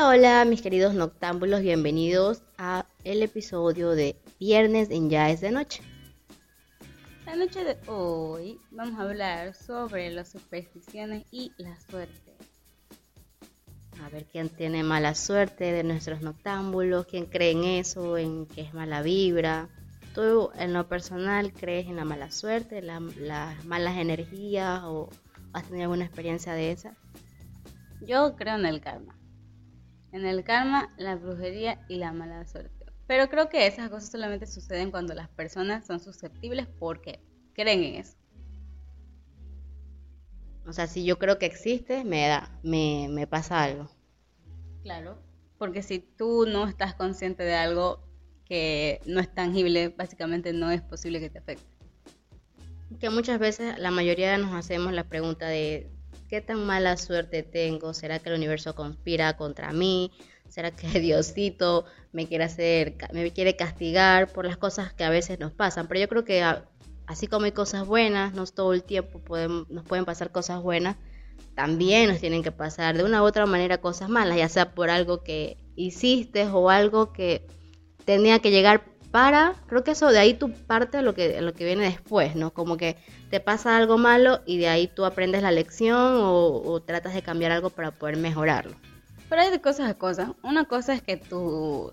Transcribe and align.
Hola, 0.00 0.10
hola, 0.10 0.44
mis 0.44 0.62
queridos 0.62 0.94
noctámbulos, 0.94 1.60
bienvenidos 1.60 2.42
a 2.56 2.86
el 3.02 3.20
episodio 3.20 3.90
de 3.90 4.14
Viernes 4.38 4.90
en 4.90 5.10
Ya 5.10 5.28
es 5.28 5.40
de 5.40 5.50
Noche. 5.50 5.82
La 7.26 7.34
noche 7.34 7.64
de 7.64 7.76
hoy 7.88 8.60
vamos 8.70 9.00
a 9.00 9.02
hablar 9.02 9.54
sobre 9.56 10.12
las 10.12 10.30
supersticiones 10.30 11.24
y 11.32 11.52
la 11.58 11.80
suerte. 11.80 12.36
A 14.00 14.08
ver 14.10 14.24
quién 14.26 14.50
tiene 14.50 14.84
mala 14.84 15.16
suerte 15.16 15.72
de 15.72 15.82
nuestros 15.82 16.20
noctámbulos, 16.22 17.06
quién 17.06 17.26
cree 17.26 17.50
en 17.50 17.64
eso, 17.64 18.18
en 18.18 18.46
que 18.46 18.60
es 18.60 18.72
mala 18.74 19.02
vibra. 19.02 19.68
¿Tú 20.14 20.50
en 20.56 20.74
lo 20.74 20.88
personal 20.88 21.52
crees 21.52 21.88
en 21.88 21.96
la 21.96 22.04
mala 22.04 22.30
suerte, 22.30 22.82
la- 22.82 23.00
las 23.18 23.64
malas 23.64 23.96
energías 23.96 24.80
o 24.84 25.08
has 25.52 25.64
tenido 25.64 25.86
alguna 25.86 26.04
experiencia 26.04 26.52
de 26.52 26.70
esa? 26.70 26.94
Yo 28.06 28.36
creo 28.36 28.54
en 28.54 28.66
el 28.66 28.80
karma. 28.80 29.17
En 30.12 30.24
el 30.24 30.42
karma, 30.44 30.88
la 30.96 31.16
brujería 31.16 31.84
y 31.88 31.96
la 31.96 32.12
mala 32.12 32.46
suerte. 32.46 32.86
Pero 33.06 33.28
creo 33.28 33.48
que 33.48 33.66
esas 33.66 33.88
cosas 33.88 34.10
solamente 34.10 34.46
suceden 34.46 34.90
cuando 34.90 35.14
las 35.14 35.28
personas 35.28 35.86
son 35.86 36.00
susceptibles 36.00 36.66
porque 36.78 37.20
creen 37.54 37.82
en 37.82 37.94
eso. 37.96 38.16
O 40.66 40.72
sea, 40.72 40.86
si 40.86 41.04
yo 41.04 41.18
creo 41.18 41.38
que 41.38 41.46
existe, 41.46 42.04
me 42.04 42.28
da, 42.28 42.50
me, 42.62 43.08
me 43.10 43.26
pasa 43.26 43.62
algo. 43.62 43.90
Claro. 44.82 45.18
Porque 45.56 45.82
si 45.82 45.98
tú 45.98 46.46
no 46.46 46.68
estás 46.68 46.94
consciente 46.94 47.42
de 47.42 47.54
algo 47.54 48.02
que 48.44 49.00
no 49.06 49.20
es 49.20 49.32
tangible, 49.34 49.88
básicamente 49.88 50.52
no 50.52 50.70
es 50.70 50.82
posible 50.82 51.20
que 51.20 51.30
te 51.30 51.38
afecte. 51.38 51.64
Que 53.00 53.10
muchas 53.10 53.38
veces 53.38 53.78
la 53.78 53.90
mayoría 53.90 54.36
nos 54.38 54.54
hacemos 54.54 54.92
la 54.92 55.04
pregunta 55.04 55.46
de 55.46 55.90
¿qué 56.28 56.40
tan 56.40 56.64
mala 56.66 56.96
suerte 56.96 57.42
tengo? 57.42 57.94
¿Será 57.94 58.18
que 58.18 58.28
el 58.28 58.36
universo 58.36 58.74
conspira 58.74 59.36
contra 59.36 59.72
mí? 59.72 60.12
¿Será 60.48 60.70
que 60.70 60.86
Diosito 61.00 61.84
me 62.12 62.26
quiere 62.26 62.44
hacer, 62.44 62.96
me 63.12 63.30
quiere 63.32 63.56
castigar 63.56 64.28
por 64.32 64.44
las 64.46 64.56
cosas 64.56 64.92
que 64.92 65.04
a 65.04 65.10
veces 65.10 65.38
nos 65.38 65.52
pasan? 65.52 65.88
Pero 65.88 66.00
yo 66.00 66.08
creo 66.08 66.24
que 66.24 66.42
a- 66.42 66.64
así 67.06 67.26
como 67.26 67.46
hay 67.46 67.52
cosas 67.52 67.86
buenas, 67.86 68.34
no 68.34 68.46
todo 68.46 68.72
el 68.74 68.82
tiempo 68.84 69.20
nos 69.68 69.84
pueden 69.84 70.04
pasar 70.04 70.30
cosas 70.30 70.62
buenas, 70.62 70.96
también 71.54 72.08
nos 72.08 72.20
tienen 72.20 72.42
que 72.42 72.52
pasar 72.52 72.96
de 72.96 73.04
una 73.04 73.22
u 73.22 73.26
otra 73.26 73.46
manera 73.46 73.78
cosas 73.78 74.08
malas, 74.08 74.36
ya 74.36 74.48
sea 74.48 74.74
por 74.74 74.90
algo 74.90 75.22
que 75.22 75.56
hiciste 75.76 76.44
o 76.46 76.70
algo 76.70 77.12
que 77.12 77.46
tenía 78.04 78.38
que 78.38 78.50
llegar 78.50 78.84
para, 79.10 79.54
creo 79.66 79.84
que 79.84 79.92
eso 79.92 80.10
de 80.10 80.18
ahí 80.18 80.34
tú 80.34 80.52
parte 80.52 81.02
lo 81.02 81.14
que, 81.14 81.40
lo 81.40 81.54
que 81.54 81.64
viene 81.64 81.84
después, 81.84 82.36
¿no? 82.36 82.52
Como 82.52 82.76
que 82.76 82.96
te 83.30 83.40
pasa 83.40 83.76
algo 83.76 83.98
malo 83.98 84.40
y 84.46 84.58
de 84.58 84.68
ahí 84.68 84.86
tú 84.86 85.04
aprendes 85.04 85.42
la 85.42 85.50
lección 85.50 86.16
o, 86.16 86.62
o 86.62 86.80
tratas 86.82 87.14
de 87.14 87.22
cambiar 87.22 87.52
algo 87.52 87.70
para 87.70 87.90
poder 87.90 88.16
mejorarlo. 88.16 88.76
Pero 89.28 89.42
hay 89.42 89.50
de 89.50 89.60
cosas 89.60 89.90
a 89.90 89.94
cosas. 89.94 90.30
Una 90.42 90.64
cosa 90.64 90.94
es 90.94 91.02
que 91.02 91.16
tus, 91.16 91.92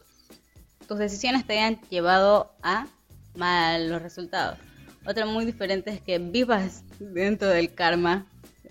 tus 0.88 0.98
decisiones 0.98 1.46
te 1.46 1.54
hayan 1.54 1.80
llevado 1.90 2.54
a 2.62 2.88
malos 3.36 4.02
resultados. 4.02 4.58
Otra 5.06 5.26
muy 5.26 5.46
diferente 5.46 5.92
es 5.92 6.02
que 6.02 6.18
vivas 6.18 6.84
dentro 7.00 7.48
del 7.50 7.74
karma 7.74 8.26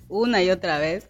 una 0.09 0.42
y 0.42 0.50
otra 0.50 0.78
vez, 0.78 1.09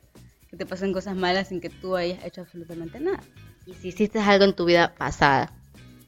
que 0.51 0.57
te 0.57 0.67
pasen 0.67 0.93
cosas 0.93 1.17
malas 1.17 1.49
sin 1.49 1.61
que 1.61 1.71
tú 1.71 1.97
hayas 1.97 2.25
hecho 2.25 2.43
absolutamente 2.43 3.01
nada. 3.01 3.21
Y 3.67 3.75
si 3.75 3.89
hiciste 3.89 4.21
algo 4.21 4.45
en 4.45 4.55
tu 4.55 4.65
vida 4.65 4.95
pasada, 4.95 5.53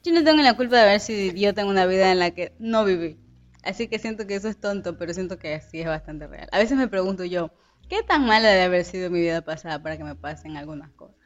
Yo 0.06 0.12
no 0.12 0.24
tengo 0.24 0.42
la 0.42 0.56
culpa 0.56 0.76
de 0.76 0.82
haber 0.82 1.00
sido 1.00 1.20
idiota 1.20 1.60
en 1.62 1.66
una 1.68 1.84
vida 1.86 2.12
en 2.12 2.18
la 2.20 2.30
que 2.30 2.54
no 2.58 2.84
viví. 2.84 3.18
Así 3.64 3.88
que 3.88 3.98
siento 3.98 4.26
que 4.26 4.36
eso 4.36 4.48
es 4.48 4.58
tonto, 4.60 4.96
pero 4.96 5.12
siento 5.12 5.38
que 5.38 5.60
sí 5.60 5.80
es 5.80 5.86
bastante 5.86 6.26
real. 6.28 6.48
A 6.52 6.58
veces 6.58 6.78
me 6.78 6.88
pregunto 6.88 7.24
yo, 7.24 7.50
¿qué 7.88 8.02
tan 8.04 8.24
mala 8.24 8.48
debe 8.48 8.62
haber 8.62 8.84
sido 8.84 9.10
mi 9.10 9.20
vida 9.20 9.42
pasada 9.42 9.82
para 9.82 9.96
que 9.98 10.04
me 10.04 10.14
pasen 10.14 10.56
algunas 10.56 10.92
cosas? 10.92 11.16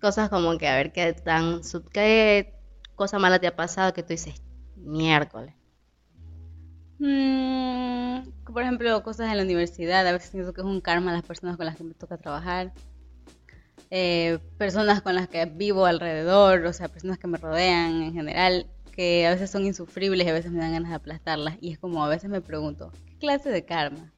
cosas 0.00 0.28
como 0.30 0.56
que 0.58 0.68
a 0.68 0.76
ver 0.76 0.92
qué 0.92 1.12
tan, 1.12 1.64
sub- 1.64 1.90
qué 1.90 2.54
cosa 2.96 3.18
mala 3.18 3.38
te 3.40 3.46
ha 3.48 3.56
pasado 3.56 3.92
que 3.94 4.02
tú 4.02 4.10
dices, 4.10 4.42
miércoles. 4.76 5.54
Mm, 6.98 8.30
por 8.52 8.62
ejemplo, 8.62 9.02
cosas 9.02 9.30
en 9.30 9.36
la 9.36 9.42
universidad, 9.42 10.06
a 10.06 10.12
veces 10.12 10.30
siento 10.30 10.52
que 10.52 10.60
es 10.60 10.66
un 10.66 10.80
karma 10.80 11.12
las 11.12 11.22
personas 11.24 11.56
con 11.56 11.66
las 11.66 11.76
que 11.76 11.84
me 11.84 11.94
toca 11.94 12.18
trabajar, 12.18 12.72
eh, 13.96 14.40
personas 14.58 15.02
con 15.02 15.14
las 15.14 15.28
que 15.28 15.46
vivo 15.46 15.86
alrededor, 15.86 16.66
o 16.66 16.72
sea, 16.72 16.88
personas 16.88 17.16
que 17.16 17.28
me 17.28 17.38
rodean 17.38 18.02
en 18.02 18.12
general, 18.12 18.66
que 18.90 19.24
a 19.24 19.30
veces 19.30 19.52
son 19.52 19.64
insufribles 19.66 20.26
y 20.26 20.30
a 20.30 20.32
veces 20.32 20.50
me 20.50 20.58
dan 20.58 20.72
ganas 20.72 20.90
de 20.90 20.96
aplastarlas. 20.96 21.58
Y 21.60 21.70
es 21.70 21.78
como 21.78 22.04
a 22.04 22.08
veces 22.08 22.28
me 22.28 22.40
pregunto, 22.40 22.90
¿qué 23.06 23.16
clase 23.18 23.50
de 23.50 23.64
karma 23.64 24.12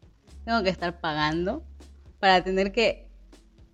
tengo 0.46 0.62
que 0.62 0.70
estar 0.70 0.98
pagando 0.98 1.62
para 2.20 2.42
tener 2.42 2.72
que 2.72 3.10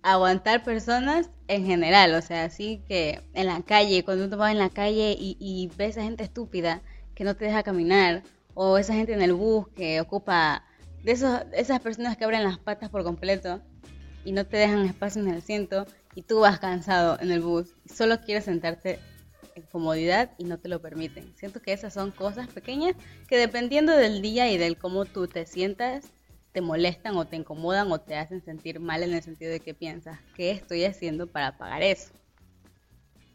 aguantar 0.01 0.65
personas 0.65 1.29
en 1.47 1.65
general? 1.65 2.13
O 2.15 2.21
sea, 2.21 2.43
así 2.43 2.83
que 2.85 3.21
en 3.33 3.45
la 3.45 3.61
calle, 3.61 4.03
cuando 4.03 4.25
uno 4.25 4.37
va 4.37 4.51
en 4.51 4.59
la 4.59 4.69
calle 4.69 5.15
y, 5.17 5.37
y 5.39 5.71
ve 5.77 5.85
esa 5.85 6.03
gente 6.03 6.25
estúpida 6.25 6.81
que 7.15 7.23
no 7.23 7.37
te 7.37 7.45
deja 7.45 7.63
caminar, 7.63 8.23
o 8.55 8.77
esa 8.77 8.93
gente 8.93 9.13
en 9.13 9.21
el 9.21 9.31
bus 9.31 9.69
que 9.69 10.01
ocupa 10.01 10.65
de 11.05 11.13
esos, 11.13 11.43
esas 11.53 11.79
personas 11.79 12.17
que 12.17 12.25
abren 12.25 12.43
las 12.43 12.57
patas 12.57 12.89
por 12.89 13.05
completo 13.05 13.61
y 14.25 14.31
no 14.31 14.45
te 14.45 14.57
dejan 14.57 14.85
espacio 14.85 15.21
en 15.21 15.29
el 15.29 15.37
asiento 15.37 15.85
y 16.15 16.21
tú 16.21 16.39
vas 16.39 16.59
cansado 16.59 17.17
en 17.19 17.31
el 17.31 17.41
bus 17.41 17.75
y 17.85 17.89
solo 17.89 18.21
quieres 18.21 18.45
sentarte 18.45 18.99
en 19.55 19.63
comodidad 19.63 20.31
y 20.37 20.45
no 20.45 20.57
te 20.57 20.69
lo 20.69 20.81
permiten. 20.81 21.35
Siento 21.35 21.61
que 21.61 21.73
esas 21.73 21.93
son 21.93 22.11
cosas 22.11 22.47
pequeñas 22.47 22.95
que 23.27 23.37
dependiendo 23.37 23.95
del 23.95 24.21
día 24.21 24.51
y 24.51 24.57
del 24.57 24.77
cómo 24.77 25.05
tú 25.05 25.27
te 25.27 25.45
sientas, 25.45 26.05
te 26.51 26.61
molestan 26.61 27.17
o 27.17 27.25
te 27.25 27.35
incomodan 27.35 27.91
o 27.91 27.99
te 27.99 28.15
hacen 28.15 28.43
sentir 28.43 28.79
mal 28.79 29.03
en 29.03 29.13
el 29.13 29.23
sentido 29.23 29.51
de 29.51 29.59
que 29.59 29.73
piensas, 29.73 30.19
¿qué 30.35 30.51
estoy 30.51 30.85
haciendo 30.85 31.27
para 31.27 31.57
pagar 31.57 31.81
eso? 31.83 32.11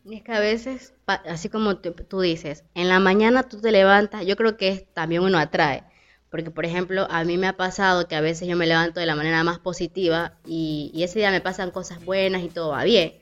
Y 0.04 0.14
es 0.14 0.22
que 0.22 0.32
a 0.32 0.40
veces, 0.40 0.94
así 1.06 1.48
como 1.48 1.78
tú 1.78 2.20
dices, 2.20 2.64
en 2.74 2.88
la 2.88 2.98
mañana 2.98 3.42
tú 3.42 3.60
te 3.60 3.72
levantas, 3.72 4.24
yo 4.24 4.36
creo 4.36 4.56
que 4.56 4.68
es, 4.68 4.94
también 4.94 5.22
uno 5.22 5.38
atrae. 5.38 5.84
Porque, 6.30 6.50
por 6.50 6.66
ejemplo, 6.66 7.06
a 7.10 7.24
mí 7.24 7.38
me 7.38 7.46
ha 7.46 7.56
pasado 7.56 8.06
que 8.06 8.14
a 8.14 8.20
veces 8.20 8.46
yo 8.46 8.56
me 8.56 8.66
levanto 8.66 9.00
de 9.00 9.06
la 9.06 9.14
manera 9.14 9.42
más 9.44 9.58
positiva 9.58 10.34
y, 10.46 10.92
ese 11.02 11.20
día 11.20 11.30
me 11.30 11.40
pasan 11.40 11.70
cosas 11.70 12.04
buenas 12.04 12.42
y 12.42 12.48
todo 12.48 12.70
va 12.70 12.84
bien. 12.84 13.14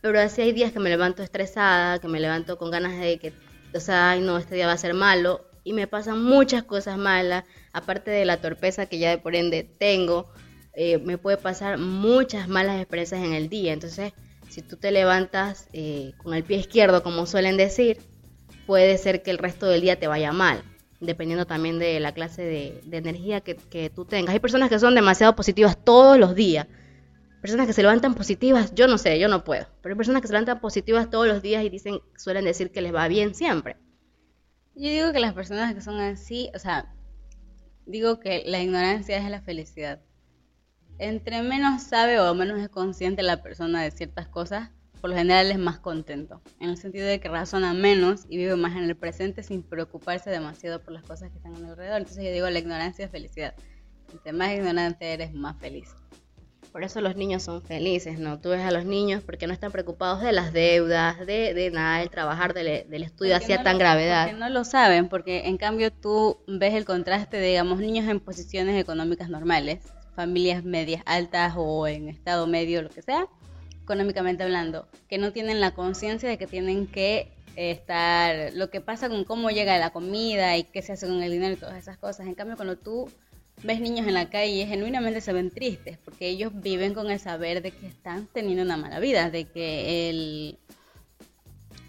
Pero 0.00 0.20
así 0.20 0.42
hay 0.42 0.52
días 0.52 0.72
que 0.72 0.78
me 0.78 0.90
levanto 0.90 1.22
estresada, 1.22 1.98
que 1.98 2.08
me 2.08 2.20
levanto 2.20 2.58
con 2.58 2.70
ganas 2.70 3.00
de 3.00 3.18
que, 3.18 3.32
o 3.74 3.80
sea, 3.80 4.10
ay 4.10 4.20
no, 4.20 4.38
este 4.38 4.54
día 4.54 4.66
va 4.66 4.72
a 4.72 4.78
ser 4.78 4.94
malo. 4.94 5.44
Y 5.64 5.72
me 5.72 5.88
pasan 5.88 6.22
muchas 6.22 6.62
cosas 6.62 6.96
malas, 6.96 7.44
aparte 7.72 8.12
de 8.12 8.24
la 8.24 8.40
torpeza 8.40 8.86
que 8.86 8.98
ya 8.98 9.10
de 9.10 9.18
por 9.18 9.34
ende 9.34 9.64
tengo, 9.64 10.30
eh, 10.74 10.98
me 10.98 11.18
puede 11.18 11.38
pasar 11.38 11.78
muchas 11.78 12.48
malas 12.48 12.76
experiencias 12.80 13.24
en 13.24 13.32
el 13.32 13.48
día. 13.48 13.72
Entonces, 13.72 14.12
si 14.48 14.62
tú 14.62 14.76
te 14.76 14.92
levantas 14.92 15.68
eh, 15.72 16.12
con 16.18 16.34
el 16.34 16.44
pie 16.44 16.58
izquierdo, 16.58 17.02
como 17.02 17.26
suelen 17.26 17.56
decir, 17.56 17.98
puede 18.66 18.96
ser 18.98 19.22
que 19.22 19.32
el 19.32 19.38
resto 19.38 19.66
del 19.66 19.80
día 19.80 19.98
te 19.98 20.06
vaya 20.06 20.32
mal, 20.32 20.62
dependiendo 21.00 21.46
también 21.46 21.78
de 21.78 22.00
la 22.00 22.12
clase 22.12 22.42
de, 22.42 22.96
energía 22.96 23.40
que, 23.40 23.56
que 23.56 23.90
tú 23.90 24.04
tengas. 24.04 24.32
Hay 24.32 24.40
personas 24.40 24.68
que 24.68 24.78
son 24.78 24.94
demasiado 24.94 25.36
positivas 25.36 25.76
todos 25.82 26.18
los 26.18 26.34
días. 26.34 26.66
Personas 27.40 27.66
que 27.66 27.72
se 27.72 27.82
levantan 27.82 28.14
positivas, 28.14 28.74
yo 28.74 28.88
no 28.88 28.98
sé, 28.98 29.18
yo 29.18 29.28
no 29.28 29.44
puedo. 29.44 29.66
Pero 29.82 29.92
hay 29.92 29.96
personas 29.96 30.22
que 30.22 30.28
se 30.28 30.32
levantan 30.32 30.60
positivas 30.60 31.10
todos 31.10 31.26
los 31.26 31.42
días 31.42 31.64
y 31.64 31.70
dicen, 31.70 32.00
suelen 32.16 32.44
decir 32.44 32.72
que 32.72 32.80
les 32.80 32.94
va 32.94 33.08
bien 33.08 33.34
siempre. 33.34 33.76
Yo 34.74 34.90
digo 34.90 35.12
que 35.12 35.20
las 35.20 35.32
personas 35.32 35.74
que 35.74 35.80
son 35.80 36.00
así, 36.00 36.50
o 36.54 36.58
sea, 36.58 36.92
digo 37.86 38.20
que 38.20 38.42
la 38.46 38.60
ignorancia 38.60 39.16
es 39.16 39.30
la 39.30 39.40
felicidad. 39.40 40.00
Entre 40.98 41.42
menos 41.42 41.82
sabe 41.82 42.18
o 42.20 42.34
menos 42.34 42.60
es 42.60 42.68
consciente 42.68 43.22
la 43.22 43.42
persona 43.42 43.82
de 43.82 43.90
ciertas 43.90 44.28
cosas, 44.28 44.70
por 45.06 45.10
lo 45.12 45.18
general 45.18 45.52
es 45.52 45.58
más 45.58 45.78
contento, 45.78 46.40
en 46.58 46.68
el 46.70 46.76
sentido 46.76 47.06
de 47.06 47.20
que 47.20 47.28
razona 47.28 47.72
menos 47.74 48.24
y 48.28 48.38
vive 48.38 48.56
más 48.56 48.74
en 48.76 48.82
el 48.82 48.96
presente 48.96 49.44
sin 49.44 49.62
preocuparse 49.62 50.30
demasiado 50.30 50.82
por 50.82 50.92
las 50.92 51.04
cosas 51.04 51.30
que 51.30 51.36
están 51.36 51.54
a 51.54 51.58
alrededor. 51.68 51.98
Entonces 51.98 52.24
yo 52.24 52.32
digo, 52.32 52.50
la 52.50 52.58
ignorancia 52.58 53.04
es 53.04 53.10
felicidad. 53.12 53.54
Entre 54.12 54.32
más 54.32 54.50
ignorante 54.52 55.12
eres, 55.12 55.32
más 55.32 55.56
feliz. 55.60 55.90
Por 56.72 56.82
eso 56.82 57.00
los 57.00 57.14
niños 57.14 57.44
son 57.44 57.62
felices, 57.62 58.18
¿no? 58.18 58.40
Tú 58.40 58.48
ves 58.48 58.62
a 58.62 58.72
los 58.72 58.84
niños 58.84 59.22
porque 59.22 59.46
no 59.46 59.52
están 59.52 59.70
preocupados 59.70 60.22
de 60.22 60.32
las 60.32 60.52
deudas, 60.52 61.24
de, 61.24 61.54
de 61.54 61.70
nada, 61.70 62.00
del 62.00 62.10
trabajar, 62.10 62.52
del, 62.52 62.90
del 62.90 63.02
estudio 63.04 63.34
Porque 63.34 63.44
hacía 63.44 63.58
no 63.58 63.62
tan 63.62 63.74
lo- 63.74 63.78
gravedad. 63.78 64.24
Porque 64.26 64.40
no 64.40 64.48
lo 64.48 64.64
saben, 64.64 65.08
porque 65.08 65.46
en 65.46 65.56
cambio 65.56 65.92
tú 65.92 66.38
ves 66.48 66.74
el 66.74 66.84
contraste 66.84 67.36
de, 67.36 67.46
digamos, 67.46 67.78
niños 67.78 68.08
en 68.08 68.18
posiciones 68.18 68.74
económicas 68.82 69.28
normales, 69.30 69.78
familias 70.16 70.64
medias 70.64 71.02
altas 71.06 71.52
o 71.56 71.86
en 71.86 72.08
estado 72.08 72.48
medio, 72.48 72.82
lo 72.82 72.88
que 72.90 73.02
sea, 73.02 73.28
económicamente 73.86 74.42
hablando, 74.42 74.88
que 75.08 75.16
no 75.16 75.32
tienen 75.32 75.60
la 75.60 75.70
conciencia 75.70 76.28
de 76.28 76.38
que 76.38 76.48
tienen 76.48 76.88
que 76.88 77.32
estar, 77.54 78.52
lo 78.54 78.68
que 78.68 78.80
pasa 78.80 79.08
con 79.08 79.22
cómo 79.24 79.48
llega 79.50 79.78
la 79.78 79.90
comida 79.90 80.56
y 80.56 80.64
qué 80.64 80.82
se 80.82 80.92
hace 80.92 81.06
con 81.06 81.22
el 81.22 81.30
dinero 81.30 81.54
y 81.54 81.56
todas 81.56 81.78
esas 81.78 81.96
cosas. 81.96 82.26
En 82.26 82.34
cambio, 82.34 82.56
cuando 82.56 82.76
tú 82.76 83.08
ves 83.62 83.80
niños 83.80 84.06
en 84.08 84.14
la 84.14 84.28
calle, 84.28 84.66
genuinamente 84.66 85.20
se 85.20 85.32
ven 85.32 85.50
tristes, 85.52 85.98
porque 86.04 86.28
ellos 86.28 86.50
viven 86.54 86.94
con 86.94 87.10
el 87.12 87.20
saber 87.20 87.62
de 87.62 87.70
que 87.70 87.86
están 87.86 88.26
teniendo 88.26 88.64
una 88.64 88.76
mala 88.76 88.98
vida, 88.98 89.30
de 89.30 89.44
que 89.44 90.10
el... 90.10 90.58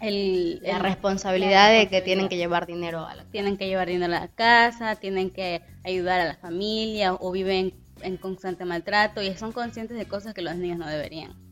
el 0.00 0.60
La 0.62 0.76
el- 0.76 0.82
responsabilidad 0.82 1.72
de 1.72 1.88
que 1.88 2.00
tienen 2.00 2.28
que 2.28 2.36
llevar 2.36 2.66
dinero 2.66 3.04
a 3.06 3.16
la 3.16 3.24
tienen 3.24 3.56
que 3.58 3.66
llevar 3.66 3.88
dinero 3.88 4.14
a 4.14 4.20
la 4.20 4.28
casa, 4.28 4.94
tienen 4.94 5.30
que 5.30 5.62
ayudar 5.84 6.20
a 6.20 6.24
la 6.26 6.36
familia 6.36 7.14
o 7.14 7.32
viven 7.32 7.74
en 8.02 8.16
constante 8.18 8.64
maltrato 8.64 9.20
y 9.20 9.34
son 9.36 9.52
conscientes 9.52 9.98
de 9.98 10.06
cosas 10.06 10.32
que 10.32 10.42
los 10.42 10.54
niños 10.56 10.78
no 10.78 10.86
deberían. 10.86 11.47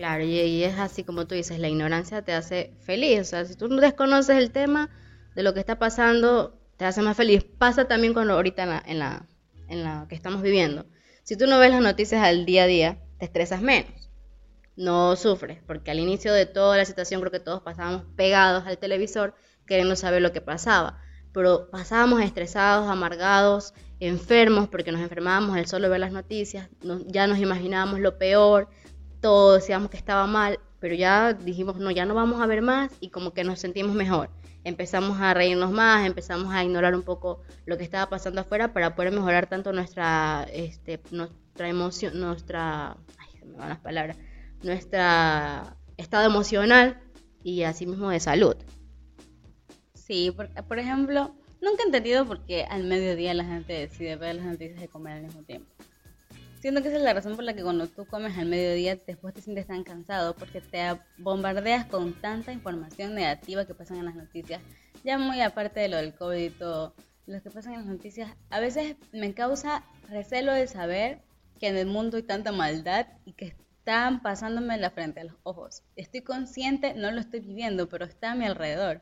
Claro, 0.00 0.24
y, 0.24 0.64
es 0.64 0.78
así 0.78 1.04
como 1.04 1.26
tú 1.26 1.34
dices, 1.34 1.58
la 1.58 1.68
ignorancia 1.68 2.22
te 2.22 2.32
hace 2.32 2.72
feliz. 2.80 3.20
O 3.20 3.24
sea, 3.24 3.44
si 3.44 3.54
tú 3.54 3.68
no 3.68 3.82
desconoces 3.82 4.38
el 4.38 4.50
tema 4.50 4.88
de 5.34 5.42
lo 5.42 5.52
que 5.52 5.60
está 5.60 5.78
pasando, 5.78 6.58
te 6.78 6.86
hace 6.86 7.02
más 7.02 7.18
feliz. 7.18 7.44
Pasa 7.44 7.86
también 7.86 8.14
con 8.14 8.26
lo 8.26 8.32
ahorita 8.32 8.62
en 8.62 8.70
la, 8.70 8.82
en 8.86 8.98
la, 8.98 9.26
en 9.68 9.84
la 9.84 10.06
que 10.08 10.14
estamos 10.14 10.40
viviendo. 10.40 10.86
Si 11.22 11.36
tú 11.36 11.46
no 11.46 11.58
ves 11.58 11.70
las 11.70 11.82
noticias 11.82 12.24
al 12.24 12.46
día 12.46 12.62
a 12.62 12.66
día, 12.66 12.98
te 13.18 13.26
estresas 13.26 13.60
menos. 13.60 14.08
No 14.74 15.16
sufres, 15.16 15.58
porque 15.66 15.90
al 15.90 15.98
inicio 15.98 16.32
de 16.32 16.46
toda 16.46 16.78
la 16.78 16.86
situación 16.86 17.20
creo 17.20 17.30
que 17.30 17.38
todos 17.38 17.60
pasábamos 17.60 18.04
pegados 18.16 18.66
al 18.66 18.78
televisor 18.78 19.34
queriendo 19.66 19.96
saber 19.96 20.22
lo 20.22 20.32
que 20.32 20.40
pasaba. 20.40 20.98
Pero 21.34 21.68
pasábamos 21.70 22.22
estresados, 22.22 22.88
amargados, 22.88 23.74
enfermos, 23.98 24.66
porque 24.66 24.92
nos 24.92 25.02
enfermábamos 25.02 25.58
al 25.58 25.66
solo 25.66 25.90
ver 25.90 26.00
las 26.00 26.12
noticias, 26.12 26.70
ya 27.06 27.26
nos 27.26 27.38
imaginábamos 27.38 28.00
lo 28.00 28.16
peor, 28.16 28.70
todos 29.20 29.60
decíamos 29.60 29.90
que 29.90 29.96
estaba 29.96 30.26
mal, 30.26 30.58
pero 30.78 30.94
ya 30.94 31.32
dijimos, 31.34 31.76
no, 31.76 31.90
ya 31.90 32.06
no 32.06 32.14
vamos 32.14 32.40
a 32.40 32.46
ver 32.46 32.62
más 32.62 32.92
y 33.00 33.10
como 33.10 33.32
que 33.32 33.44
nos 33.44 33.60
sentimos 33.60 33.94
mejor. 33.94 34.30
Empezamos 34.64 35.20
a 35.20 35.32
reírnos 35.32 35.70
más, 35.70 36.06
empezamos 36.06 36.52
a 36.52 36.62
ignorar 36.64 36.94
un 36.94 37.02
poco 37.02 37.40
lo 37.64 37.78
que 37.78 37.84
estaba 37.84 38.08
pasando 38.10 38.42
afuera 38.42 38.72
para 38.72 38.94
poder 38.94 39.12
mejorar 39.12 39.46
tanto 39.48 39.72
nuestra, 39.72 40.46
este, 40.52 41.00
nuestra 41.10 41.68
emoción, 41.68 42.20
nuestra, 42.20 42.96
ay, 43.18 43.46
me 43.46 43.56
van 43.56 43.70
las 43.70 43.78
palabras, 43.78 44.18
nuestra 44.62 45.76
estado 46.00 46.26
emocional 46.26 47.00
y 47.42 47.62
asimismo 47.62 48.10
de 48.10 48.20
salud. 48.20 48.56
Sí, 49.94 50.34
por, 50.66 50.78
ejemplo, 50.78 51.34
nunca 51.60 51.82
he 51.82 51.86
entendido 51.86 52.26
por 52.26 52.44
qué 52.44 52.64
al 52.64 52.84
mediodía 52.84 53.32
la 53.34 53.44
gente 53.44 53.72
decide 53.74 54.16
ver 54.16 54.36
las 54.36 54.46
noticias 54.46 54.82
y 54.82 54.88
comer 54.88 55.18
al 55.18 55.22
mismo 55.22 55.42
tiempo. 55.42 55.70
Siento 56.60 56.82
que 56.82 56.88
esa 56.88 56.98
es 56.98 57.02
la 57.02 57.14
razón 57.14 57.36
por 57.36 57.44
la 57.44 57.54
que 57.54 57.62
cuando 57.62 57.86
tú 57.86 58.04
comes 58.04 58.36
al 58.36 58.44
mediodía 58.44 58.94
después 58.94 59.32
te 59.32 59.40
sientes 59.40 59.66
tan 59.66 59.82
cansado 59.82 60.36
porque 60.36 60.60
te 60.60 61.00
bombardeas 61.16 61.86
con 61.86 62.12
tanta 62.12 62.52
información 62.52 63.14
negativa 63.14 63.64
que 63.64 63.74
pasan 63.74 63.96
en 63.96 64.04
las 64.04 64.14
noticias. 64.14 64.60
Ya 65.02 65.16
muy 65.16 65.40
aparte 65.40 65.80
de 65.80 65.88
lo 65.88 65.96
del 65.96 66.14
COVID 66.14 66.38
y 66.38 66.50
todo, 66.50 66.94
lo 67.26 67.42
que 67.42 67.50
pasan 67.50 67.72
en 67.72 67.78
las 67.78 67.88
noticias, 67.88 68.36
a 68.50 68.60
veces 68.60 68.96
me 69.10 69.32
causa 69.32 69.84
recelo 70.10 70.52
de 70.52 70.66
saber 70.66 71.22
que 71.58 71.68
en 71.68 71.78
el 71.78 71.86
mundo 71.86 72.18
hay 72.18 72.24
tanta 72.24 72.52
maldad 72.52 73.06
y 73.24 73.32
que 73.32 73.46
están 73.46 74.20
pasándome 74.20 74.76
la 74.76 74.90
frente 74.90 75.20
a 75.20 75.24
los 75.24 75.36
ojos. 75.44 75.82
Estoy 75.96 76.20
consciente, 76.20 76.92
no 76.92 77.10
lo 77.10 77.20
estoy 77.20 77.40
viviendo, 77.40 77.88
pero 77.88 78.04
está 78.04 78.32
a 78.32 78.34
mi 78.34 78.44
alrededor. 78.44 79.00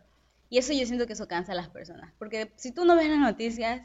Y 0.48 0.58
eso 0.58 0.72
yo 0.72 0.86
siento 0.86 1.08
que 1.08 1.14
eso 1.14 1.26
cansa 1.26 1.52
a 1.52 1.56
las 1.56 1.70
personas. 1.70 2.12
Porque 2.20 2.52
si 2.54 2.70
tú 2.70 2.84
no 2.84 2.94
ves 2.94 3.08
las 3.08 3.18
noticias, 3.18 3.82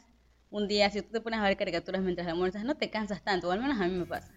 un 0.54 0.68
día, 0.68 0.88
si 0.88 1.02
tú 1.02 1.08
te 1.10 1.20
pones 1.20 1.40
a 1.40 1.42
ver 1.42 1.56
caricaturas 1.56 2.00
mientras 2.00 2.28
almuerzas, 2.28 2.62
no 2.62 2.76
te 2.76 2.88
cansas 2.88 3.22
tanto, 3.22 3.48
o 3.48 3.50
al 3.50 3.60
menos 3.60 3.80
a 3.80 3.88
mí 3.88 3.94
me 3.98 4.06
pasa. 4.06 4.32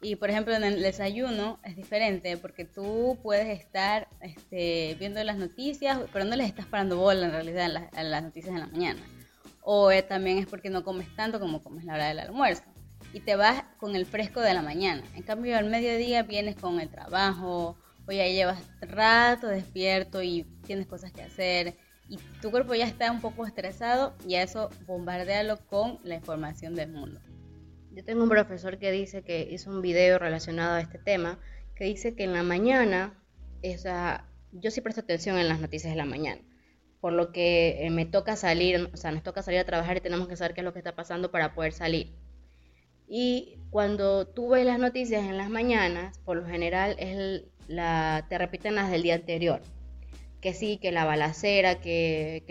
Y 0.00 0.14
por 0.14 0.30
ejemplo, 0.30 0.54
en 0.54 0.62
el 0.62 0.80
desayuno 0.80 1.58
es 1.64 1.74
diferente 1.74 2.36
porque 2.36 2.64
tú 2.64 3.18
puedes 3.24 3.48
estar 3.58 4.06
este, 4.20 4.96
viendo 5.00 5.22
las 5.24 5.38
noticias, 5.38 5.98
pero 6.12 6.24
no 6.24 6.36
les 6.36 6.46
estás 6.46 6.66
parando 6.66 6.96
bola 6.96 7.26
en 7.26 7.32
realidad 7.32 7.88
a 7.92 8.02
las, 8.04 8.22
noticias 8.22 8.54
de 8.54 8.60
la 8.60 8.68
mañana. 8.68 9.00
O 9.62 9.90
eh, 9.90 10.02
también 10.02 10.38
es 10.38 10.46
porque 10.46 10.70
no 10.70 10.84
comes 10.84 11.12
tanto 11.16 11.40
como 11.40 11.64
comes 11.64 11.84
la 11.84 11.94
hora 11.94 12.06
del 12.06 12.20
almuerzo. 12.20 12.62
Y 13.12 13.18
te 13.18 13.34
vas 13.34 13.64
con 13.78 13.96
el 13.96 14.06
fresco 14.06 14.40
de 14.40 14.54
la 14.54 14.62
mañana. 14.62 15.02
En 15.16 15.24
cambio, 15.24 15.58
al 15.58 15.68
mediodía 15.68 16.22
vienes 16.22 16.54
con 16.54 16.78
el 16.78 16.88
trabajo, 16.88 17.76
o 18.06 18.12
ya 18.12 18.28
llevas 18.28 18.62
rato 18.80 19.48
despierto 19.48 20.22
y 20.22 20.44
tienes 20.66 20.86
cosas 20.86 21.12
que 21.12 21.22
hacer 21.22 21.76
y 22.12 22.18
tu 22.42 22.50
cuerpo 22.50 22.74
ya 22.74 22.86
está 22.86 23.10
un 23.10 23.22
poco 23.22 23.46
estresado 23.46 24.12
y 24.28 24.34
a 24.34 24.42
eso 24.42 24.68
bombardealo 24.86 25.56
con 25.70 25.98
la 26.04 26.16
información 26.16 26.74
del 26.74 26.90
mundo. 26.90 27.18
Yo 27.90 28.04
tengo 28.04 28.22
un 28.22 28.28
profesor 28.28 28.78
que 28.78 28.92
dice 28.92 29.22
que 29.22 29.48
hizo 29.50 29.70
un 29.70 29.80
video 29.80 30.18
relacionado 30.18 30.74
a 30.74 30.80
este 30.82 30.98
tema, 30.98 31.38
que 31.74 31.84
dice 31.84 32.14
que 32.14 32.24
en 32.24 32.34
la 32.34 32.42
mañana, 32.42 33.18
esa, 33.62 34.28
yo 34.52 34.70
sí 34.70 34.82
presto 34.82 35.00
atención 35.00 35.38
en 35.38 35.48
las 35.48 35.58
noticias 35.58 35.90
de 35.90 35.96
la 35.96 36.04
mañana, 36.04 36.42
por 37.00 37.14
lo 37.14 37.32
que 37.32 37.86
eh, 37.86 37.88
me 37.88 38.04
toca 38.04 38.36
salir, 38.36 38.90
o 38.92 38.96
sea, 38.98 39.10
nos 39.10 39.22
toca 39.22 39.42
salir 39.42 39.60
a 39.60 39.64
trabajar 39.64 39.96
y 39.96 40.00
tenemos 40.00 40.28
que 40.28 40.36
saber 40.36 40.52
qué 40.52 40.60
es 40.60 40.66
lo 40.66 40.74
que 40.74 40.80
está 40.80 40.94
pasando 40.94 41.30
para 41.30 41.54
poder 41.54 41.72
salir. 41.72 42.12
Y 43.08 43.56
cuando 43.70 44.26
tú 44.26 44.50
ves 44.50 44.66
las 44.66 44.78
noticias 44.78 45.24
en 45.24 45.38
las 45.38 45.48
mañanas, 45.48 46.18
por 46.26 46.36
lo 46.36 46.46
general 46.46 46.94
es 46.98 47.44
la, 47.68 48.26
te 48.28 48.36
repiten 48.36 48.74
las 48.74 48.90
del 48.90 49.02
día 49.02 49.14
anterior 49.14 49.62
que 50.42 50.52
sí, 50.54 50.76
que 50.76 50.90
la 50.90 51.04
balacera, 51.04 51.76
que, 51.80 52.42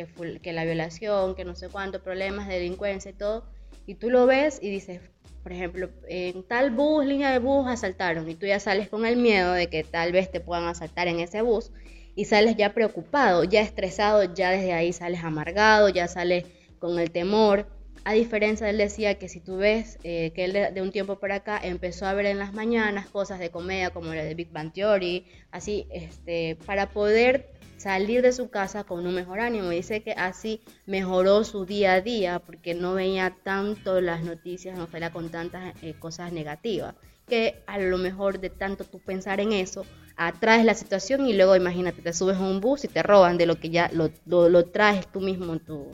que, 0.41 0.53
la 0.53 0.63
violación, 0.63 1.35
que 1.35 1.43
no 1.43 1.55
sé 1.55 1.67
cuántos 1.67 2.01
problemas 2.01 2.47
de 2.47 2.55
delincuencia 2.55 3.11
y 3.11 3.13
todo, 3.13 3.43
y 3.85 3.95
tú 3.95 4.09
lo 4.09 4.25
ves 4.25 4.59
y 4.61 4.69
dices, 4.69 5.01
por 5.43 5.51
ejemplo, 5.51 5.89
en 6.07 6.43
tal 6.43 6.71
bus, 6.71 7.05
línea 7.05 7.31
de 7.31 7.39
bus, 7.39 7.67
asaltaron, 7.67 8.29
y 8.29 8.35
tú 8.35 8.45
ya 8.45 8.61
sales 8.61 8.87
con 8.87 9.05
el 9.05 9.17
miedo 9.17 9.51
de 9.51 9.67
que 9.67 9.83
tal 9.83 10.13
vez 10.13 10.31
te 10.31 10.39
puedan 10.39 10.67
asaltar 10.67 11.09
en 11.09 11.19
ese 11.19 11.41
bus, 11.41 11.71
y 12.15 12.25
sales 12.25 12.55
ya 12.55 12.73
preocupado, 12.73 13.43
ya 13.43 13.61
estresado, 13.61 14.33
ya 14.33 14.51
desde 14.51 14.71
ahí 14.71 14.93
sales 14.93 15.23
amargado, 15.25 15.89
ya 15.89 16.07
sales 16.07 16.45
con 16.79 16.97
el 16.97 17.11
temor. 17.11 17.67
A 18.03 18.13
diferencia, 18.13 18.69
él 18.69 18.77
decía 18.77 19.19
que 19.19 19.29
si 19.29 19.39
tú 19.39 19.57
ves 19.57 19.99
eh, 20.03 20.31
que 20.33 20.45
él 20.45 20.53
de, 20.53 20.81
un 20.81 20.91
tiempo 20.91 21.19
para 21.19 21.35
acá 21.35 21.59
empezó 21.61 22.05
a 22.05 22.13
ver 22.13 22.25
en 22.25 22.39
las 22.39 22.53
mañanas 22.53 23.07
cosas 23.07 23.39
de 23.39 23.51
comedia 23.51 23.91
como 23.91 24.13
la 24.13 24.23
de 24.23 24.33
Big 24.33 24.51
Bang 24.51 24.73
Theory, 24.73 25.25
así, 25.51 25.87
este, 25.91 26.57
para 26.65 26.89
poder 26.89 27.60
salir 27.81 28.21
de 28.21 28.31
su 28.31 28.49
casa 28.49 28.83
con 28.83 29.05
un 29.07 29.15
mejor 29.15 29.39
ánimo. 29.39 29.69
Dice 29.69 30.03
que 30.03 30.11
así 30.11 30.61
mejoró 30.85 31.43
su 31.43 31.65
día 31.65 31.93
a 31.93 32.01
día 32.01 32.39
porque 32.39 32.73
no 32.75 32.93
veía 32.93 33.35
tanto 33.43 34.01
las 34.01 34.23
noticias, 34.23 34.77
no 34.77 34.87
salía 34.87 35.11
con 35.11 35.29
tantas 35.29 35.73
eh, 35.81 35.95
cosas 35.97 36.31
negativas. 36.31 36.95
Que 37.27 37.63
a 37.65 37.79
lo 37.79 37.97
mejor 37.97 38.39
de 38.39 38.49
tanto 38.49 38.83
tú 38.83 38.99
pensar 38.99 39.39
en 39.39 39.53
eso, 39.53 39.85
atraes 40.15 40.65
la 40.65 40.75
situación 40.75 41.25
y 41.25 41.33
luego 41.33 41.55
imagínate, 41.55 42.01
te 42.01 42.13
subes 42.13 42.37
a 42.37 42.41
un 42.41 42.61
bus 42.61 42.83
y 42.83 42.87
te 42.87 43.01
roban 43.01 43.37
de 43.37 43.45
lo 43.45 43.59
que 43.59 43.69
ya 43.69 43.89
lo, 43.93 44.11
lo, 44.25 44.65
traes 44.65 45.07
tú 45.07 45.21
mismo 45.21 45.53
en 45.53 45.59
tu, 45.59 45.87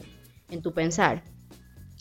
en 0.50 0.62
tu 0.62 0.74
pensar. 0.74 1.24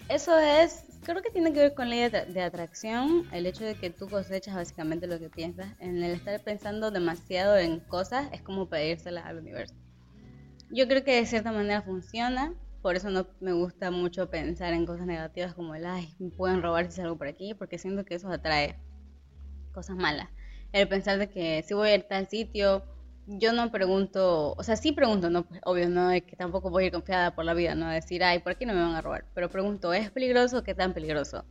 Eso 0.09 0.37
es, 0.38 0.85
creo 1.06 1.23
que 1.23 1.31
tiene 1.31 1.53
que 1.53 1.61
ver 1.61 1.75
con 1.75 1.88
ley 1.88 2.11
de, 2.11 2.43
atracción, 2.43 3.29
el 3.32 3.47
hecho 3.47 3.64
de 3.64 3.76
que 3.76 3.91
tú 3.91 4.08
cosechas 4.08 4.56
básicamente 4.56 5.06
lo 5.06 5.20
que 5.20 5.31
piensas. 5.31 5.73
En 5.79 6.03
el 6.03 6.11
estar 6.17 6.43
pensando 6.43 6.91
demasiado 6.91 7.56
en 7.56 7.79
cosas 7.79 8.29
es 8.32 8.43
como 8.43 8.69
pedírselas 8.69 9.25
al 9.25 9.38
universo. 9.38 9.76
Yo 10.69 10.88
creo 10.88 11.05
que 11.05 11.14
de 11.14 11.26
cierta 11.26 11.53
manera 11.53 11.82
funciona, 11.82 12.55
por 12.82 12.97
eso 12.97 13.08
no 13.11 13.29
me 13.38 13.53
gusta 13.53 13.93
mucho 13.93 14.29
pensar 14.31 14.73
en 14.73 14.85
cosas 14.85 15.06
negativas 15.06 15.55
como 15.55 15.76
el, 15.76 15.87
ay, 15.87 16.12
me 16.19 16.31
pueden 16.31 16.61
robar 16.61 16.91
si 16.91 16.97
salgo 16.97 17.17
por 17.17 17.29
aquí, 17.29 17.55
porque 17.55 17.79
siento 17.79 18.05
que 18.05 18.17
eso 18.17 18.29
atrae 18.29 18.76
cosas 19.73 19.95
malas. 19.95 20.28
El 20.73 20.88
pensar 20.88 21.19
de 21.19 21.31
que 21.31 21.62
si 21.62 21.73
voy 21.75 21.90
a 21.90 21.95
ir 21.95 22.00
a 22.00 22.09
tal 22.09 22.28
sitio, 22.28 22.83
yo 23.26 23.52
no 23.52 23.71
pregunto, 23.71 24.54
o 24.56 24.62
sea, 24.62 24.76
sí 24.76 24.92
pregunto, 24.92 25.30
no, 25.30 25.45
pues, 25.45 25.61
obvio, 25.64 25.88
no 25.88 26.11
es 26.11 26.23
que 26.23 26.37
tampoco 26.37 26.71
voy 26.71 26.85
a 26.85 26.87
ir 26.87 26.92
confiada 26.92 27.35
por 27.35 27.45
la 27.45 27.54
vida, 27.54 27.75
no 27.75 27.88
decir, 27.88 28.23
ay, 28.23 28.38
¿por 28.38 28.56
qué 28.56 28.66
no 28.66 28.75
me 28.75 28.80
van 28.80 28.95
a 28.95 29.00
robar? 29.00 29.25
Pero 29.35 29.50
pregunto, 29.50 29.92
¿es 29.92 30.11
peligroso 30.11 30.62
qué 30.62 30.75
tan 30.75 30.95
peligroso? 30.95 31.45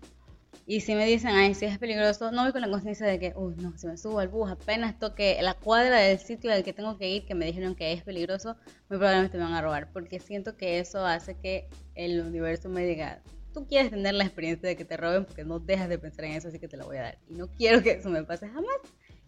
Y 0.66 0.82
si 0.82 0.96
me 0.96 1.06
dicen, 1.06 1.32
ay, 1.32 1.54
si 1.54 1.66
es 1.66 1.78
peligroso, 1.78 2.32
no 2.32 2.44
voy 2.44 2.52
con 2.52 2.62
la 2.62 2.70
conciencia 2.70 3.06
de 3.06 3.20
que, 3.20 3.34
uy, 3.36 3.56
no, 3.58 3.78
si 3.78 3.88
me 3.88 3.98
subo 3.98 4.20
al 4.20 4.30
bus, 4.30 4.50
apenas 4.50 4.98
toque 4.98 5.38
la 5.42 5.54
cuadra 5.54 6.00
del 6.00 6.18
sitio 6.18 6.52
al 6.52 6.64
que 6.64 6.74
tengo 6.74 6.98
que 6.98 7.10
ir, 7.10 7.26
que 7.26 7.36
me 7.36 7.46
dijeron 7.46 7.76
que 7.76 7.92
es 7.92 8.04
peligroso, 8.04 8.56
muy 8.90 8.98
probablemente 8.98 9.38
me 9.38 9.44
van 9.44 9.54
a 9.54 9.62
robar, 9.62 9.92
porque 9.92 10.20
siento 10.20 10.56
que 10.56 10.80
eso 10.80 11.06
hace 11.06 11.38
que 11.38 11.68
el 11.94 12.22
universo 12.22 12.70
me 12.70 12.86
diga, 12.86 13.22
tú 13.54 13.68
quieres 13.68 13.92
tener 13.92 14.14
la 14.16 14.24
experiencia 14.24 14.68
de 14.68 14.76
que 14.76 14.86
te 14.86 14.98
roben 14.98 15.26
porque 15.26 15.44
no 15.44 15.60
dejas 15.60 15.90
de 15.90 16.00
pensar 16.00 16.26
en 16.26 16.32
eso, 16.32 16.48
así 16.48 16.58
que 16.58 16.68
te 16.68 16.78
la 16.78 16.86
voy 16.86 16.98
a 16.98 17.04
dar. 17.04 17.18
Y 17.30 17.36
no 17.36 17.48
quiero 17.48 17.84
que 17.84 17.92
eso 17.92 18.10
me 18.10 18.24
pase 18.24 18.48
jamás. 18.48 18.78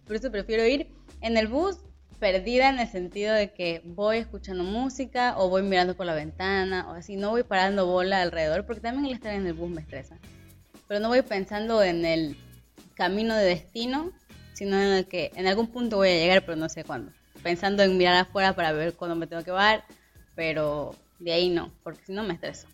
Por 0.05 0.15
eso 0.15 0.31
prefiero 0.31 0.65
ir 0.65 0.87
en 1.21 1.37
el 1.37 1.47
bus 1.47 1.77
perdida 2.19 2.69
en 2.69 2.79
el 2.79 2.87
sentido 2.87 3.33
de 3.33 3.51
que 3.51 3.81
voy 3.85 4.17
escuchando 4.17 4.63
música 4.63 5.35
o 5.37 5.49
voy 5.49 5.63
mirando 5.63 5.95
por 5.95 6.05
la 6.05 6.15
ventana 6.15 6.89
o 6.89 6.93
así, 6.93 7.15
no 7.15 7.29
voy 7.29 7.43
parando 7.43 7.85
bola 7.85 8.21
alrededor 8.21 8.65
porque 8.65 8.81
también 8.81 9.05
el 9.05 9.13
estar 9.13 9.33
en 9.33 9.45
el 9.45 9.53
bus 9.53 9.69
me 9.69 9.81
estresa. 9.81 10.17
Pero 10.87 10.99
no 10.99 11.09
voy 11.09 11.21
pensando 11.21 11.83
en 11.83 12.05
el 12.05 12.37
camino 12.95 13.35
de 13.35 13.45
destino, 13.45 14.11
sino 14.53 14.81
en 14.81 14.91
el 14.93 15.07
que 15.07 15.31
en 15.35 15.47
algún 15.47 15.67
punto 15.67 15.97
voy 15.97 16.09
a 16.09 16.17
llegar, 16.17 16.45
pero 16.45 16.55
no 16.55 16.69
sé 16.69 16.83
cuándo. 16.83 17.11
Pensando 17.43 17.83
en 17.83 17.97
mirar 17.97 18.15
afuera 18.15 18.55
para 18.55 18.71
ver 18.71 18.93
cuándo 18.93 19.15
me 19.15 19.27
tengo 19.27 19.43
que 19.43 19.51
bajar, 19.51 19.83
pero 20.35 20.95
de 21.19 21.33
ahí 21.33 21.49
no, 21.49 21.71
porque 21.83 22.03
si 22.05 22.13
no 22.13 22.23
me 22.23 22.33
estreso. 22.33 22.67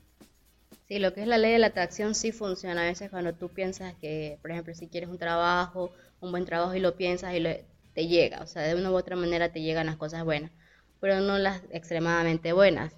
Sí, 0.88 1.00
lo 1.00 1.14
que 1.14 1.22
es 1.22 1.28
la 1.28 1.38
ley 1.38 1.52
de 1.52 1.60
la 1.60 1.68
atracción 1.68 2.16
sí 2.16 2.32
funciona 2.32 2.82
a 2.82 2.86
veces 2.86 3.10
cuando 3.10 3.34
tú 3.34 3.50
piensas 3.50 3.94
que, 3.96 4.38
por 4.42 4.52
ejemplo, 4.52 4.74
si 4.76 4.88
quieres 4.88 5.10
un 5.10 5.18
trabajo, 5.18 5.92
un 6.22 6.32
buen 6.32 6.46
trabajo 6.46 6.76
y 6.76 6.80
lo 6.80 6.96
piensas 6.96 7.34
y 7.34 7.40
lo, 7.40 7.50
te 7.94 8.08
llega, 8.08 8.42
o 8.42 8.48
sea, 8.48 8.64
de 8.64 8.76
una 8.76 8.92
u 8.92 8.96
otra 8.96 9.16
manera 9.16 9.52
te 9.52 9.62
llegan 9.62 9.86
las 9.86 9.98
cosas 9.98 10.24
buenas, 10.24 10.52
pero 11.00 11.20
no 11.22 11.38
las 11.38 11.62
extremadamente 11.72 12.54
buenas. 12.54 12.94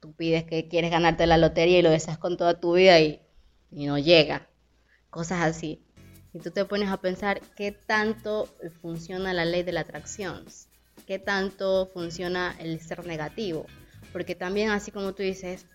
Tú 0.00 0.12
pides 0.12 0.44
que 0.44 0.68
quieres 0.68 0.90
ganarte 0.90 1.26
la 1.26 1.38
lotería 1.38 1.78
y 1.78 1.82
lo 1.82 1.90
deseas 1.90 2.18
con 2.18 2.36
toda 2.36 2.58
tu 2.58 2.74
vida 2.74 3.00
y, 3.00 3.20
y 3.70 3.86
no 3.86 3.98
llega, 3.98 4.48
cosas 5.10 5.42
así. 5.42 5.82
Y 6.32 6.38
tú 6.38 6.50
te 6.50 6.64
pones 6.64 6.90
a 6.90 6.98
pensar 6.98 7.40
qué 7.56 7.72
tanto 7.72 8.48
funciona 8.80 9.34
la 9.34 9.44
ley 9.44 9.62
de 9.62 9.72
la 9.72 9.80
atracción, 9.80 10.44
qué 11.06 11.18
tanto 11.18 11.86
funciona 11.92 12.54
el 12.60 12.80
ser 12.80 13.04
negativo, 13.04 13.66
porque 14.12 14.34
también 14.34 14.70
así 14.70 14.90
como 14.90 15.12
tú 15.12 15.22
dices, 15.22 15.66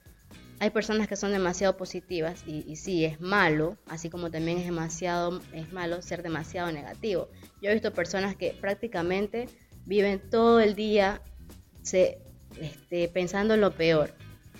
hay 0.59 0.69
personas 0.69 1.07
que 1.07 1.15
son 1.15 1.31
demasiado 1.31 1.75
positivas 1.75 2.43
y, 2.47 2.63
y, 2.67 2.77
sí, 2.77 3.03
es 3.03 3.19
malo, 3.19 3.77
así 3.87 4.09
como 4.09 4.31
también 4.31 4.57
es 4.57 4.65
demasiado, 4.65 5.41
es 5.53 5.71
malo 5.73 6.01
ser 6.01 6.23
demasiado 6.23 6.71
negativo. 6.71 7.29
Yo 7.61 7.69
he 7.69 7.73
visto 7.73 7.93
personas 7.93 8.35
que 8.35 8.55
prácticamente 8.59 9.49
viven 9.85 10.21
todo 10.29 10.59
el 10.59 10.75
día 10.75 11.21
se, 11.81 12.19
este, 12.59 13.07
pensando 13.09 13.53
en 13.55 13.61
lo 13.61 13.71
peor. 13.71 14.13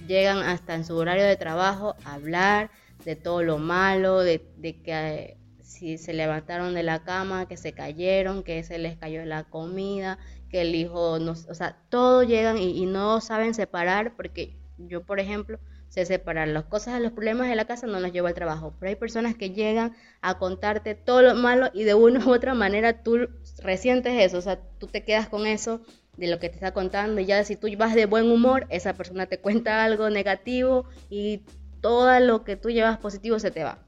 Llegan 0.08 0.40
hasta 0.40 0.76
en 0.76 0.86
su 0.86 0.96
horario 0.96 1.24
de 1.24 1.38
trabajo 1.38 1.96
a 2.04 2.16
hablar 2.16 2.72
de 3.06 3.16
todo 3.16 3.42
lo 3.44 3.58
malo, 3.58 4.20
de, 4.20 4.42
que 4.62 4.82
eh, 4.88 5.38
si 5.64 5.98
se 5.98 6.14
levantaron 6.14 6.74
de 6.74 6.84
la 6.84 7.04
cama, 7.04 7.48
que 7.48 7.58
se 7.58 7.74
cayeron, 7.74 8.44
que 8.44 8.64
se 8.64 8.78
les 8.78 8.98
cayó 8.98 9.24
la 9.26 9.46
comida, 9.46 10.20
que 10.50 10.62
el 10.62 10.76
hijo, 10.76 11.20
no, 11.20 11.32
o 11.32 11.54
sea, 11.54 11.78
todo 11.90 12.24
llegan 12.24 12.58
y, 12.58 12.78
y 12.78 12.86
no 12.86 13.22
saben 13.22 13.54
separar 13.54 14.16
porque 14.16 14.58
yo, 14.78 15.04
por 15.04 15.20
ejemplo, 15.20 15.60
sé 15.90 16.06
separar 16.06 16.48
las 16.48 16.66
cosas, 16.66 17.02
los 17.02 17.12
problemas 17.12 17.48
de 17.48 17.56
la 17.56 17.66
casa 17.66 17.88
no 17.88 18.00
los 18.00 18.12
llevo 18.12 18.28
al 18.28 18.34
trabajo, 18.34 18.74
pero 18.80 18.90
hay 18.90 18.96
personas 18.96 19.36
que 19.36 19.52
llegan 19.52 19.96
a 20.22 20.38
contarte 20.38 20.96
todo 20.96 21.22
lo 21.22 21.36
malo 21.36 21.70
y 21.74 21.84
de 21.84 21.94
una 21.94 22.26
u 22.26 22.34
otra 22.34 22.54
manera 22.54 23.04
tú 23.04 23.30
resientes 23.60 24.14
eso, 24.14 24.38
o 24.38 24.42
sea, 24.42 24.60
tú 24.78 24.88
te 24.88 25.04
quedas 25.04 25.30
con 25.30 25.46
eso 25.46 25.82
de 26.18 26.28
lo 26.28 26.40
que 26.40 26.50
te 26.50 26.56
está 26.56 26.74
contando 26.74 27.22
y 27.22 27.26
ya 27.26 27.44
si 27.44 27.56
tú 27.56 27.68
vas 27.78 27.96
de 27.96 28.06
buen 28.06 28.30
humor, 28.30 28.68
esa 28.70 28.94
persona 28.94 29.26
te 29.26 29.40
cuenta 29.40 29.84
algo 29.84 30.10
negativo 30.10 30.86
y 31.10 31.44
todo 31.82 32.20
lo 32.20 32.44
que 32.44 32.56
tú 32.56 32.70
llevas 32.70 32.98
positivo 32.98 33.40
se 33.40 33.52
te 33.52 33.64
va. 33.64 33.80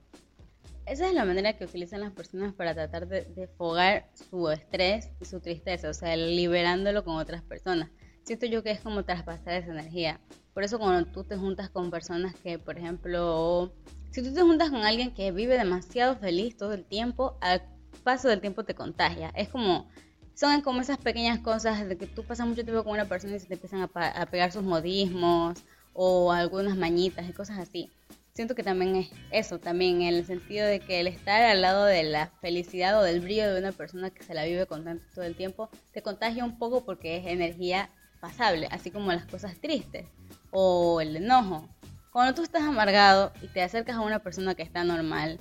Esa 0.85 1.07
es 1.07 1.13
la 1.13 1.25
manera 1.25 1.57
que 1.57 1.65
utilizan 1.65 1.99
las 1.99 2.13
personas 2.13 2.53
para 2.53 2.73
tratar 2.73 3.07
de, 3.07 3.25
de 3.25 3.47
fogar 3.47 4.07
su 4.29 4.49
estrés 4.49 5.09
y 5.19 5.25
su 5.25 5.41
tristeza, 5.41 5.89
o 5.89 5.93
sea, 5.93 6.15
liberándolo 6.15 7.03
con 7.03 7.17
otras 7.17 7.41
personas. 7.41 7.89
Siento 8.27 8.45
yo 8.45 8.61
que 8.61 8.71
es 8.71 8.81
como 8.81 9.05
traspasar 9.05 9.53
esa 9.53 9.71
energía. 9.71 10.19
Por 10.53 10.65
eso 10.65 10.77
cuando 10.79 11.09
tú 11.09 11.23
te 11.23 11.37
juntas 11.37 11.69
con 11.69 11.89
personas 11.89 12.35
que, 12.35 12.59
por 12.59 12.77
ejemplo, 12.77 13.71
si 14.11 14.21
tú 14.21 14.33
te 14.33 14.41
juntas 14.41 14.69
con 14.69 14.83
alguien 14.83 15.13
que 15.13 15.31
vive 15.31 15.57
demasiado 15.57 16.17
feliz 16.17 16.57
todo 16.57 16.73
el 16.73 16.83
tiempo, 16.83 17.37
al 17.39 17.61
paso 18.03 18.27
del 18.27 18.41
tiempo 18.41 18.65
te 18.65 18.75
contagia. 18.75 19.29
Es 19.33 19.47
como, 19.47 19.87
son 20.33 20.59
como 20.59 20.81
esas 20.81 20.97
pequeñas 20.97 21.39
cosas 21.39 21.87
de 21.87 21.97
que 21.97 22.05
tú 22.05 22.25
pasas 22.25 22.45
mucho 22.45 22.65
tiempo 22.65 22.83
con 22.83 22.91
una 22.91 23.05
persona 23.05 23.37
y 23.37 23.39
se 23.39 23.47
te 23.47 23.53
empiezan 23.53 23.89
a, 23.93 24.25
pegar 24.25 24.51
sus 24.51 24.63
modismos 24.63 25.63
o 25.93 26.33
algunas 26.33 26.75
mañitas 26.75 27.29
y 27.29 27.31
cosas 27.31 27.59
así. 27.59 27.93
Siento 28.33 28.55
que 28.55 28.63
también 28.63 28.97
es 28.97 29.09
eso, 29.31 29.57
también 29.57 30.01
en 30.01 30.15
el 30.15 30.25
sentido 30.25 30.67
de 30.67 30.81
que 30.81 30.99
el 30.99 31.07
estar 31.07 31.43
al 31.43 31.61
lado 31.61 31.85
de 31.85 32.03
la 32.03 32.27
felicidad 32.41 32.99
o 32.99 33.03
del 33.03 33.21
brillo 33.21 33.53
de 33.53 33.61
una 33.61 33.71
persona 33.71 34.09
que 34.09 34.23
se 34.23 34.33
la 34.33 34.43
vive 34.43 34.65
contento 34.65 35.05
todo 35.15 35.23
el 35.23 35.37
tiempo, 35.37 35.69
te 35.93 36.01
contagia 36.01 36.43
un 36.43 36.59
poco 36.59 36.83
porque 36.83 37.15
es 37.15 37.25
energía 37.25 37.89
pasable, 38.17 38.67
así 38.71 38.91
como 38.91 39.11
las 39.11 39.25
cosas 39.25 39.59
tristes 39.59 40.05
o 40.51 41.01
el 41.01 41.15
enojo. 41.15 41.67
Cuando 42.11 42.33
tú 42.33 42.41
estás 42.41 42.63
amargado 42.63 43.31
y 43.41 43.47
te 43.47 43.61
acercas 43.61 43.95
a 43.95 44.01
una 44.01 44.19
persona 44.19 44.55
que 44.55 44.63
está 44.63 44.83
normal, 44.83 45.39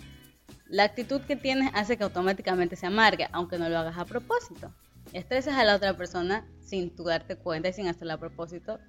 la 0.68 0.85
actitud 0.85 1.21
que 1.23 1.37
tienes 1.37 1.71
hace 1.75 1.97
que 1.97 2.04
automáticamente 2.04 2.76
se 2.76 2.87
amargue, 2.87 3.28
aunque 3.33 3.59
no 3.59 3.68
lo 3.68 3.78
hagas 3.78 3.99
a 3.99 4.04
propósito. 4.04 4.75
Estresas 5.12 5.54
a 5.54 5.64
la 5.64 5.76
otra 5.76 5.97
persona 5.97 6.47
sin 6.61 6.95
tú 6.95 7.04
darte 7.04 7.37
cuenta 7.37 7.68
y 7.68 7.73
sin 7.73 7.87
hacerlo 7.88 8.14
a 8.14 8.18
propósito, 8.18 8.80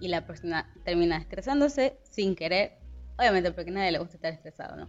y 0.00 0.08
la 0.08 0.26
persona 0.26 0.72
termina 0.84 1.16
estresándose 1.16 1.98
sin 2.02 2.36
querer, 2.36 2.78
obviamente 3.18 3.50
porque 3.52 3.70
a 3.70 3.74
nadie 3.74 3.92
le 3.92 3.98
gusta 3.98 4.16
estar 4.16 4.32
estresado, 4.32 4.76
¿no? 4.76 4.88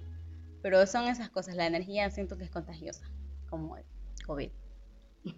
Pero 0.62 0.86
son 0.86 1.08
esas 1.08 1.30
cosas, 1.30 1.56
la 1.56 1.66
energía 1.66 2.10
siento 2.10 2.38
que 2.38 2.44
es 2.44 2.50
contagiosa, 2.52 3.10
como 3.50 3.78
el 3.78 3.86
COVID. 4.26 4.52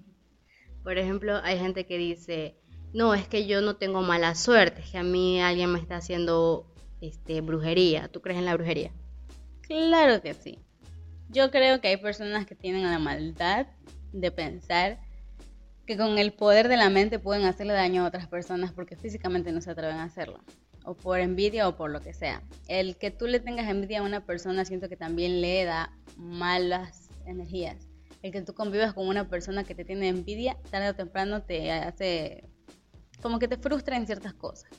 Por 0.83 0.97
ejemplo, 0.97 1.39
hay 1.43 1.59
gente 1.59 1.85
que 1.85 1.97
dice, 1.97 2.57
no, 2.93 3.13
es 3.13 3.27
que 3.27 3.45
yo 3.45 3.61
no 3.61 3.75
tengo 3.75 4.01
mala 4.01 4.35
suerte, 4.35 4.81
es 4.81 4.91
que 4.91 4.97
a 4.97 5.03
mí 5.03 5.41
alguien 5.41 5.71
me 5.71 5.79
está 5.79 5.97
haciendo 5.97 6.65
este, 7.01 7.41
brujería. 7.41 8.07
¿Tú 8.07 8.21
crees 8.21 8.39
en 8.39 8.45
la 8.45 8.55
brujería? 8.55 8.91
Claro 9.61 10.21
que 10.21 10.33
sí. 10.33 10.59
Yo 11.29 11.51
creo 11.51 11.79
que 11.79 11.89
hay 11.89 11.97
personas 11.97 12.45
que 12.45 12.55
tienen 12.55 12.83
la 12.83 12.97
maldad 12.97 13.67
de 14.11 14.31
pensar 14.31 14.99
que 15.85 15.97
con 15.97 16.17
el 16.17 16.33
poder 16.33 16.67
de 16.67 16.77
la 16.77 16.89
mente 16.89 17.19
pueden 17.19 17.45
hacerle 17.45 17.73
daño 17.73 18.03
a 18.03 18.07
otras 18.07 18.27
personas 18.27 18.71
porque 18.71 18.95
físicamente 18.95 19.51
no 19.51 19.61
se 19.61 19.71
atreven 19.71 19.97
a 19.97 20.05
hacerlo. 20.05 20.39
O 20.83 20.95
por 20.95 21.19
envidia 21.19 21.67
o 21.67 21.75
por 21.75 21.91
lo 21.91 22.01
que 22.01 22.13
sea. 22.13 22.41
El 22.67 22.97
que 22.97 23.11
tú 23.11 23.27
le 23.27 23.39
tengas 23.39 23.69
envidia 23.69 23.99
a 23.99 24.03
una 24.03 24.25
persona 24.25 24.65
siento 24.65 24.89
que 24.89 24.97
también 24.97 25.41
le 25.41 25.65
da 25.65 25.95
malas 26.17 27.09
energías. 27.25 27.87
El 28.23 28.31
que 28.31 28.41
tú 28.41 28.53
convivas 28.53 28.93
con 28.93 29.07
una 29.07 29.29
persona 29.29 29.63
que 29.63 29.75
te 29.75 29.85
tiene 29.85 30.09
envidia, 30.09 30.57
tarde 30.71 30.89
o 30.89 30.95
temprano 30.95 31.43
te 31.43 31.71
hace 31.71 32.43
como 33.21 33.39
que 33.39 33.47
te 33.47 33.57
frustra 33.57 33.97
en 33.97 34.05
ciertas 34.05 34.33
cosas. 34.33 34.69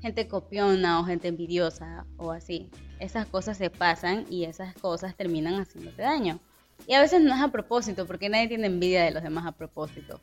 Gente 0.00 0.28
copiona 0.28 1.00
o 1.00 1.04
gente 1.04 1.28
envidiosa 1.28 2.06
o 2.18 2.30
así. 2.30 2.68
Esas 3.00 3.26
cosas 3.26 3.56
se 3.56 3.70
pasan 3.70 4.26
y 4.30 4.44
esas 4.44 4.74
cosas 4.74 5.16
terminan 5.16 5.54
haciéndote 5.54 6.02
daño. 6.02 6.40
Y 6.86 6.94
a 6.94 7.00
veces 7.00 7.22
no 7.22 7.34
es 7.34 7.40
a 7.40 7.48
propósito, 7.48 8.06
porque 8.06 8.28
nadie 8.28 8.48
tiene 8.48 8.66
envidia 8.66 9.04
de 9.04 9.12
los 9.12 9.22
demás 9.22 9.46
a 9.46 9.52
propósito. 9.52 10.20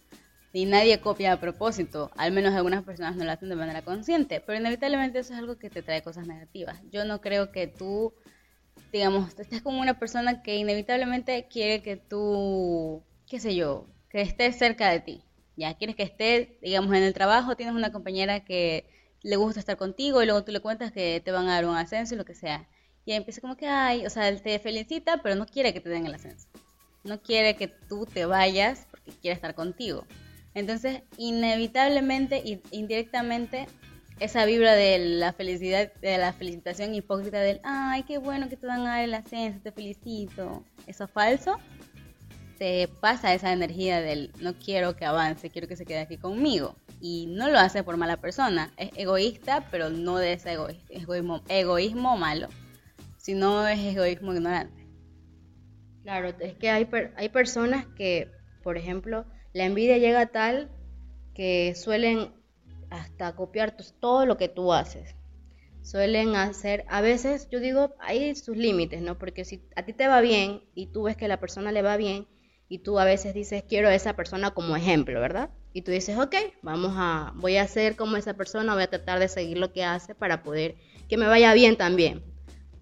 Y 0.53 0.65
nadie 0.65 1.00
copia 1.00 1.33
a 1.33 1.39
propósito. 1.39 2.12
Al 2.15 2.31
menos 2.31 2.53
algunas 2.53 2.83
personas 2.83 3.15
no 3.15 3.24
lo 3.24 3.31
hacen 3.31 3.50
de 3.50 3.55
manera 3.55 3.81
consciente. 3.81 4.41
Pero 4.41 4.60
inevitablemente 4.60 5.19
eso 5.19 5.33
es 5.33 5.39
algo 5.39 5.57
que 5.57 5.69
te 5.69 5.81
trae 5.81 6.03
cosas 6.03 6.27
negativas. 6.27 6.79
Yo 6.91 7.05
no 7.05 7.21
creo 7.21 7.51
que 7.51 7.67
tú, 7.67 8.13
digamos, 8.91 9.33
estés 9.39 9.62
con 9.62 9.75
una 9.75 9.98
persona 9.98 10.43
que 10.43 10.57
inevitablemente 10.57 11.48
quiere 11.50 11.81
que 11.81 11.95
tú, 11.95 13.01
qué 13.27 13.39
sé 13.39 13.55
yo, 13.55 13.88
que 14.10 14.21
estés 14.21 14.57
cerca 14.57 14.91
de 14.91 15.00
ti 15.00 15.24
ya 15.58 15.74
quieres 15.75 15.96
que 15.96 16.03
esté, 16.03 16.58
digamos, 16.62 16.96
en 16.96 17.03
el 17.03 17.13
trabajo, 17.13 17.55
tienes 17.55 17.75
una 17.75 17.91
compañera 17.91 18.43
que 18.46 18.86
le 19.24 19.36
gusta 19.36 19.60
estar 19.60 19.77
contigo 19.77 20.22
y 20.22 20.25
luego 20.25 20.43
tú 20.43 20.51
le 20.51 20.60
cuentas 20.60 20.91
que 20.91 21.22
te 21.24 21.31
van 21.31 21.48
a 21.48 21.55
dar 21.55 21.65
un 21.65 21.75
ascenso 21.75 22.15
y 22.15 22.17
lo 22.17 22.25
que 22.25 22.36
sea. 22.36 22.67
Y 23.05 23.12
ahí 23.12 23.17
empieza 23.17 23.41
como 23.41 23.58
que, 23.58 23.67
ay, 23.67 24.05
o 24.05 24.10
sea, 24.10 24.29
él 24.29 24.41
te 24.41 24.58
felicita, 24.60 25.22
pero 25.22 25.36
no 25.36 25.46
quiere 25.46 25.74
que 25.74 25.81
te 25.81 25.89
den 25.89 26.05
el 26.05 26.13
ascenso. 26.13 26.48
No 27.03 27.22
quiere 27.22 27.55
que 27.55 27.67
tú 27.67 28.05
te 28.05 28.25
vayas 28.25 28.88
porque 28.91 29.12
quiere 29.12 29.36
estar 29.36 29.55
contigo. 29.55 30.05
Entonces, 30.53 31.01
inevitablemente 31.17 32.38
e 32.46 32.62
indirectamente, 32.72 33.67
esa 34.20 34.46
vibra 34.46 34.74
de 34.74 35.00
la 35.00 35.34
felicidad, 35.34 35.91
de 35.93 36.17
la 36.20 36.31
felicitación 36.31 36.93
hipócrita 36.93 37.39
del, 37.39 37.60
ay, 37.63 38.03
qué 38.03 38.20
bueno 38.20 38.50
que 38.50 38.58
te 38.58 38.67
dar 38.67 39.03
el 39.03 39.15
ascenso, 39.15 39.60
te 39.63 39.72
felicito. 39.72 40.63
Eso 40.86 41.05
es 41.05 41.12
falso 41.12 41.58
te 42.62 42.88
pasa 42.88 43.34
esa 43.34 43.51
energía 43.53 44.01
del 44.01 44.32
no 44.39 44.53
quiero 44.53 44.96
que 44.96 45.03
avance, 45.03 45.50
quiero 45.50 45.68
que 45.68 45.75
se 45.75 45.84
quede 45.84 45.98
aquí 45.98 46.18
conmigo. 46.18 46.75
Y 47.00 47.25
no 47.25 47.50
lo 47.50 47.58
hace 47.58 47.84
por 47.84 47.98
mala 47.98 48.18
persona, 48.18 48.72
es 48.77 48.91
egoísta, 48.96 49.65
pero 49.72 49.89
no 49.89 50.18
de 50.18 50.34
ese 50.34 50.56
egoísmo, 50.89 51.41
egoísmo, 51.50 52.18
malo, 52.18 52.50
sino 53.18 53.68
es 53.68 53.80
egoísmo 53.80 54.32
ignorante. 54.36 54.88
Claro, 56.03 56.27
es 56.39 56.53
que 56.53 56.70
hay, 56.70 56.88
hay 57.15 57.30
personas 57.30 57.88
que, 57.98 58.30
por 58.62 58.77
ejemplo, 58.77 59.25
la 59.53 59.65
envidia 59.65 59.98
llega 59.98 60.27
tal 60.27 60.70
que 61.34 61.74
suelen 61.74 62.32
hasta 62.91 63.36
copiar 63.36 63.75
todo 64.00 64.27
lo 64.27 64.38
que 64.38 64.50
tú 64.50 64.72
haces. 64.72 65.15
Suelen 65.82 66.36
hacer, 66.36 66.86
a 66.89 67.01
veces 67.01 67.50
yo 67.50 67.60
digo, 67.60 67.96
hay 67.98 68.36
sus 68.36 68.56
límites, 68.56 69.01
¿no? 69.01 69.18
Porque 69.18 69.46
si 69.46 69.63
a 69.75 69.82
ti 69.84 69.94
te 69.94 70.08
va 70.08 70.22
bien 70.22 70.62
y 70.75 70.91
tú 70.91 71.01
ves 71.01 71.18
que 71.18 71.27
la 71.27 71.39
persona 71.39 71.72
le 71.72 71.82
va 71.82 71.98
bien, 71.98 72.27
y 72.72 72.80
tú 72.80 73.00
a 73.00 73.04
veces 73.04 73.34
dices, 73.34 73.66
quiero 73.68 73.90
a 73.90 73.94
esa 73.94 74.16
persona 74.16 74.51
como 74.51 74.78
ejemplo, 74.78 75.20
¿verdad? 75.20 75.50
Y 75.74 75.82
tú 75.82 75.92
dices, 75.92 76.18
ok, 76.18 76.34
vamos 76.62 76.94
a, 76.96 77.34
voy 77.36 77.58
a 77.58 77.68
ser 77.68 77.98
como 77.98 78.16
esa 78.16 78.36
persona, 78.36 78.74
voy 78.74 78.84
a 78.84 78.90
tratar 78.90 79.20
de 79.20 79.28
seguir 79.28 79.58
lo 79.58 79.74
que 79.74 79.84
hace 79.84 80.16
para 80.16 80.42
poder 80.42 80.75
que 81.10 81.18
me 81.18 81.28
vaya 81.28 81.54
bien 81.54 81.75
también. 81.75 82.24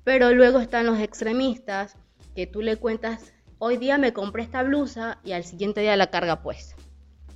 Pero 0.03 0.31
luego 0.31 0.59
están 0.59 0.85
los 0.85 0.99
extremistas 0.99 1.95
que 2.35 2.45
tú 2.45 2.61
le 2.61 2.77
cuentas, 2.77 3.33
hoy 3.57 3.77
día 3.77 3.97
me 3.97 4.13
compré 4.13 4.43
esta 4.43 4.61
blusa 4.61 5.17
y 5.23 5.31
al 5.31 5.43
siguiente 5.43 5.81
día 5.81 5.97
la 5.97 6.11
carga 6.11 6.43
pues, 6.43 6.75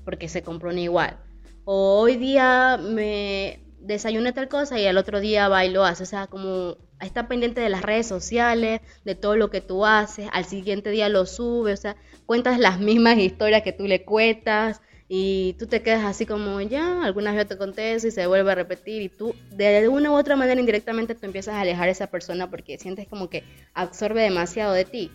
porque 0.05 0.29
se 0.29 0.43
compró 0.43 0.69
una 0.69 0.81
igual. 0.81 1.17
O 1.65 2.01
hoy 2.01 2.17
día 2.17 2.77
me 2.79 3.63
desayuné 3.79 4.31
tal 4.31 4.47
cosa 4.47 4.79
y 4.79 4.85
al 4.85 4.97
otro 4.97 5.21
día 5.21 5.47
va 5.47 5.65
y 5.65 5.71
lo 5.71 5.85
hace. 5.85 6.03
O 6.03 6.05
sea, 6.05 6.27
como 6.27 6.77
está 7.05 7.27
pendiente 7.27 7.61
de 7.61 7.69
las 7.69 7.81
redes 7.81 8.07
sociales, 8.07 8.81
de 9.05 9.15
todo 9.15 9.35
lo 9.35 9.49
que 9.49 9.61
tú 9.61 9.85
haces, 9.85 10.27
al 10.31 10.45
siguiente 10.45 10.89
día 10.89 11.09
lo 11.09 11.25
sube, 11.25 11.73
o 11.73 11.77
sea, 11.77 11.95
cuentas 12.25 12.59
las 12.59 12.79
mismas 12.79 13.17
historias 13.17 13.63
que 13.63 13.73
tú 13.73 13.87
le 13.87 14.03
cuentas 14.03 14.81
y 15.07 15.53
tú 15.59 15.67
te 15.67 15.81
quedas 15.81 16.05
así 16.05 16.25
como, 16.25 16.59
ya, 16.61 17.03
algunas 17.03 17.35
veces 17.35 17.49
te 17.49 17.57
conté 17.57 17.93
eso 17.93 18.07
y 18.07 18.11
se 18.11 18.25
vuelve 18.25 18.51
a 18.51 18.55
repetir 18.55 19.01
y 19.01 19.09
tú 19.09 19.35
de 19.51 19.87
una 19.87 20.11
u 20.11 20.15
otra 20.15 20.35
manera 20.35 20.59
indirectamente 20.59 21.13
tú 21.15 21.25
empiezas 21.25 21.55
a 21.55 21.61
alejar 21.61 21.87
a 21.87 21.91
esa 21.91 22.07
persona 22.07 22.49
porque 22.49 22.77
sientes 22.77 23.07
como 23.07 23.29
que 23.29 23.43
absorbe 23.73 24.21
demasiado 24.21 24.73
de 24.73 24.85
ti. 24.85 25.11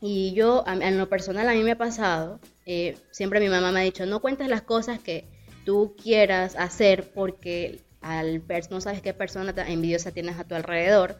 Y 0.00 0.34
yo, 0.34 0.62
en 0.66 0.98
lo 0.98 1.08
personal, 1.08 1.48
a 1.48 1.54
mí 1.54 1.62
me 1.62 1.72
ha 1.72 1.78
pasado, 1.78 2.38
eh, 2.66 2.96
siempre 3.10 3.40
mi 3.40 3.48
mamá 3.48 3.72
me 3.72 3.80
ha 3.80 3.82
dicho, 3.84 4.04
no 4.04 4.20
cuentes 4.20 4.48
las 4.48 4.60
cosas 4.60 4.98
que 4.98 5.24
tú 5.64 5.96
quieras 6.00 6.54
hacer 6.56 7.10
porque 7.14 7.85
al 8.06 8.42
no 8.70 8.80
sabes 8.80 9.02
qué 9.02 9.12
persona 9.12 9.52
envidiosa 9.66 10.12
tienes 10.12 10.38
a 10.38 10.44
tu 10.44 10.54
alrededor 10.54 11.16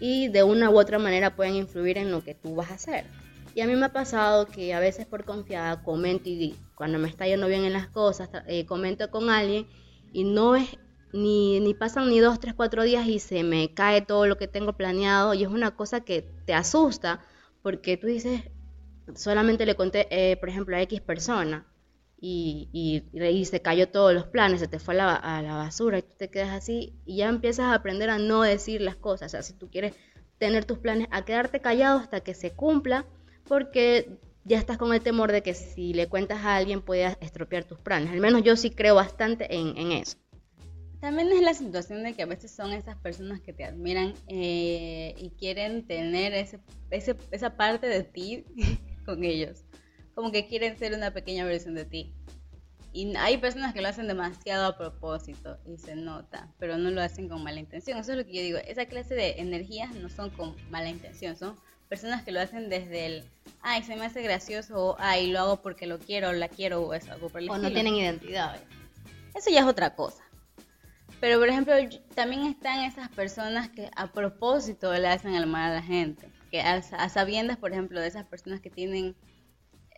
y 0.00 0.28
de 0.28 0.42
una 0.42 0.70
u 0.70 0.78
otra 0.78 0.98
manera 0.98 1.34
pueden 1.34 1.56
influir 1.56 1.98
en 1.98 2.10
lo 2.10 2.22
que 2.22 2.34
tú 2.34 2.54
vas 2.54 2.70
a 2.70 2.74
hacer. 2.74 3.04
Y 3.54 3.60
a 3.60 3.66
mí 3.66 3.74
me 3.74 3.86
ha 3.86 3.92
pasado 3.92 4.46
que 4.46 4.72
a 4.72 4.78
veces 4.78 5.06
por 5.06 5.24
confiada 5.24 5.82
comento 5.82 6.28
y 6.28 6.54
cuando 6.76 6.98
me 6.98 7.08
está 7.08 7.26
yendo 7.26 7.48
bien 7.48 7.64
en 7.64 7.72
las 7.72 7.88
cosas, 7.88 8.30
eh, 8.46 8.66
comento 8.66 9.10
con 9.10 9.30
alguien 9.30 9.66
y 10.12 10.22
no 10.24 10.54
es 10.54 10.78
ni, 11.12 11.58
ni 11.58 11.74
pasan 11.74 12.08
ni 12.08 12.20
dos, 12.20 12.38
tres, 12.38 12.54
cuatro 12.54 12.84
días 12.84 13.06
y 13.08 13.18
se 13.18 13.42
me 13.42 13.74
cae 13.74 14.02
todo 14.02 14.26
lo 14.26 14.36
que 14.36 14.46
tengo 14.46 14.74
planeado 14.74 15.34
y 15.34 15.42
es 15.42 15.48
una 15.48 15.74
cosa 15.74 16.00
que 16.00 16.22
te 16.44 16.54
asusta 16.54 17.20
porque 17.62 17.96
tú 17.96 18.06
dices, 18.06 18.42
solamente 19.16 19.66
le 19.66 19.74
conté, 19.74 20.06
eh, 20.10 20.36
por 20.36 20.50
ejemplo, 20.50 20.76
a 20.76 20.82
X 20.82 21.00
persona 21.00 21.66
y, 22.20 22.68
y, 23.12 23.44
se 23.44 23.62
cayó 23.62 23.88
todos 23.88 24.12
los 24.12 24.26
planes, 24.26 24.60
se 24.60 24.68
te 24.68 24.78
fue 24.78 24.94
a 24.94 24.96
la, 24.96 25.14
a 25.14 25.42
la, 25.42 25.54
basura 25.54 25.98
y 25.98 26.02
tú 26.02 26.12
te 26.16 26.28
quedas 26.28 26.50
así 26.50 26.92
y 27.06 27.16
ya 27.18 27.28
empiezas 27.28 27.66
a 27.66 27.74
aprender 27.74 28.10
a 28.10 28.18
no 28.18 28.42
decir 28.42 28.80
las 28.80 28.96
cosas. 28.96 29.28
O 29.28 29.30
sea, 29.30 29.42
si 29.42 29.52
tú 29.52 29.70
quieres 29.70 29.94
tener 30.38 30.64
tus 30.64 30.78
planes, 30.78 31.08
a 31.10 31.24
quedarte 31.24 31.60
callado 31.60 31.98
hasta 31.98 32.20
que 32.20 32.34
se 32.34 32.52
cumpla, 32.52 33.06
porque 33.46 34.18
ya 34.44 34.58
estás 34.58 34.78
con 34.78 34.92
el 34.92 35.00
temor 35.00 35.30
de 35.30 35.42
que 35.42 35.54
si 35.54 35.94
le 35.94 36.08
cuentas 36.08 36.44
a 36.44 36.56
alguien 36.56 36.80
puedas 36.82 37.16
estropear 37.20 37.64
tus 37.64 37.78
planes. 37.78 38.12
Al 38.12 38.20
menos 38.20 38.42
yo 38.42 38.56
sí 38.56 38.70
creo 38.70 38.94
bastante 38.94 39.54
en, 39.54 39.76
en 39.76 39.92
eso. 39.92 40.16
También 41.00 41.30
es 41.30 41.42
la 41.42 41.54
situación 41.54 42.02
de 42.02 42.14
que 42.14 42.22
a 42.22 42.26
veces 42.26 42.50
son 42.50 42.72
esas 42.72 42.96
personas 42.96 43.40
que 43.40 43.52
te 43.52 43.64
admiran 43.64 44.14
eh, 44.26 45.14
y 45.16 45.30
quieren 45.30 45.86
tener 45.86 46.34
ese, 46.34 46.58
ese, 46.90 47.14
esa 47.30 47.56
parte 47.56 47.86
de 47.86 48.02
ti 48.02 48.44
con 49.06 49.22
ellos. 49.22 49.64
Como 50.18 50.32
que 50.32 50.48
quieren 50.48 50.76
ser 50.76 50.94
una 50.94 51.12
pequeña 51.12 51.44
versión 51.44 51.76
de 51.76 51.84
ti. 51.84 52.12
Y 52.92 53.14
hay 53.14 53.36
personas 53.36 53.72
que 53.72 53.80
lo 53.80 53.86
hacen 53.86 54.08
demasiado 54.08 54.66
a 54.66 54.76
propósito 54.76 55.58
y 55.64 55.78
se 55.78 55.94
nota, 55.94 56.52
pero 56.58 56.76
no 56.76 56.90
lo 56.90 57.00
hacen 57.00 57.28
con 57.28 57.44
mala 57.44 57.60
intención. 57.60 58.00
Eso 58.00 58.10
es 58.10 58.18
lo 58.18 58.26
que 58.26 58.32
yo 58.32 58.42
digo. 58.42 58.58
Esa 58.66 58.86
clase 58.86 59.14
de 59.14 59.36
energías 59.38 59.94
no 59.94 60.08
son 60.08 60.30
con 60.30 60.56
mala 60.70 60.88
intención, 60.88 61.36
son 61.36 61.56
personas 61.88 62.24
que 62.24 62.32
lo 62.32 62.40
hacen 62.40 62.68
desde 62.68 63.06
el, 63.06 63.30
ay, 63.60 63.84
se 63.84 63.94
me 63.94 64.06
hace 64.06 64.20
gracioso, 64.20 64.88
o 64.88 64.96
ay, 64.98 65.30
lo 65.30 65.38
hago 65.38 65.62
porque 65.62 65.86
lo 65.86 66.00
quiero, 66.00 66.32
la 66.32 66.48
quiero, 66.48 66.82
o 66.82 66.94
eso, 66.94 67.12
algo 67.12 67.28
por 67.28 67.40
el 67.40 67.48
O 67.48 67.56
no 67.56 67.70
tienen 67.70 67.94
identidad. 67.94 68.60
Eso 69.36 69.50
ya 69.50 69.60
es 69.60 69.66
otra 69.66 69.94
cosa. 69.94 70.24
Pero, 71.20 71.38
por 71.38 71.48
ejemplo, 71.48 71.74
también 72.16 72.42
están 72.42 72.80
esas 72.80 73.08
personas 73.10 73.68
que 73.68 73.88
a 73.94 74.08
propósito 74.08 74.92
le 74.92 75.06
hacen 75.06 75.36
el 75.36 75.46
mal 75.46 75.70
a 75.70 75.74
la 75.76 75.82
gente. 75.82 76.28
Que 76.50 76.60
a, 76.60 76.82
sabiendas, 77.08 77.56
por 77.56 77.70
ejemplo, 77.70 78.00
de 78.00 78.08
esas 78.08 78.24
personas 78.26 78.60
que 78.60 78.70
tienen 78.70 79.14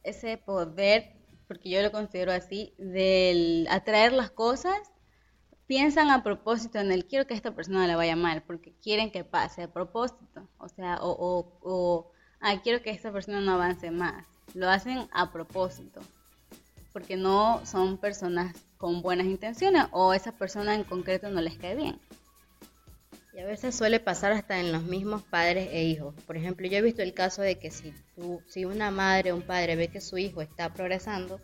ese 0.03 0.37
poder, 0.39 1.13
porque 1.47 1.71
yo 1.71 1.83
lo 1.83 1.93
considero 1.93 2.33
así, 2.33 2.75
de 2.79 3.67
atraer 3.71 4.13
las 4.13 4.31
cosas, 4.31 4.79
piensan 5.67 6.11
a 6.11 6.23
propósito 6.23 6.79
en 6.79 6.91
el 6.91 7.07
quiero 7.07 7.27
que 7.27 7.35
esta 7.35 7.55
persona 7.55 7.87
le 7.87 7.95
vaya 7.95 8.17
mal, 8.17 8.43
porque 8.43 8.73
quieren 8.83 9.13
que 9.13 9.25
pase 9.25 9.63
a 9.63 9.73
propósito. 9.73 10.49
O 10.59 10.69
sea, 10.69 10.99
o, 11.01 11.11
o, 11.11 11.61
o 11.63 12.13
quiero 12.63 12.83
que 12.83 12.91
esta 12.91 13.13
persona 13.13 13.41
no 13.41 13.53
avance 13.53 13.91
más. 13.91 14.25
Lo 14.55 14.69
hacen 14.69 15.09
a 15.13 15.33
propósito, 15.33 16.01
porque 16.93 17.17
no 17.17 17.65
son 17.65 17.99
personas 17.99 18.57
con 18.79 19.03
buenas 19.03 19.27
intenciones 19.27 19.85
o 19.93 20.13
esa 20.13 20.33
persona 20.33 20.75
en 20.75 20.85
concreto 20.85 21.31
no 21.31 21.41
les 21.41 21.57
cae 21.57 21.77
bien. 21.77 22.01
Y 23.33 23.39
a 23.39 23.47
veces 23.47 23.77
suele 23.77 24.01
pasar 24.01 24.33
hasta 24.33 24.59
en 24.59 24.73
los 24.73 24.83
mismos 24.83 25.23
padres 25.23 25.69
e 25.71 25.85
hijos. 25.85 26.15
Por 26.27 26.37
ejemplo, 26.37 26.67
yo 26.67 26.79
he 26.79 26.83
visto 26.83 27.03
el 27.03 27.15
caso 27.15 27.43
de 27.43 27.59
que 27.59 27.71
si, 27.71 27.95
tú, 28.17 28.43
si 28.49 28.65
una 28.65 28.91
madre 28.91 29.33
o 29.33 29.37
un 29.37 29.43
padre 29.43 29.77
ve 29.77 29.89
que 29.89 30.01
su 30.01 30.19
hijo 30.19 30.43
está 30.43 30.73
progresando, 30.73 31.41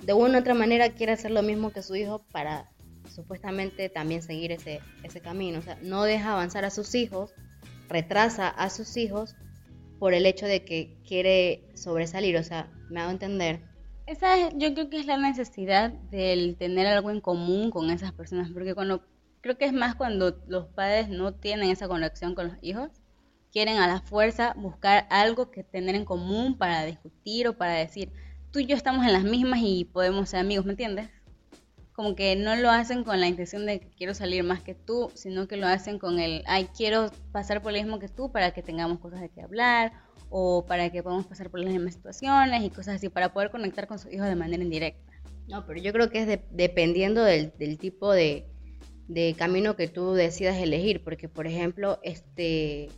de 0.00 0.12
una 0.12 0.38
u 0.38 0.40
otra 0.40 0.54
manera 0.54 0.90
quiere 0.90 1.12
hacer 1.12 1.32
lo 1.32 1.42
mismo 1.42 1.70
que 1.70 1.82
su 1.82 1.96
hijo 1.96 2.24
para 2.30 2.70
supuestamente 3.12 3.88
también 3.88 4.22
seguir 4.22 4.52
ese, 4.52 4.80
ese 5.02 5.20
camino. 5.20 5.58
O 5.58 5.62
sea, 5.62 5.76
no 5.82 6.04
deja 6.04 6.32
avanzar 6.32 6.64
a 6.64 6.70
sus 6.70 6.94
hijos, 6.94 7.34
retrasa 7.88 8.48
a 8.48 8.70
sus 8.70 8.96
hijos 8.96 9.34
por 9.98 10.14
el 10.14 10.24
hecho 10.24 10.46
de 10.46 10.64
que 10.64 10.96
quiere 11.06 11.64
sobresalir. 11.74 12.36
O 12.36 12.44
sea, 12.44 12.70
me 12.90 13.00
hago 13.00 13.10
entender 13.10 13.72
esa 14.06 14.50
yo 14.50 14.74
creo 14.74 14.90
que 14.90 14.98
es 14.98 15.06
la 15.06 15.16
necesidad 15.16 15.92
del 15.92 16.56
tener 16.56 16.86
algo 16.86 17.10
en 17.10 17.20
común 17.20 17.70
con 17.70 17.90
esas 17.90 18.12
personas, 18.12 18.50
porque 18.52 18.74
cuando 18.74 19.02
creo 19.42 19.58
que 19.58 19.66
es 19.66 19.72
más 19.72 19.94
cuando 19.94 20.40
los 20.46 20.68
padres 20.68 21.08
no 21.10 21.34
tienen 21.34 21.70
esa 21.70 21.88
conexión 21.88 22.34
con 22.34 22.48
los 22.48 22.56
hijos, 22.62 22.90
quieren 23.52 23.76
a 23.76 23.86
la 23.86 24.00
fuerza 24.00 24.54
buscar 24.56 25.06
algo 25.10 25.50
que 25.50 25.62
tener 25.62 25.94
en 25.94 26.06
común 26.06 26.56
para 26.56 26.86
discutir 26.86 27.48
o 27.48 27.58
para 27.58 27.74
decir, 27.74 28.10
tú 28.50 28.60
y 28.60 28.66
yo 28.66 28.74
estamos 28.74 29.04
en 29.04 29.12
las 29.12 29.24
mismas 29.24 29.60
y 29.62 29.84
podemos 29.84 30.30
ser 30.30 30.40
amigos, 30.40 30.64
¿me 30.64 30.72
entiendes? 30.72 31.10
Como 31.92 32.14
que 32.14 32.36
no 32.36 32.56
lo 32.56 32.70
hacen 32.70 33.04
con 33.04 33.20
la 33.20 33.26
intención 33.26 33.66
de 33.66 33.80
que 33.80 33.90
quiero 33.90 34.14
salir 34.14 34.42
más 34.44 34.62
que 34.62 34.74
tú, 34.74 35.10
sino 35.14 35.46
que 35.46 35.58
lo 35.58 35.66
hacen 35.66 35.98
con 35.98 36.18
el, 36.18 36.42
ay, 36.46 36.68
quiero 36.74 37.10
pasar 37.32 37.60
por 37.60 37.72
lo 37.72 37.78
mismo 37.78 37.98
que 37.98 38.08
tú 38.08 38.32
para 38.32 38.52
que 38.52 38.62
tengamos 38.62 38.98
cosas 38.98 39.20
de 39.20 39.28
qué 39.28 39.42
hablar 39.42 39.92
o 40.30 40.64
para 40.64 40.90
que 40.90 41.02
podamos 41.02 41.26
pasar 41.26 41.50
por 41.50 41.60
las 41.60 41.70
mismas 41.70 41.92
situaciones 41.92 42.62
y 42.62 42.70
cosas 42.70 42.96
así, 42.96 43.10
para 43.10 43.34
poder 43.34 43.50
conectar 43.50 43.86
con 43.86 43.98
sus 43.98 44.10
hijos 44.10 44.26
de 44.26 44.36
manera 44.36 44.62
indirecta. 44.62 45.12
No, 45.48 45.66
pero 45.66 45.80
yo 45.80 45.92
creo 45.92 46.08
que 46.08 46.22
es 46.22 46.40
dependiendo 46.50 47.22
del, 47.22 47.52
tipo 47.78 48.12
de, 48.12 48.46
camino 49.36 49.76
que 49.76 49.88
tú 49.88 50.12
decidas 50.12 50.56
elegir, 50.56 51.02
porque 51.02 51.28
por 51.28 51.46
ejemplo, 51.46 51.98
este, 52.02 52.88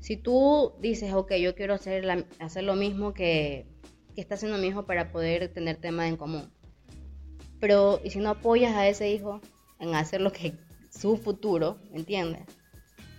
si 0.00 0.16
tú 0.16 0.74
dices, 0.80 1.12
ok, 1.12 1.32
yo 1.34 1.54
quiero 1.54 1.74
hacer, 1.74 2.26
hacer 2.38 2.64
lo 2.64 2.74
mismo 2.74 3.14
que, 3.14 3.66
que 4.14 4.20
está 4.20 4.34
haciendo 4.34 4.58
mi 4.58 4.68
hijo 4.68 4.86
para 4.86 5.12
poder 5.12 5.48
tener 5.52 5.76
temas 5.76 6.08
en 6.08 6.16
común, 6.16 6.50
pero 7.60 8.00
y 8.02 8.10
si 8.10 8.18
no 8.18 8.30
apoyas 8.30 8.74
a 8.74 8.88
ese 8.88 9.10
hijo 9.10 9.40
en 9.78 9.94
hacer 9.94 10.20
lo 10.20 10.32
que 10.32 10.54
su 10.90 11.16
futuro, 11.16 11.78
¿entiendes? 11.92 12.42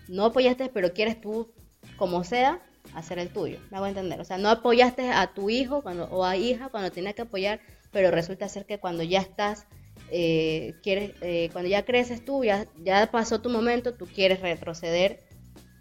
No 0.07 0.25
apoyaste, 0.25 0.69
pero 0.69 0.93
quieres 0.93 1.21
tú, 1.21 1.53
como 1.97 2.23
sea, 2.23 2.61
hacer 2.93 3.19
el 3.19 3.29
tuyo. 3.29 3.59
Me 3.69 3.77
hago 3.77 3.87
entender. 3.87 4.19
O 4.19 4.25
sea, 4.25 4.37
no 4.37 4.49
apoyaste 4.49 5.09
a 5.09 5.33
tu 5.33 5.49
hijo 5.49 5.81
cuando, 5.81 6.05
o 6.05 6.25
a 6.25 6.35
hija 6.35 6.69
cuando 6.69 6.91
tienes 6.91 7.15
que 7.15 7.23
apoyar, 7.23 7.61
pero 7.91 8.11
resulta 8.11 8.49
ser 8.49 8.65
que 8.65 8.79
cuando 8.79 9.03
ya 9.03 9.19
estás, 9.19 9.67
eh, 10.11 10.75
quieres, 10.83 11.13
eh, 11.21 11.49
cuando 11.53 11.69
ya 11.69 11.85
creces 11.85 12.23
tú, 12.23 12.43
ya, 12.43 12.67
ya 12.83 13.09
pasó 13.09 13.41
tu 13.41 13.49
momento, 13.49 13.93
tú 13.93 14.05
quieres 14.05 14.41
retroceder 14.41 15.23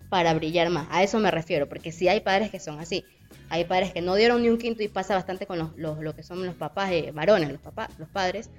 para 0.09 0.35
brillar 0.35 0.71
más. 0.71 0.87
A 0.91 1.03
eso 1.03 1.19
me 1.19 1.31
refiero, 1.31 1.69
porque 1.69 1.93
sí 1.93 2.09
hay 2.09 2.21
padres 2.21 2.51
que 2.51 2.61
son 2.61 2.79
así. 2.79 3.05
Hay 3.49 3.65
padres 3.65 3.93
que 3.93 4.01
no 4.01 4.15
dieron 4.15 4.43
ni 4.43 4.49
un 4.49 4.59
quinto 4.59 4.83
y 4.83 4.89
pasa 4.89 5.15
bastante 5.15 5.47
con 5.47 5.59
los, 5.59 5.77
los 5.77 5.99
lo 5.99 6.15
que 6.15 6.23
son 6.23 6.45
los 6.47 6.55
papás 6.55 6.91
eh, 6.93 7.11
varones, 7.13 7.51
los 7.51 7.61
papás, 7.61 7.91
los 7.99 8.09
padres, 8.09 8.51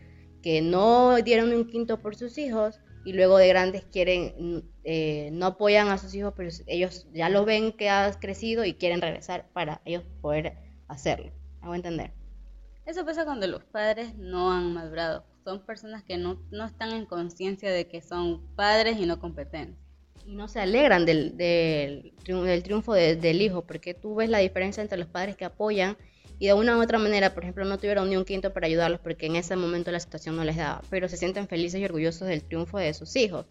que 0.41 0.61
no 0.61 1.15
dieron 1.21 1.49
ni 1.49 1.55
un 1.55 1.67
quinto 1.67 1.99
por 2.01 2.15
sus 2.15 2.37
hijos 2.37 2.79
y 3.03 3.13
luego 3.13 3.37
de 3.37 3.47
grandes 3.47 3.85
quieren, 3.85 4.63
eh, 4.83 5.29
no 5.31 5.47
apoyan 5.47 5.89
a 5.89 5.97
sus 5.97 6.13
hijos, 6.13 6.33
pero 6.35 6.49
ellos 6.67 7.07
ya 7.13 7.29
lo 7.29 7.45
ven 7.45 7.71
que 7.71 7.89
has 7.89 8.17
crecido 8.17 8.65
y 8.65 8.73
quieren 8.73 9.01
regresar 9.01 9.47
para 9.53 9.81
ellos 9.85 10.03
poder 10.21 10.57
hacerlo. 10.87 11.31
¿Hago 11.61 11.75
entender? 11.75 12.11
Eso 12.85 13.05
pasa 13.05 13.25
cuando 13.25 13.47
los 13.47 13.63
padres 13.63 14.15
no 14.17 14.51
han 14.51 14.73
madurado. 14.73 15.30
Son 15.43 15.65
personas 15.65 16.03
que 16.03 16.17
no, 16.17 16.39
están 16.65 16.91
en 16.91 17.05
conciencia 17.05 17.71
de 17.71 17.87
que 17.87 18.01
son 18.01 18.41
padres 18.55 18.97
y 18.99 19.05
no 19.05 19.19
competentes. 19.19 19.77
Y 20.25 20.35
no 20.35 20.47
se 20.47 20.59
alegran 20.59 21.05
del, 21.05 21.35
del, 21.35 22.13
triunfo 22.23 22.93
del 22.93 23.41
hijo, 23.41 23.63
porque 23.63 23.93
tú 23.93 24.15
ves 24.15 24.29
la 24.29 24.37
diferencia 24.37 24.81
entre 24.81 24.99
los 24.99 25.07
padres 25.07 25.35
que 25.35 25.45
apoyan 25.45 25.97
y 26.41 26.47
de 26.47 26.55
una 26.55 26.75
u 26.75 26.81
otra 26.81 26.97
manera, 26.97 27.35
por 27.35 27.43
ejemplo, 27.43 27.65
no 27.65 27.77
tuvieron 27.77 28.09
ni 28.09 28.17
un 28.17 28.25
quinto 28.25 28.51
para 28.51 28.65
ayudarlos 28.65 28.99
porque 28.99 29.27
en 29.27 29.35
ese 29.35 29.55
momento 29.55 29.91
la 29.91 29.99
situación 29.99 30.35
no 30.35 30.43
les 30.43 30.57
daba, 30.57 30.81
pero 30.89 31.07
se 31.07 31.15
sienten 31.15 31.47
felices 31.47 31.79
y 31.79 31.85
orgullosos 31.85 32.27
del 32.27 32.41
triunfo 32.41 32.79
de 32.79 32.95
sus 32.95 33.15
hijos. 33.15 33.45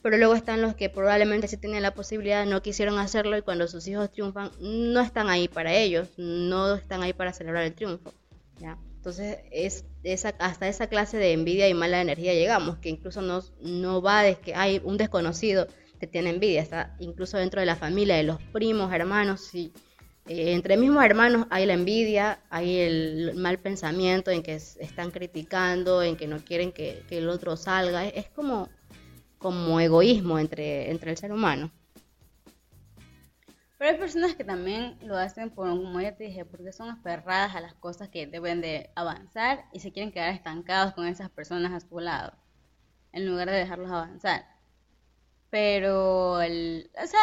Pero 0.00 0.16
luego 0.16 0.36
están 0.36 0.62
los 0.62 0.76
que 0.76 0.88
probablemente 0.88 1.48
sí 1.48 1.56
tienen 1.56 1.82
la 1.82 1.92
posibilidad, 1.92 2.46
no 2.46 2.62
quisieron 2.62 3.00
hacerlo 3.00 3.36
y 3.36 3.42
cuando 3.42 3.66
sus 3.66 3.88
hijos 3.88 4.12
triunfan, 4.12 4.52
no 4.60 5.00
están 5.00 5.28
ahí 5.28 5.48
para 5.48 5.74
ellos, 5.74 6.08
no 6.18 6.76
están 6.76 7.02
ahí 7.02 7.12
para 7.12 7.32
celebrar 7.32 7.64
el 7.64 7.74
triunfo. 7.74 8.12
¿ya? 8.60 8.78
Entonces, 9.06 9.38
es 9.52 9.84
esa, 10.02 10.30
hasta 10.40 10.66
esa 10.66 10.88
clase 10.88 11.16
de 11.16 11.32
envidia 11.32 11.68
y 11.68 11.74
mala 11.74 12.00
energía 12.00 12.34
llegamos, 12.34 12.78
que 12.78 12.88
incluso 12.88 13.22
no, 13.22 13.40
no 13.60 14.02
va 14.02 14.24
de 14.24 14.34
que 14.34 14.52
hay 14.56 14.80
un 14.82 14.96
desconocido 14.96 15.68
que 16.00 16.08
tiene 16.08 16.30
envidia, 16.30 16.60
está 16.60 16.96
incluso 16.98 17.38
dentro 17.38 17.60
de 17.60 17.66
la 17.66 17.76
familia, 17.76 18.16
de 18.16 18.24
los 18.24 18.42
primos, 18.52 18.92
hermanos, 18.92 19.54
y 19.54 19.72
eh, 20.26 20.54
entre 20.54 20.76
mismos 20.76 21.04
hermanos 21.04 21.46
hay 21.50 21.66
la 21.66 21.74
envidia, 21.74 22.40
hay 22.50 22.78
el 22.80 23.34
mal 23.36 23.60
pensamiento 23.60 24.32
en 24.32 24.42
que 24.42 24.54
están 24.54 25.12
criticando, 25.12 26.02
en 26.02 26.16
que 26.16 26.26
no 26.26 26.38
quieren 26.38 26.72
que, 26.72 27.04
el 27.08 27.28
otro 27.28 27.56
salga. 27.56 28.08
Es, 28.08 28.28
como, 28.30 28.68
como 29.38 29.78
egoísmo 29.78 30.40
entre, 30.40 30.90
entre 30.90 31.12
el 31.12 31.16
ser 31.16 31.30
humano. 31.30 31.70
Pero 33.78 33.90
hay 33.90 33.98
personas 33.98 34.34
que 34.34 34.44
también 34.44 34.98
lo 35.02 35.16
hacen 35.16 35.50
por, 35.50 35.68
como 35.68 36.00
ya 36.00 36.16
te 36.16 36.24
dije, 36.24 36.44
porque 36.44 36.72
son 36.72 36.88
aferradas 36.88 37.54
a 37.54 37.60
las 37.60 37.74
cosas 37.74 38.08
que 38.08 38.26
deben 38.26 38.60
de 38.60 38.90
avanzar 38.94 39.66
y 39.72 39.80
se 39.80 39.92
quieren 39.92 40.12
quedar 40.12 40.32
estancados 40.32 40.94
con 40.94 41.06
esas 41.06 41.28
personas 41.30 41.72
a 41.72 41.86
su 41.86 42.00
lado, 42.00 42.32
en 43.12 43.26
lugar 43.26 43.50
de 43.50 43.56
dejarlos 43.56 43.90
avanzar. 43.90 44.46
Pero, 45.50 46.40
el, 46.40 46.90
o 47.02 47.06
sea, 47.06 47.20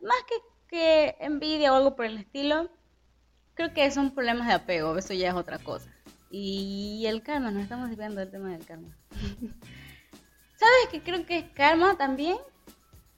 más 0.00 0.22
que 0.28 0.34
que 0.72 1.16
envidia 1.20 1.70
o 1.72 1.76
algo 1.76 1.94
por 1.94 2.06
el 2.06 2.16
estilo, 2.16 2.70
creo 3.52 3.74
que 3.74 3.90
son 3.90 4.14
problemas 4.14 4.48
de 4.48 4.54
apego, 4.54 4.96
eso 4.96 5.12
ya 5.12 5.28
es 5.28 5.34
otra 5.34 5.58
cosa. 5.58 5.94
Y 6.30 7.04
el 7.06 7.22
karma, 7.22 7.50
nos 7.50 7.64
estamos 7.64 7.94
viendo 7.94 8.22
el 8.22 8.30
tema 8.30 8.48
del 8.48 8.64
karma. 8.64 8.96
¿Sabes 10.56 10.88
qué 10.90 11.02
creo 11.02 11.26
que 11.26 11.38
es 11.38 11.50
karma 11.50 11.98
también? 11.98 12.38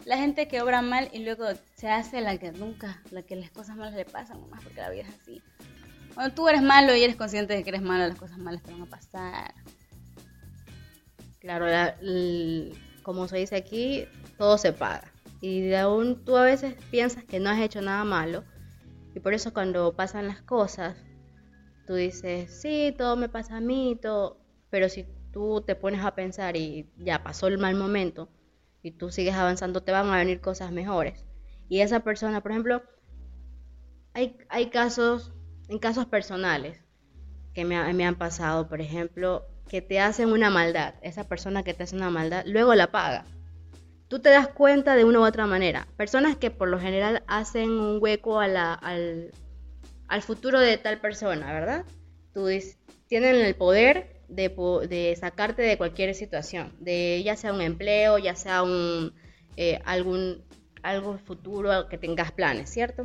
La 0.04 0.18
gente 0.18 0.48
que 0.48 0.60
obra 0.60 0.82
mal 0.82 1.08
y 1.12 1.24
luego 1.24 1.46
se 1.76 1.88
hace 1.88 2.20
la 2.20 2.36
que 2.36 2.52
nunca, 2.52 3.02
la 3.10 3.22
que 3.22 3.36
las 3.36 3.50
cosas 3.50 3.76
malas 3.76 3.94
le 3.94 4.04
pasan, 4.04 4.38
nomás 4.38 4.62
porque 4.62 4.80
la 4.80 4.90
vida 4.90 5.04
es 5.04 5.20
así. 5.20 5.42
Cuando 6.14 6.34
tú 6.34 6.46
eres 6.46 6.62
malo 6.62 6.94
y 6.94 7.02
eres 7.02 7.16
consciente 7.16 7.54
de 7.54 7.64
que 7.64 7.70
eres 7.70 7.80
malo, 7.80 8.06
las 8.06 8.18
cosas 8.18 8.36
malas 8.36 8.62
te 8.62 8.72
van 8.72 8.82
a 8.82 8.86
pasar. 8.86 9.54
Claro, 11.40 11.66
como 13.02 13.28
se 13.28 13.38
dice 13.38 13.56
aquí, 13.56 14.06
todo 14.36 14.58
se 14.58 14.74
paga. 14.74 15.10
Y 15.40 15.72
aún 15.72 16.22
tú 16.24 16.36
a 16.36 16.44
veces 16.44 16.74
piensas 16.90 17.24
que 17.24 17.40
no 17.40 17.48
has 17.48 17.60
hecho 17.60 17.80
nada 17.80 18.04
malo. 18.04 18.44
Y 19.14 19.20
por 19.20 19.32
eso 19.32 19.54
cuando 19.54 19.94
pasan 19.94 20.28
las 20.28 20.42
cosas, 20.42 20.96
tú 21.86 21.94
dices, 21.94 22.60
sí, 22.60 22.94
todo 22.96 23.16
me 23.16 23.30
pasa 23.30 23.56
a 23.56 23.60
mí, 23.60 23.98
todo. 24.00 24.38
Pero 24.68 24.90
si 24.90 25.06
tú 25.32 25.62
te 25.66 25.74
pones 25.74 26.04
a 26.04 26.14
pensar 26.14 26.56
y 26.56 26.90
ya 26.98 27.22
pasó 27.22 27.46
el 27.46 27.58
mal 27.58 27.74
momento 27.74 28.28
y 28.84 28.90
tú 28.90 29.10
sigues 29.10 29.34
avanzando, 29.34 29.82
te 29.82 29.92
van 29.92 30.10
a 30.10 30.18
venir 30.18 30.42
cosas 30.42 30.70
mejores. 30.70 31.24
Y 31.70 31.80
esa 31.80 32.00
persona, 32.00 32.42
por 32.42 32.50
ejemplo, 32.50 32.82
hay, 34.12 34.36
hay 34.50 34.68
casos, 34.68 35.32
en 35.68 35.78
casos 35.78 36.04
personales 36.04 36.84
que 37.54 37.64
me, 37.64 37.92
me 37.94 38.04
han 38.04 38.16
pasado, 38.16 38.68
por 38.68 38.82
ejemplo, 38.82 39.46
que 39.68 39.80
te 39.80 40.00
hacen 40.00 40.28
una 40.28 40.50
maldad, 40.50 40.96
esa 41.00 41.26
persona 41.26 41.62
que 41.62 41.72
te 41.72 41.84
hace 41.84 41.96
una 41.96 42.10
maldad, 42.10 42.44
luego 42.46 42.74
la 42.74 42.90
paga. 42.90 43.24
Tú 44.08 44.18
te 44.18 44.28
das 44.28 44.48
cuenta 44.48 44.96
de 44.96 45.04
una 45.04 45.20
u 45.20 45.24
otra 45.24 45.46
manera. 45.46 45.88
Personas 45.96 46.36
que 46.36 46.50
por 46.50 46.68
lo 46.68 46.78
general 46.78 47.24
hacen 47.26 47.70
un 47.70 48.02
hueco 48.02 48.38
a 48.38 48.74
al, 48.74 49.30
al, 50.08 50.22
futuro 50.22 50.60
de 50.60 50.76
tal 50.76 51.00
persona, 51.00 51.54
¿verdad? 51.54 51.86
Tú 52.34 52.48
tienen 53.08 53.36
el 53.36 53.54
poder 53.54 54.13
de, 54.34 54.48
de, 54.88 55.16
sacarte 55.16 55.62
de 55.62 55.78
cualquier 55.78 56.14
situación, 56.14 56.72
de 56.80 57.22
ya 57.24 57.36
sea 57.36 57.52
un 57.52 57.60
empleo, 57.60 58.18
ya 58.18 58.34
sea 58.34 58.62
un 58.62 59.14
eh, 59.56 59.80
algún 59.84 60.42
algo 60.82 61.18
futuro 61.18 61.88
que 61.88 61.98
tengas 61.98 62.32
planes, 62.32 62.70
¿cierto? 62.70 63.04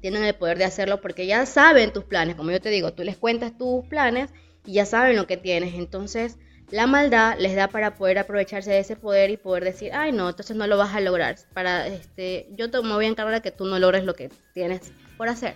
Tienen 0.00 0.24
el 0.24 0.34
poder 0.34 0.58
de 0.58 0.64
hacerlo 0.64 1.00
porque 1.00 1.26
ya 1.26 1.46
saben 1.46 1.92
tus 1.92 2.04
planes, 2.04 2.36
como 2.36 2.50
yo 2.50 2.60
te 2.60 2.68
digo, 2.68 2.92
tú 2.92 3.04
les 3.04 3.16
cuentas 3.16 3.56
tus 3.56 3.86
planes 3.86 4.30
y 4.66 4.74
ya 4.74 4.84
saben 4.84 5.16
lo 5.16 5.26
que 5.26 5.38
tienes. 5.38 5.74
Entonces, 5.74 6.36
la 6.70 6.86
maldad 6.86 7.36
les 7.38 7.56
da 7.56 7.68
para 7.68 7.94
poder 7.94 8.18
aprovecharse 8.18 8.70
de 8.70 8.80
ese 8.80 8.96
poder 8.96 9.30
y 9.30 9.36
poder 9.36 9.64
decir, 9.64 9.92
ay 9.94 10.12
no, 10.12 10.28
entonces 10.28 10.56
no 10.56 10.66
lo 10.66 10.76
vas 10.76 10.94
a 10.94 11.00
lograr. 11.00 11.36
Para 11.54 11.86
este, 11.86 12.48
yo 12.52 12.68
me 12.82 12.92
voy 12.92 13.06
a 13.06 13.08
encargar 13.08 13.34
de 13.34 13.42
que 13.42 13.50
tú 13.50 13.64
no 13.64 13.78
logres 13.78 14.04
lo 14.04 14.14
que 14.14 14.30
tienes 14.52 14.92
por 15.16 15.28
hacer. 15.28 15.54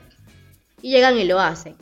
Y 0.80 0.92
llegan 0.92 1.18
y 1.18 1.24
lo 1.24 1.40
hacen. 1.40 1.76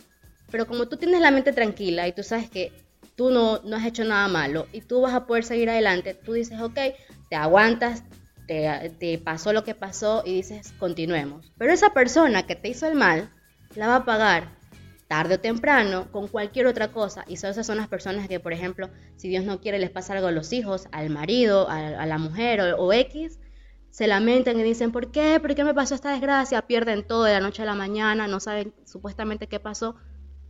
Pero 0.51 0.67
como 0.67 0.89
tú 0.89 0.97
tienes 0.97 1.21
la 1.21 1.31
mente 1.31 1.53
tranquila 1.53 2.09
y 2.09 2.13
tú 2.13 2.23
sabes 2.23 2.51
que 2.51 2.73
tú 3.16 3.31
no, 3.31 3.61
no 3.64 3.76
has 3.76 3.87
hecho 3.87 4.05
nada 4.05 4.29
malo 4.29 4.66
y 4.72 4.83
tú 4.83 5.00
vas 5.00 5.14
a 5.14 5.26
poder 5.26 5.44
seguir 5.44 5.70
adelante, 5.70 6.14
tú 6.14 6.35
dices, 6.35 6.61
ok, 6.61 6.79
te 7.29 7.37
aguantas, 7.37 8.05
te, 8.46 9.20
pasó 9.24 9.52
lo 9.52 9.64
que 9.64 9.74
pasó 9.74 10.22
y 10.24 10.35
dices, 10.35 10.72
continuemos. 10.79 11.52
Pero 11.59 11.72
esa 11.72 11.90
persona 11.90 12.46
que 12.46 12.55
te 12.55 12.68
hizo 12.68 12.87
el 12.87 12.94
mal, 12.94 13.31
la 13.74 13.88
va 13.88 13.96
a 13.96 14.05
pagar 14.05 14.57
tarde 15.09 15.35
o 15.35 15.40
temprano 15.40 16.11
con 16.11 16.29
cualquier 16.29 16.66
otra 16.66 16.92
cosa. 16.92 17.24
Y 17.26 17.35
esas 17.35 17.66
son 17.66 17.79
las 17.79 17.88
personas 17.88 18.29
que, 18.29 18.40
por 18.40 18.52
ejemplo, 18.52 18.90
si 19.16 19.29
Dios 19.29 19.44
no 19.44 19.61
quiere, 19.61 19.79
les 19.79 19.90
pasa 19.90 20.14
algo 20.14 20.29
a 20.29 20.33
los 20.33 20.52
hijos, 20.52 20.88
al 20.92 21.11
marido, 21.11 21.68
a, 21.68 22.07
la 22.07 22.18
mujer 22.18 22.61
o, 22.61 22.92
X, 22.92 23.38
se 23.90 24.07
lamentan 24.07 24.59
y 24.61 24.62
dicen, 24.62 24.92
¿por 24.92 25.11
qué? 25.11 25.40
¿Por 25.40 25.55
qué 25.55 25.64
me 25.64 25.74
pasó 25.74 25.94
esta 25.94 26.12
desgracia? 26.12 26.62
Pierden 26.62 27.07
todo 27.07 27.24
de 27.24 27.33
la 27.33 27.40
noche 27.40 27.62
a 27.62 27.66
la 27.66 27.74
mañana, 27.74 28.29
no 28.29 28.40
saben 28.40 28.74
supuestamente 28.85 29.48
qué 29.48 29.59
pasó. 29.59 29.96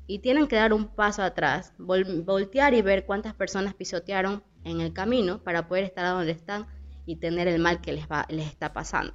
Y 0.07 0.21
tienen 0.21 0.47
que 0.47 0.57
dar 0.57 0.73
un 0.73 0.89
paso 0.89 1.23
atrás, 1.23 1.73
voltear 1.79 2.75
y 2.75 2.83
ver 2.83 3.07
cuántas 3.07 3.35
personas 3.35 3.75
pisotearon 3.75 4.43
en 4.65 4.81
el 4.81 4.93
camino 4.93 5.43
para 5.43 5.67
poder 5.67 5.85
estar 5.85 6.07
donde 6.07 6.33
están 6.33 6.67
y 7.07 7.17
tener 7.17 7.49
el 7.49 7.59
mal 7.59 7.81
que 7.81 7.93
les, 7.93 8.07
va, 8.07 8.27
les 8.29 8.47
está 8.47 8.73
pasando. 8.73 9.13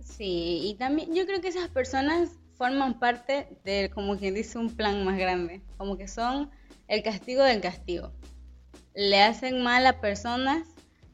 Sí, 0.00 0.60
y 0.64 0.74
también 0.74 1.14
yo 1.14 1.26
creo 1.26 1.40
que 1.40 1.48
esas 1.48 1.68
personas 1.68 2.30
forman 2.56 2.98
parte 2.98 3.48
de, 3.64 3.90
como 3.94 4.18
quien 4.18 4.34
dice, 4.34 4.58
un 4.58 4.74
plan 4.74 5.04
más 5.04 5.16
grande, 5.16 5.62
como 5.76 5.96
que 5.96 6.08
son 6.08 6.50
el 6.88 7.02
castigo 7.02 7.44
del 7.44 7.60
castigo. 7.60 8.12
Le 8.94 9.22
hacen 9.22 9.62
mal 9.62 9.86
a 9.86 10.00
personas 10.00 10.66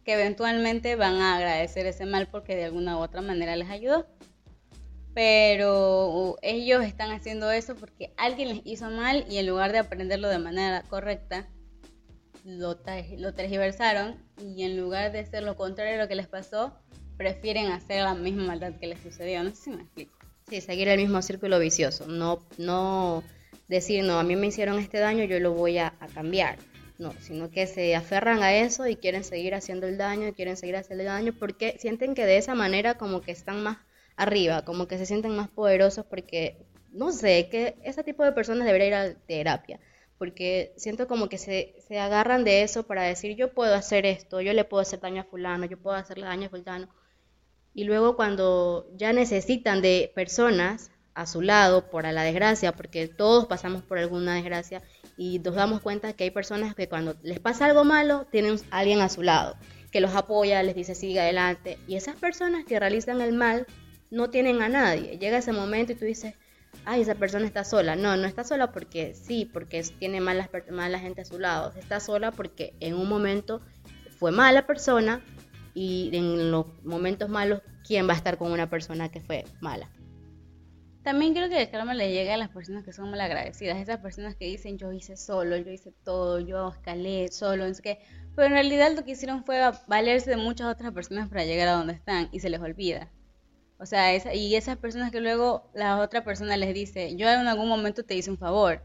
que 0.04 0.14
eventualmente 0.14 0.96
van 0.96 1.16
a 1.16 1.36
agradecer 1.36 1.86
ese 1.86 2.06
mal 2.06 2.28
porque 2.28 2.56
de 2.56 2.64
alguna 2.64 2.96
u 2.96 3.00
otra 3.00 3.20
manera 3.20 3.56
les 3.56 3.68
ayudó. 3.68 4.06
Pero 5.14 6.36
ellos 6.42 6.84
están 6.84 7.12
haciendo 7.12 7.50
eso 7.50 7.76
porque 7.76 8.12
alguien 8.16 8.48
les 8.48 8.60
hizo 8.64 8.90
mal 8.90 9.24
y 9.28 9.38
en 9.38 9.46
lugar 9.46 9.72
de 9.72 9.78
aprenderlo 9.78 10.28
de 10.28 10.38
manera 10.38 10.82
correcta, 10.82 11.48
lo, 12.44 12.78
lo 13.18 13.34
tergiversaron 13.34 14.16
y 14.38 14.64
en 14.64 14.76
lugar 14.76 15.12
de 15.12 15.20
hacer 15.20 15.42
lo 15.44 15.56
contrario 15.56 15.94
a 15.94 16.02
lo 16.02 16.08
que 16.08 16.16
les 16.16 16.26
pasó, 16.26 16.76
prefieren 17.16 17.70
hacer 17.70 18.02
la 18.02 18.14
misma 18.14 18.44
maldad 18.44 18.74
que 18.78 18.86
les 18.86 19.00
sucedió. 19.00 19.42
No 19.42 19.50
sé 19.50 19.56
si 19.56 19.70
me 19.70 19.82
explico. 19.82 20.18
Sí, 20.48 20.60
seguir 20.60 20.88
el 20.88 21.00
mismo 21.00 21.22
círculo 21.22 21.58
vicioso. 21.58 22.06
No, 22.06 22.44
no 22.58 23.22
decir, 23.68 24.04
no, 24.04 24.18
a 24.18 24.22
mí 24.22 24.36
me 24.36 24.48
hicieron 24.48 24.78
este 24.78 24.98
daño, 24.98 25.24
yo 25.24 25.40
lo 25.40 25.52
voy 25.52 25.78
a, 25.78 25.94
cambiar. 26.12 26.58
No, 26.98 27.12
sino 27.20 27.50
que 27.50 27.66
se 27.66 27.96
aferran 27.96 28.42
a 28.42 28.54
eso 28.54 28.86
y 28.86 28.96
quieren 28.96 29.24
seguir 29.24 29.54
haciendo 29.54 29.86
el 29.86 29.98
daño 29.98 30.28
y 30.28 30.32
quieren 30.32 30.56
seguir 30.56 30.76
haciendo 30.76 31.02
el 31.02 31.08
daño 31.08 31.32
porque 31.38 31.76
sienten 31.80 32.14
que 32.14 32.24
de 32.24 32.36
esa 32.36 32.54
manera 32.54 32.94
como 32.94 33.20
que 33.20 33.32
están 33.32 33.62
más 33.62 33.78
arriba, 34.16 34.64
como 34.64 34.86
que 34.88 34.98
se 34.98 35.06
sienten 35.06 35.36
más 35.36 35.48
poderosos 35.48 36.04
porque, 36.06 36.66
no 36.92 37.12
sé, 37.12 37.48
que 37.50 37.76
ese 37.82 38.04
tipo 38.04 38.24
de 38.24 38.32
personas 38.32 38.66
debería 38.66 38.86
ir 38.88 38.94
a 38.94 39.14
terapia 39.14 39.80
porque 40.18 40.72
siento 40.76 41.08
como 41.08 41.28
que 41.28 41.38
se, 41.38 41.74
se 41.86 41.98
agarran 41.98 42.44
de 42.44 42.62
eso 42.62 42.84
para 42.84 43.02
decir 43.02 43.36
yo 43.36 43.52
puedo 43.52 43.74
hacer 43.74 44.06
esto, 44.06 44.40
yo 44.40 44.52
le 44.52 44.64
puedo 44.64 44.80
hacer 44.80 45.00
daño 45.00 45.22
a 45.22 45.24
fulano, 45.24 45.66
yo 45.66 45.78
puedo 45.78 45.96
hacerle 45.96 46.26
daño 46.26 46.46
a 46.46 46.50
fulano. 46.50 46.88
Y 47.74 47.84
luego 47.84 48.14
cuando 48.16 48.88
ya 48.96 49.12
necesitan 49.12 49.82
de 49.82 50.12
personas 50.14 50.92
a 51.14 51.26
su 51.26 51.42
lado 51.42 51.90
por 51.90 52.04
la 52.04 52.22
desgracia, 52.22 52.72
porque 52.72 53.08
todos 53.08 53.46
pasamos 53.46 53.82
por 53.82 53.98
alguna 53.98 54.36
desgracia 54.36 54.82
y 55.16 55.40
nos 55.40 55.56
damos 55.56 55.80
cuenta 55.80 56.12
que 56.12 56.24
hay 56.24 56.30
personas 56.30 56.74
que 56.74 56.88
cuando 56.88 57.16
les 57.22 57.40
pasa 57.40 57.66
algo 57.66 57.84
malo 57.84 58.26
tienen 58.30 58.58
alguien 58.70 59.00
a 59.00 59.08
su 59.08 59.22
lado 59.22 59.56
que 59.90 60.00
los 60.00 60.14
apoya, 60.16 60.60
les 60.64 60.74
dice 60.74 60.96
sigue 60.96 61.20
adelante. 61.20 61.78
Y 61.86 61.94
esas 61.94 62.16
personas 62.16 62.64
que 62.64 62.80
realizan 62.80 63.20
el 63.20 63.32
mal 63.32 63.64
no 64.14 64.30
tienen 64.30 64.62
a 64.62 64.68
nadie. 64.68 65.18
Llega 65.18 65.38
ese 65.38 65.52
momento 65.52 65.92
y 65.92 65.96
tú 65.96 66.04
dices, 66.04 66.34
ay, 66.84 67.02
esa 67.02 67.14
persona 67.14 67.46
está 67.46 67.64
sola. 67.64 67.96
No, 67.96 68.16
no 68.16 68.26
está 68.26 68.44
sola 68.44 68.72
porque 68.72 69.14
sí, 69.14 69.48
porque 69.52 69.82
tiene 69.98 70.20
mala, 70.20 70.48
mala 70.70 70.98
gente 70.98 71.22
a 71.22 71.24
su 71.24 71.38
lado. 71.38 71.72
Está 71.76 72.00
sola 72.00 72.32
porque 72.32 72.74
en 72.80 72.94
un 72.94 73.08
momento 73.08 73.60
fue 74.18 74.32
mala 74.32 74.66
persona, 74.66 75.22
y 75.74 76.10
en 76.12 76.50
los 76.50 76.66
momentos 76.84 77.28
malos, 77.28 77.60
¿quién 77.86 78.08
va 78.08 78.12
a 78.12 78.16
estar 78.16 78.38
con 78.38 78.52
una 78.52 78.70
persona 78.70 79.10
que 79.10 79.20
fue 79.20 79.44
mala? 79.60 79.90
También 81.02 81.34
creo 81.34 81.50
que 81.50 81.60
el 81.60 81.68
karma 81.68 81.92
le 81.92 82.12
llega 82.12 82.32
a 82.32 82.38
las 82.38 82.48
personas 82.48 82.84
que 82.84 82.92
son 82.92 83.10
mal 83.10 83.20
agradecidas, 83.20 83.76
esas 83.76 83.98
personas 83.98 84.36
que 84.36 84.46
dicen 84.46 84.78
yo 84.78 84.90
hice 84.92 85.18
solo, 85.18 85.56
yo 85.58 85.70
hice 85.70 85.92
todo, 86.04 86.40
yo 86.40 86.70
escalé 86.70 87.28
solo, 87.28 87.66
es 87.66 87.82
que, 87.82 87.98
pero 88.34 88.46
en 88.46 88.52
realidad 88.54 88.92
lo 88.96 89.04
que 89.04 89.10
hicieron 89.10 89.44
fue 89.44 89.60
valerse 89.86 90.30
de 90.30 90.36
muchas 90.38 90.68
otras 90.68 90.92
personas 90.92 91.28
para 91.28 91.44
llegar 91.44 91.68
a 91.68 91.72
donde 91.72 91.92
están 91.92 92.30
y 92.32 92.40
se 92.40 92.48
les 92.48 92.60
olvida. 92.60 93.10
O 93.78 93.86
sea, 93.86 94.34
y 94.34 94.54
esas 94.54 94.76
personas 94.76 95.10
que 95.10 95.20
luego 95.20 95.70
la 95.74 95.98
otra 95.98 96.24
persona 96.24 96.56
les 96.56 96.72
dice, 96.74 97.16
yo 97.16 97.28
en 97.28 97.46
algún 97.46 97.68
momento 97.68 98.04
te 98.04 98.14
hice 98.14 98.30
un 98.30 98.38
favor 98.38 98.82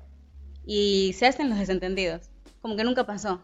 y 0.65 1.13
se 1.17 1.27
hacen 1.27 1.49
los 1.49 1.59
desentendidos, 1.59 2.29
como 2.61 2.75
que 2.75 2.83
nunca 2.83 3.05
pasó. 3.05 3.41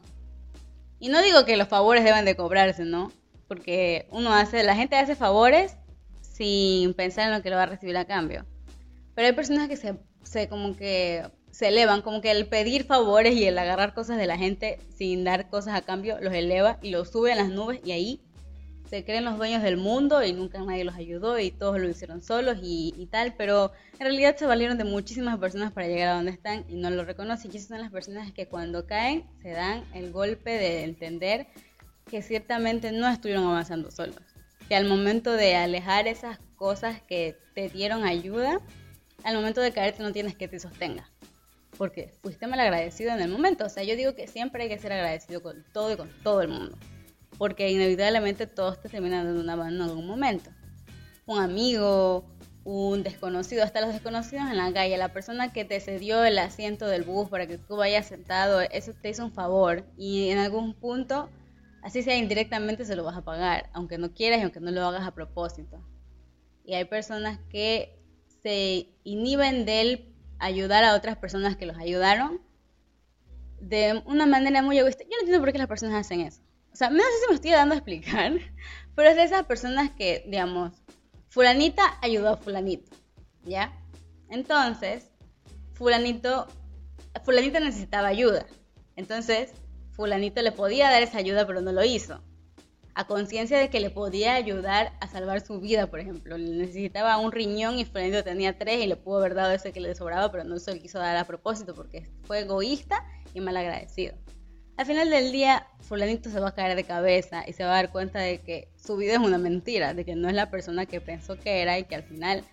Y 1.00 1.10
no 1.10 1.22
digo 1.22 1.46
que 1.46 1.58
los 1.58 1.68
favores 1.68 2.04
deben 2.04 2.26
de 2.26 2.36
cobrarse, 2.36 2.84
¿no? 2.84 3.12
porque 3.48 4.08
uno 4.12 4.34
hace, 4.34 4.64
la 4.64 4.76
gente 4.76 4.96
hace 4.96 5.16
favores 5.16 5.78
sin 6.22 6.94
pensar 6.94 7.28
en 7.28 7.36
lo 7.36 7.42
que 7.42 7.50
lo 7.50 7.56
va 7.56 7.64
a 7.64 7.68
recibir 7.68 7.96
a 7.98 8.06
cambio. 8.06 8.46
Pero 9.14 9.28
hay 9.28 9.34
personas 9.34 9.70
que 9.70 9.78
se, 9.78 9.96
se 10.24 10.50
como 10.50 10.76
que 10.76 11.26
se 11.52 11.70
elevan, 11.70 12.02
como 12.02 12.22
que 12.22 12.32
el 12.32 12.48
pedir 12.48 12.86
favores 12.86 13.36
y 13.36 13.46
el 13.46 13.58
agarrar 13.58 13.94
cosas 13.94 14.18
de 14.18 14.28
la 14.28 14.38
gente 14.38 14.80
sin 14.98 15.24
dar 15.24 15.50
cosas 15.50 15.76
a 15.76 15.82
cambio 15.82 16.20
los 16.20 16.34
eleva 16.34 16.80
y 16.82 16.90
los 16.90 17.12
sube 17.12 17.32
a 17.32 17.36
las 17.36 17.50
nubes 17.50 17.80
y 17.86 17.92
ahí 17.92 18.22
se 18.96 19.04
creen 19.04 19.26
los 19.26 19.36
dueños 19.36 19.62
del 19.62 19.76
mundo 19.76 20.24
y 20.24 20.32
nunca 20.32 20.58
nadie 20.60 20.86
los 20.86 20.96
ayudó 20.96 21.38
y 21.38 21.52
todos 21.52 21.82
lo 21.82 21.90
hicieron 21.90 22.22
solos 22.22 22.60
y, 22.62 22.94
y, 22.98 23.08
tal, 23.08 23.34
pero 23.34 23.74
en 23.96 24.00
realidad 24.00 24.38
se 24.38 24.46
valieron 24.46 24.78
de 24.78 24.86
muchísimas 24.86 25.38
personas 25.38 25.74
para 25.74 25.88
llegar 25.88 26.08
a 26.08 26.14
donde 26.14 26.32
están 26.32 26.64
y 26.70 26.76
no 26.76 26.90
lo 26.90 27.04
reconocen. 27.04 27.52
Y 27.52 27.58
esas 27.58 27.68
son 27.68 27.82
las 27.82 27.92
personas 27.92 28.32
que 28.32 28.48
cuando 28.48 28.88
caen 28.88 29.26
se 29.42 29.50
dan 29.50 29.84
el 29.94 30.14
golpe 30.14 30.52
de 30.52 30.86
entender 30.86 31.48
que 32.10 32.22
ciertamente 32.22 32.94
no 32.94 33.06
estuvieron 33.10 33.44
avanzando 33.44 33.92
solos. 33.92 34.16
Que 34.70 34.78
al 34.78 34.86
momento 34.86 35.34
de 35.34 35.58
alejar 35.58 36.08
esas 36.08 36.40
cosas 36.56 37.02
que 37.02 37.36
te 37.54 37.68
dieron 37.68 38.06
ayuda, 38.06 38.62
al 39.26 39.36
momento 39.36 39.60
de 39.60 39.74
caerte 39.74 40.04
no 40.04 40.14
tienes 40.14 40.38
que 40.38 40.48
te 40.48 40.58
sostenga. 40.58 41.12
Porque 41.78 42.14
fuiste 42.22 42.48
mal 42.48 42.62
agradecido 42.62 43.12
en 43.12 43.20
el 43.20 43.28
momento. 43.30 43.66
O 43.66 43.70
sea, 43.70 43.84
yo 43.84 43.98
digo 43.98 44.16
que 44.16 44.28
siempre 44.28 44.64
hay 44.64 44.70
que 44.70 44.80
ser 44.80 44.94
agradecido 44.94 45.44
con 45.44 45.66
todo 45.74 45.92
y 45.92 45.98
con 45.98 46.10
todo 46.24 46.42
el 46.42 46.48
mundo. 46.48 46.78
Porque 47.38 47.69
inevitablemente 47.69 48.48
todos 48.48 48.82
te 48.82 48.89
terminan 48.89 49.26
dando 49.26 49.67
en 49.67 49.82
algún 49.82 50.08
momento. 50.08 50.50
Un 51.26 51.39
amigo, 51.39 52.26
un 52.63 53.04
desconocido, 53.04 53.63
hasta 53.63 53.82
los 53.82 53.93
desconocidos 53.93 54.50
en 54.50 54.58
la 54.58 54.71
calle, 54.74 54.98
la 54.98 55.13
persona 55.13 55.54
que 55.54 55.65
te 55.65 55.80
cedió 55.80 56.24
el 56.24 56.38
asiento 56.39 56.88
del 56.88 57.04
bus 57.04 57.30
para 57.30 57.48
que 57.48 57.58
tú 57.58 57.78
vayas 57.78 58.08
sentado, 58.08 58.62
eso 58.62 58.93
te 58.93 59.10
hizo 59.10 59.24
un 59.24 59.32
favor. 59.32 59.86
Y 59.98 60.30
en 60.30 60.39
algún 60.39 60.74
punto 60.74 61.30
así 61.86 62.02
sea 62.02 62.17
indirectamente 62.17 62.84
se 62.84 62.95
lo 62.95 63.04
vas 63.04 63.15
a 63.15 63.24
pagar, 63.24 63.69
aunque 63.71 64.00
no 64.00 64.12
quieras 64.12 64.39
y 64.39 64.41
aunque 64.41 64.60
no 64.60 64.71
lo 64.71 64.84
hagas 64.84 65.08
a 65.08 65.13
propósito. 65.13 65.80
Y 66.65 66.74
hay 66.74 66.86
personas 66.86 67.39
que 67.50 68.00
se 68.41 68.89
inhiben 69.04 69.65
de 69.65 70.12
ayudar 70.39 70.84
a 70.84 70.95
otras 70.95 71.17
personas 71.17 71.56
que 71.56 71.67
los 71.67 71.78
ayudaron 71.78 72.41
de 73.60 74.02
una 74.08 74.26
manera 74.26 74.63
muy 74.63 74.80
egoísta. 74.80 75.04
Yo 75.04 75.12
no 75.12 75.19
entiendo 75.19 75.39
por 75.39 75.52
qué 75.52 75.60
las 75.60 75.67
personas 75.67 75.95
hacen 75.95 76.21
eso. 76.21 76.41
O 76.76 76.78
sea, 76.78 76.90
no 76.90 76.98
sé 76.98 77.10
si 77.22 77.30
me 77.30 77.36
estoy 77.36 77.52
dando 77.52 77.74
a 77.74 77.78
explicar, 77.78 78.34
pero 78.96 79.10
es 79.10 79.16
de 79.16 79.24
esas 79.24 79.46
personas 79.46 79.92
que, 79.92 80.26
digamos, 80.28 80.74
fulanita 81.30 81.98
ayudó 82.02 82.32
a 82.32 82.36
fulanito, 82.36 82.92
¿ya? 83.46 83.72
Entonces, 84.28 85.10
fulanito, 85.72 86.48
fulanita 87.24 87.62
necesitaba 87.62 88.10
ayuda. 88.10 88.46
Entonces, 88.98 89.54
fulanito 89.92 90.42
le 90.42 90.52
podía 90.52 90.90
dar 90.90 91.02
esa 91.02 91.18
ayuda, 91.18 91.48
pero 91.48 91.62
no 91.62 91.72
lo 91.72 91.86
hizo. 91.86 92.22
A 92.94 93.08
conciencia 93.08 93.58
de 93.58 93.70
que 93.70 93.80
le 93.80 93.90
podía 93.90 94.34
ayudar 94.34 94.92
a 95.00 95.08
salvar 95.08 95.40
su 95.40 95.62
vida, 95.62 95.88
por 95.88 96.02
ejemplo. 96.02 96.38
necesitaba 96.38 97.16
un 97.20 97.32
riñón 97.32 97.80
y 97.80 97.86
fulanito 97.86 98.22
tenía 98.22 98.58
tres 98.58 98.84
y 98.84 98.88
le 98.88 98.98
pudo 98.98 99.20
haber 99.20 99.34
dado 99.34 99.54
ese 99.54 99.72
que 99.72 99.80
le 99.80 99.96
sobraba, 99.96 100.30
pero 100.30 100.44
no 100.44 100.60
se 100.60 100.76
lo 100.76 100.82
quiso 100.82 101.00
dar 101.00 101.16
a 101.16 101.24
propósito 101.24 101.74
porque 101.74 102.10
fue 102.24 102.42
egoísta 102.42 103.02
y 103.34 103.40
mal 103.40 103.56
agradecido. 103.56 104.14
Al 104.78 104.86
final 104.86 105.10
del 105.10 105.32
día, 105.32 105.68
fulanito 105.82 106.30
se 106.30 106.40
va 106.40 106.50
a 106.50 106.54
caer 106.54 106.76
de 106.76 106.84
cabeza 106.84 107.46
y 107.48 107.54
se 107.54 107.64
va 107.64 107.72
a 107.72 107.76
dar 107.76 107.92
cuenta 107.92 108.20
de 108.20 108.40
que 108.40 108.68
su 108.76 108.98
vida 108.98 109.14
es 109.14 109.20
una 109.20 109.38
mentira, 109.38 109.94
de 109.94 110.04
que 110.04 110.16
no 110.16 110.28
es 110.28 110.36
la 110.36 110.50
persona 110.50 110.86
que 110.86 111.00
pensó 111.00 111.40
que 111.40 111.62
era 111.62 111.80
y 111.80 111.86
que 111.86 111.96
al 111.96 112.04
final 112.04 112.44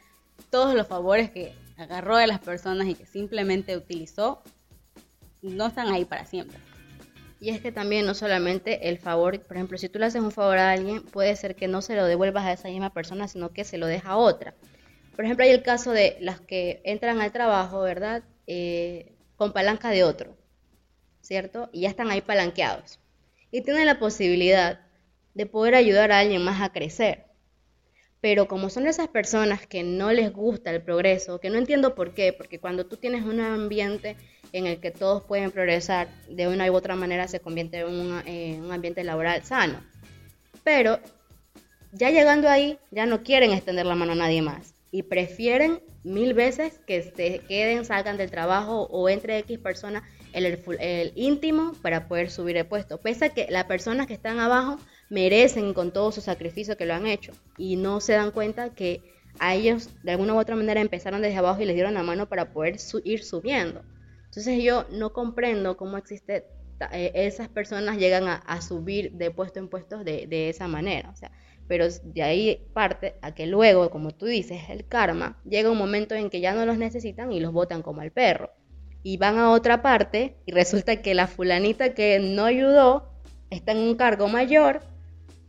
todos 0.49 0.75
los 0.75 0.87
favores 0.87 1.31
que 1.31 1.53
agarró 1.77 2.17
de 2.17 2.29
las 2.29 2.39
personas 2.39 2.87
y 2.87 2.95
que 2.95 3.07
simplemente 3.07 3.77
utilizó 3.77 4.43
no 5.43 5.67
están 5.67 5.89
ahí 5.89 6.05
para 6.05 6.25
siempre. 6.25 6.59
Y 7.41 7.51
es 7.51 7.61
que 7.61 7.73
también 7.73 8.07
no 8.07 8.15
solamente 8.15 8.89
el 8.89 8.99
favor, 8.99 9.41
por 9.41 9.57
ejemplo, 9.57 9.77
si 9.77 9.89
tú 9.89 9.99
le 9.99 10.07
haces 10.07 10.23
un 10.23 10.31
favor 10.31 10.59
a 10.59 10.71
alguien, 10.71 11.03
puede 11.03 11.35
ser 11.35 11.57
que 11.57 11.67
no 11.67 11.83
se 11.83 11.97
lo 11.97 12.05
devuelvas 12.05 12.45
a 12.45 12.53
esa 12.53 12.69
misma 12.69 12.95
persona, 12.95 13.27
sino 13.27 13.51
que 13.51 13.65
se 13.65 13.79
lo 13.79 13.89
deja 13.89 14.11
a 14.11 14.17
otra. 14.17 14.55
Por 15.17 15.25
ejemplo, 15.25 15.45
hay 15.45 15.51
el 15.51 15.65
caso 15.65 15.91
de 15.91 16.17
las 16.21 16.41
que 16.41 16.81
entran 16.85 17.21
al 17.21 17.33
trabajo, 17.33 17.81
¿verdad? 17.81 18.23
Eh, 18.47 19.17
con 19.35 19.53
palanca 19.53 19.91
de 19.91 20.05
otro. 20.05 20.37
¿Cierto? 21.23 21.71
Y 21.73 21.83
ya 21.83 21.89
están 21.89 22.11
ahí 22.11 22.21
palanqueados. 22.21 22.99
Y 23.51 23.63
tienen 23.63 23.87
la 23.87 23.99
posibilidad 23.99 24.81
de 25.35 25.47
poder 25.47 25.75
ayudar 25.75 26.13
a 26.13 26.19
alguien 26.19 26.45
más 26.45 26.61
a 26.61 26.73
crecer. 26.73 27.25
Pero 28.21 28.47
como 28.47 28.71
son 28.71 28.87
esas 28.87 29.09
personas 29.09 29.67
que 29.67 29.83
no 29.83 30.13
les 30.13 30.33
gusta 30.33 30.71
el 30.71 30.83
progreso, 30.83 31.41
que 31.41 31.51
no 31.51 31.59
entiendo 31.59 31.95
por 31.95 32.15
qué, 32.15 32.33
porque 32.33 32.61
cuando 32.61 32.87
tú 32.87 32.97
tienes 32.97 33.25
un 33.25 33.41
ambiente 33.41 34.17
en 34.53 34.67
el 34.67 34.79
que 34.81 34.91
todos 34.91 35.25
pueden 35.25 35.51
progresar, 35.51 36.09
de 36.29 36.47
una 36.47 36.71
u 36.71 36.75
otra 36.75 36.95
manera 36.95 37.27
se 37.27 37.41
convierte 37.41 37.81
en 37.81 37.89
un, 37.89 38.23
en 38.27 38.63
un 38.63 38.73
ambiente 38.73 39.03
laboral 39.03 39.43
sano. 39.43 39.83
Pero 40.63 41.01
ya 41.93 42.11
llegando 42.11 42.49
ahí, 42.49 42.79
ya 42.91 43.07
no 43.07 43.23
quieren 43.23 43.53
extender 43.53 43.87
la 43.87 43.95
mano 43.95 44.13
a 44.13 44.17
nadie 44.17 44.43
más 44.43 44.75
y 44.93 45.03
prefieren 45.03 45.81
mil 46.05 46.35
veces 46.35 46.79
que 46.87 47.03
se 47.03 47.41
queden, 47.49 47.85
salgan 47.85 48.19
del 48.19 48.31
trabajo 48.31 48.83
o 48.91 49.09
entre 49.09 49.39
X 49.39 49.59
personas 49.59 50.03
el, 50.33 51.12
íntimo 51.14 51.73
para 51.83 52.09
poder 52.09 52.31
subir 52.31 52.57
el 52.57 52.66
puesto. 52.66 52.99
Pese 52.99 53.27
a 53.27 53.29
que 53.31 53.47
las 53.51 53.64
personas 53.64 54.07
que 54.07 54.14
están 54.14 54.38
abajo 54.38 54.79
merecen 55.11 55.75
con 55.75 55.92
todo 55.92 56.12
su 56.12 56.21
sacrificio 56.21 56.77
que 56.77 56.87
lo 56.87 56.95
han 56.95 57.07
hecho 57.07 57.33
y 57.59 57.77
no 57.77 58.01
se 58.01 58.14
dan 58.14 58.31
cuenta 58.31 58.71
que 58.71 59.03
a 59.38 59.55
ellos 59.55 59.90
de 60.03 60.12
alguna 60.12 60.35
u 60.35 60.38
otra 60.38 60.57
manera 60.57 60.81
empezaron 60.81 61.23
desde 61.23 61.37
abajo 61.37 61.61
y 61.62 61.64
les 61.64 61.75
dieron 61.75 61.95
la 61.95 62.03
mano 62.03 62.29
para 62.29 62.53
poder 62.53 62.77
ir 63.05 63.25
subiendo. 63.25 63.83
Entonces 64.27 64.62
yo 64.62 64.87
no 64.90 65.12
comprendo 65.12 65.77
cómo 65.77 65.97
existe 65.97 66.47
eh, 66.92 67.12
esas 67.14 67.49
personas 67.49 67.99
llegan 67.99 68.27
a, 68.27 68.61
subir 68.61 69.12
de 69.12 69.31
puesto 69.31 69.61
en 69.61 69.68
puesto 69.68 70.03
de, 70.05 70.27
de 70.27 70.49
esa 70.49 70.68
manera. 70.68 71.14
Pero 71.68 71.87
de 71.88 72.23
ahí 72.23 72.66
parte 72.75 73.14
a 73.23 73.35
que 73.35 73.47
luego, 73.47 73.90
como 73.90 74.11
tú 74.11 74.27
dices, 74.27 74.62
el 74.68 74.87
karma, 74.87 75.40
llega 75.45 75.71
un 75.71 75.79
momento 75.79 76.14
en 76.14 76.29
que 76.29 76.40
ya 76.40 76.55
no 76.55 76.66
los 76.66 76.77
necesitan 76.77 77.33
y 77.33 77.40
los 77.40 77.53
botan 77.53 77.83
como 77.83 78.01
al 78.01 78.11
perro 78.11 78.51
y 79.03 79.17
van 79.17 79.38
a 79.38 79.51
otra 79.51 79.83
parte 79.83 80.37
y 80.47 80.53
resulta 80.53 81.03
que 81.03 81.15
la 81.15 81.27
fulanita 81.27 81.95
que 81.95 82.19
no 82.21 82.45
ayudó 82.45 83.12
está 83.51 83.73
en 83.73 83.79
un 83.79 83.97
cargo 83.97 84.29
mayor 84.29 84.83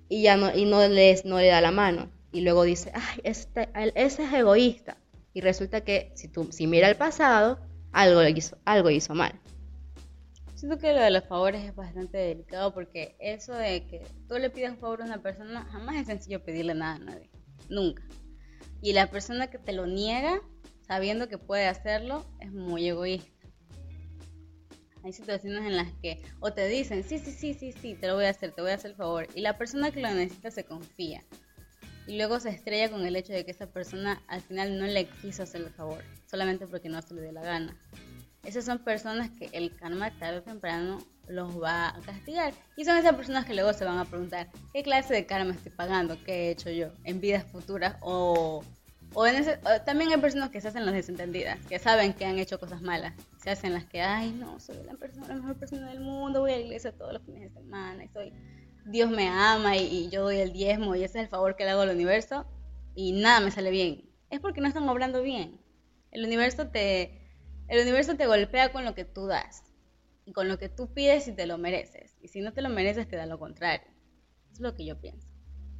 y 0.10 0.24
ya 0.24 0.38
no, 0.38 0.56
y 0.56 0.66
no, 0.66 0.88
les, 0.88 1.26
no 1.26 1.40
le 1.40 1.48
da 1.48 1.62
la 1.62 1.72
mano. 1.72 2.10
Y 2.32 2.42
luego 2.42 2.64
dice, 2.64 2.92
ay, 2.94 3.22
este, 3.24 3.70
ese 3.96 4.24
es 4.24 4.34
egoísta. 4.34 4.98
Y 5.34 5.42
resulta 5.42 5.82
que 5.82 6.12
si 6.16 6.28
tú 6.28 6.50
si 6.52 6.68
mira 6.68 6.90
el 6.90 6.96
pasado, 6.96 7.60
algo 7.92 8.22
hizo, 8.24 8.58
algo 8.66 8.90
hizo 8.90 9.14
mal. 9.14 9.40
Siento 10.56 10.78
que 10.78 10.94
lo 10.94 11.02
de 11.02 11.12
los 11.12 11.26
favores 11.26 11.64
es 11.64 11.76
bastante 11.76 12.18
delicado 12.18 12.74
porque 12.74 13.16
eso 13.20 13.54
de 13.54 13.86
que 13.86 14.02
tú 14.28 14.36
le 14.36 14.50
pidas 14.50 14.72
un 14.72 14.78
favor 14.78 15.02
a 15.02 15.06
una 15.06 15.22
persona, 15.22 15.66
jamás 15.72 15.96
es 15.96 16.08
sencillo 16.08 16.44
pedirle 16.44 16.74
nada 16.74 16.96
a 16.96 17.00
nadie. 17.00 17.30
Nunca. 17.70 18.04
Y 18.82 18.94
la 18.94 19.10
persona 19.10 19.48
que 19.48 19.58
te 19.58 19.74
lo 19.74 19.88
niega, 19.88 20.42
sabiendo 20.88 21.28
que 21.28 21.38
puede 21.38 21.68
hacerlo, 21.68 22.26
es 22.40 22.52
muy 22.52 22.88
egoísta. 22.88 23.33
Hay 25.04 25.14
situaciones 25.14 25.66
en 25.66 25.76
las 25.76 25.92
que 26.02 26.22
o 26.40 26.54
te 26.54 26.68
dicen, 26.68 27.04
sí, 27.04 27.20
sí, 27.20 27.32
sí, 27.32 27.54
sí, 27.54 27.74
sí, 27.74 27.96
te 27.96 28.08
lo 28.08 28.16
voy 28.16 28.26
a 28.26 28.30
hacer, 28.30 28.52
te 28.52 28.62
voy 28.62 28.72
a 28.72 28.76
hacer 28.76 28.92
el 28.92 28.98
favor. 28.98 29.28
Y 29.36 29.42
la 29.42 29.58
persona 29.58 29.92
que 29.92 30.02
lo 30.02 30.10
necesita 30.12 30.50
se 30.50 30.64
confía. 30.64 31.24
Y 32.08 32.18
luego 32.18 32.40
se 32.40 32.50
estrella 32.50 32.90
con 32.90 33.06
el 33.06 33.16
hecho 33.16 33.34
de 33.34 33.46
que 33.46 33.52
esa 33.52 33.68
persona 33.68 34.22
al 34.28 34.42
final 34.42 34.78
no 34.78 34.86
le 34.86 35.06
quiso 35.06 35.44
hacer 35.44 35.62
el 35.62 35.70
favor, 35.70 36.04
solamente 36.30 36.68
porque 36.68 36.90
no 36.90 37.02
se 37.02 37.14
le 37.14 37.22
dio 37.22 37.32
la 37.32 37.44
gana. 37.44 37.78
Esas 38.44 38.66
son 38.66 38.80
personas 38.80 39.30
que 39.32 39.50
el 39.54 39.74
karma 39.76 40.12
tarde 40.20 40.40
o 40.40 40.44
temprano 40.44 41.00
los 41.28 41.62
va 41.62 41.90
a 41.90 42.02
castigar. 42.02 42.54
Y 42.76 42.84
son 42.84 42.98
esas 42.98 43.16
personas 43.16 43.46
que 43.46 43.54
luego 43.54 43.72
se 43.72 43.86
van 43.86 43.98
a 43.98 44.06
preguntar, 44.06 44.50
¿qué 44.74 44.84
clase 44.84 45.14
de 45.14 45.26
karma 45.26 45.54
estoy 45.54 45.72
pagando? 45.72 46.22
¿Qué 46.26 46.48
he 46.48 46.52
hecho 46.52 46.70
yo 46.70 46.90
en 47.06 47.22
vidas 47.22 47.46
futuras? 47.46 47.96
O 48.02 48.64
o, 49.16 49.26
también 49.86 50.12
hay 50.12 50.18
personas 50.18 50.50
que 50.50 50.62
se 50.62 50.68
hacen 50.68 50.86
las 50.86 50.94
desentendidas, 50.94 51.60
que 51.68 51.80
saben 51.80 52.14
que 52.14 52.26
han 52.26 52.40
hecho 52.40 52.60
cosas 52.60 52.82
malas. 52.82 53.14
Se 53.44 53.50
hacen 53.50 53.74
las 53.74 53.86
que, 53.86 54.02
ay, 54.02 54.32
no, 54.32 54.60
soy 54.60 54.78
la, 54.86 54.94
persona, 54.94 55.28
la 55.28 55.36
mejor 55.36 55.56
persona 55.56 55.90
del 55.90 56.00
mundo, 56.00 56.42
voy 56.42 56.52
a 56.52 56.56
la 56.56 56.62
iglesia 56.62 56.92
todos 56.92 57.14
los 57.14 57.22
fines 57.24 57.42
de 57.42 57.62
semana 57.62 58.04
y 58.04 58.10
soy, 58.10 58.34
Dios 58.86 59.10
me 59.10 59.28
ama 59.28 59.78
y, 59.78 60.10
yo 60.10 60.24
doy 60.24 60.38
el 60.38 60.52
diezmo 60.52 60.96
y 60.96 61.04
ese 61.04 61.20
es 61.20 61.26
el 61.26 61.30
favor 61.30 61.56
que 61.56 61.64
le 61.64 61.72
hago 61.72 61.82
al 61.82 61.90
universo 61.90 62.46
y 62.96 63.14
nada 63.14 63.40
me 63.40 63.52
sale 63.52 63.72
bien. 63.72 64.10
Es 64.30 64.40
porque 64.40 64.62
no 64.62 64.68
están 64.68 64.88
obrando 64.90 65.22
bien. 65.22 65.60
El 66.12 66.26
universo 66.26 66.68
te, 66.68 67.22
el 67.68 67.82
universo 67.82 68.16
te 68.16 68.28
golpea 68.28 68.72
con 68.72 68.86
lo 68.86 68.96
que 68.96 69.06
tú 69.06 69.28
das 69.28 69.64
y 70.26 70.32
con 70.32 70.48
lo 70.48 70.58
que 70.58 70.70
tú 70.70 70.94
pides 70.94 71.28
y 71.28 71.34
te 71.34 71.46
lo 71.46 71.58
mereces. 71.58 72.16
Y 72.22 72.30
si 72.30 72.42
no 72.42 72.54
te 72.54 72.62
lo 72.62 72.70
mereces, 72.70 73.08
te 73.08 73.16
da 73.16 73.26
lo 73.26 73.40
contrario. 73.40 73.88
Es 74.52 74.60
lo 74.60 74.76
que 74.76 74.86
yo 74.86 75.00
pienso. 75.00 75.28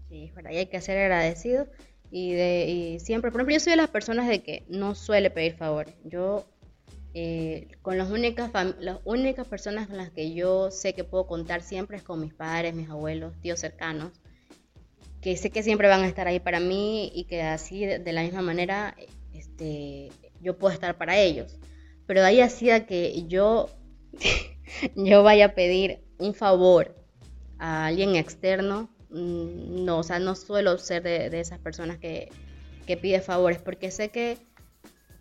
Sí, 0.10 0.32
por 0.34 0.48
ahí 0.48 0.58
hay 0.58 0.66
que 0.68 0.82
ser 0.82 0.98
agradecido 0.98 1.68
y, 2.16 2.34
de, 2.34 2.70
y 2.70 3.00
siempre, 3.00 3.32
por 3.32 3.42
ejemplo, 3.42 3.56
yo 3.56 3.60
soy 3.60 3.72
de 3.72 3.78
las 3.78 3.90
personas 3.90 4.28
de 4.28 4.44
que 4.44 4.66
no 4.70 4.94
suele 4.94 5.32
pedir 5.32 5.56
favores. 5.56 5.96
Yo, 6.04 6.46
eh, 7.16 7.70
con 7.82 7.98
las 7.98 8.12
únicas, 8.12 8.52
las 8.80 9.00
únicas 9.04 9.48
personas 9.48 9.88
con 9.88 9.98
las 9.98 10.12
que 10.12 10.32
yo 10.32 10.70
sé 10.70 10.94
que 10.94 11.04
puedo 11.04 11.26
contar 11.26 11.64
siempre 11.64 11.98
es 11.98 12.04
con 12.04 12.22
mis 12.22 12.32
padres, 12.32 12.76
mis 12.76 12.88
abuelos, 12.88 13.34
tíos 13.42 13.60
cercanos, 13.60 14.12
que 15.22 15.36
sé 15.38 15.50
que 15.50 15.64
siempre 15.64 15.88
van 15.88 16.04
a 16.04 16.08
estar 16.08 16.28
ahí 16.28 16.40
para 16.40 16.60
mí 16.60 17.12
y 17.16 17.24
que 17.24 17.42
así, 17.42 17.84
de, 17.84 18.14
la 18.14 18.22
misma 18.22 18.44
manera, 18.44 18.96
este, 19.34 20.12
yo 20.40 20.56
puedo 20.60 20.72
estar 20.72 21.00
para 21.00 21.18
ellos. 21.18 21.58
Pero 22.06 22.22
de 22.22 22.28
ahí 22.28 22.42
hacía 22.42 22.86
que 22.86 23.26
yo, 23.26 23.72
yo 24.96 25.24
vaya 25.24 25.46
a 25.46 25.56
pedir 25.56 26.04
un 26.20 26.36
favor 26.36 26.96
a 27.58 27.88
alguien 27.88 28.16
externo 28.16 28.88
no, 29.14 30.00
o 30.00 30.04
sea, 30.04 30.20
no 30.20 30.36
suelo 30.36 30.78
ser 30.78 31.04
de, 31.04 31.40
esas 31.40 31.60
personas 31.60 32.00
que, 32.00 32.30
que 32.88 32.98
pide 32.98 33.22
favores, 33.22 33.60
porque 33.60 33.92
sé 33.92 34.10
que 34.10 34.38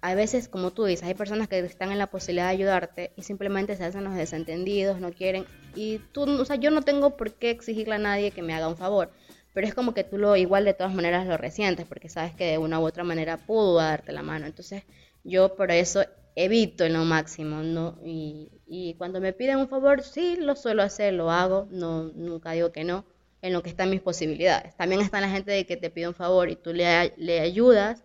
a 0.01 0.15
veces, 0.15 0.49
como 0.49 0.73
tú 0.73 0.85
dices, 0.85 1.07
hay 1.07 1.15
personas 1.15 1.47
que 1.47 1.59
están 1.61 1.93
en 1.93 1.99
la 1.99 2.09
posibilidad 2.09 2.47
de 2.47 2.55
ayudarte 2.55 3.13
y 3.17 3.23
simplemente 3.23 3.77
se 3.77 3.85
hacen 3.85 4.03
los 4.03 4.15
desentendidos, 4.15 4.99
no 4.99 5.13
quieren. 5.13 5.45
Y 5.77 5.99
tú, 6.13 6.23
o 6.23 6.45
sea, 6.45 6.57
yo 6.57 6.71
no 6.71 6.83
tengo 6.83 7.17
por 7.17 7.35
qué 7.35 7.51
exigirle 7.51 7.95
a 7.95 7.99
nadie 7.99 8.33
que 8.33 8.43
me 8.43 8.55
haga 8.55 8.67
un 8.67 8.77
favor, 8.77 9.13
pero 9.55 9.67
es 9.67 9.75
como 9.75 9.95
que 9.95 10.03
tú 10.03 10.19
lo 10.19 10.35
igual 10.37 10.65
de 10.65 10.75
todas 10.75 10.93
maneras 10.93 11.27
lo 11.27 11.37
resientes, 11.37 11.87
porque 11.87 12.09
sabes 12.09 12.35
que 12.35 12.47
de 12.47 12.59
una 12.59 12.81
u 12.81 12.87
otra 12.87 13.05
manera 13.05 13.37
pudo 13.37 13.77
darte 13.77 14.13
la 14.13 14.23
mano. 14.23 14.47
Entonces, 14.47 14.83
yo 15.23 15.55
por 15.55 15.71
eso 15.71 16.05
evito 16.35 16.85
en 16.85 16.95
lo 16.95 17.05
máximo, 17.05 17.63
¿no? 17.63 17.99
Y, 18.05 18.51
y 18.67 18.95
cuando 18.95 19.21
me 19.21 19.33
piden 19.33 19.59
un 19.59 19.69
favor, 19.69 20.03
sí, 20.03 20.37
lo 20.37 20.57
suelo 20.57 20.83
hacer, 20.83 21.13
lo 21.13 21.31
hago, 21.31 21.69
no, 21.71 22.05
nunca 22.15 22.53
digo 22.53 22.73
que 22.73 22.85
no 22.85 23.05
en 23.43 23.53
lo 23.53 23.63
que 23.63 23.69
están 23.69 23.91
mis 23.91 24.01
posibilidades. 24.01 24.75
También 24.77 25.01
está 25.01 25.21
la 25.21 25.29
gente 25.29 25.51
de 25.51 25.67
que 25.67 25.77
te 25.77 25.91
pide 25.91 26.09
un 26.09 26.15
favor 26.15 26.49
y 26.49 26.57
tú 26.57 26.73
le, 26.73 27.13
le 27.17 27.41
ayudas, 27.41 28.05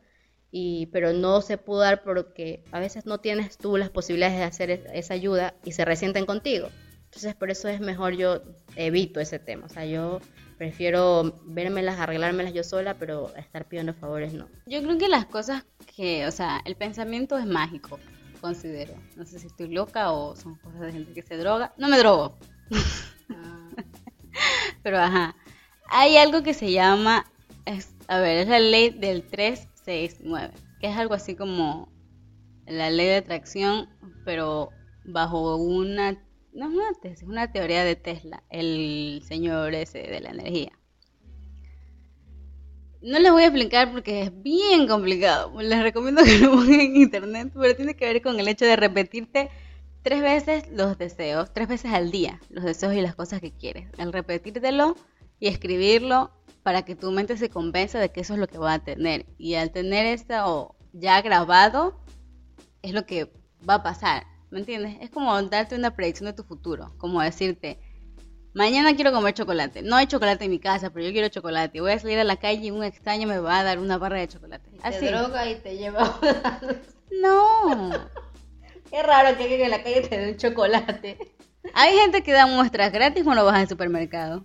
y, 0.52 0.88
pero 0.88 1.13
no 1.13 1.41
se 1.41 1.58
pudo 1.58 1.80
dar 1.80 2.04
porque 2.04 2.63
a 2.71 2.80
veces 2.80 3.06
no 3.06 3.19
tienes 3.19 3.58
tú 3.58 3.78
las 3.78 3.89
posibilidades 3.89 4.38
de 4.38 4.43
hacer 4.43 4.71
esa 4.93 5.13
ayuda 5.13 5.54
y 5.63 5.73
se 5.73 5.86
resienten 5.86 6.26
contigo. 6.26 6.69
Entonces 7.06 7.36
por 7.36 7.52
eso 7.52 7.67
es 7.67 7.80
mejor 7.80 8.15
yo 8.15 8.41
evito 8.76 9.19
ese 9.19 9.39
tema. 9.39 9.67
O 9.67 9.69
sea, 9.69 9.86
yo 9.86 10.19
prefiero 10.58 11.39
vérmelas, 11.45 12.00
arreglármelas 12.00 12.54
yo 12.54 12.63
sola, 12.63 12.95
pero 12.95 13.34
estar 13.36 13.65
pidiendo 13.65 13.93
favores 13.93 14.34
no. 14.34 14.47
Yo 14.65 14.82
creo 14.82 14.97
que 14.97 15.08
las 15.08 15.26
cosas 15.26 15.65
que, 15.95 16.26
o 16.26 16.32
sea, 16.32 16.62
el 16.65 16.76
pensamiento 16.76 17.38
es 17.38 17.45
mágico, 17.45 18.00
considero. 18.41 18.93
No 19.15 19.26
sé 19.26 19.39
si 19.39 19.47
estoy 19.47 19.69
loca 19.69 20.12
o 20.12 20.36
son 20.36 20.56
cosas 20.56 20.82
de 20.82 20.91
gente 20.93 21.13
que 21.13 21.21
se 21.21 21.38
droga. 21.38 21.73
No 21.78 21.88
me 21.89 21.97
drogo. 21.97 22.38
Pero 24.84 25.00
ajá, 25.00 25.36
hay 25.89 26.17
algo 26.17 26.43
que 26.43 26.54
se 26.54 26.71
llama, 26.71 27.26
a 28.08 28.19
ver, 28.19 28.38
es 28.39 28.47
la 28.47 28.60
ley 28.60 28.89
del 28.89 29.23
369, 29.23 30.54
que 30.80 30.88
es 30.88 30.97
algo 30.97 31.13
así 31.13 31.36
como 31.36 31.91
la 32.65 32.89
ley 32.89 33.08
de 33.08 33.17
atracción, 33.17 33.89
pero 34.26 34.71
bajo 35.06 35.56
una 35.56 36.17
no 36.58 36.69
es 36.69 36.73
una 36.73 36.93
tesis, 37.00 37.21
es 37.21 37.28
una 37.28 37.52
teoría 37.52 37.84
de 37.84 37.95
Tesla, 37.95 38.43
el 38.50 39.21
señor 39.23 39.76
ese 39.76 40.00
de 40.00 40.19
la 40.19 40.32
energía. 40.32 40.71
No 43.00 43.19
les 43.19 43.32
voy 43.32 43.43
a 43.43 43.45
explicar 43.45 43.91
porque 43.91 44.23
es 44.23 44.41
bien 44.41 44.88
complicado. 44.88 45.54
Les 45.62 45.84
recomiendo 45.84 46.23
que 46.23 46.39
lo 46.39 46.52
pongan 46.56 46.80
en 46.80 46.95
internet, 46.95 47.52
pero 47.54 47.76
tiene 47.76 47.95
que 47.95 48.06
ver 48.06 48.21
con 48.23 48.39
el 48.39 48.47
hecho 48.47 48.65
de 48.65 48.76
repetirte 48.76 49.50
tres 50.01 50.21
veces 50.21 50.63
los 50.71 50.97
deseos, 50.97 51.53
tres 51.53 51.67
veces 51.67 51.93
al 51.93 52.12
día, 52.12 52.39
los 52.49 52.63
deseos 52.63 52.93
y 52.93 53.01
las 53.01 53.15
cosas 53.15 53.41
que 53.41 53.51
quieres. 53.51 53.88
Al 53.97 54.13
repetírtelo 54.13 54.95
y 55.39 55.47
escribirlo 55.47 56.31
para 56.63 56.83
que 56.83 56.95
tu 56.95 57.12
mente 57.12 57.38
se 57.38 57.49
convenza 57.49 57.99
de 57.99 58.10
que 58.10 58.21
eso 58.21 58.33
es 58.33 58.39
lo 58.39 58.47
que 58.47 58.57
va 58.57 58.73
a 58.73 58.83
tener. 58.83 59.25
Y 59.38 59.55
al 59.55 59.71
tener 59.71 60.05
esto 60.05 60.75
ya 60.93 61.21
grabado, 61.21 61.99
es 62.81 62.93
lo 62.93 63.05
que 63.05 63.31
va 63.67 63.75
a 63.75 63.83
pasar. 63.83 64.25
¿Me 64.49 64.60
entiendes? 64.60 64.97
Es 65.01 65.10
como 65.10 65.41
darte 65.43 65.75
una 65.75 65.95
predicción 65.95 66.27
de 66.27 66.33
tu 66.33 66.43
futuro, 66.43 66.93
como 66.97 67.21
decirte, 67.21 67.79
mañana 68.53 68.95
quiero 68.95 69.12
comer 69.12 69.33
chocolate. 69.33 69.81
No 69.81 69.95
hay 69.95 70.07
chocolate 70.07 70.45
en 70.45 70.51
mi 70.51 70.60
casa, 70.60 70.89
pero 70.89 71.05
yo 71.05 71.12
quiero 71.12 71.27
chocolate. 71.27 71.81
Voy 71.81 71.91
a 71.91 71.99
salir 71.99 72.19
a 72.19 72.23
la 72.23 72.38
calle 72.38 72.67
y 72.67 72.71
un 72.71 72.83
extraño 72.83 73.27
me 73.27 73.39
va 73.39 73.60
a 73.60 73.63
dar 73.63 73.79
una 73.79 73.97
barra 73.97 74.19
de 74.19 74.27
chocolate. 74.27 74.69
Así. 74.81 74.99
Te 74.99 75.12
droga 75.12 75.49
y 75.49 75.55
te 75.55 75.77
lleva. 75.77 76.19
no. 77.21 77.91
Qué 78.89 79.04
raro 79.04 79.38
que 79.38 79.43
alguien 79.43 79.62
en 79.62 79.71
la 79.71 79.84
calle 79.84 80.02
te 80.02 80.17
dé 80.17 80.32
un 80.32 80.38
chocolate. 80.38 81.17
Hay 81.73 81.97
gente 81.97 82.23
que 82.23 82.32
da 82.32 82.45
muestras 82.45 82.91
gratis 82.91 83.23
cuando 83.23 83.45
vas 83.45 83.56
al 83.56 83.67
supermercado 83.67 84.43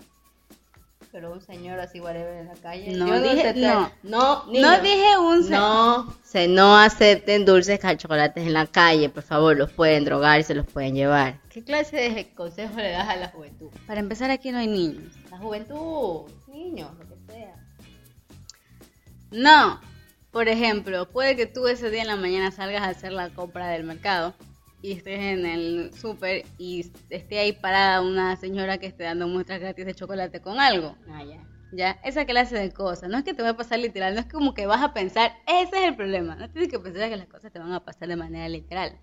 pero 1.13 1.31
un 1.31 1.43
señor 1.43 1.79
así 1.79 2.01
whatever 2.01 2.39
en 2.39 2.49
la 2.49 2.55
calle. 2.55 2.97
No 2.97 3.21
dije, 3.21 3.53
no, 3.55 3.93
no, 4.03 4.45
no 4.47 4.81
dije 4.81 5.19
un 5.19 5.45
señor. 5.45 5.61
No, 5.61 6.17
se 6.25 6.49
no 6.49 6.79
acepten 6.79 7.45
dulces 7.45 7.79
chocolates 7.99 8.47
en 8.47 8.55
la 8.55 8.67
calle, 8.67 9.11
por 9.11 9.23
favor, 9.23 9.55
los 9.55 9.71
pueden 9.71 10.07
drogar 10.07 10.41
y 10.41 10.43
se 10.43 10.55
los 10.55 10.67
pueden 10.67 10.95
llevar. 10.95 11.39
¿Qué 11.51 11.63
clase 11.63 11.97
de 11.97 12.35
consejo 12.35 12.77
le 12.79 12.93
das 12.93 13.11
a 13.11 13.17
la 13.17 13.29
juventud? 13.29 13.69
Para 13.87 14.01
empezar 14.01 14.31
aquí 14.31 14.51
no 14.51 14.59
hay 14.59 14.69
niños. 14.69 15.13
La 15.31 15.37
juventud, 15.37 16.31
niños, 16.49 16.91
lo 16.99 17.07
que 17.07 17.33
sea. 17.33 17.57
No, 19.31 19.81
por 20.33 20.49
ejemplo, 20.49 21.09
puede 21.11 21.37
que 21.37 21.47
tú 21.47 21.69
ese 21.69 21.91
día 21.91 22.03
en 22.03 22.09
la 22.09 22.17
mañana 22.17 22.51
salgas 22.51 22.83
a 22.83 22.89
hacer 22.89 23.13
la 23.13 23.29
compra 23.31 23.69
del 23.69 23.85
mercado 23.85 24.35
y 24.81 24.93
estés 24.93 25.21
en 25.21 25.45
el 25.45 25.93
súper 25.95 26.45
y 26.59 26.91
esté 27.11 27.39
ahí 27.39 27.53
parada 27.53 28.01
una 28.01 28.35
señora 28.37 28.79
que 28.79 28.87
esté 28.87 29.05
dando 29.05 29.29
muestras 29.29 29.61
gratis 29.61 29.85
de 29.85 29.95
chocolate 29.95 30.41
con 30.41 30.59
algo. 30.59 30.97
Ah, 31.09 31.23
ya. 31.23 31.47
Ya, 31.71 32.01
esa 32.03 32.25
clase 32.25 32.57
de 32.57 32.73
cosas. 32.73 33.11
No 33.11 33.19
es 33.19 33.25
que 33.25 33.35
te 33.35 33.43
va 33.43 33.51
a 33.51 33.57
pasar 33.57 33.79
literal, 33.79 34.15
no 34.15 34.21
es 34.21 34.27
como 34.27 34.55
que 34.55 34.67
vas 34.67 34.83
a 34.83 34.95
pensar, 34.95 35.33
ese 35.47 35.77
es 35.77 35.89
el 35.89 35.97
problema. 35.97 36.35
No 36.35 36.51
tienes 36.51 36.71
que 36.71 36.79
pensar 36.79 37.11
que 37.11 37.17
las 37.17 37.29
cosas 37.29 37.53
te 37.53 37.59
van 37.59 37.73
a 37.73 37.85
pasar 37.85 38.09
de 38.09 38.17
manera 38.17 38.49
literal. 38.49 38.99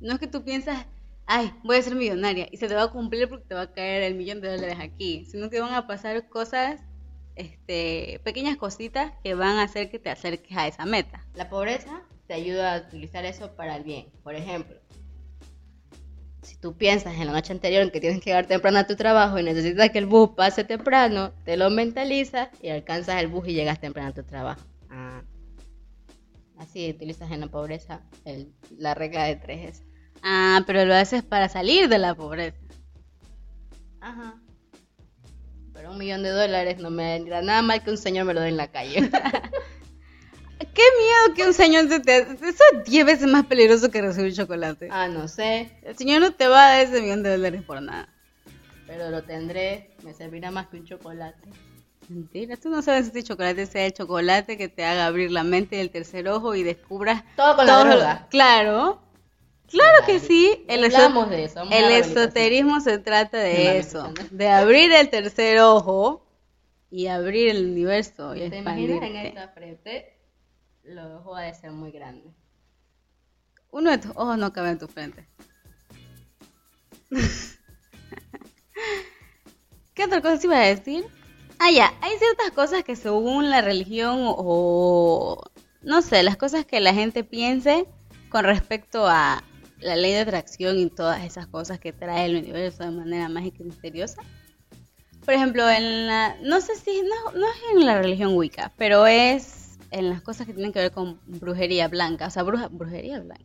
No 0.00 0.14
es 0.14 0.18
que 0.18 0.26
tú 0.26 0.44
piensas, 0.44 0.86
ay, 1.26 1.52
voy 1.62 1.76
a 1.76 1.82
ser 1.82 1.94
millonaria 1.94 2.48
y 2.50 2.56
se 2.56 2.66
te 2.66 2.74
va 2.74 2.82
a 2.82 2.90
cumplir 2.90 3.28
porque 3.28 3.46
te 3.46 3.54
va 3.54 3.62
a 3.62 3.72
caer 3.72 4.02
el 4.02 4.16
millón 4.16 4.40
de 4.40 4.50
dólares 4.50 4.78
aquí, 4.80 5.24
sino 5.26 5.48
que 5.48 5.60
van 5.60 5.74
a 5.74 5.86
pasar 5.86 6.28
cosas, 6.28 6.80
este, 7.36 8.20
pequeñas 8.24 8.56
cositas 8.56 9.12
que 9.22 9.34
van 9.34 9.58
a 9.58 9.64
hacer 9.64 9.90
que 9.90 9.98
te 9.98 10.10
acerques 10.10 10.56
a 10.56 10.66
esa 10.66 10.84
meta. 10.84 11.26
La 11.34 11.48
pobreza 11.48 12.02
te 12.26 12.34
ayuda 12.34 12.74
a 12.74 12.78
utilizar 12.80 13.24
eso 13.24 13.54
para 13.56 13.76
el 13.76 13.84
bien. 13.84 14.06
Por 14.22 14.34
ejemplo, 14.34 14.76
si 16.42 16.56
tú 16.56 16.76
piensas 16.76 17.14
en 17.14 17.26
la 17.26 17.32
noche 17.32 17.52
anterior 17.52 17.82
en 17.82 17.90
que 17.90 18.00
tienes 18.00 18.20
que 18.20 18.30
llegar 18.30 18.46
temprano 18.46 18.78
a 18.78 18.86
tu 18.86 18.96
trabajo 18.96 19.38
y 19.38 19.42
necesitas 19.42 19.90
que 19.90 19.98
el 19.98 20.06
bus 20.06 20.30
pase 20.36 20.64
temprano, 20.64 21.32
te 21.44 21.56
lo 21.56 21.70
mentalizas 21.70 22.48
y 22.60 22.68
alcanzas 22.68 23.20
el 23.20 23.28
bus 23.28 23.48
y 23.48 23.54
llegas 23.54 23.80
temprano 23.80 24.10
a 24.10 24.14
tu 24.14 24.24
trabajo. 24.24 24.60
Ah. 24.90 25.22
Así 26.58 26.90
utilizas 26.90 27.30
en 27.30 27.40
la 27.40 27.48
pobreza 27.48 28.02
la 28.76 28.94
regla 28.94 29.24
de 29.24 29.36
tres. 29.36 29.82
Ah, 30.22 30.62
pero 30.66 30.84
lo 30.84 30.94
haces 30.94 31.22
para 31.22 31.48
salir 31.48 31.88
de 31.88 31.98
la 31.98 32.14
pobreza. 32.14 32.58
Ajá. 34.00 34.40
Pero 35.82 35.90
un 35.90 35.98
millón 35.98 36.22
de 36.22 36.30
dólares 36.30 36.78
no 36.78 36.90
me 36.90 37.18
da 37.24 37.42
nada 37.42 37.60
mal 37.60 37.82
que 37.82 37.90
un 37.90 37.98
señor 37.98 38.24
me 38.24 38.34
lo 38.34 38.40
dé 38.40 38.50
en 38.50 38.56
la 38.56 38.68
calle. 38.68 39.00
Qué 40.60 40.82
miedo 41.00 41.34
que 41.34 41.42
un 41.44 41.52
señor 41.52 41.88
se 41.88 41.98
te... 41.98 42.18
Eso 42.18 42.62
es 42.72 42.84
10 42.84 43.04
veces 43.04 43.26
más 43.26 43.46
peligroso 43.46 43.90
que 43.90 44.00
recibir 44.00 44.32
chocolate. 44.32 44.86
Ah, 44.92 45.08
no 45.08 45.26
sé. 45.26 45.72
El 45.82 45.98
señor 45.98 46.20
no 46.20 46.32
te 46.34 46.46
va 46.46 46.66
a 46.66 46.68
dar 46.68 46.86
ese 46.86 47.02
millón 47.02 47.24
de 47.24 47.30
dólares 47.30 47.62
por 47.64 47.82
nada. 47.82 48.08
Pero 48.86 49.10
lo 49.10 49.24
tendré. 49.24 49.90
Me 50.04 50.14
servirá 50.14 50.52
más 50.52 50.68
que 50.68 50.76
un 50.76 50.84
chocolate. 50.84 51.48
Mentira, 52.08 52.56
tú 52.56 52.68
no 52.68 52.80
sabes 52.80 53.06
si 53.06 53.08
este 53.08 53.24
chocolate 53.24 53.66
sea 53.66 53.86
el 53.86 53.92
chocolate 53.92 54.56
que 54.56 54.68
te 54.68 54.84
haga 54.84 55.06
abrir 55.06 55.32
la 55.32 55.42
mente 55.42 55.74
del 55.74 55.90
tercer 55.90 56.28
ojo 56.28 56.54
y 56.54 56.62
descubras 56.62 57.24
todo 57.34 57.56
con 57.56 57.66
la 57.66 57.84
droga. 57.84 58.28
Claro, 58.30 59.01
claro 59.72 60.06
que 60.06 60.20
sí. 60.20 60.64
El, 60.68 60.82
de 60.82 61.44
eso. 61.44 61.62
el 61.70 61.92
esoterismo 61.92 62.80
se 62.80 62.98
trata 62.98 63.38
de 63.38 63.78
eso, 63.78 64.12
de 64.30 64.48
abrir 64.48 64.92
el 64.92 65.10
tercer 65.10 65.58
ojo 65.60 66.24
y 66.90 67.08
abrir 67.08 67.48
el 67.48 67.66
universo. 67.66 68.36
Y 68.36 68.48
¿Te 68.48 68.58
imaginas 68.58 69.02
en 69.02 69.16
esta 69.16 69.48
frente 69.48 70.12
los 70.84 71.20
ojos 71.20 71.32
van 71.34 71.48
a 71.48 71.54
ser 71.54 71.70
muy 71.70 71.90
grandes. 71.92 72.32
Uno 73.70 73.90
de 73.90 73.98
tus 73.98 74.10
ojos 74.12 74.36
no 74.38 74.52
cabe 74.52 74.70
en 74.70 74.78
tu 74.78 74.88
frente. 74.88 75.28
¿Qué 79.94 80.04
otra 80.04 80.20
cosa 80.20 80.40
iba 80.44 80.58
a 80.58 80.66
decir? 80.66 81.06
Ah, 81.58 81.70
ya, 81.70 81.94
hay 82.00 82.18
ciertas 82.18 82.50
cosas 82.50 82.82
que 82.82 82.96
según 82.96 83.48
la 83.50 83.60
religión 83.60 84.18
o, 84.22 85.42
no 85.82 86.02
sé, 86.02 86.22
las 86.22 86.36
cosas 86.36 86.66
que 86.66 86.80
la 86.80 86.92
gente 86.92 87.22
piense 87.22 87.86
con 88.28 88.44
respecto 88.44 89.06
a 89.06 89.44
la 89.82 89.96
ley 89.96 90.12
de 90.12 90.20
atracción 90.20 90.78
y 90.78 90.88
todas 90.88 91.24
esas 91.24 91.46
cosas 91.46 91.78
que 91.78 91.92
trae 91.92 92.26
el 92.26 92.36
universo 92.36 92.84
de 92.84 92.90
manera 92.90 93.28
mágica 93.28 93.58
y 93.60 93.64
misteriosa. 93.64 94.22
Por 95.24 95.34
ejemplo, 95.34 95.68
en 95.68 96.06
la, 96.06 96.36
no 96.42 96.60
sé 96.60 96.74
si, 96.76 97.02
no, 97.02 97.38
no 97.38 97.46
es 97.46 97.56
en 97.76 97.86
la 97.86 98.00
religión 98.00 98.36
Wicca, 98.36 98.72
pero 98.76 99.06
es 99.06 99.78
en 99.90 100.08
las 100.08 100.22
cosas 100.22 100.46
que 100.46 100.52
tienen 100.52 100.72
que 100.72 100.80
ver 100.80 100.90
con 100.90 101.20
brujería 101.26 101.88
blanca, 101.88 102.26
o 102.26 102.30
sea, 102.30 102.42
brujería 102.42 103.20
blanca. 103.20 103.44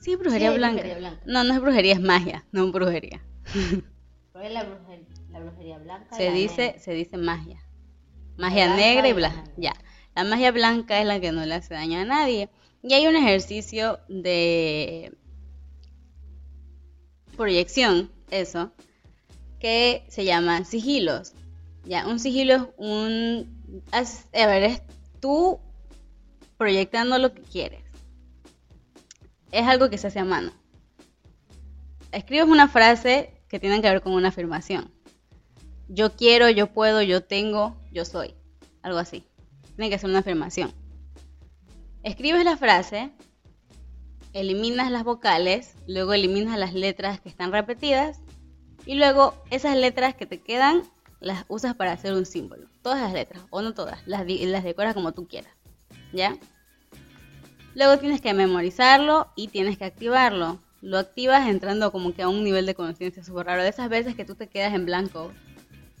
Sí, 0.00 0.16
brujería, 0.16 0.50
blanca. 0.50 0.82
No, 1.26 1.44
no 1.44 1.54
es 1.54 1.60
brujería, 1.60 1.94
es 1.94 2.00
magia, 2.00 2.44
no 2.52 2.70
brujería. 2.72 3.22
¿Cuál 4.32 4.44
es 4.44 4.52
la 4.52 4.64
brujería, 4.64 5.78
blanca? 5.78 6.16
Se 6.16 6.30
dice, 6.30 6.76
se 6.78 6.92
dice 6.92 7.16
magia. 7.16 7.60
Magia 8.36 8.74
negra 8.74 9.08
y 9.08 9.12
blanca. 9.12 9.44
Ya. 9.56 9.74
La 10.14 10.24
magia 10.24 10.52
blanca 10.52 10.98
es 10.98 11.06
la 11.06 11.20
que 11.20 11.32
no 11.32 11.44
le 11.44 11.54
hace 11.54 11.74
daño 11.74 11.98
a 12.00 12.04
nadie. 12.04 12.48
Y 12.82 12.94
hay 12.94 13.06
un 13.06 13.16
ejercicio 13.16 14.00
de 14.08 15.12
proyección, 17.36 18.10
eso, 18.30 18.72
que 19.58 20.04
se 20.08 20.24
llama 20.24 20.64
sigilos. 20.64 21.34
Ya, 21.84 22.06
un 22.06 22.18
sigilo 22.18 22.54
es 22.54 22.62
un 22.76 23.60
a 23.92 24.46
ver, 24.46 24.62
es 24.64 24.82
tú 25.20 25.60
proyectando 26.56 27.18
lo 27.18 27.34
que 27.34 27.42
quieres. 27.42 27.82
Es 29.52 29.66
algo 29.66 29.90
que 29.90 29.98
se 29.98 30.08
hace 30.08 30.18
a 30.18 30.24
mano. 30.24 30.52
Escribes 32.12 32.48
una 32.48 32.68
frase 32.68 33.42
que 33.48 33.60
tiene 33.60 33.80
que 33.80 33.90
ver 33.90 34.02
con 34.02 34.12
una 34.12 34.28
afirmación. 34.28 34.92
Yo 35.88 36.14
quiero, 36.14 36.48
yo 36.50 36.68
puedo, 36.68 37.02
yo 37.02 37.22
tengo, 37.22 37.76
yo 37.92 38.04
soy. 38.04 38.34
Algo 38.82 38.98
así. 38.98 39.24
Tiene 39.76 39.90
que 39.90 39.98
ser 39.98 40.10
una 40.10 40.20
afirmación. 40.20 40.72
Escribes 42.02 42.44
la 42.44 42.56
frase, 42.56 43.10
eliminas 44.32 44.90
las 44.90 45.04
vocales, 45.04 45.74
luego 45.86 46.14
eliminas 46.14 46.58
las 46.58 46.72
letras 46.72 47.20
que 47.20 47.28
están 47.28 47.52
repetidas 47.52 48.20
y 48.86 48.94
luego 48.94 49.34
esas 49.50 49.76
letras 49.76 50.14
que 50.14 50.24
te 50.24 50.40
quedan 50.40 50.82
las 51.20 51.44
usas 51.48 51.74
para 51.74 51.92
hacer 51.92 52.14
un 52.14 52.24
símbolo. 52.24 52.68
Todas 52.82 53.02
las 53.02 53.12
letras, 53.12 53.42
o 53.50 53.60
no 53.60 53.74
todas, 53.74 54.00
las, 54.06 54.26
las 54.26 54.64
decoras 54.64 54.94
como 54.94 55.12
tú 55.12 55.28
quieras. 55.28 55.52
¿Ya? 56.12 56.38
Luego 57.74 57.98
tienes 57.98 58.22
que 58.22 58.32
memorizarlo 58.32 59.28
y 59.36 59.48
tienes 59.48 59.76
que 59.76 59.84
activarlo. 59.84 60.58
Lo 60.80 60.98
activas 60.98 61.48
entrando 61.48 61.92
como 61.92 62.14
que 62.14 62.22
a 62.22 62.28
un 62.28 62.42
nivel 62.42 62.64
de 62.64 62.74
conciencia 62.74 63.22
súper 63.22 63.46
raro. 63.46 63.62
De 63.62 63.68
esas 63.68 63.90
veces 63.90 64.14
que 64.14 64.24
tú 64.24 64.34
te 64.34 64.48
quedas 64.48 64.72
en 64.72 64.86
blanco. 64.86 65.30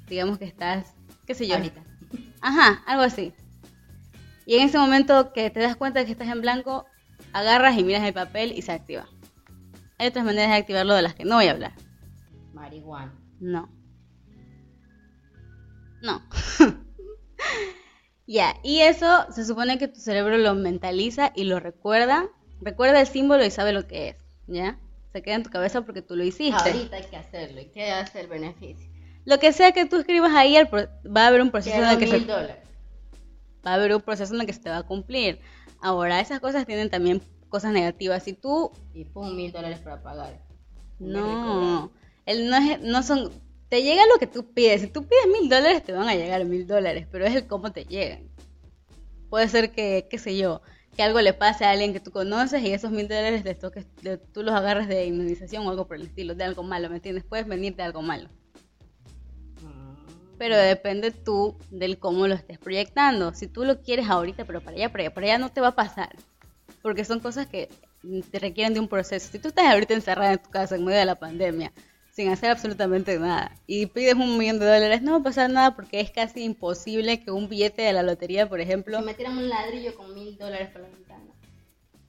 Digamos 0.08 0.38
que 0.38 0.46
estás, 0.46 0.94
qué 1.26 1.34
sé 1.34 1.46
yo. 1.46 1.56
Ahorita. 1.56 1.84
Ajá, 2.40 2.82
algo 2.86 3.02
así. 3.02 3.34
Y 4.50 4.56
en 4.56 4.62
ese 4.62 4.78
momento 4.78 5.32
que 5.32 5.48
te 5.48 5.60
das 5.60 5.76
cuenta 5.76 6.00
de 6.00 6.06
que 6.06 6.10
estás 6.10 6.26
en 6.26 6.40
blanco, 6.40 6.84
agarras 7.32 7.78
y 7.78 7.84
miras 7.84 8.02
el 8.02 8.12
papel 8.12 8.50
y 8.50 8.62
se 8.62 8.72
activa. 8.72 9.08
Hay 9.96 10.08
otras 10.08 10.24
maneras 10.24 10.50
de 10.50 10.56
activarlo 10.56 10.92
de 10.92 11.02
las 11.02 11.14
que 11.14 11.24
no 11.24 11.36
voy 11.36 11.46
a 11.46 11.52
hablar. 11.52 11.72
Marihuana. 12.52 13.14
No. 13.38 13.70
No. 16.02 16.20
ya, 18.26 18.56
y 18.64 18.80
eso 18.80 19.24
se 19.30 19.44
supone 19.44 19.78
que 19.78 19.86
tu 19.86 20.00
cerebro 20.00 20.36
lo 20.36 20.56
mentaliza 20.56 21.30
y 21.36 21.44
lo 21.44 21.60
recuerda. 21.60 22.26
Recuerda 22.60 23.00
el 23.00 23.06
símbolo 23.06 23.44
y 23.44 23.52
sabe 23.52 23.72
lo 23.72 23.86
que 23.86 24.08
es, 24.08 24.16
¿ya? 24.48 24.80
Se 25.12 25.22
queda 25.22 25.36
en 25.36 25.44
tu 25.44 25.50
cabeza 25.50 25.82
porque 25.82 26.02
tú 26.02 26.16
lo 26.16 26.24
hiciste. 26.24 26.70
Ahorita 26.70 26.96
hay 26.96 27.04
que 27.04 27.16
hacerlo. 27.16 27.60
¿Y 27.60 27.66
qué 27.66 27.92
hace 27.92 28.18
el 28.22 28.26
beneficio? 28.26 28.90
Lo 29.26 29.38
que 29.38 29.52
sea 29.52 29.70
que 29.70 29.86
tú 29.86 29.98
escribas 29.98 30.32
ahí, 30.34 30.56
va 30.56 31.22
a 31.22 31.26
haber 31.28 31.40
un 31.40 31.52
proceso 31.52 31.76
en 31.76 31.84
el 31.84 31.98
que 31.98 32.08
se... 32.08 32.69
Va 33.66 33.72
a 33.72 33.74
haber 33.74 33.94
un 33.94 34.02
proceso 34.02 34.34
en 34.34 34.40
el 34.40 34.46
que 34.46 34.52
se 34.52 34.60
te 34.60 34.70
va 34.70 34.78
a 34.78 34.82
cumplir. 34.82 35.40
Ahora, 35.80 36.20
esas 36.20 36.40
cosas 36.40 36.66
tienen 36.66 36.90
también 36.90 37.22
cosas 37.48 37.72
negativas. 37.72 38.22
Si 38.22 38.32
tú... 38.32 38.70
Y 38.94 39.04
pum, 39.04 39.34
mil 39.34 39.52
dólares 39.52 39.78
para 39.80 40.02
pagar. 40.02 40.40
No, 40.98 41.90
él 42.26 42.48
no, 42.50 42.56
es, 42.56 42.80
no 42.80 43.02
son, 43.02 43.30
te 43.68 43.82
llega 43.82 44.02
lo 44.12 44.18
que 44.18 44.26
tú 44.26 44.52
pides. 44.52 44.82
Si 44.82 44.86
tú 44.86 45.04
pides 45.04 45.26
mil 45.40 45.48
dólares, 45.48 45.82
te 45.82 45.92
van 45.92 46.08
a 46.08 46.14
llegar 46.14 46.44
mil 46.44 46.66
dólares, 46.66 47.06
pero 47.10 47.24
es 47.24 47.34
el 47.34 47.46
cómo 47.46 47.72
te 47.72 47.84
llegan. 47.84 48.28
Puede 49.30 49.48
ser 49.48 49.72
que, 49.72 50.06
qué 50.10 50.18
sé 50.18 50.36
yo, 50.36 50.60
que 50.96 51.02
algo 51.02 51.20
le 51.20 51.32
pase 51.32 51.64
a 51.64 51.70
alguien 51.70 51.92
que 51.92 52.00
tú 52.00 52.10
conoces 52.10 52.62
y 52.62 52.72
esos 52.72 52.90
mil 52.90 53.08
dólares 53.08 53.44
de 53.44 53.54
toques, 53.54 53.86
tú 54.32 54.42
los 54.42 54.54
agarras 54.54 54.88
de 54.88 55.06
inmunización 55.06 55.66
o 55.66 55.70
algo 55.70 55.86
por 55.86 55.96
el 55.96 56.02
estilo, 56.02 56.34
de 56.34 56.44
algo 56.44 56.62
malo, 56.62 56.90
¿me 56.90 56.96
entiendes? 56.96 57.24
Puedes 57.24 57.46
venir 57.46 57.76
de 57.76 57.84
algo 57.84 58.02
malo. 58.02 58.28
Pero 60.40 60.56
depende 60.56 61.10
tú 61.10 61.54
del 61.70 61.98
cómo 61.98 62.26
lo 62.26 62.32
estés 62.32 62.58
proyectando. 62.58 63.34
Si 63.34 63.46
tú 63.46 63.62
lo 63.66 63.82
quieres 63.82 64.08
ahorita, 64.08 64.46
pero 64.46 64.62
para 64.62 64.74
allá, 64.74 64.88
para 64.90 65.02
allá, 65.02 65.12
para 65.12 65.26
allá 65.26 65.38
no 65.38 65.52
te 65.52 65.60
va 65.60 65.68
a 65.68 65.74
pasar. 65.76 66.16
Porque 66.80 67.04
son 67.04 67.20
cosas 67.20 67.46
que 67.46 67.68
te 68.30 68.38
requieren 68.38 68.72
de 68.72 68.80
un 68.80 68.88
proceso. 68.88 69.28
Si 69.30 69.38
tú 69.38 69.48
estás 69.48 69.66
ahorita 69.66 69.92
encerrada 69.92 70.32
en 70.32 70.38
tu 70.38 70.48
casa 70.48 70.76
en 70.76 70.84
medio 70.86 70.98
de 70.98 71.04
la 71.04 71.16
pandemia, 71.16 71.74
sin 72.10 72.30
hacer 72.30 72.50
absolutamente 72.50 73.18
nada, 73.18 73.54
y 73.66 73.84
pides 73.84 74.14
un 74.14 74.38
millón 74.38 74.58
de 74.60 74.64
dólares, 74.64 75.02
no 75.02 75.12
va 75.12 75.18
a 75.18 75.22
pasar 75.24 75.50
nada 75.50 75.76
porque 75.76 76.00
es 76.00 76.10
casi 76.10 76.42
imposible 76.42 77.20
que 77.20 77.30
un 77.30 77.50
billete 77.50 77.82
de 77.82 77.92
la 77.92 78.02
lotería, 78.02 78.48
por 78.48 78.62
ejemplo... 78.62 78.98
Si 78.98 79.04
metieran 79.04 79.36
un 79.36 79.46
ladrillo 79.46 79.94
con 79.94 80.14
mil 80.14 80.38
dólares 80.38 80.70
por 80.70 80.80
la 80.80 80.88
ventana. 80.88 81.34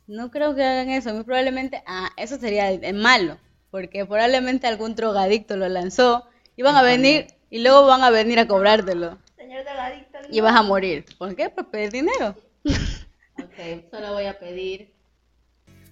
No 0.08 0.32
creo 0.32 0.56
que 0.56 0.64
hagan 0.64 0.90
eso. 0.90 1.14
Muy 1.14 1.26
probablemente, 1.26 1.84
ah, 1.86 2.10
eso 2.16 2.38
sería 2.38 2.80
malo, 2.94 3.38
porque 3.72 4.06
probablemente 4.06 4.68
algún 4.68 4.96
drogadicto 4.96 5.58
lo 5.58 5.68
lanzó 5.68 6.24
y 6.56 6.62
van 6.62 6.78
a 6.78 6.82
venir 6.82 7.28
y 7.52 7.60
luego 7.60 7.86
van 7.86 8.02
a 8.02 8.10
venir 8.10 8.40
a 8.40 8.48
cobrártelo. 8.48 9.20
Señor 9.38 9.64
drogadicto. 9.64 10.18
Y 10.32 10.42
vas 10.42 10.56
a 10.56 10.64
morir. 10.64 11.06
¿Por 11.20 11.36
qué? 11.36 11.52
Por 11.52 11.70
pedir 11.70 11.92
dinero. 11.92 12.36
ok, 12.66 13.92
solo 13.92 14.14
voy 14.14 14.26
a 14.26 14.40
pedir 14.40 14.92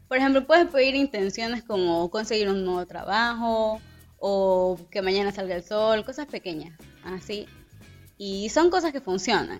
por 0.09 0.17
ejemplo, 0.17 0.45
puedes 0.47 0.67
pedir 0.69 0.95
intenciones 0.95 1.63
como 1.63 2.09
conseguir 2.09 2.49
un 2.49 2.65
nuevo 2.65 2.83
trabajo 2.87 3.79
o 4.17 4.79
que 4.89 5.03
mañana 5.03 5.31
salga 5.31 5.55
el 5.55 5.63
sol, 5.63 6.03
cosas 6.03 6.25
pequeñas, 6.25 6.75
así. 7.03 7.45
Y 8.17 8.49
son 8.49 8.71
cosas 8.71 8.91
que 8.91 9.01
funcionan. 9.01 9.59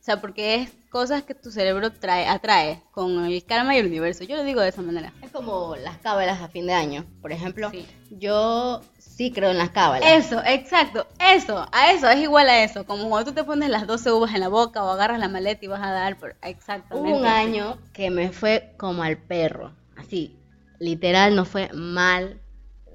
O 0.00 0.02
sea, 0.02 0.20
porque 0.20 0.54
es 0.54 0.70
cosas 0.90 1.24
que 1.24 1.34
tu 1.34 1.50
cerebro 1.50 1.92
trae, 1.92 2.28
atrae 2.28 2.80
con 2.92 3.24
el 3.24 3.44
karma 3.44 3.74
y 3.74 3.78
el 3.78 3.86
universo. 3.86 4.22
Yo 4.22 4.36
lo 4.36 4.44
digo 4.44 4.60
de 4.60 4.68
esa 4.68 4.80
manera. 4.80 5.12
Es 5.22 5.32
como 5.32 5.74
las 5.74 5.98
cábalas 5.98 6.40
a 6.40 6.48
fin 6.48 6.68
de 6.68 6.72
año. 6.72 7.04
Por 7.20 7.32
ejemplo, 7.32 7.72
yo 8.10 8.82
sí 9.20 9.30
creo 9.30 9.50
en 9.50 9.58
las 9.58 9.68
cábalas. 9.68 10.10
Eso, 10.10 10.40
exacto. 10.46 11.06
Eso, 11.20 11.68
a 11.72 11.92
eso, 11.92 12.08
es 12.08 12.20
igual 12.20 12.48
a 12.48 12.64
eso. 12.64 12.86
Como 12.86 13.10
cuando 13.10 13.30
tú 13.30 13.34
te 13.34 13.44
pones 13.44 13.68
las 13.68 13.86
12 13.86 14.12
uvas 14.12 14.32
en 14.32 14.40
la 14.40 14.48
boca 14.48 14.82
o 14.82 14.88
agarras 14.88 15.18
la 15.18 15.28
maleta 15.28 15.62
y 15.62 15.68
vas 15.68 15.82
a 15.82 15.90
dar. 15.90 16.18
Por... 16.18 16.36
Exactamente. 16.40 17.10
Hubo 17.10 17.18
un 17.18 17.26
año 17.26 17.76
que 17.92 18.08
me 18.08 18.32
fue 18.32 18.72
como 18.78 19.02
al 19.02 19.18
perro 19.18 19.72
así, 19.94 20.38
literal 20.78 21.36
no 21.36 21.44
fue 21.44 21.68
mal, 21.74 22.40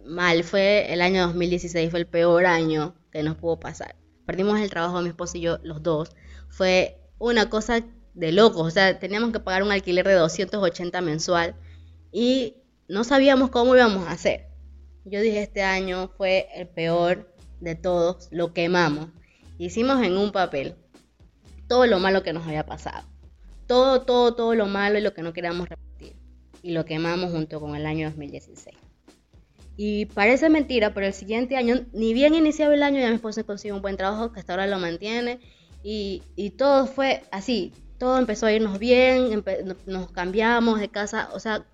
mal, 0.03 0.43
fue 0.43 0.91
el 0.91 1.03
año 1.03 1.27
2016, 1.27 1.91
fue 1.91 1.99
el 1.99 2.07
peor 2.07 2.47
año 2.47 2.95
que 3.11 3.21
nos 3.21 3.35
pudo 3.35 3.59
pasar. 3.59 3.95
Perdimos 4.25 4.59
el 4.59 4.71
trabajo 4.71 5.03
mi 5.03 5.09
esposo 5.09 5.37
y 5.37 5.41
yo, 5.41 5.59
los 5.61 5.83
dos. 5.83 6.09
Fue 6.49 6.97
una 7.19 7.51
cosa 7.51 7.83
de 8.15 8.31
locos, 8.31 8.65
o 8.65 8.71
sea, 8.71 8.97
teníamos 8.97 9.31
que 9.31 9.39
pagar 9.39 9.61
un 9.61 9.71
alquiler 9.71 10.07
de 10.07 10.15
280 10.15 11.01
mensual 11.01 11.53
y 12.11 12.55
no 12.87 13.03
sabíamos 13.03 13.51
cómo 13.51 13.75
íbamos 13.75 14.07
a 14.07 14.13
hacer. 14.13 14.54
Yo 15.05 15.21
dije, 15.21 15.43
este 15.43 15.61
año 15.61 16.09
fue 16.17 16.47
el 16.55 16.67
peor 16.67 17.31
de 17.61 17.75
todos, 17.75 18.27
lo 18.31 18.53
quemamos. 18.53 19.09
Hicimos 19.59 20.03
en 20.03 20.17
un 20.17 20.31
papel 20.31 20.75
todo 21.67 21.85
lo 21.85 21.99
malo 21.99 22.23
que 22.23 22.33
nos 22.33 22.45
había 22.47 22.65
pasado. 22.65 23.07
Todo, 23.67 24.01
todo, 24.01 24.35
todo 24.35 24.55
lo 24.55 24.65
malo 24.65 24.97
y 24.97 25.01
lo 25.01 25.13
que 25.13 25.21
no 25.21 25.31
queríamos 25.31 25.69
repetir 25.69 26.15
y 26.63 26.71
lo 26.71 26.85
quemamos 26.85 27.31
junto 27.31 27.59
con 27.59 27.75
el 27.75 27.85
año 27.85 28.09
2016. 28.09 28.75
Y 29.77 30.07
parece 30.07 30.49
mentira, 30.49 30.93
pero 30.95 31.05
el 31.05 31.13
siguiente 31.13 31.55
año, 31.55 31.85
ni 31.93 32.13
bien 32.15 32.33
iniciaba 32.33 32.73
el 32.73 32.81
año, 32.81 32.99
ya 32.99 33.09
mi 33.09 33.15
esposo 33.15 33.45
consiguió 33.45 33.75
un 33.75 33.83
buen 33.83 33.97
trabajo 33.97 34.31
que 34.31 34.39
hasta 34.39 34.53
ahora 34.53 34.65
lo 34.65 34.79
mantiene. 34.79 35.39
Y, 35.83 36.23
y 36.35 36.51
todo 36.51 36.87
fue 36.87 37.21
así, 37.29 37.73
todo 37.99 38.17
empezó 38.17 38.47
a 38.47 38.53
irnos 38.53 38.79
bien, 38.79 39.43
nos 39.85 40.11
cambiamos 40.11 40.79
de 40.79 40.89
casa, 40.89 41.29
o 41.33 41.39
sea, 41.39 41.65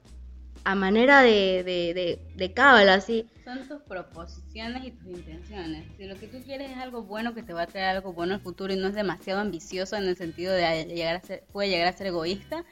a 0.64 0.76
manera 0.76 1.22
de, 1.22 1.64
de, 1.64 2.20
de, 2.36 2.92
así. 2.92 3.28
Son 3.44 3.68
tus 3.68 3.82
proposiciones 3.82 4.86
y 4.86 4.92
tus 4.92 5.08
intenciones. 5.08 5.86
Si 5.98 6.06
lo 6.06 6.16
que 6.16 6.28
tú 6.28 6.38
quieres 6.44 6.72
es 6.72 6.78
algo 6.78 7.04
bueno 7.04 7.34
que 7.34 7.44
te 7.44 7.54
va 7.54 7.64
a 7.64 7.68
traer 7.68 7.98
algo 7.98 8.14
bueno 8.14 8.36
el 8.36 8.42
futuro 8.42 8.72
y 8.72 8.78
no 8.78 8.88
es 8.88 8.94
demasiado 8.94 9.40
ambicioso 9.40 9.96
en 9.96 10.06
el 10.06 10.16
sentido 10.16 10.54
de 10.54 10.86
llegar 10.86 11.16
a 11.16 11.22
ser, 11.22 11.44
puede 11.52 11.70
llegar 11.70 11.88
a 11.88 11.94
ser 11.94 12.08
egoísta, 12.08 12.64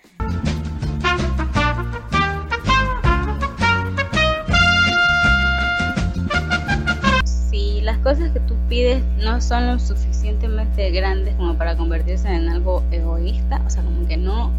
las 7.90 7.98
cosas 8.00 8.32
que 8.32 8.40
tú 8.42 8.56
pides 8.68 9.04
no 9.18 9.42
son 9.42 9.66
lo 9.66 9.80
suficientemente 9.80 10.92
grandes 10.92 11.34
como 11.38 11.58
para 11.58 11.76
convertirse 11.76 12.28
en 12.28 12.48
algo 12.48 12.84
egoísta, 12.92 13.64
o 13.66 13.70
sea, 13.72 13.82
como 13.82 14.08
que 14.08 14.16
no 14.16 14.52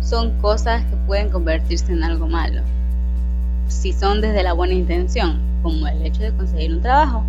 son 0.00 0.38
cosas 0.40 0.84
que 0.84 0.96
pueden 1.06 1.30
convertirse 1.30 1.92
en 1.92 2.02
algo 2.02 2.26
malo. 2.26 2.62
Si 3.68 3.92
son 3.92 4.20
desde 4.20 4.42
la 4.42 4.52
buena 4.52 4.74
intención, 4.74 5.38
como 5.62 5.86
el 5.86 6.02
hecho 6.02 6.22
de 6.22 6.32
conseguir 6.32 6.72
un 6.72 6.82
trabajo. 6.82 7.24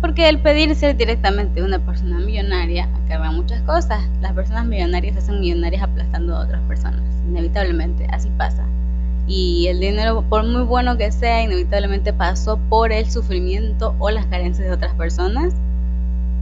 Porque 0.00 0.28
el 0.28 0.40
pedir 0.40 0.74
ser 0.74 0.96
directamente 0.96 1.62
una 1.62 1.78
persona 1.78 2.18
millonaria 2.18 2.88
acarrea 3.04 3.30
muchas 3.30 3.62
cosas. 3.62 4.02
Las 4.20 4.32
personas 4.32 4.66
millonarias 4.66 5.14
se 5.14 5.20
hacen 5.20 5.40
millonarias 5.40 5.82
aplastando 5.82 6.36
a 6.36 6.40
otras 6.40 6.60
personas. 6.62 7.02
Inevitablemente, 7.28 8.06
así 8.10 8.28
pasa 8.36 8.64
y 9.26 9.68
el 9.68 9.80
dinero, 9.80 10.24
por 10.28 10.44
muy 10.44 10.62
bueno 10.62 10.96
que 10.96 11.12
sea, 11.12 11.42
inevitablemente 11.42 12.12
pasó 12.12 12.58
por 12.68 12.92
el 12.92 13.10
sufrimiento 13.10 13.94
o 13.98 14.10
las 14.10 14.26
carencias 14.26 14.68
de 14.68 14.74
otras 14.74 14.94
personas 14.94 15.54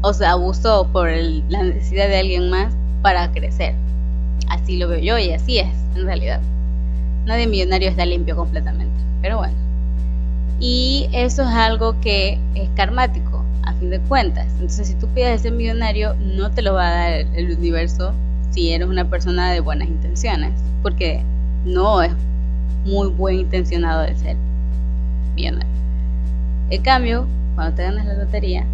o 0.02 0.12
se 0.14 0.24
abusó 0.24 0.88
por 0.90 1.10
la 1.10 1.62
necesidad 1.62 2.08
de 2.08 2.18
alguien 2.18 2.50
más 2.50 2.74
para 3.02 3.30
crecer. 3.32 3.74
Así 4.50 4.76
lo 4.76 4.88
veo 4.88 4.98
yo 4.98 5.16
y 5.16 5.32
así 5.32 5.58
es, 5.58 5.68
en 5.94 6.04
realidad. 6.04 6.40
Nadie 7.24 7.46
millonario 7.46 7.88
está 7.88 8.04
limpio 8.04 8.36
completamente, 8.36 9.00
pero 9.22 9.38
bueno. 9.38 9.54
Y 10.58 11.08
eso 11.12 11.42
es 11.42 11.48
algo 11.48 11.98
que 12.00 12.38
es 12.54 12.68
karmático, 12.74 13.44
a 13.62 13.72
fin 13.74 13.90
de 13.90 14.00
cuentas. 14.00 14.46
Entonces, 14.54 14.88
si 14.88 14.94
tú 14.94 15.06
pides 15.14 15.40
ser 15.40 15.52
millonario, 15.52 16.14
no 16.16 16.50
te 16.50 16.62
lo 16.62 16.74
va 16.74 16.88
a 16.88 16.90
dar 16.90 17.12
el 17.34 17.56
universo 17.56 18.12
si 18.50 18.72
eres 18.72 18.88
una 18.88 19.08
persona 19.08 19.52
de 19.52 19.60
buenas 19.60 19.88
intenciones, 19.88 20.52
porque 20.82 21.22
no 21.64 22.02
es 22.02 22.12
muy 22.84 23.08
buen 23.08 23.38
intencionado 23.38 24.02
de 24.02 24.16
ser 24.16 24.36
millonario. 25.36 25.70
En 26.70 26.82
cambio, 26.82 27.26
cuando 27.54 27.76
te 27.76 27.84
ganas 27.84 28.04
la 28.06 28.14
lotería, 28.14 28.64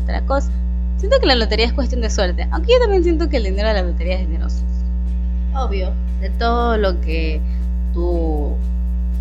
otra 0.00 0.22
cosa. 0.22 0.50
Siento 0.96 1.18
que 1.20 1.26
la 1.26 1.34
lotería 1.34 1.66
es 1.66 1.72
cuestión 1.72 2.00
de 2.00 2.10
suerte, 2.10 2.46
aunque 2.50 2.72
yo 2.72 2.80
también 2.80 3.02
siento 3.02 3.28
que 3.28 3.36
el 3.36 3.44
dinero 3.44 3.68
de 3.68 3.74
la 3.74 3.82
lotería 3.82 4.14
es 4.14 4.20
generoso. 4.20 4.62
Obvio, 5.54 5.92
de 6.20 6.30
todo 6.30 6.76
lo 6.76 7.00
que 7.00 7.40
tú 7.92 8.56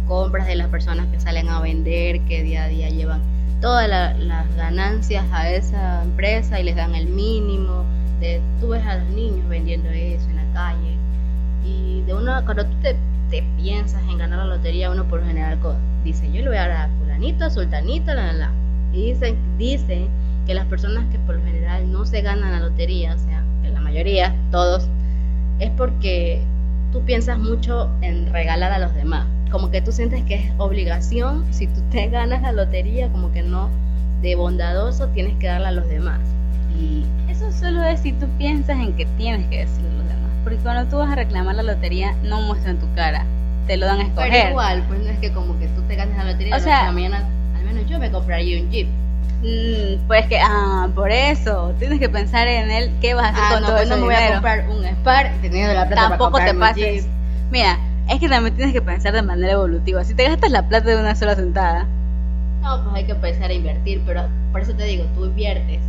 compras 0.07 0.47
de 0.47 0.55
las 0.55 0.67
personas 0.69 1.07
que 1.07 1.19
salen 1.19 1.49
a 1.49 1.59
vender, 1.61 2.21
que 2.21 2.43
día 2.43 2.65
a 2.65 2.67
día 2.67 2.89
llevan 2.89 3.21
todas 3.61 3.89
las 3.89 4.55
ganancias 4.55 5.25
a 5.32 5.49
esa 5.49 6.03
empresa 6.03 6.59
y 6.59 6.63
les 6.63 6.75
dan 6.75 6.95
el 6.95 7.07
mínimo. 7.07 7.86
De, 8.19 8.41
tú 8.59 8.69
ves 8.69 8.86
a 8.86 8.97
los 8.97 9.09
niños 9.09 9.47
vendiendo 9.47 9.89
eso 9.89 10.28
en 10.30 10.38
la 10.38 10.53
calle 10.53 10.95
y 11.63 12.01
de 12.01 12.15
una 12.15 12.43
cuando 12.43 12.65
tú 12.65 12.73
te 12.82 12.95
te 13.30 13.43
piensas 13.57 14.01
en 14.09 14.17
ganar 14.17 14.39
la 14.39 14.45
lotería, 14.55 14.89
uno 14.89 15.05
por 15.05 15.19
lo 15.19 15.28
general 15.28 15.59
dice, 16.03 16.32
yo 16.32 16.41
le 16.41 16.49
voy 16.49 16.57
a 16.57 16.67
dar 16.67 16.71
a 16.71 16.89
fulanito, 16.99 17.49
sultanito, 17.49 18.13
la, 18.13 18.34
la, 18.34 18.51
Y 18.93 19.11
dicen, 19.11 19.36
dicen 19.57 20.07
que 20.45 20.53
las 20.53 20.65
personas 20.67 21.05
que 21.11 21.19
por 21.19 21.36
lo 21.36 21.43
general 21.43 21.91
no 21.91 22.05
se 22.05 22.21
ganan 22.21 22.51
la 22.51 22.59
lotería, 22.59 23.15
o 23.15 23.19
sea, 23.19 23.43
que 23.61 23.69
la 23.69 23.82
mayoría, 23.82 24.34
todos, 24.51 24.88
es 25.60 25.72
porque 25.72 26.41
tú 26.91 27.01
piensas 27.01 27.38
mucho 27.38 27.89
en 28.01 28.32
regalar 28.32 28.72
a 28.72 28.80
los 28.80 28.93
demás. 28.93 29.26
Como 29.51 29.72
que 29.72 29.82
tú 29.82 29.91
sientes 29.91 30.24
que 30.24 30.36
es 30.36 30.51
obligación, 30.58 31.45
si 31.51 31.68
tú 31.68 31.82
te 31.91 32.08
ganas 32.10 32.41
la 32.41 32.51
lotería, 32.51 33.10
como 33.10 33.32
que 33.32 33.43
no, 33.43 33.70
de 34.22 34.36
bondadoso 34.36 35.08
tienes 35.10 35.36
que 35.38 35.47
darle 35.47 35.68
a 35.68 35.72
los 35.72 35.88
demás. 35.88 36.20
Y 36.80 37.03
eso 37.30 37.51
solo 37.51 37.84
es 37.84 38.01
si 38.01 38.12
tú 38.14 38.28
piensas 38.38 38.78
en 38.80 38.93
que 38.93 39.05
tienes 39.18 39.47
que 39.47 39.60
decirlo 39.60 39.97
porque 40.47 40.64
cuando 40.64 40.89
tú 40.89 40.95
vas 40.95 41.12
a 41.12 41.16
reclamar 41.16 41.55
la 41.55 41.64
lotería 41.64 42.16
no 42.24 42.39
muestran 42.39 42.78
tu 42.78 42.86
cara, 42.95 43.26
te 43.68 43.76
lo 43.76 43.86
dan 43.86 43.99
a 43.99 44.03
escoger. 44.03 44.32
Pero 44.32 44.49
igual, 44.51 44.82
pues 44.88 45.01
no 45.01 45.10
es 45.10 45.20
que 45.20 45.34
como 45.34 45.60
que 45.60 45.68
tú 45.68 45.82
te 45.89 45.97
ganes 45.97 46.16
la 46.16 46.24
lotería 46.24 46.55
o 46.55 46.60
sea, 46.62 46.89
mañana, 46.89 47.28
al 47.53 47.66
menos 47.66 47.86
yo 47.89 47.99
me 47.99 48.10
compraría 48.10 48.62
un 48.62 48.70
jeep. 48.72 48.88
Mm, 49.44 50.08
pues 50.08 50.26
que, 50.28 50.40
ah, 50.40 50.90
por 50.96 51.12
eso, 51.12 51.74
tienes 51.78 52.00
que 52.00 52.10
pensar 52.10 52.48
en 52.48 52.72
él, 52.72 52.92
¿qué 53.02 53.14
vas 53.14 53.26
a 53.26 53.30
hacer 53.30 53.44
ah, 53.44 53.54
con 53.54 53.64
todo 53.64 53.76
pues 53.76 53.90
no 53.90 53.98
me 53.98 54.04
voy 54.04 54.16
a 54.16 54.34
comprar 54.34 54.68
un 54.68 54.84
Spark 54.84 55.42
teniendo 55.42 55.74
la 55.74 55.88
plata 55.88 56.10
Tampoco 56.10 56.40
te 56.40 56.54
pases. 56.56 57.08
Mira, 57.52 57.80
es 58.10 58.20
que 58.20 58.30
también 58.30 58.56
tienes 58.56 58.74
que 58.74 58.82
pensar 58.82 59.14
de 59.14 59.22
manera 59.22 59.54
evolutiva. 59.54 60.04
Si 60.04 60.14
te 60.16 60.28
gastas 60.28 60.52
la 60.52 60.68
plata 60.68 60.90
de 60.90 60.98
una 60.98 61.16
sola 61.16 61.36
sentada. 61.36 61.86
No, 62.62 62.84
pues 62.84 62.96
hay 62.96 63.06
que 63.06 63.12
empezar 63.12 63.50
a 63.50 63.54
invertir, 63.54 64.02
pero 64.06 64.28
por 64.52 64.62
eso 64.62 64.74
te 64.74 64.84
digo, 64.86 65.06
tú 65.16 65.26
inviertes, 65.26 65.80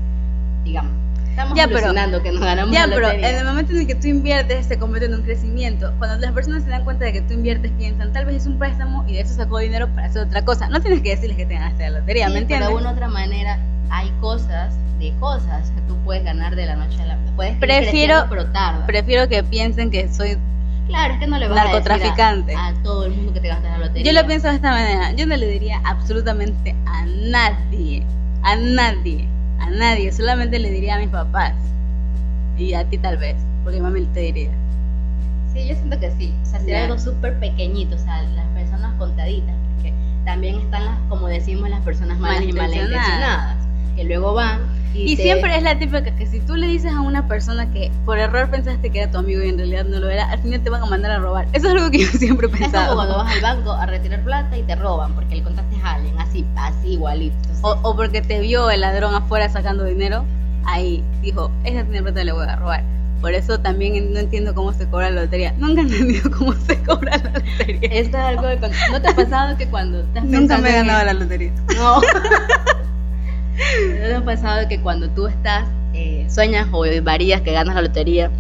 digamos, 0.65 0.93
Estamos 1.39 1.57
Ya, 1.57 1.69
pero- 1.69 2.23
que 2.23 2.33
nos 2.33 2.41
ganamos 2.41 2.75
Ya, 2.75 2.89
la 2.89 2.95
pero 2.97 3.11
en 3.11 3.25
el 3.25 3.45
momento 3.45 3.71
en 3.73 3.79
el 3.83 3.87
que 3.87 3.95
tú 3.95 4.09
inviertes 4.09 4.67
se 4.67 4.77
convierte 4.77 5.07
en 5.07 5.15
un 5.15 5.23
crecimiento. 5.23 5.93
Cuando 5.99 6.17
las 6.19 6.33
personas 6.33 6.65
se 6.65 6.69
dan 6.71 6.83
cuenta 6.83 7.05
de 7.05 7.13
que 7.13 7.21
tú 7.21 7.35
inviertes 7.35 7.71
piensan, 7.79 8.13
tal 8.13 8.25
vez 8.25 8.37
es 8.43 8.47
un 8.47 8.59
préstamo 8.59 9.05
y 9.07 9.13
de 9.13 9.21
eso 9.21 9.35
sacó 9.35 9.59
dinero 9.59 9.87
para 9.95 10.09
hacer 10.09 10.23
otra 10.23 10.45
cosa. 10.45 10.69
No 10.69 10.81
tienes 10.81 11.01
que 11.01 11.11
decirles 11.11 11.37
que 11.37 11.47
te 11.47 11.55
ganaste 11.55 11.89
la 11.91 12.01
lotería, 12.01 12.27
Sí, 12.27 12.33
¿me 12.33 12.39
entiendes? 12.41 12.69
de 12.71 12.75
una 12.75 12.91
u 12.91 12.93
otra 12.93 13.07
manera 13.07 13.61
hay 13.91 14.11
cosas 14.21 14.75
de 14.99 15.15
cosas 15.21 15.71
que 15.71 15.81
tú 15.83 15.97
puedes 16.05 16.25
ganar 16.25 16.57
de 16.57 16.67
la 16.67 16.75
noche 16.75 17.01
a 17.03 17.07
la 17.07 17.19
puedes 17.37 17.57
Prefiero- 17.59 18.27
pero 18.29 18.47
tarda. 18.47 18.85
Prefiero 18.85 19.29
que 19.29 19.45
piensen 19.45 19.93
que 19.93 20.13
soy... 20.13 20.37
claro, 20.89 21.15
es 21.15 21.21
que 21.21 21.29
no 21.29 21.39
le 21.39 21.47
vas 21.47 21.57
a 21.57 21.77
decir 21.79 22.57
a, 22.57 22.67
a 22.67 22.75
todo 22.83 23.07
el 23.07 23.13
mundo 23.13 23.33
que 23.33 23.39
te 23.41 23.47
gastas 23.47 23.71
la 23.71 23.87
lotería. 23.87 24.13
Yo 24.13 24.21
lo 24.21 24.27
pienso 24.27 24.49
de 24.49 24.57
esta 24.57 24.73
manera. 24.73 25.13
Yo 25.13 25.25
no 25.25 25.37
le 25.37 25.47
diría 25.47 25.81
absolutamente 25.85 26.75
a 26.85 27.07
nadie. 27.07 28.03
A 28.43 28.57
nadie. 28.57 29.29
A 29.59 29.71
nadie. 29.71 30.13
Solamente 30.13 30.59
le 30.59 30.71
diría 30.71 30.97
a 30.97 30.99
mis 30.99 31.09
papás. 31.09 31.55
Y 32.57 32.75
a 32.75 32.85
ti 32.85 32.99
tal 32.99 33.19
vez. 33.19 33.37
Porque 33.65 33.81
mami 33.81 34.07
te 34.07 34.21
diría. 34.21 34.51
Sí, 35.53 35.67
yo 35.67 35.75
siento 35.75 35.99
que 35.99 36.11
sí. 36.13 36.35
O 36.43 36.47
sea, 36.47 36.61
sería 36.61 36.85
algo 36.85 36.99
súper 36.99 37.39
pequeñito, 37.39 37.97
o 37.97 37.99
sea, 37.99 38.23
las 38.23 38.47
personas 38.49 38.95
contaditas, 38.99 39.55
porque 39.75 39.93
también 40.25 40.59
están 40.59 40.85
las, 40.85 40.99
como 41.09 41.27
decimos, 41.29 41.71
las 41.71 41.81
personas 41.83 42.19
malas 42.19 42.43
y 42.43 42.53
Malintencionadas. 42.53 43.68
Que 43.99 44.05
luego 44.05 44.33
van 44.33 44.61
y, 44.95 45.13
Y 45.13 45.17
te- 45.17 45.23
siempre 45.25 45.57
es 45.57 45.63
la 45.65 45.77
típica 45.79 46.03
que 46.17 46.27
si 46.27 46.39
tú 46.41 46.55
le 46.55 46.69
dices 46.69 46.93
a 46.93 47.01
una 47.01 47.27
persona 47.27 47.71
que 47.73 47.91
por 48.05 48.17
error 48.19 48.49
pensaste 48.49 48.91
que 48.91 49.01
era 49.03 49.11
tu 49.11 49.19
amigo 49.19 49.43
y 49.43 49.49
en 49.49 49.59
realidad 49.59 49.85
no 49.85 49.99
lo 49.99 50.09
era, 50.09 50.31
al 50.31 50.39
final 50.41 50.61
te 50.63 50.71
van 50.71 50.83
a 50.83 50.87
mandar 50.87 51.11
a 51.11 51.19
robar. 51.19 51.47
Eso 51.53 51.67
es 51.69 51.75
algo 51.75 51.91
que 51.91 51.99
yo 51.99 52.07
siempre 52.07 52.47
he 52.49 52.65
Es 52.65 52.73
como 52.73 52.95
cuando 52.95 53.19
vas 53.19 53.33
al 53.35 53.41
banco 53.41 53.73
a 53.73 53.87
retirar 53.87 54.23
plata 54.23 54.57
y 54.57 54.63
te 54.63 54.77
roban 54.77 55.13
porque 55.15 55.35
le 55.37 55.43
contaste 55.43 55.77
a 55.83 55.95
alguien, 55.95 56.19
así, 56.21 56.45
así 56.57 56.93
igualito. 56.93 57.37
O, 57.63 57.77
o 57.83 57.97
porque 57.97 58.23
te 58.23 58.39
vio 58.41 58.71
el 58.71 58.81
ladrón 58.81 59.15
afuera 59.15 59.49
sacando 59.49 59.85
dinero, 59.85 60.25
ahí 60.65 61.03
dijo, 61.23 61.51
esa 61.65 61.83
tiene 61.83 62.03
plata 62.03 62.23
le 62.25 62.33
voy 62.33 62.47
a 62.47 62.55
robar. 62.57 62.85
Por 63.21 63.33
eso 63.35 63.59
también 63.59 64.13
no 64.15 64.21
entiendo 64.21 64.55
cómo 64.55 64.73
se 64.73 64.89
cobra 64.89 65.11
la 65.11 65.23
lotería. 65.23 65.53
Nunca 65.59 65.81
he 65.81 65.85
entendido 65.85 66.31
cómo 66.39 66.53
se 66.53 66.81
cobra 66.85 67.17
la 67.19 67.31
lotería. 67.41 67.91
Esto 67.93 68.17
es 68.17 68.23
algo 68.25 68.47
de... 68.47 68.57
¿No 68.93 69.03
te 69.03 69.09
ha 69.09 69.15
pasado 69.17 69.57
que 69.57 69.67
cuando 69.67 70.01
estás 70.01 70.25
Nunca 70.25 70.57
me 70.59 70.71
he 70.71 70.73
ganado 70.73 71.05
la 71.05 71.13
lotería. 71.15 71.53
No. 71.77 72.01
¿No 74.01 74.07
te 74.07 74.15
ha 74.15 74.25
pasado 74.25 74.69
que 74.69 74.81
cuando 74.81 75.09
tú 75.11 75.27
estás, 75.27 75.69
eh, 75.93 76.27
sueñas 76.29 76.69
o 76.73 76.85
varías 77.03 77.41
que 77.41 77.53
ganas 77.53 77.75
la 77.75 77.83
lotería, 77.83 78.31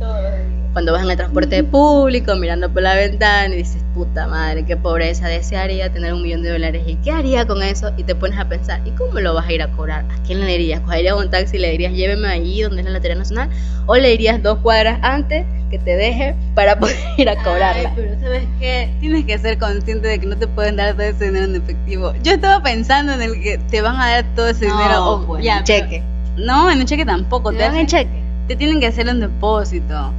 cuando 0.78 0.92
vas 0.92 1.02
en 1.02 1.10
el 1.10 1.16
transporte 1.16 1.64
público 1.64 2.36
mirando 2.36 2.72
por 2.72 2.82
la 2.82 2.94
ventana 2.94 3.52
y 3.52 3.58
dices, 3.58 3.82
puta 3.94 4.28
madre, 4.28 4.64
qué 4.64 4.76
pobreza, 4.76 5.26
desearía 5.26 5.92
tener 5.92 6.12
un 6.14 6.22
millón 6.22 6.44
de 6.44 6.50
dólares 6.52 6.84
y 6.86 6.94
qué 7.02 7.10
haría 7.10 7.48
con 7.48 7.64
eso? 7.64 7.90
Y 7.96 8.04
te 8.04 8.14
pones 8.14 8.38
a 8.38 8.48
pensar, 8.48 8.80
¿y 8.84 8.92
cómo 8.92 9.18
lo 9.18 9.34
vas 9.34 9.48
a 9.48 9.52
ir 9.52 9.60
a 9.60 9.72
cobrar? 9.72 10.04
¿A 10.04 10.22
quién 10.24 10.38
le 10.38 10.46
dirías? 10.46 10.80
¿Cogerías 10.82 11.16
un 11.16 11.30
taxi 11.30 11.56
y 11.56 11.58
le 11.58 11.72
dirías, 11.72 11.92
lléveme 11.94 12.28
allí 12.28 12.62
donde 12.62 12.82
es 12.82 12.84
la 12.86 12.92
Lotería 12.92 13.16
Nacional? 13.16 13.50
¿O 13.86 13.96
le 13.96 14.08
dirías 14.10 14.40
dos 14.40 14.58
cuadras 14.60 15.00
antes 15.02 15.44
que 15.68 15.80
te 15.80 15.96
deje 15.96 16.36
para 16.54 16.78
poder 16.78 16.94
ir 17.16 17.28
a 17.28 17.34
cobrarla? 17.42 17.88
Ay, 17.88 17.94
pero 17.96 18.20
¿sabes 18.20 18.44
qué? 18.60 18.88
Tienes 19.00 19.24
que 19.24 19.36
ser 19.36 19.58
consciente 19.58 20.06
de 20.06 20.20
que 20.20 20.26
no 20.28 20.36
te 20.36 20.46
pueden 20.46 20.76
dar 20.76 20.92
todo 20.92 21.02
ese 21.02 21.24
dinero 21.24 21.46
en 21.46 21.56
efectivo. 21.56 22.14
Yo 22.22 22.34
estaba 22.34 22.62
pensando 22.62 23.14
en 23.14 23.22
el 23.22 23.32
que 23.42 23.58
te 23.68 23.80
van 23.82 23.96
a 23.96 24.10
dar 24.10 24.24
todo 24.36 24.46
ese 24.46 24.68
No, 24.68 24.78
dinero. 24.78 25.04
o- 25.10 25.26
pues, 25.26 25.42
ya, 25.44 25.58
en 25.58 25.64
pero- 25.64 25.80
cheque. 25.88 26.02
No, 26.36 26.70
en 26.70 26.78
un 26.78 26.84
cheque 26.86 27.04
tampoco. 27.04 27.50
¿Te 27.50 27.58
dan 27.58 27.70
hacen- 27.72 27.80
el 27.80 27.86
cheque? 27.88 28.22
te 28.46 28.54
tienen 28.54 28.78
que 28.78 28.86
hacer 28.86 29.08
un 29.08 29.18
depósito. 29.18 30.12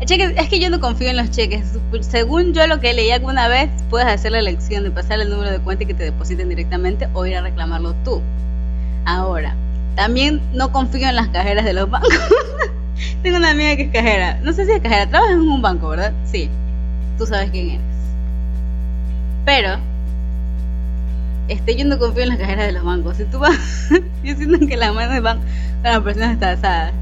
El 0.00 0.06
cheque, 0.06 0.34
es 0.36 0.48
que 0.48 0.60
yo 0.60 0.70
no 0.70 0.78
confío 0.80 1.08
en 1.08 1.16
los 1.16 1.30
cheques. 1.30 1.76
Según 2.00 2.54
yo 2.54 2.66
lo 2.68 2.78
que 2.78 2.94
leí 2.94 3.10
alguna 3.10 3.48
vez, 3.48 3.68
puedes 3.90 4.06
hacer 4.06 4.32
la 4.32 4.38
elección 4.38 4.84
de 4.84 4.92
pasar 4.92 5.20
el 5.20 5.28
número 5.28 5.50
de 5.50 5.58
cuenta 5.58 5.82
y 5.82 5.86
que 5.86 5.94
te 5.94 6.04
depositen 6.04 6.48
directamente 6.48 7.08
o 7.14 7.26
ir 7.26 7.36
a 7.36 7.42
reclamarlo 7.42 7.94
tú. 8.04 8.22
Ahora, 9.04 9.56
también 9.96 10.40
no 10.54 10.70
confío 10.70 11.08
en 11.08 11.16
las 11.16 11.28
cajeras 11.28 11.64
de 11.64 11.72
los 11.72 11.90
bancos. 11.90 12.14
Tengo 13.22 13.38
una 13.38 13.50
amiga 13.50 13.74
que 13.74 13.82
es 13.82 13.92
cajera. 13.92 14.38
No 14.42 14.52
sé 14.52 14.66
si 14.66 14.72
es 14.72 14.80
cajera, 14.80 15.08
trabaja 15.08 15.32
en 15.32 15.40
un 15.40 15.60
banco, 15.60 15.88
¿verdad? 15.88 16.12
Sí. 16.24 16.48
Tú 17.18 17.26
sabes 17.26 17.50
quién 17.50 17.70
eres. 17.70 17.80
Pero, 19.44 19.78
este, 21.48 21.74
yo 21.74 21.84
no 21.84 21.98
confío 21.98 22.22
en 22.22 22.28
las 22.28 22.38
cajeras 22.38 22.66
de 22.66 22.72
los 22.72 22.84
bancos. 22.84 23.16
Si 23.16 23.24
tú 23.24 23.40
vas, 23.40 23.88
yo 24.22 24.36
siento 24.36 24.64
que 24.64 24.76
las 24.76 24.94
manos 24.94 25.20
van 25.22 25.38
con 25.38 25.92
las 25.92 26.00
personas 26.02 26.38
tasadas 26.38 26.92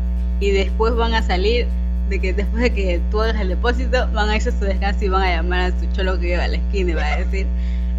y 0.41 0.51
después 0.53 0.95
van 0.95 1.13
a 1.13 1.23
salir 1.23 1.67
de 2.09 2.21
que 2.21 2.33
después 2.33 2.63
de 2.63 2.73
que 2.73 3.01
tú 3.11 3.21
hagas 3.21 3.41
el 3.41 3.49
depósito 3.49 4.09
van 4.13 4.29
a 4.31 4.37
irse 4.37 4.51
a 4.51 4.53
su 4.53 4.65
descanso 4.65 5.05
y 5.05 5.09
van 5.09 5.23
a 5.23 5.37
llamar 5.37 5.73
a 5.73 5.81
su 5.81 5.87
cholo 5.93 6.19
que 6.21 6.29
lleva 6.29 6.45
a 6.45 6.49
la 6.49 6.57
esquina 6.57 6.91
y 6.93 6.95
va 6.95 7.05
a 7.07 7.17
decir 7.19 7.47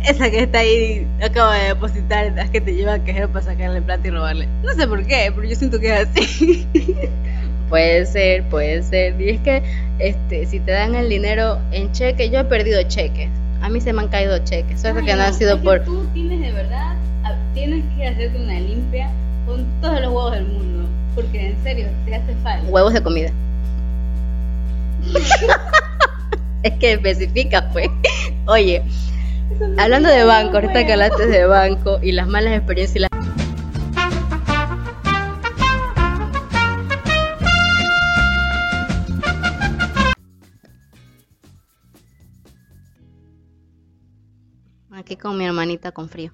esa 0.05 0.29
que 0.29 0.41
está 0.43 0.59
ahí 0.59 1.05
acaba 1.23 1.55
de 1.55 1.67
depositar 1.69 2.37
es 2.39 2.49
que 2.49 2.61
te 2.61 2.73
lleva 2.73 2.93
al 2.93 3.03
cajero 3.03 3.29
para 3.29 3.43
sacarle 3.45 3.81
plata 3.81 4.07
y 4.07 4.11
robarle 4.11 4.47
no 4.63 4.73
sé 4.73 4.87
por 4.87 5.05
qué 5.05 5.31
pero 5.35 5.47
yo 5.47 5.55
siento 5.55 5.79
que 5.79 5.93
es 5.93 6.07
así 6.07 6.67
Puede 7.69 8.05
ser, 8.05 8.43
puede 8.43 8.81
ser. 8.81 9.19
Y 9.19 9.29
es 9.31 9.41
que 9.41 9.61
este, 9.99 10.45
si 10.45 10.61
te 10.61 10.71
dan 10.71 10.95
el 10.95 11.09
dinero 11.09 11.59
en 11.73 11.91
cheque, 11.91 12.29
yo 12.29 12.39
he 12.39 12.45
perdido 12.45 12.81
cheques. 12.83 13.29
A 13.61 13.67
mí 13.67 13.81
se 13.81 13.91
me 13.91 14.03
han 14.03 14.07
caído 14.07 14.37
cheques. 14.39 14.79
Eso 14.85 14.97
es 14.97 15.03
que 15.05 15.13
no 15.13 15.23
ha 15.23 15.33
sido 15.33 15.55
es 15.55 15.57
que 15.59 15.65
por... 15.65 15.79
tú 15.83 16.05
tienes 16.13 16.39
de 16.39 16.53
verdad 16.53 16.95
a- 17.25 17.35
tienes 17.53 17.83
que 17.97 18.07
hacerte 18.07 18.37
una 18.41 18.57
limpia 18.57 19.09
con 19.45 19.65
todos 19.81 19.99
los 19.99 20.07
huevos 20.13 20.31
del 20.31 20.45
mundo 20.45 20.87
porque 21.13 21.47
en 21.49 21.61
serio 21.63 21.87
te 22.05 22.15
hace 22.15 22.33
falta 22.41 22.65
huevos 22.69 22.93
de 22.93 23.03
comida. 23.03 23.31
es 26.63 26.73
que 26.79 26.93
especifica, 26.93 27.69
pues. 27.71 27.89
Oye, 28.47 28.83
hablando 29.77 30.09
de 30.09 30.23
banco, 30.23 30.55
ahorita 30.55 30.85
que 30.85 30.93
hablaste 30.93 31.27
de 31.27 31.45
banco 31.45 31.99
y 32.01 32.11
las 32.11 32.27
malas 32.27 32.53
experiencias 32.53 32.95
y 32.95 32.99
las... 32.99 33.09
Aquí 44.91 45.15
con 45.15 45.37
mi 45.37 45.45
hermanita 45.45 45.91
con 45.91 46.09
frío. 46.09 46.33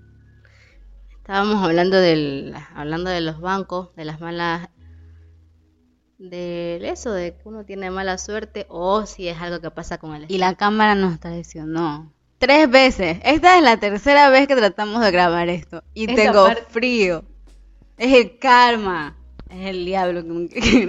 Estábamos 1.18 1.64
hablando 1.64 1.97
del, 1.97 2.53
hablando 2.76 3.09
de 3.09 3.22
los 3.22 3.39
bancos, 3.39 3.95
de 3.95 4.03
las 4.03 4.20
malas, 4.20 4.70
de 6.30 6.80
eso, 6.89 7.11
de 7.11 7.34
que 7.36 7.41
uno 7.47 7.65
tiene 7.65 7.91
mala 7.91 8.17
suerte 8.17 8.65
o 8.69 9.05
si 9.05 9.28
es 9.28 9.38
algo 9.41 9.59
que 9.61 9.71
pasa 9.71 9.97
con 9.97 10.15
el 10.15 10.26
y 10.30 10.38
la 10.38 10.55
cámara 10.55 10.95
nos 10.95 11.19
traicionó 11.19 12.11
tres 12.39 12.69
veces 12.69 13.19
esta 13.24 13.57
es 13.57 13.63
la 13.63 13.78
tercera 13.78 14.30
vez 14.30 14.47
que 14.47 14.55
tratamos 14.55 15.01
de 15.01 15.11
grabar 15.11 15.49
esto 15.49 15.84
y 15.93 16.07
tengo 16.07 16.45
parte- 16.45 16.63
frío 16.69 17.24
es 17.97 18.13
el 18.13 18.38
karma 18.39 19.17
es 19.49 19.67
el 19.67 19.86
diablo 19.86 20.24
que, 20.49 20.59
que 20.61 20.88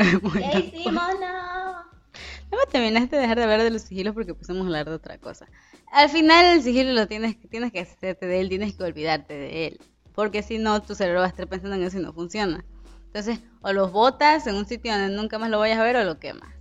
¿Qué 0.52 0.58
hicimos? 0.74 0.94
No. 1.20 1.74
No 2.50 2.58
me 2.58 2.66
terminaste 2.70 3.16
de 3.16 3.22
dejar 3.22 3.36
de 3.36 3.42
hablar 3.42 3.62
de 3.62 3.70
los 3.70 3.82
sigilos 3.82 4.14
porque 4.14 4.30
empezamos 4.30 4.62
a 4.62 4.66
hablar 4.66 4.86
de 4.86 4.92
otra 4.94 5.18
cosa. 5.18 5.46
Al 5.92 6.08
final 6.08 6.46
el 6.56 6.62
sigilo 6.62 6.92
lo 6.92 7.06
tienes, 7.08 7.36
tienes 7.50 7.72
que 7.72 7.80
hacerte 7.80 8.26
de 8.26 8.40
él, 8.40 8.48
tienes 8.48 8.74
que 8.74 8.84
olvidarte 8.84 9.34
de 9.34 9.66
él. 9.66 9.80
Porque 10.14 10.42
si 10.42 10.58
no, 10.58 10.80
tu 10.80 10.94
cerebro 10.94 11.20
va 11.20 11.26
a 11.26 11.30
estar 11.30 11.48
pensando 11.48 11.74
en 11.76 11.82
eso 11.82 11.98
y 11.98 12.02
no 12.02 12.12
funciona. 12.12 12.64
Entonces, 13.14 13.38
o 13.62 13.72
los 13.72 13.92
botas 13.92 14.44
en 14.48 14.56
un 14.56 14.66
sitio 14.66 14.92
donde 14.92 15.14
nunca 15.14 15.38
más 15.38 15.48
lo 15.48 15.60
vayas 15.60 15.78
a 15.78 15.84
ver 15.84 15.94
o 15.94 16.02
lo 16.02 16.18
quemas. 16.18 16.52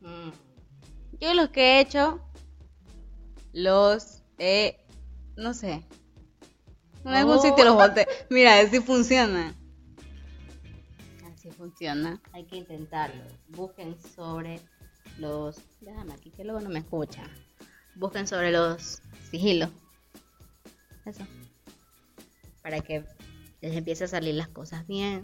Mm. 0.00 0.30
Yo 1.20 1.34
los 1.34 1.50
que 1.50 1.60
he 1.76 1.80
hecho, 1.80 2.22
los 3.52 4.22
he, 4.38 4.82
no 5.36 5.52
sé. 5.52 5.86
En 7.04 7.12
algún 7.12 7.36
Oh. 7.36 7.42
sitio 7.42 7.66
los 7.66 7.74
boté. 7.74 8.06
Mira, 8.30 8.60
así 8.60 8.80
funciona. 8.80 9.54
Así 11.30 11.50
funciona. 11.50 12.18
Hay 12.32 12.44
que 12.44 12.56
intentarlo. 12.56 13.22
Busquen 13.48 13.94
sobre 14.00 14.58
los... 15.18 15.60
Déjame 15.82 16.14
aquí 16.14 16.30
que 16.30 16.44
luego 16.44 16.60
no 16.60 16.70
me 16.70 16.78
escucha. 16.78 17.24
Busquen 17.94 18.26
sobre 18.26 18.52
los 18.52 19.02
sigilos. 19.30 19.68
Eso. 21.04 21.26
Para 22.62 22.80
que 22.80 23.04
les 23.60 23.76
empiece 23.76 24.04
a 24.04 24.08
salir 24.08 24.34
las 24.34 24.48
cosas 24.48 24.86
bien. 24.86 25.22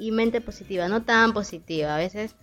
Y 0.00 0.12
mente 0.12 0.40
positiva, 0.40 0.88
no 0.88 1.02
tan 1.02 1.34
positiva. 1.34 1.94
A 1.94 1.98
veces 1.98 2.34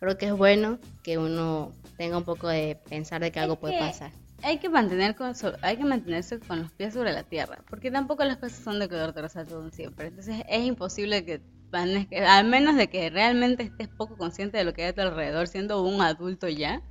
creo 0.00 0.16
que 0.16 0.26
es 0.26 0.32
bueno 0.32 0.78
que 1.02 1.18
uno 1.18 1.70
tenga 1.98 2.16
un 2.16 2.24
poco 2.24 2.48
de 2.48 2.78
pensar 2.88 3.20
de 3.20 3.30
que 3.30 3.40
algo 3.40 3.54
Es 3.54 3.60
puede 3.60 3.74
que 3.74 3.80
pasar. 3.80 4.12
Hay 4.42 4.58
que, 4.58 4.68
mantener 4.68 5.14
con, 5.14 5.34
hay 5.62 5.76
que 5.76 5.84
mantenerse 5.84 6.38
con 6.38 6.62
los 6.62 6.72
pies 6.72 6.94
sobre 6.94 7.12
la 7.12 7.22
tierra, 7.22 7.62
porque 7.68 7.90
tampoco 7.90 8.24
las 8.24 8.38
cosas 8.38 8.58
son 8.58 8.78
de 8.78 8.88
color 8.88 9.14
de 9.14 9.22
rosa 9.22 9.44
todo 9.44 9.70
siempre. 9.70 10.08
Entonces 10.08 10.44
es 10.48 10.64
imposible 10.64 11.24
que, 11.24 11.42
al 11.72 12.46
menos 12.46 12.76
de 12.76 12.88
que 12.88 13.10
realmente 13.10 13.64
estés 13.64 13.88
poco 13.88 14.16
consciente 14.16 14.58
de 14.58 14.64
lo 14.64 14.74
que 14.74 14.82
hay 14.82 14.88
a 14.88 14.94
tu 14.94 15.02
alrededor, 15.02 15.46
siendo 15.46 15.82
un 15.82 16.02
adulto 16.02 16.48
ya. 16.48 16.82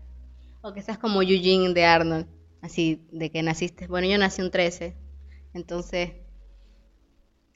O 0.61 0.73
que 0.73 0.81
seas 0.81 0.97
como 0.97 1.21
Eugene 1.21 1.73
de 1.73 1.85
Arnold, 1.85 2.27
así 2.61 3.07
de 3.11 3.31
que 3.31 3.43
naciste. 3.43 3.87
Bueno, 3.87 4.07
yo 4.07 4.17
nací 4.17 4.41
un 4.41 4.51
13, 4.51 4.95
entonces 5.53 6.11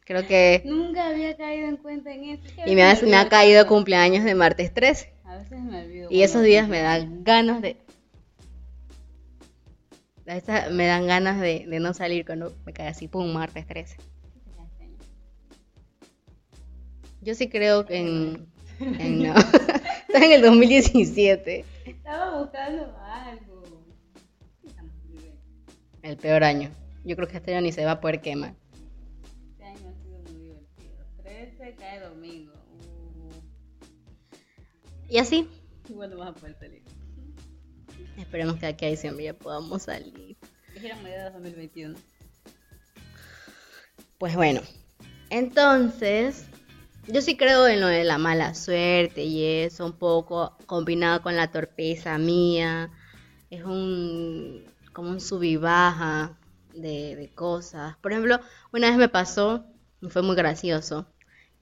creo 0.07 0.25
que. 0.25 0.61
Nunca 0.65 1.07
había 1.07 1.35
caído 1.35 1.67
en 1.67 1.77
cuenta 1.77 2.13
en 2.13 2.23
eso. 2.23 2.43
Y 2.65 2.75
me 2.75 2.83
ha, 2.83 2.99
me 3.03 3.15
ha 3.15 3.29
caído 3.29 3.67
cumpleaños 3.67 4.23
de 4.23 4.33
martes 4.33 4.73
13. 4.73 5.13
A 5.25 5.37
veces 5.37 5.59
me 5.59 5.83
olvido. 5.83 6.07
Y 6.09 6.23
esos 6.23 6.41
días 6.41 6.67
me 6.67 6.81
dan 6.81 7.23
ganas 7.23 7.61
de. 7.61 7.77
a 10.27 10.33
veces 10.33 10.71
me 10.71 10.87
dan 10.87 11.05
ganas 11.05 11.39
de, 11.39 11.65
de 11.67 11.79
no 11.79 11.93
salir 11.93 12.25
cuando 12.25 12.55
me 12.65 12.73
cae 12.73 12.87
así, 12.87 13.07
pum, 13.07 13.31
martes 13.31 13.67
13. 13.67 13.97
Yo 17.21 17.35
sí 17.35 17.49
creo 17.49 17.85
en, 17.89 18.47
Eh, 18.79 19.09
no, 19.09 19.33
estás 20.07 20.21
en 20.23 20.31
el 20.31 20.41
2017. 20.41 21.65
Estaba 21.85 22.39
buscando 22.39 22.95
algo. 23.03 23.63
El 26.03 26.17
peor 26.17 26.43
año. 26.43 26.69
Yo 27.03 27.15
creo 27.15 27.27
que 27.27 27.37
este 27.37 27.53
año 27.53 27.63
ni 27.63 27.71
se 27.71 27.85
va 27.85 27.91
a 27.91 28.01
poder 28.01 28.21
quemar. 28.21 28.53
13 31.67 31.75
cae 31.75 31.99
domingo. 31.99 32.53
Uh, 32.53 33.31
Y 35.09 35.17
así, 35.17 35.49
¿Cuándo 35.93 36.17
vas 36.17 36.29
a 36.29 36.33
poder 36.33 36.55
salir? 36.59 36.83
esperemos 38.17 38.57
que 38.57 38.65
aquí 38.65 38.85
a 38.85 38.89
diciembre 38.89 39.25
ya 39.25 39.33
podamos 39.33 39.83
salir. 39.83 40.37
Dijeron 40.73 41.03
mediados 41.03 41.33
de 41.33 41.39
2021. 41.39 41.95
Pues 44.17 44.35
bueno, 44.35 44.61
entonces, 45.29 46.45
yo 47.07 47.21
sí 47.21 47.37
creo 47.37 47.67
en 47.67 47.79
lo 47.79 47.87
de 47.87 48.03
la 48.03 48.17
mala 48.17 48.55
suerte 48.55 49.23
y 49.23 49.43
eso, 49.45 49.85
un 49.85 49.93
poco 49.93 50.57
combinado 50.65 51.21
con 51.21 51.35
la 51.35 51.51
torpeza 51.51 52.17
mía. 52.17 52.91
Es 53.49 53.63
un, 53.63 54.63
como 54.93 55.09
un 55.11 55.21
sub 55.21 55.43
y 55.43 55.57
baja 55.57 56.37
de, 56.73 57.15
de 57.15 57.29
cosas. 57.33 57.97
Por 57.97 58.11
ejemplo, 58.13 58.39
una 58.73 58.89
vez 58.89 58.97
me 58.97 59.09
pasó, 59.09 59.65
y 60.01 60.09
fue 60.09 60.21
muy 60.21 60.35
gracioso, 60.35 61.07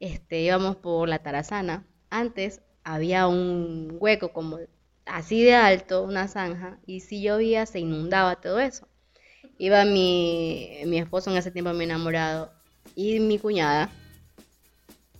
este, 0.05 0.41
íbamos 0.41 0.75
por 0.75 1.09
la 1.09 1.19
Tarazana. 1.19 1.85
Antes 2.09 2.61
había 2.83 3.27
un 3.27 3.97
hueco 3.99 4.31
como 4.31 4.59
así 5.05 5.43
de 5.43 5.55
alto, 5.55 6.03
una 6.03 6.27
zanja, 6.27 6.77
y 6.85 6.99
si 7.01 7.21
llovía 7.21 7.65
se 7.65 7.79
inundaba 7.79 8.35
todo 8.35 8.59
eso. 8.59 8.87
Iba 9.57 9.85
mi, 9.85 10.79
mi 10.85 10.97
esposo 10.99 11.31
en 11.31 11.37
ese 11.37 11.51
tiempo, 11.51 11.73
mi 11.73 11.85
enamorado, 11.85 12.51
y 12.95 13.19
mi 13.19 13.39
cuñada. 13.39 13.89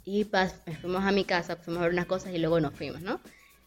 Y 0.04 0.26
pas- 0.26 0.62
fuimos 0.82 1.04
a 1.04 1.12
mi 1.12 1.24
casa, 1.24 1.56
fuimos 1.56 1.82
a 1.82 1.86
ver 1.86 1.94
unas 1.94 2.06
cosas 2.06 2.34
y 2.34 2.38
luego 2.38 2.60
nos 2.60 2.74
fuimos, 2.74 3.02
¿no? 3.02 3.20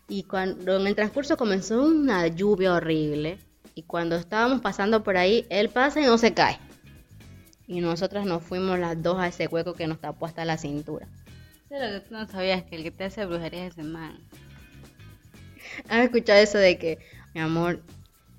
Y 0.08 0.22
cuando 0.22 0.76
en 0.76 0.86
el 0.86 0.94
transcurso 0.94 1.36
comenzó 1.36 1.82
una 1.82 2.26
lluvia 2.28 2.74
horrible. 2.74 3.38
Y 3.74 3.82
cuando 3.82 4.16
estábamos 4.16 4.60
pasando 4.60 5.02
por 5.02 5.16
ahí, 5.16 5.46
él 5.50 5.68
pasa 5.68 6.00
y 6.00 6.04
no 6.04 6.16
se 6.18 6.34
cae. 6.34 6.58
Y 7.68 7.82
nosotras 7.82 8.24
nos 8.24 8.42
fuimos 8.42 8.78
las 8.78 9.00
dos 9.00 9.18
a 9.18 9.28
ese 9.28 9.46
hueco 9.46 9.74
que 9.74 9.86
nos 9.86 10.00
tapó 10.00 10.24
hasta 10.24 10.46
la 10.46 10.56
cintura. 10.56 11.06
Es 11.68 11.80
lo 11.80 12.00
que 12.00 12.08
tú 12.08 12.14
no 12.14 12.26
sabías, 12.26 12.64
que 12.64 12.76
el 12.76 12.82
que 12.82 12.90
te 12.90 13.04
hace 13.04 13.26
brujería 13.26 13.66
es 13.66 13.74
ese 13.74 13.82
man. 13.82 14.18
¿Has 15.88 16.04
escuchado 16.04 16.40
eso 16.40 16.56
de 16.56 16.78
que, 16.78 16.98
mi 17.34 17.42
amor, 17.42 17.82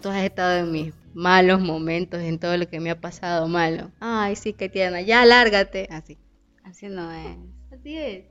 tú 0.02 0.10
has 0.10 0.24
estado 0.24 0.58
en 0.58 0.72
mis 0.72 0.94
malos 1.14 1.62
momentos, 1.62 2.22
en 2.22 2.40
todo 2.40 2.58
lo 2.58 2.68
que 2.68 2.80
me 2.80 2.90
ha 2.90 3.00
pasado 3.00 3.48
malo? 3.48 3.92
Ay, 4.00 4.36
sí, 4.36 4.54
que 4.54 4.68
tierna, 4.68 5.02
ya 5.02 5.24
lárgate. 5.26 5.88
Así. 5.92 6.18
Así 6.64 6.88
no 6.88 7.12
es. 7.12 7.38
Así 7.72 7.98
es. 7.98 8.26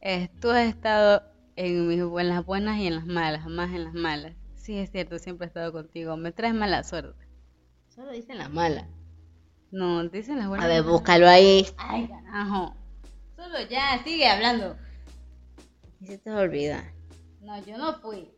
Es, 0.00 0.30
tú 0.40 0.50
has 0.50 0.68
estado 0.68 1.24
en, 1.56 1.88
mis, 1.88 1.98
en 1.98 2.28
las 2.28 2.46
buenas 2.46 2.78
y 2.78 2.86
en 2.86 2.94
las 2.94 3.06
malas, 3.06 3.46
más 3.48 3.74
en 3.74 3.82
las 3.82 3.94
malas. 3.94 4.34
Sí, 4.54 4.78
es 4.78 4.92
cierto, 4.92 5.18
siempre 5.18 5.46
he 5.46 5.48
estado 5.48 5.72
contigo. 5.72 6.16
Me 6.16 6.30
traes 6.30 6.54
mala 6.54 6.84
suerte. 6.84 7.26
Solo 7.88 8.12
dicen 8.12 8.38
las 8.38 8.50
malas. 8.50 8.86
No, 9.70 10.08
dicen 10.08 10.38
las 10.38 10.48
buenas. 10.48 10.64
A 10.64 10.68
ver, 10.68 10.82
búscalo 10.82 11.28
ahí. 11.28 11.66
Ay, 11.76 12.08
carajo. 12.08 12.74
Solo 13.36 13.60
ya, 13.68 14.02
sigue 14.04 14.28
hablando. 14.28 14.76
Y 16.00 16.06
se 16.06 16.18
te 16.18 16.30
olvida. 16.30 16.92
No, 17.40 17.62
yo 17.64 17.76
no 17.76 17.94
fui. 18.00 18.30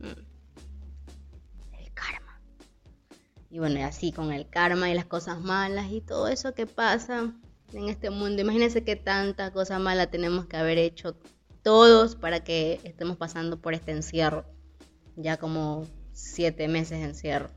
El 0.00 1.92
karma. 1.94 2.40
Y 3.50 3.58
bueno, 3.58 3.78
y 3.78 3.82
así 3.82 4.12
con 4.12 4.32
el 4.32 4.48
karma 4.48 4.90
y 4.90 4.94
las 4.94 5.06
cosas 5.06 5.40
malas 5.40 5.90
y 5.90 6.00
todo 6.00 6.28
eso 6.28 6.54
que 6.54 6.66
pasa 6.66 7.32
en 7.72 7.88
este 7.88 8.10
mundo. 8.10 8.42
Imagínense 8.42 8.84
qué 8.84 8.96
tanta 8.96 9.52
cosa 9.52 9.78
mala 9.78 10.10
tenemos 10.10 10.46
que 10.46 10.56
haber 10.56 10.78
hecho 10.78 11.16
todos 11.62 12.16
para 12.16 12.44
que 12.44 12.80
estemos 12.84 13.16
pasando 13.16 13.60
por 13.60 13.74
este 13.74 13.92
encierro. 13.92 14.44
Ya 15.16 15.36
como 15.36 15.86
siete 16.12 16.68
meses 16.68 17.00
de 17.00 17.06
encierro. 17.06 17.50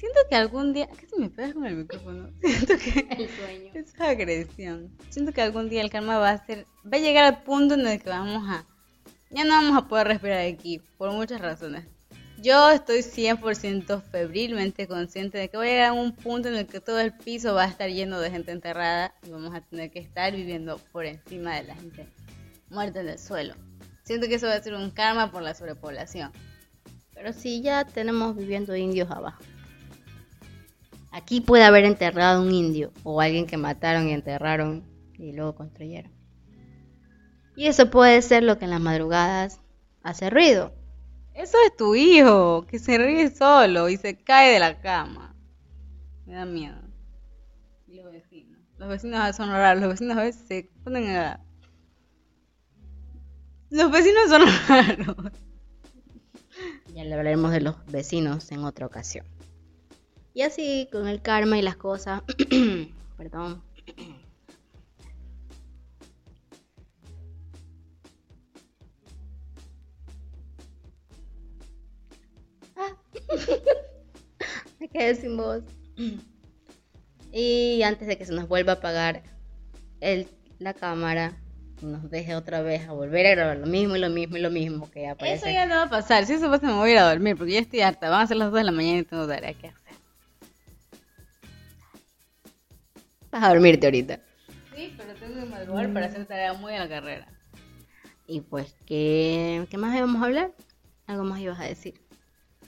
Siento 0.00 0.18
que 0.30 0.34
algún 0.34 0.72
día. 0.72 0.88
¿Qué 0.98 1.06
se 1.06 1.18
me 1.18 1.28
pegas 1.28 1.52
con 1.52 1.66
el 1.66 1.76
micrófono? 1.76 2.30
Siento 2.40 2.78
que. 2.78 3.06
El 3.10 3.28
sueño. 3.28 3.70
Es 3.74 4.00
agresión. 4.00 4.96
Siento 5.10 5.30
que 5.32 5.42
algún 5.42 5.68
día 5.68 5.82
el 5.82 5.90
karma 5.90 6.16
va 6.16 6.30
a 6.30 6.46
ser. 6.46 6.64
Va 6.86 6.96
a 6.96 7.00
llegar 7.00 7.24
al 7.24 7.42
punto 7.42 7.74
en 7.74 7.86
el 7.86 8.02
que 8.02 8.08
vamos 8.08 8.48
a. 8.48 8.64
Ya 9.28 9.44
no 9.44 9.50
vamos 9.50 9.76
a 9.76 9.88
poder 9.88 10.06
respirar 10.06 10.38
aquí. 10.38 10.80
Por 10.96 11.12
muchas 11.12 11.42
razones. 11.42 11.84
Yo 12.38 12.70
estoy 12.70 13.00
100% 13.00 14.00
febrilmente 14.00 14.88
consciente 14.88 15.36
de 15.36 15.50
que 15.50 15.58
va 15.58 15.64
a 15.64 15.66
llegar 15.66 15.88
a 15.90 15.92
un 15.92 16.16
punto 16.16 16.48
en 16.48 16.56
el 16.56 16.66
que 16.66 16.80
todo 16.80 16.98
el 16.98 17.12
piso 17.12 17.52
va 17.52 17.64
a 17.64 17.68
estar 17.68 17.90
lleno 17.90 18.18
de 18.20 18.30
gente 18.30 18.52
enterrada 18.52 19.12
y 19.26 19.28
vamos 19.28 19.54
a 19.54 19.60
tener 19.60 19.90
que 19.90 19.98
estar 19.98 20.34
viviendo 20.34 20.78
por 20.92 21.04
encima 21.04 21.56
de 21.56 21.64
la 21.64 21.74
gente 21.74 22.08
muerta 22.70 23.00
en 23.00 23.08
el 23.10 23.18
suelo. 23.18 23.54
Siento 24.04 24.28
que 24.28 24.36
eso 24.36 24.46
va 24.46 24.54
a 24.54 24.62
ser 24.62 24.72
un 24.72 24.90
karma 24.92 25.30
por 25.30 25.42
la 25.42 25.54
sobrepoblación. 25.54 26.32
Pero 27.12 27.34
sí, 27.34 27.60
ya 27.60 27.84
tenemos 27.84 28.34
viviendo 28.34 28.74
indios 28.74 29.10
abajo. 29.10 29.42
Aquí 31.12 31.40
puede 31.40 31.64
haber 31.64 31.84
enterrado 31.84 32.42
un 32.42 32.52
indio 32.52 32.92
o 33.02 33.20
alguien 33.20 33.46
que 33.46 33.56
mataron 33.56 34.08
y 34.08 34.12
enterraron 34.12 34.84
y 35.18 35.32
luego 35.32 35.54
construyeron. 35.54 36.12
Y 37.56 37.66
eso 37.66 37.90
puede 37.90 38.22
ser 38.22 38.42
lo 38.42 38.58
que 38.58 38.64
en 38.64 38.70
las 38.70 38.80
madrugadas 38.80 39.60
hace 40.02 40.30
ruido. 40.30 40.72
Eso 41.34 41.56
es 41.66 41.76
tu 41.76 41.94
hijo, 41.94 42.66
que 42.66 42.78
se 42.78 42.96
ríe 42.98 43.30
solo 43.30 43.88
y 43.88 43.96
se 43.96 44.22
cae 44.22 44.52
de 44.52 44.60
la 44.60 44.80
cama. 44.80 45.34
Me 46.26 46.34
da 46.34 46.44
miedo. 46.44 46.80
Y 47.86 47.96
los 47.96 48.12
vecinos. 48.12 48.60
Los 48.78 48.88
vecinos 48.88 49.36
son 49.36 49.50
raros, 49.50 49.82
los 49.82 49.90
vecinos 49.90 50.16
a 50.16 50.22
veces 50.22 50.46
se 50.46 50.70
ponen 50.84 51.10
a... 51.16 51.40
Los 53.70 53.90
vecinos 53.90 54.28
son 54.28 54.42
raros. 54.68 55.16
Ya 56.94 57.04
le 57.04 57.14
hablaremos 57.14 57.52
de 57.52 57.60
los 57.60 57.84
vecinos 57.86 58.50
en 58.52 58.64
otra 58.64 58.86
ocasión. 58.86 59.24
Y 60.34 60.42
así 60.42 60.88
con 60.92 61.08
el 61.08 61.22
karma 61.22 61.58
y 61.58 61.62
las 61.62 61.76
cosas. 61.76 62.22
Perdón. 63.16 63.62
Ah. 72.76 72.90
Me 74.80 74.88
quedé 74.88 75.14
sin 75.14 75.36
voz. 75.36 75.62
Y 77.32 77.82
antes 77.82 78.08
de 78.08 78.16
que 78.16 78.24
se 78.24 78.32
nos 78.32 78.48
vuelva 78.48 78.72
a 78.72 78.76
apagar 78.76 79.22
el, 80.00 80.26
la 80.58 80.74
cámara, 80.74 81.36
nos 81.82 82.10
deje 82.10 82.34
otra 82.34 82.62
vez 82.62 82.88
a 82.88 82.92
volver 82.92 83.26
a 83.26 83.30
grabar 83.30 83.58
lo 83.58 83.66
mismo 83.66 83.96
y 83.96 84.00
lo 84.00 84.08
mismo 84.10 84.36
y 84.36 84.40
lo 84.40 84.50
mismo 84.50 84.90
que 84.90 85.04
Eso 85.04 85.12
aparece. 85.12 85.52
ya 85.52 85.66
no 85.66 85.74
va 85.76 85.82
a 85.82 85.90
pasar. 85.90 86.26
Si 86.26 86.32
eso 86.34 86.50
pasa 86.50 86.66
me 86.66 86.74
voy 86.74 86.90
a 86.90 86.92
ir 86.92 86.98
a 86.98 87.08
dormir 87.10 87.36
porque 87.36 87.52
ya 87.52 87.60
estoy 87.60 87.80
harta. 87.82 88.08
Van 88.10 88.22
a 88.22 88.26
ser 88.26 88.38
las 88.38 88.50
2 88.50 88.58
de 88.58 88.64
la 88.64 88.72
mañana 88.72 88.98
y 88.98 89.04
tengo 89.04 89.26
tarea 89.26 89.52
que 89.54 89.68
hacer. 89.68 89.79
Vas 93.30 93.42
a 93.44 93.48
dormirte 93.48 93.86
ahorita. 93.86 94.20
Sí, 94.74 94.94
pero 94.96 95.14
tengo 95.14 95.40
que 95.40 95.46
madrugar 95.46 95.92
para 95.92 96.06
hacer 96.06 96.26
tarea 96.26 96.52
muy 96.54 96.74
a 96.74 96.80
la 96.80 96.88
carrera. 96.88 97.26
Y 98.26 98.40
pues, 98.42 98.74
¿qué, 98.86 99.66
¿qué 99.70 99.78
más 99.78 99.96
íbamos 99.96 100.22
a 100.22 100.26
hablar? 100.26 100.54
Algo 101.06 101.24
más 101.24 101.40
ibas 101.40 101.60
a 101.60 101.64
decir. 101.64 101.94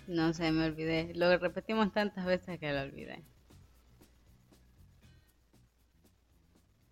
No 0.09 0.35
sé, 0.35 0.51
me 0.51 0.65
olvidé. 0.65 1.13
Lo 1.15 1.37
repetimos 1.39 1.93
tantas 1.93 2.27
veces 2.27 2.59
que 2.59 2.73
lo 2.73 2.83
olvidé. 2.83 3.23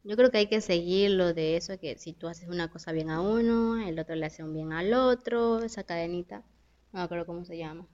Yo 0.02 0.16
creo 0.16 0.30
que 0.30 0.38
hay 0.38 0.46
que 0.46 0.60
seguir 0.60 1.10
lo 1.10 1.34
de 1.34 1.56
eso, 1.56 1.78
que 1.78 1.98
si 1.98 2.14
tú 2.14 2.26
haces 2.28 2.48
una 2.48 2.70
cosa 2.70 2.92
bien 2.92 3.10
a 3.10 3.20
uno, 3.20 3.86
el 3.86 3.98
otro 3.98 4.14
le 4.14 4.26
hace 4.26 4.42
un 4.42 4.54
bien 4.54 4.72
al 4.72 4.94
otro, 4.94 5.62
esa 5.62 5.84
cadenita, 5.84 6.38
no 6.92 7.00
me 7.00 7.02
acuerdo 7.02 7.26
cómo 7.26 7.44
se 7.44 7.58
llama. 7.58 7.86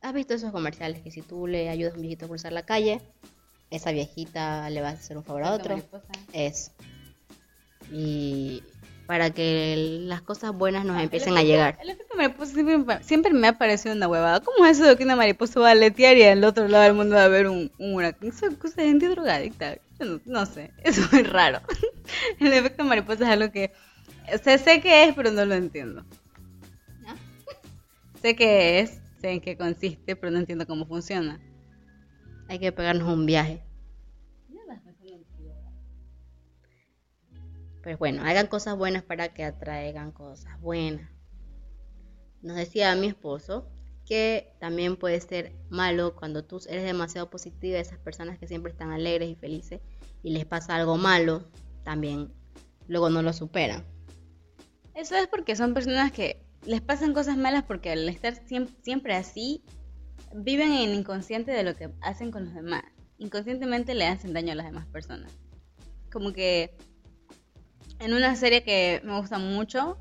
¿Has 0.00 0.14
visto 0.14 0.32
esos 0.32 0.50
comerciales 0.50 1.02
que 1.02 1.10
si 1.10 1.20
tú 1.20 1.46
le 1.46 1.68
ayudas 1.68 1.92
a 1.92 1.96
un 1.96 2.02
viejito 2.02 2.24
a 2.24 2.28
cruzar 2.28 2.52
la 2.52 2.64
calle, 2.64 3.02
esa 3.70 3.92
viejita 3.92 4.68
le 4.70 4.80
va 4.82 4.88
a 4.88 4.92
hacer 4.92 5.16
un 5.16 5.24
favor 5.24 5.44
a 5.44 5.52
otro? 5.54 5.76
mariposa. 5.76 6.12
Es. 6.32 6.72
Y 7.92 8.62
para 9.06 9.30
que 9.30 9.74
las 10.02 10.22
cosas 10.22 10.52
buenas 10.52 10.84
nos 10.84 10.96
Ah, 10.96 11.02
empiecen 11.02 11.36
a 11.36 11.42
llegar. 11.42 11.76
El 11.82 11.90
efecto 11.90 12.16
mariposa 12.16 12.52
siempre, 12.54 13.02
siempre 13.02 13.32
me 13.32 13.48
ha 13.48 13.58
parecido 13.58 13.94
una 13.94 14.06
huevada. 14.06 14.40
¿Cómo 14.40 14.64
es 14.66 14.78
eso 14.78 14.86
de 14.86 14.96
que 14.96 15.02
una 15.04 15.16
mariposa 15.16 15.58
va 15.60 15.68
a 15.68 15.72
aletear 15.72 16.16
y 16.16 16.22
al 16.22 16.44
otro 16.44 16.68
lado 16.68 16.84
del 16.84 16.94
mundo 16.94 17.16
va 17.16 17.22
a 17.22 17.24
haber 17.24 17.48
un, 17.48 17.72
un 17.78 17.94
huracán? 17.94 18.28
Eso 18.28 18.46
es 18.46 18.56
cosa 18.56 18.82
de 18.82 18.88
gente 18.88 19.08
drogadicta. 19.08 19.76
Yo 19.98 20.06
no, 20.06 20.20
no 20.26 20.46
sé, 20.46 20.72
eso 20.84 21.02
es 21.02 21.12
muy 21.12 21.22
raro. 21.24 21.60
el 22.40 22.52
efecto 22.52 22.84
mariposa 22.84 23.24
es 23.24 23.30
algo 23.30 23.50
que 23.50 23.72
sé, 24.44 24.58
sé 24.58 24.80
qué 24.80 25.04
es, 25.04 25.14
pero 25.14 25.32
no 25.32 25.44
lo 25.44 25.54
entiendo. 25.54 26.04
¿Ya? 27.04 27.16
Sé 28.22 28.36
qué 28.36 28.78
es, 28.78 29.00
sé 29.20 29.30
en 29.32 29.40
qué 29.40 29.56
consiste, 29.56 30.14
pero 30.14 30.30
no 30.30 30.38
entiendo 30.38 30.66
cómo 30.68 30.86
funciona. 30.86 31.40
Hay 32.50 32.58
que 32.58 32.72
pegarnos 32.72 33.06
un 33.06 33.26
viaje. 33.26 33.62
Pues 37.80 37.96
bueno, 37.96 38.24
hagan 38.24 38.48
cosas 38.48 38.76
buenas 38.76 39.04
para 39.04 39.32
que 39.32 39.44
atraigan 39.44 40.10
cosas 40.10 40.60
buenas. 40.60 41.08
Nos 42.42 42.56
decía 42.56 42.92
mi 42.96 43.06
esposo 43.06 43.68
que 44.04 44.52
también 44.58 44.96
puede 44.96 45.20
ser 45.20 45.52
malo 45.70 46.16
cuando 46.16 46.44
tú 46.44 46.60
eres 46.68 46.82
demasiado 46.82 47.30
positiva, 47.30 47.78
esas 47.78 48.00
personas 48.00 48.36
que 48.40 48.48
siempre 48.48 48.72
están 48.72 48.90
alegres 48.90 49.28
y 49.28 49.36
felices 49.36 49.80
y 50.24 50.30
les 50.30 50.44
pasa 50.44 50.74
algo 50.74 50.96
malo, 50.96 51.48
también 51.84 52.32
luego 52.88 53.10
no 53.10 53.22
lo 53.22 53.32
superan. 53.32 53.84
Eso 54.96 55.14
es 55.14 55.28
porque 55.28 55.54
son 55.54 55.72
personas 55.72 56.10
que 56.10 56.44
les 56.66 56.80
pasan 56.80 57.14
cosas 57.14 57.36
malas 57.36 57.62
porque 57.62 57.92
al 57.92 58.08
estar 58.08 58.34
siempre 58.82 59.14
así, 59.14 59.62
viven 60.34 60.72
en 60.72 60.94
inconsciente 60.94 61.50
de 61.50 61.62
lo 61.62 61.76
que 61.76 61.90
hacen 62.00 62.30
con 62.30 62.46
los 62.46 62.54
demás. 62.54 62.82
Inconscientemente 63.18 63.94
le 63.94 64.06
hacen 64.06 64.32
daño 64.32 64.52
a 64.52 64.56
las 64.56 64.66
demás 64.66 64.86
personas. 64.86 65.32
Como 66.12 66.32
que 66.32 66.76
en 67.98 68.14
una 68.14 68.34
serie 68.36 68.62
que 68.62 69.00
me 69.04 69.18
gusta 69.18 69.38
mucho, 69.38 69.98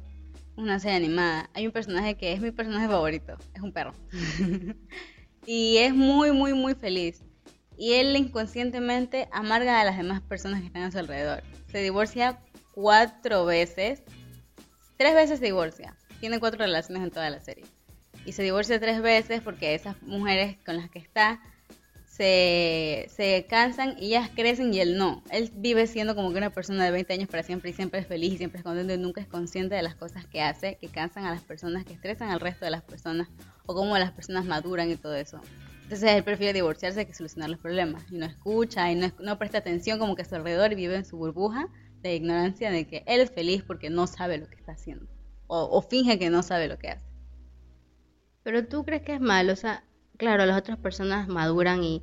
una 0.55 0.79
serie 0.79 0.97
animada, 0.97 1.49
hay 1.53 1.65
un 1.65 1.73
personaje 1.73 2.15
que 2.15 2.33
es 2.33 2.41
mi 2.41 2.51
personaje 2.51 2.87
favorito, 2.87 3.37
es 3.53 3.61
un 3.61 3.73
perro. 3.73 3.93
y 5.45 5.77
es 5.77 5.93
muy, 5.93 6.31
muy, 6.31 6.53
muy 6.53 6.75
feliz. 6.75 7.23
Y 7.77 7.93
él 7.93 8.15
inconscientemente 8.15 9.29
amarga 9.31 9.79
a 9.79 9.85
las 9.85 9.97
demás 9.97 10.21
personas 10.21 10.61
que 10.61 10.67
están 10.67 10.83
a 10.83 10.91
su 10.91 10.99
alrededor. 10.99 11.43
Se 11.71 11.81
divorcia 11.81 12.39
cuatro 12.73 13.45
veces. 13.45 14.03
Tres 14.97 15.15
veces 15.15 15.39
se 15.39 15.45
divorcia. 15.45 15.95
Tiene 16.19 16.39
cuatro 16.39 16.59
relaciones 16.59 17.03
en 17.03 17.11
toda 17.11 17.29
la 17.29 17.39
serie. 17.39 17.63
Y 18.29 18.31
se 18.31 18.43
divorcia 18.43 18.79
tres 18.79 19.01
veces 19.01 19.41
porque 19.41 19.73
esas 19.73 19.99
mujeres 20.03 20.55
con 20.63 20.77
las 20.77 20.91
que 20.91 20.99
está 20.99 21.41
se, 22.05 23.47
cansan 23.49 23.95
y 23.97 24.09
ellas 24.09 24.29
crecen 24.35 24.71
y 24.71 24.79
él 24.79 24.99
no. 24.99 25.23
Él 25.31 25.51
vive 25.55 25.87
siendo 25.87 26.15
como 26.15 26.31
que 26.31 26.37
una 26.37 26.51
persona 26.51 26.85
de 26.85 26.91
20 26.91 27.11
años 27.11 27.27
para 27.27 27.41
siempre 27.41 27.71
y 27.71 27.73
siempre 27.73 28.01
es 28.01 28.05
feliz 28.05 28.33
y 28.33 28.37
siempre 28.37 28.59
es 28.59 28.63
contento 28.63 28.93
y 28.93 28.99
nunca 28.99 29.19
es 29.19 29.25
consciente 29.25 29.73
de 29.73 29.81
las 29.81 29.95
cosas 29.95 30.27
que 30.27 30.43
hace, 30.43 30.77
que 30.77 30.89
cansan 30.89 31.25
a 31.25 31.31
las 31.31 31.41
personas, 31.41 31.85
que 31.85 31.93
estresan 31.93 32.29
al 32.29 32.39
resto 32.39 32.65
de 32.65 32.71
las 32.71 32.83
personas 32.83 33.29
o 33.65 33.73
cómo 33.73 33.97
las 33.97 34.11
personas 34.11 34.45
maduran 34.45 34.91
y 34.91 34.95
todo 34.95 35.15
eso. 35.15 35.41
Entonces 35.81 36.11
él 36.11 36.23
prefiere 36.23 36.53
divorciarse 36.53 37.07
que 37.07 37.15
solucionar 37.15 37.49
los 37.49 37.59
problemas 37.59 38.03
y 38.11 38.17
no 38.17 38.27
escucha 38.27 38.91
y 38.91 38.95
no, 38.95 39.11
no 39.19 39.39
presta 39.39 39.57
atención 39.57 39.97
como 39.97 40.15
que 40.15 40.21
a 40.21 40.25
su 40.25 40.35
alrededor 40.35 40.71
y 40.73 40.75
vive 40.75 40.97
en 40.97 41.05
su 41.05 41.17
burbuja 41.17 41.67
de 42.03 42.13
ignorancia 42.13 42.69
de 42.69 42.85
que 42.85 43.03
él 43.07 43.21
es 43.21 43.31
feliz 43.31 43.63
porque 43.63 43.89
no 43.89 44.05
sabe 44.05 44.37
lo 44.37 44.47
que 44.47 44.55
está 44.55 44.73
haciendo 44.73 45.07
o 45.47 45.81
finge 45.81 46.19
que 46.19 46.29
no 46.29 46.43
sabe 46.43 46.67
lo 46.67 46.77
que 46.77 46.89
hace. 46.89 47.08
Pero 48.43 48.67
tú 48.67 48.83
crees 48.85 49.01
que 49.03 49.13
es 49.13 49.21
malo, 49.21 49.53
o 49.53 49.55
sea, 49.55 49.83
claro, 50.17 50.45
las 50.45 50.57
otras 50.57 50.77
personas 50.77 51.27
maduran 51.27 51.83
y 51.83 52.01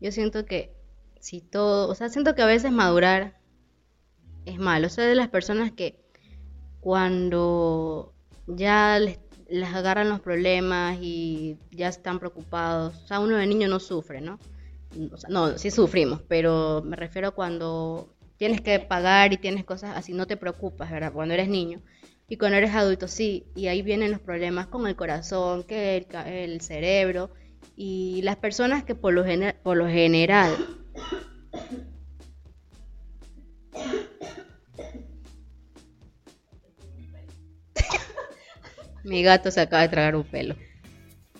yo 0.00 0.12
siento 0.12 0.44
que 0.44 0.74
si 1.20 1.40
todo, 1.40 1.88
o 1.88 1.94
sea, 1.94 2.08
siento 2.10 2.34
que 2.34 2.42
a 2.42 2.46
veces 2.46 2.70
madurar 2.70 3.38
es 4.44 4.58
malo. 4.58 4.86
O 4.86 4.90
sea, 4.90 5.04
de 5.04 5.14
las 5.14 5.28
personas 5.28 5.72
que 5.72 5.98
cuando 6.80 8.12
ya 8.46 8.98
les, 8.98 9.18
agarran 9.74 10.10
los 10.10 10.20
problemas 10.20 10.98
y 11.00 11.56
ya 11.70 11.88
están 11.88 12.18
preocupados, 12.18 12.94
o 13.04 13.06
sea, 13.06 13.20
uno 13.20 13.36
de 13.36 13.46
niño 13.46 13.68
no 13.68 13.80
sufre, 13.80 14.20
¿no? 14.20 14.38
O 15.12 15.16
sea, 15.16 15.30
no, 15.30 15.56
sí 15.58 15.70
sufrimos, 15.70 16.20
pero 16.28 16.82
me 16.84 16.96
refiero 16.96 17.34
cuando 17.34 18.14
tienes 18.36 18.60
que 18.60 18.78
pagar 18.80 19.32
y 19.32 19.38
tienes 19.38 19.64
cosas 19.64 19.96
así, 19.96 20.12
no 20.12 20.26
te 20.26 20.36
preocupas, 20.36 20.90
¿verdad? 20.90 21.12
Cuando 21.12 21.34
eres 21.34 21.48
niño. 21.48 21.80
Y 22.28 22.38
cuando 22.38 22.56
eres 22.56 22.74
adulto, 22.74 23.08
sí, 23.08 23.46
y 23.54 23.66
ahí 23.66 23.82
vienen 23.82 24.10
los 24.10 24.20
problemas 24.20 24.66
con 24.66 24.86
el 24.86 24.96
corazón, 24.96 25.64
que 25.64 25.96
el, 25.96 26.06
el 26.26 26.60
cerebro, 26.62 27.30
y 27.76 28.22
las 28.22 28.36
personas 28.36 28.84
que 28.84 28.94
por 28.94 29.12
lo, 29.12 29.24
por 29.62 29.76
lo 29.76 29.88
general 29.88 30.56
Mi 39.04 39.22
gato 39.22 39.50
se 39.50 39.60
acaba 39.60 39.82
de 39.82 39.88
tragar 39.88 40.16
un 40.16 40.24
pelo. 40.24 40.56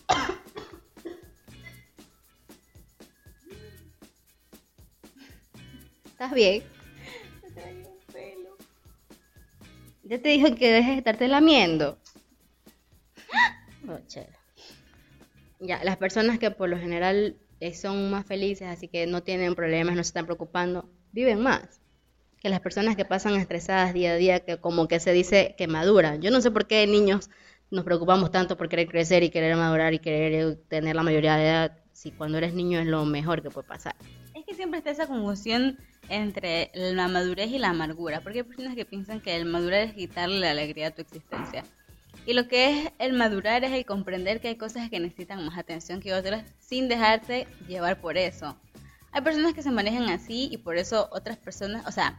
¿Estás 6.05 6.33
bien? 6.33 6.74
Ya 10.05 10.21
te 10.21 10.29
dijo 10.29 10.55
que 10.55 10.71
dejes 10.71 10.93
de 10.93 10.99
estarte 10.99 11.29
lamiendo. 11.29 11.99
Oh, 13.89 13.99
ya, 15.61 15.83
las 15.83 15.97
personas 15.97 16.39
que 16.39 16.51
por 16.51 16.69
lo 16.69 16.79
general 16.79 17.37
eh, 17.61 17.75
son 17.75 18.11
más 18.11 18.27
felices, 18.27 18.69
así 18.69 18.89
que 18.89 19.07
no 19.07 19.23
tienen 19.23 19.55
problemas, 19.55 19.97
no 19.97 20.03
se 20.03 20.09
están 20.09 20.27
preocupando, 20.27 20.89
viven 21.13 21.41
más 21.41 21.81
que 22.41 22.51
las 22.51 22.61
personas 22.61 22.97
que 22.97 23.07
pasan 23.07 23.37
estresadas 23.37 23.95
día 23.95 24.13
a 24.13 24.17
día, 24.17 24.41
que 24.41 24.59
como 24.59 24.87
que 24.87 25.01
se 25.01 25.13
dice 25.13 25.55
que 25.57 25.67
maduran. 25.67 26.21
Yo 26.21 26.31
no 26.31 26.43
sé 26.43 26.51
por 26.51 26.67
qué 26.67 26.87
niños 26.87 27.31
nos 27.71 27.85
preocupamos 27.85 28.31
tanto 28.31 28.59
por 28.59 28.69
querer 28.69 28.87
crecer 28.87 29.23
y 29.23 29.31
querer 29.31 29.57
madurar 29.57 29.95
y 29.95 29.99
querer 29.99 30.57
tener 30.69 30.95
la 30.95 31.03
mayoría 31.03 31.37
de 31.37 31.49
edad, 31.49 31.79
si 31.93 32.11
cuando 32.11 32.37
eres 32.37 32.53
niño 32.53 32.81
es 32.81 32.87
lo 32.87 33.07
mejor 33.07 33.43
que 33.43 33.49
puede 33.49 33.67
pasar. 33.67 33.97
Es 34.35 34.45
que 34.45 34.55
siempre 34.55 34.79
está 34.79 34.91
esa 34.91 35.07
confusión 35.07 35.79
entre 36.09 36.71
la 36.75 37.09
madurez 37.09 37.51
y 37.51 37.59
la 37.59 37.71
amargura, 37.71 38.21
porque 38.21 38.41
hay 38.41 38.45
personas 38.45 38.75
que 38.75 38.85
piensan 38.85 39.21
que 39.21 39.37
el 39.37 39.45
madurar 39.45 39.81
es 39.81 39.95
quitarle 39.95 40.41
la 40.41 40.51
alegría 40.51 40.89
a 40.89 40.91
tu 40.91 41.03
existencia. 41.03 41.65
Y 42.27 42.33
lo 42.33 42.49
que 42.49 42.71
es 42.71 42.93
el 42.99 43.13
madurar 43.13 43.65
es 43.65 43.73
el 43.73 43.85
comprender 43.85 44.41
que 44.41 44.49
hay 44.49 44.57
cosas 44.57 44.89
que 44.89 45.01
necesitan 45.01 45.45
más 45.45 45.59
atención 45.59 46.01
que 46.01 46.15
otras 46.15 46.45
sin 46.59 46.89
dejarte 46.89 47.47
llevar 47.69 48.01
por 48.01 48.17
eso. 48.17 48.57
Hay 49.13 49.21
personas 49.23 49.55
que 49.55 49.63
se 49.63 49.71
manejan 49.71 50.09
así 50.09 50.49
y 50.51 50.57
por 50.57 50.77
eso 50.77 51.09
otras 51.13 51.37
personas, 51.37 51.87
o 51.87 51.93
sea, 51.93 52.19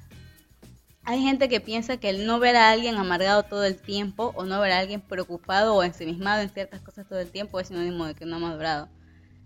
hay 1.03 1.21
gente 1.21 1.49
que 1.49 1.59
piensa 1.59 1.97
que 1.97 2.09
el 2.09 2.25
no 2.25 2.39
ver 2.39 2.55
a 2.55 2.71
alguien 2.71 2.95
amargado 2.95 3.43
todo 3.43 3.63
el 3.63 3.77
tiempo 3.77 4.31
o 4.35 4.43
no 4.45 4.59
ver 4.59 4.71
a 4.71 4.79
alguien 4.79 5.01
preocupado 5.01 5.75
o 5.75 5.83
ensimismado 5.83 6.41
en 6.41 6.49
ciertas 6.49 6.81
cosas 6.81 7.07
todo 7.07 7.19
el 7.19 7.29
tiempo 7.29 7.59
es 7.59 7.67
sinónimo 7.67 8.05
de 8.05 8.15
que 8.15 8.25
no 8.25 8.37
ha 8.37 8.39
madurado. 8.39 8.89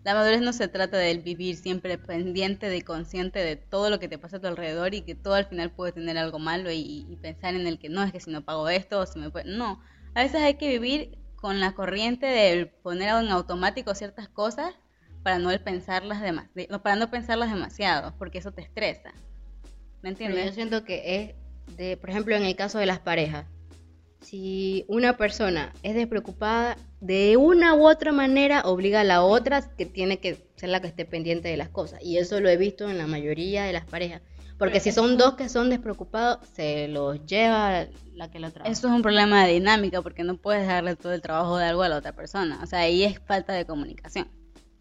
La 0.03 0.13
madurez 0.13 0.41
no 0.41 0.53
se 0.53 0.67
trata 0.67 0.97
del 0.97 1.19
vivir 1.19 1.57
siempre 1.57 1.97
pendiente 1.97 2.69
de 2.69 2.81
consciente 2.83 3.39
de 3.39 3.57
todo 3.57 3.89
lo 3.89 3.99
que 3.99 4.07
te 4.07 4.17
pasa 4.17 4.37
a 4.37 4.39
tu 4.39 4.47
alrededor 4.47 4.93
y 4.93 5.01
que 5.01 5.15
todo 5.15 5.33
al 5.33 5.45
final 5.45 5.71
puede 5.71 5.91
tener 5.91 6.17
algo 6.17 6.39
malo 6.39 6.71
y, 6.71 7.05
y 7.09 7.17
pensar 7.17 7.55
en 7.55 7.67
el 7.67 7.79
que 7.79 7.89
no 7.89 8.03
es 8.03 8.11
que 8.11 8.19
si 8.19 8.31
no 8.31 8.41
pago 8.43 8.69
esto 8.69 8.99
o 8.99 9.05
si 9.05 9.19
me 9.19 9.29
puede... 9.29 9.45
No, 9.51 9.81
a 10.15 10.23
veces 10.23 10.41
hay 10.41 10.55
que 10.55 10.69
vivir 10.69 11.17
con 11.35 11.59
la 11.59 11.73
corriente 11.73 12.25
de 12.25 12.65
poner 12.65 13.09
en 13.09 13.29
automático 13.29 13.93
ciertas 13.95 14.27
cosas 14.27 14.73
para 15.23 15.39
no 15.39 15.49
pensarlas 15.63 16.21
para 16.81 16.95
no 16.95 17.11
pensarlas 17.11 17.51
demasiado, 17.51 18.13
porque 18.17 18.39
eso 18.39 18.51
te 18.51 18.61
estresa. 18.61 19.11
¿Me 20.01 20.09
entiendes? 20.09 20.45
yo 20.45 20.53
siento 20.53 20.83
que 20.85 21.15
es 21.15 21.75
de, 21.77 21.97
por 21.97 22.09
ejemplo, 22.09 22.35
en 22.35 22.43
el 22.43 22.55
caso 22.55 22.79
de 22.79 22.85
las 22.85 22.99
parejas, 22.99 23.45
si 24.21 24.85
una 24.87 25.17
persona 25.17 25.73
es 25.83 25.95
despreocupada, 25.95 26.77
de 26.99 27.37
una 27.37 27.73
u 27.73 27.87
otra 27.87 28.11
manera 28.11 28.61
obliga 28.61 29.01
a 29.01 29.05
la 29.05 29.23
otra 29.23 29.61
que 29.75 29.85
tiene 29.85 30.19
que 30.19 30.37
ser 30.55 30.69
la 30.69 30.81
que 30.81 30.87
esté 30.87 31.05
pendiente 31.05 31.47
de 31.47 31.57
las 31.57 31.69
cosas. 31.69 32.01
Y 32.03 32.17
eso 32.17 32.39
lo 32.39 32.49
he 32.49 32.57
visto 32.57 32.89
en 32.89 32.97
la 32.97 33.07
mayoría 33.07 33.63
de 33.63 33.73
las 33.73 33.85
parejas. 33.85 34.21
Porque 34.57 34.81
si 34.81 34.91
son 34.91 35.17
dos 35.17 35.35
que 35.35 35.47
son 35.47 35.69
despreocupados, 35.69 36.45
se 36.53 36.89
los 36.89 37.25
lleva 37.25 37.87
la 38.13 38.29
que 38.29 38.39
lo 38.39 38.51
trabaja. 38.51 38.69
Eso 38.69 38.89
es 38.89 38.93
un 38.93 39.01
problema 39.01 39.45
de 39.45 39.53
dinámica, 39.53 40.01
porque 40.01 40.25
no 40.25 40.35
puedes 40.35 40.67
darle 40.67 40.97
todo 40.97 41.13
el 41.13 41.21
trabajo 41.21 41.57
de 41.57 41.63
algo 41.63 41.83
a 41.83 41.89
la 41.89 41.95
otra 41.95 42.11
persona. 42.11 42.59
O 42.61 42.65
sea, 42.65 42.79
ahí 42.79 43.05
es 43.05 43.19
falta 43.19 43.53
de 43.53 43.65
comunicación. 43.65 44.27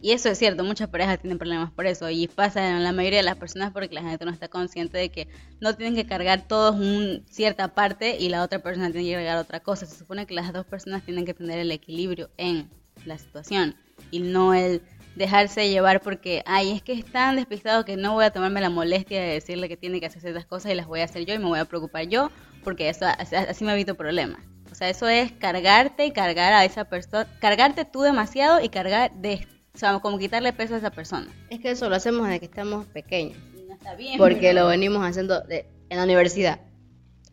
Y 0.01 0.13
eso 0.13 0.29
es 0.29 0.39
cierto, 0.39 0.63
muchas 0.63 0.89
parejas 0.89 1.19
tienen 1.19 1.39
problemas 1.39 1.73
por 1.73 1.87
eso. 1.87 2.09
Y 2.09 2.29
pasa 2.29 2.69
en 2.69 2.85
la 2.85 2.93
mayoría 2.93 3.19
de 3.19 3.25
las 3.25 3.37
personas 3.37 3.73
porque 3.73 3.95
la 3.95 4.03
gente 4.03 4.25
no 4.25 4.31
está 4.31 4.49
consciente 4.49 4.97
de 4.97 5.09
que 5.11 5.29
no 5.61 5.75
tienen 5.75 5.97
que 5.97 6.07
cargar 6.07 6.47
todos 6.47 6.77
un, 6.77 7.25
cierta 7.29 7.75
parte 7.75 8.17
y 8.19 8.29
la 8.29 8.43
otra 8.43 8.61
persona 8.61 8.91
tiene 8.93 9.09
que 9.09 9.15
cargar 9.15 9.39
otra 9.39 9.61
cosa. 9.61 9.87
Se 9.87 9.97
supone 9.97 10.27
que 10.27 10.35
las 10.35 10.53
dos 10.53 10.67
personas 10.67 11.05
tienen 11.05 11.25
que 11.25 11.35
tener 11.35 11.59
el 11.59 11.73
equilibrio 11.73 12.31
en 12.37 12.71
la 13.05 13.19
situación 13.19 13.75
y 14.11 14.21
no 14.21 14.55
el 14.55 14.83
dejarse 15.17 15.69
llevar 15.69 16.01
porque, 16.01 16.43
ay, 16.47 16.71
es 16.71 16.83
que 16.83 16.93
es 16.93 17.05
tan 17.05 17.37
despistado 17.37 17.85
que 17.85 17.97
no 17.97 18.15
voy 18.15 18.25
a 18.25 18.31
tomarme 18.31 18.61
la 18.61 18.71
molestia 18.71 19.21
de 19.21 19.35
decirle 19.35 19.69
que 19.69 19.77
tiene 19.77 19.99
que 20.01 20.07
hacer 20.07 20.23
ciertas 20.23 20.47
cosas 20.47 20.71
y 20.73 20.75
las 20.77 20.87
voy 20.87 21.01
a 21.01 21.05
hacer 21.05 21.27
yo 21.27 21.35
y 21.35 21.39
me 21.39 21.47
voy 21.47 21.59
a 21.59 21.65
preocupar 21.65 22.07
yo 22.07 22.31
porque 22.63 22.89
eso 22.89 23.05
así 23.07 23.65
me 23.65 23.73
evito 23.73 23.97
problemas. 23.97 24.41
O 24.71 24.75
sea, 24.75 24.89
eso 24.89 25.09
es 25.09 25.33
cargarte 25.33 26.07
y 26.07 26.13
cargar 26.13 26.53
a 26.53 26.65
esa 26.65 26.85
persona, 26.85 27.27
cargarte 27.41 27.85
tú 27.85 28.03
demasiado 28.03 28.61
y 28.61 28.69
cargar 28.69 29.13
de, 29.15 29.47
o 29.79 29.81
sea, 29.81 29.97
como 30.01 30.19
quitarle 30.19 30.53
peso 30.53 30.75
a 30.75 30.79
esa 30.79 30.91
persona. 30.91 31.29
Es 31.51 31.61
que 31.61 31.71
eso 31.71 31.89
lo 31.89 31.95
hacemos 31.95 32.27
desde 32.27 32.41
que 32.41 32.47
estamos 32.47 32.85
pequeños. 32.87 33.39
No 33.69 33.75
está 33.75 33.95
bien. 33.95 34.19
Porque 34.19 34.53
lo 34.53 34.67
venimos 34.67 35.07
haciendo 35.07 35.45
en 35.49 35.97
la 35.97 36.03
universidad. 36.03 36.59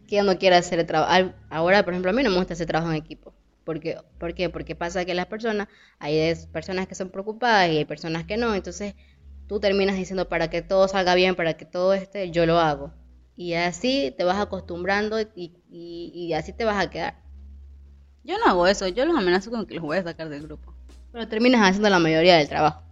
¿Quién 0.07 0.27
no 0.27 0.37
quiere 0.37 0.55
hacer 0.55 0.77
el 0.77 0.85
trabajo? 0.85 1.33
Ahora, 1.49 1.83
por 1.83 1.93
ejemplo, 1.93 2.11
a 2.11 2.13
mí 2.13 2.21
no 2.21 2.29
me 2.29 2.37
gusta 2.37 2.53
hacer 2.53 2.67
trabajo 2.67 2.91
en 2.91 2.97
equipo. 2.97 3.33
Porque, 3.63 3.97
¿Por 4.19 4.35
qué? 4.35 4.51
Porque 4.51 4.75
pasa 4.75 5.05
que 5.05 5.15
las 5.15 5.25
personas, 5.25 5.69
hay 5.97 6.35
personas 6.53 6.87
que 6.87 6.93
son 6.93 7.09
preocupadas 7.09 7.71
y 7.71 7.77
hay 7.77 7.85
personas 7.85 8.25
que 8.25 8.37
no, 8.37 8.53
entonces 8.53 8.93
tú 9.47 9.59
terminas 9.59 9.95
diciendo 9.95 10.29
para 10.29 10.51
que 10.51 10.61
todo 10.61 10.87
salga 10.87 11.15
bien, 11.15 11.33
para 11.33 11.57
que 11.57 11.65
todo 11.65 11.95
esté, 11.95 12.29
yo 12.29 12.45
lo 12.45 12.59
hago. 12.59 12.93
Y 13.35 13.55
así 13.55 14.13
te 14.15 14.23
vas 14.23 14.37
acostumbrando 14.37 15.17
y, 15.19 16.33
así 16.33 16.53
te 16.53 16.63
vas 16.63 16.77
a 16.77 16.91
quedar. 16.91 17.23
Yo 18.23 18.37
no 18.37 18.45
hago 18.45 18.67
eso, 18.67 18.87
yo 18.87 19.03
los 19.07 19.17
amenazo 19.17 19.49
con 19.49 19.65
que 19.65 19.73
los 19.73 19.83
voy 19.83 19.97
a 19.97 20.03
sacar 20.03 20.29
del 20.29 20.43
grupo. 20.43 20.74
Pero 21.15 21.29
terminas 21.29 21.61
haciendo 21.61 21.89
la 21.89 21.99
mayoría 21.99 22.35
del 22.35 22.49
trabajo. 22.49 22.83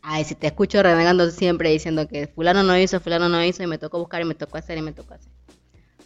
Ay, 0.00 0.22
si 0.22 0.36
te 0.36 0.46
escucho 0.46 0.80
renegando 0.80 1.28
siempre 1.32 1.68
diciendo 1.70 2.06
que 2.06 2.28
fulano 2.28 2.62
no 2.62 2.78
hizo, 2.78 3.00
fulano 3.00 3.28
no 3.28 3.44
hizo 3.44 3.64
y 3.64 3.66
me 3.66 3.78
tocó 3.78 3.98
buscar 3.98 4.22
y 4.22 4.26
me 4.26 4.36
tocó 4.36 4.58
hacer 4.58 4.78
y 4.78 4.82
me 4.82 4.92
tocó 4.92 5.14
hacer. 5.14 5.32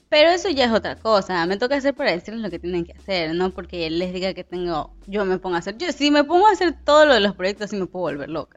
Pero 0.09 0.31
eso 0.31 0.49
ya 0.49 0.65
es 0.65 0.73
otra 0.73 0.97
cosa. 0.97 1.45
Me 1.45 1.59
toca 1.59 1.77
hacer 1.77 1.93
para 1.93 2.13
decirles 2.13 2.41
lo 2.41 2.49
que 2.49 2.59
tienen 2.59 2.87
que 2.87 2.93
hacer, 2.93 3.35
no 3.35 3.51
porque 3.51 3.91
les 3.91 4.15
diga 4.15 4.33
que 4.33 4.45
tengo, 4.45 4.97
yo 5.07 5.27
me 5.27 5.37
pongo 5.37 5.57
a 5.57 5.59
hacer. 5.59 5.77
Yo 5.77 5.93
si 5.93 6.11
me 6.11 6.25
pongo 6.25 6.47
a 6.47 6.53
hacer 6.53 6.75
todo 6.87 7.05
lo 7.05 7.13
de 7.13 7.21
los 7.21 7.35
proyectos, 7.35 7.69
sí 7.69 7.77
me 7.77 7.85
puedo 7.85 8.05
volver 8.05 8.31
loca. 8.31 8.57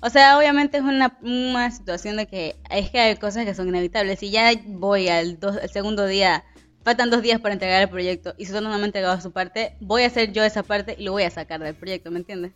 O 0.00 0.10
sea, 0.10 0.38
obviamente 0.38 0.78
es 0.78 0.84
una, 0.84 1.18
una 1.22 1.72
situación 1.72 2.18
de 2.18 2.28
que 2.28 2.54
es 2.70 2.90
que 2.90 3.00
hay 3.00 3.16
cosas 3.16 3.44
que 3.44 3.54
son 3.54 3.66
inevitables. 3.66 4.20
Si 4.20 4.30
ya 4.30 4.52
voy 4.64 5.08
al, 5.08 5.40
dos, 5.40 5.56
al 5.56 5.70
segundo 5.70 6.06
día, 6.06 6.44
faltan 6.82 7.10
dos 7.10 7.22
días 7.22 7.40
para 7.40 7.54
entregar 7.54 7.82
el 7.82 7.88
proyecto 7.88 8.34
y 8.38 8.46
si 8.46 8.52
no 8.52 8.62
me 8.62 8.74
ha 8.74 8.84
entregado 8.84 9.20
su 9.20 9.32
parte, 9.32 9.74
voy 9.80 10.02
a 10.02 10.06
hacer 10.06 10.32
yo 10.32 10.42
esa 10.44 10.62
parte 10.62 10.94
y 10.98 11.04
lo 11.04 11.12
voy 11.12 11.24
a 11.24 11.30
sacar 11.30 11.60
del 11.60 11.74
proyecto, 11.74 12.10
¿me 12.10 12.18
entiendes? 12.18 12.52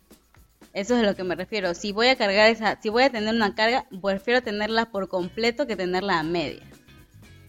Eso 0.73 0.95
es 0.95 1.03
a 1.03 1.05
lo 1.05 1.15
que 1.15 1.23
me 1.23 1.35
refiero. 1.35 1.73
Si 1.73 1.91
voy 1.91 2.07
a 2.07 2.17
cargar 2.17 2.49
esa, 2.49 2.79
si 2.81 2.89
voy 2.89 3.03
a 3.03 3.09
tener 3.09 3.33
una 3.33 3.55
carga, 3.55 3.85
prefiero 4.01 4.41
tenerla 4.41 4.87
por 4.87 5.07
completo 5.07 5.67
que 5.67 5.75
tenerla 5.75 6.19
a 6.19 6.23
media. 6.23 6.63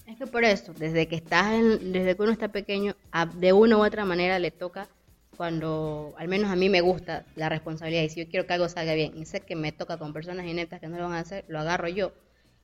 Es 0.06 0.16
que 0.16 0.26
por 0.26 0.44
eso, 0.44 0.72
desde 0.74 1.08
que 1.08 1.16
estás 1.16 1.52
en, 1.52 1.92
desde 1.92 2.14
que 2.14 2.22
uno 2.22 2.30
está 2.30 2.48
pequeño, 2.48 2.94
de 3.34 3.52
una 3.52 3.78
u 3.78 3.84
otra 3.84 4.04
manera 4.04 4.38
le 4.38 4.52
toca 4.52 4.88
cuando, 5.36 6.14
al 6.16 6.28
menos 6.28 6.50
a 6.50 6.56
mí 6.56 6.68
me 6.68 6.80
gusta 6.80 7.26
la 7.34 7.48
responsabilidad 7.48 8.02
y 8.02 8.08
si 8.10 8.20
yo 8.20 8.30
quiero 8.30 8.46
que 8.46 8.52
algo 8.54 8.68
salga 8.68 8.94
bien 8.94 9.12
y 9.16 9.26
sé 9.26 9.40
que 9.40 9.56
me 9.56 9.72
toca 9.72 9.98
con 9.98 10.12
personas 10.12 10.46
ineptas 10.46 10.80
que 10.80 10.86
no 10.86 10.96
lo 10.96 11.04
van 11.04 11.14
a 11.14 11.18
hacer, 11.18 11.44
lo 11.48 11.58
agarro 11.58 11.88
yo 11.88 12.12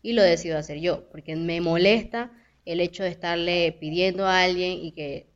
y 0.01 0.13
lo 0.13 0.23
decido 0.23 0.57
hacer 0.59 0.79
yo, 0.79 1.09
porque 1.11 1.35
me 1.35 1.61
molesta 1.61 2.31
el 2.65 2.81
hecho 2.81 3.03
de 3.03 3.11
estarle 3.11 3.77
pidiendo 3.81 4.27
a 4.27 4.43
alguien 4.43 4.79
y 4.83 4.93
que 4.93 5.27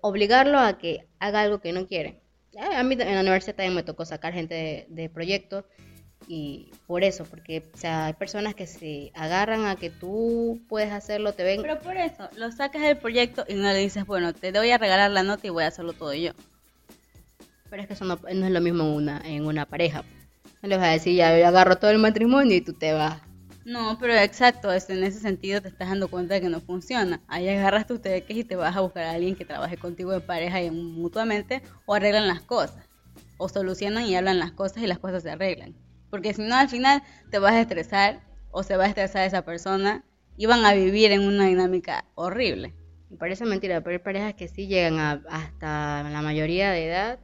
obligarlo 0.00 0.58
a 0.58 0.78
que 0.78 1.06
haga 1.18 1.40
algo 1.42 1.60
que 1.60 1.72
no 1.72 1.86
quiere. 1.86 2.20
A 2.58 2.82
mí 2.84 2.94
en 2.94 3.14
la 3.14 3.20
universidad 3.20 3.56
también 3.56 3.74
me 3.74 3.82
tocó 3.82 4.04
sacar 4.04 4.32
gente 4.32 4.54
de, 4.54 4.86
de 4.88 5.08
proyectos 5.08 5.64
y 6.26 6.70
por 6.86 7.04
eso, 7.04 7.24
porque 7.24 7.64
o 7.74 7.76
sea, 7.76 8.06
hay 8.06 8.14
personas 8.14 8.54
que 8.54 8.66
se 8.66 9.10
agarran 9.14 9.66
a 9.66 9.76
que 9.76 9.90
tú 9.90 10.60
puedes 10.68 10.92
hacerlo, 10.92 11.32
te 11.32 11.42
ven. 11.42 11.62
Pero 11.62 11.80
por 11.80 11.96
eso, 11.96 12.28
lo 12.36 12.50
sacas 12.52 12.82
del 12.82 12.96
proyecto 12.96 13.44
y 13.48 13.54
no 13.54 13.62
le 13.62 13.78
dices, 13.78 14.06
bueno, 14.06 14.32
te 14.32 14.52
voy 14.52 14.70
a 14.70 14.78
regalar 14.78 15.10
la 15.10 15.22
nota 15.22 15.46
y 15.46 15.50
voy 15.50 15.64
a 15.64 15.68
hacerlo 15.68 15.92
todo 15.92 16.14
yo. 16.14 16.32
Pero 17.68 17.82
es 17.82 17.88
que 17.88 17.94
eso 17.94 18.04
no, 18.04 18.18
es 18.26 18.50
lo 18.50 18.60
mismo 18.60 18.84
en 18.84 18.90
una, 18.90 19.22
en 19.24 19.46
una 19.46 19.66
pareja. 19.66 20.04
No 20.62 20.68
les 20.68 20.78
vas 20.78 20.88
a 20.88 20.92
decir, 20.92 21.14
ya 21.14 21.36
yo 21.38 21.46
agarro 21.46 21.76
todo 21.76 21.90
el 21.90 21.98
matrimonio 21.98 22.56
y 22.56 22.60
tú 22.60 22.72
te 22.72 22.92
vas. 22.92 23.20
No, 23.64 23.96
pero 23.98 24.14
exacto, 24.14 24.70
en 24.70 25.04
ese 25.04 25.20
sentido 25.20 25.62
te 25.62 25.68
estás 25.68 25.88
dando 25.88 26.08
cuenta 26.08 26.34
de 26.34 26.42
que 26.42 26.48
no 26.50 26.60
funciona. 26.60 27.22
Ahí 27.28 27.48
agarras 27.48 27.86
tus 27.86 28.02
teques 28.02 28.36
y 28.36 28.44
te 28.44 28.56
vas 28.56 28.76
a 28.76 28.80
buscar 28.80 29.04
a 29.04 29.12
alguien 29.12 29.36
que 29.36 29.46
trabaje 29.46 29.78
contigo 29.78 30.12
en 30.12 30.20
pareja 30.20 30.62
y 30.62 30.70
mutuamente 30.70 31.62
o 31.86 31.94
arreglan 31.94 32.28
las 32.28 32.42
cosas. 32.42 32.86
O 33.38 33.48
solucionan 33.48 34.04
y 34.04 34.16
hablan 34.16 34.38
las 34.38 34.52
cosas 34.52 34.82
y 34.82 34.86
las 34.86 34.98
cosas 34.98 35.22
se 35.22 35.30
arreglan. 35.30 35.74
Porque 36.10 36.34
si 36.34 36.42
no, 36.42 36.54
al 36.56 36.68
final 36.68 37.02
te 37.30 37.38
vas 37.38 37.54
a 37.54 37.60
estresar 37.62 38.20
o 38.50 38.62
se 38.62 38.76
va 38.76 38.84
a 38.84 38.88
estresar 38.88 39.26
esa 39.26 39.42
persona 39.42 40.04
y 40.36 40.44
van 40.44 40.64
a 40.66 40.74
vivir 40.74 41.10
en 41.12 41.22
una 41.22 41.46
dinámica 41.46 42.04
horrible. 42.16 42.74
Me 43.08 43.16
parece 43.16 43.46
mentira, 43.46 43.80
pero 43.80 43.96
hay 43.96 44.02
parejas 44.02 44.34
que 44.34 44.48
sí 44.48 44.66
llegan 44.66 44.98
hasta 45.28 46.02
la 46.02 46.20
mayoría 46.20 46.70
de 46.70 46.86
edad, 46.86 47.18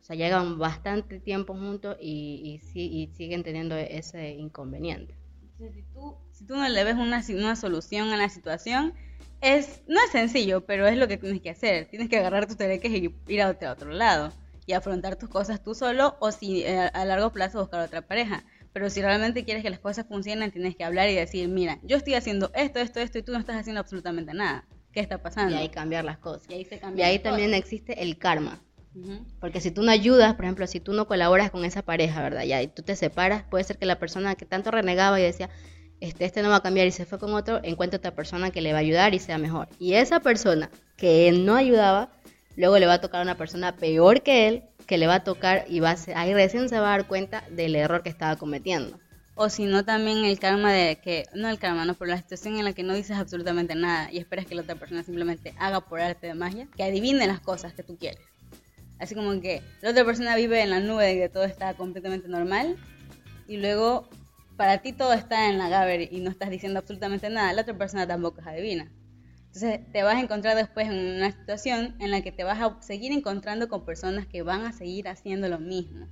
o 0.00 0.04
sea, 0.04 0.16
llegan 0.16 0.58
bastante 0.58 1.20
tiempo 1.20 1.54
juntos 1.54 1.96
y, 2.00 2.60
y, 2.74 3.06
siguen 3.08 3.42
teniendo 3.42 3.76
ese 3.76 4.30
inconveniente. 4.30 5.17
Si, 5.58 5.82
tú, 5.92 6.16
si 6.32 6.44
tú 6.44 6.56
no 6.56 6.68
le 6.68 6.84
ves 6.84 6.94
una, 6.94 7.22
una 7.30 7.56
solución 7.56 8.10
a 8.10 8.16
la 8.16 8.28
situación, 8.28 8.94
es, 9.40 9.82
no 9.88 10.00
es 10.00 10.10
sencillo, 10.10 10.64
pero 10.64 10.86
es 10.86 10.96
lo 10.96 11.08
que 11.08 11.16
tienes 11.16 11.40
que 11.40 11.50
hacer. 11.50 11.86
Tienes 11.86 12.08
que 12.08 12.18
agarrar 12.18 12.46
tus 12.46 12.56
tereques 12.56 12.90
y 12.92 13.14
ir 13.28 13.42
a 13.42 13.50
otro, 13.50 13.68
a 13.68 13.72
otro 13.72 13.90
lado 13.90 14.32
y 14.66 14.72
afrontar 14.72 15.16
tus 15.16 15.28
cosas 15.28 15.62
tú 15.62 15.74
solo 15.74 16.16
o 16.20 16.30
si 16.30 16.62
eh, 16.62 16.90
a 16.92 17.04
largo 17.04 17.32
plazo 17.32 17.60
buscar 17.60 17.80
otra 17.80 18.02
pareja. 18.02 18.44
Pero 18.72 18.90
si 18.90 19.00
realmente 19.00 19.44
quieres 19.44 19.62
que 19.62 19.70
las 19.70 19.78
cosas 19.80 20.06
funcionen, 20.06 20.52
tienes 20.52 20.76
que 20.76 20.84
hablar 20.84 21.08
y 21.08 21.14
decir, 21.14 21.48
mira, 21.48 21.78
yo 21.82 21.96
estoy 21.96 22.14
haciendo 22.14 22.50
esto, 22.54 22.78
esto, 22.78 23.00
esto 23.00 23.18
y 23.18 23.22
tú 23.22 23.32
no 23.32 23.38
estás 23.38 23.56
haciendo 23.56 23.80
absolutamente 23.80 24.34
nada. 24.34 24.66
¿Qué 24.92 25.00
está 25.00 25.22
pasando? 25.22 25.54
Y 25.54 25.58
ahí 25.58 25.68
cambiar 25.68 26.04
las 26.04 26.18
cosas. 26.18 26.48
Y 26.50 26.54
ahí, 26.54 26.64
se 26.64 26.80
y 26.96 27.02
ahí 27.02 27.18
también 27.18 27.54
existe 27.54 28.02
el 28.02 28.18
karma. 28.18 28.60
Porque 29.40 29.60
si 29.60 29.70
tú 29.70 29.82
no 29.82 29.90
ayudas, 29.90 30.34
por 30.34 30.44
ejemplo, 30.44 30.66
si 30.66 30.80
tú 30.80 30.92
no 30.92 31.06
colaboras 31.06 31.50
con 31.50 31.64
esa 31.64 31.82
pareja, 31.82 32.22
¿verdad? 32.22 32.44
Ya, 32.44 32.62
y 32.62 32.68
tú 32.68 32.82
te 32.82 32.96
separas, 32.96 33.44
puede 33.44 33.64
ser 33.64 33.78
que 33.78 33.86
la 33.86 33.98
persona 33.98 34.34
que 34.34 34.46
tanto 34.46 34.70
renegaba 34.70 35.20
y 35.20 35.22
decía, 35.22 35.50
este, 36.00 36.24
este 36.24 36.42
no 36.42 36.50
va 36.50 36.56
a 36.56 36.62
cambiar 36.62 36.86
y 36.86 36.92
se 36.92 37.06
fue 37.06 37.18
con 37.18 37.34
otro, 37.34 37.60
encuentre 37.62 37.98
otra 37.98 38.14
persona 38.14 38.50
que 38.50 38.60
le 38.60 38.72
va 38.72 38.78
a 38.78 38.82
ayudar 38.82 39.14
y 39.14 39.18
sea 39.18 39.38
mejor. 39.38 39.68
Y 39.78 39.94
esa 39.94 40.20
persona 40.20 40.70
que 40.96 41.32
no 41.32 41.56
ayudaba, 41.56 42.10
luego 42.56 42.78
le 42.78 42.86
va 42.86 42.94
a 42.94 43.00
tocar 43.00 43.20
a 43.20 43.24
una 43.24 43.36
persona 43.36 43.76
peor 43.76 44.22
que 44.22 44.48
él, 44.48 44.64
que 44.86 44.98
le 44.98 45.06
va 45.06 45.16
a 45.16 45.24
tocar 45.24 45.64
y 45.68 45.80
va 45.80 45.90
a 45.90 45.96
ser, 45.96 46.16
ahí 46.16 46.34
recién 46.34 46.68
se 46.68 46.78
va 46.78 46.94
a 46.94 46.98
dar 46.98 47.06
cuenta 47.06 47.44
del 47.50 47.76
error 47.76 48.02
que 48.02 48.08
estaba 48.08 48.36
cometiendo. 48.36 48.98
O 49.40 49.50
si 49.50 49.66
no, 49.66 49.84
también 49.84 50.24
el 50.24 50.40
karma 50.40 50.72
de 50.72 50.96
que, 50.96 51.26
no 51.32 51.48
el 51.48 51.60
karma, 51.60 51.84
no, 51.84 51.94
pero 51.94 52.10
la 52.10 52.16
situación 52.16 52.56
en 52.56 52.64
la 52.64 52.72
que 52.72 52.82
no 52.82 52.94
dices 52.94 53.16
absolutamente 53.16 53.76
nada 53.76 54.10
y 54.10 54.18
esperas 54.18 54.46
que 54.46 54.56
la 54.56 54.62
otra 54.62 54.74
persona 54.74 55.04
simplemente 55.04 55.54
haga 55.60 55.80
por 55.80 56.00
arte 56.00 56.26
de 56.26 56.34
magia, 56.34 56.66
que 56.76 56.82
adivine 56.82 57.24
las 57.28 57.38
cosas 57.38 57.72
que 57.72 57.84
tú 57.84 57.96
quieres. 57.96 58.20
Así 58.98 59.14
como 59.14 59.40
que 59.40 59.62
la 59.80 59.90
otra 59.90 60.04
persona 60.04 60.34
vive 60.36 60.60
en 60.62 60.70
la 60.70 60.80
nube 60.80 61.06
de 61.06 61.14
que 61.14 61.28
todo 61.28 61.44
está 61.44 61.74
completamente 61.74 62.28
normal 62.28 62.76
y 63.46 63.56
luego 63.58 64.08
para 64.56 64.78
ti 64.78 64.92
todo 64.92 65.12
está 65.12 65.48
en 65.48 65.58
la 65.58 65.68
Gaber 65.68 66.12
y 66.12 66.20
no 66.20 66.30
estás 66.30 66.50
diciendo 66.50 66.80
absolutamente 66.80 67.30
nada, 67.30 67.52
la 67.52 67.62
otra 67.62 67.78
persona 67.78 68.06
tampoco 68.06 68.40
es 68.40 68.46
adivina. 68.46 68.92
Entonces 69.46 69.80
te 69.92 70.02
vas 70.02 70.16
a 70.16 70.20
encontrar 70.20 70.56
después 70.56 70.88
en 70.88 71.16
una 71.16 71.30
situación 71.30 71.96
en 72.00 72.10
la 72.10 72.22
que 72.22 72.32
te 72.32 72.44
vas 72.44 72.60
a 72.60 72.82
seguir 72.82 73.12
encontrando 73.12 73.68
con 73.68 73.84
personas 73.84 74.26
que 74.26 74.42
van 74.42 74.62
a 74.64 74.72
seguir 74.72 75.08
haciendo 75.08 75.48
lo 75.48 75.58
mismo 75.58 76.08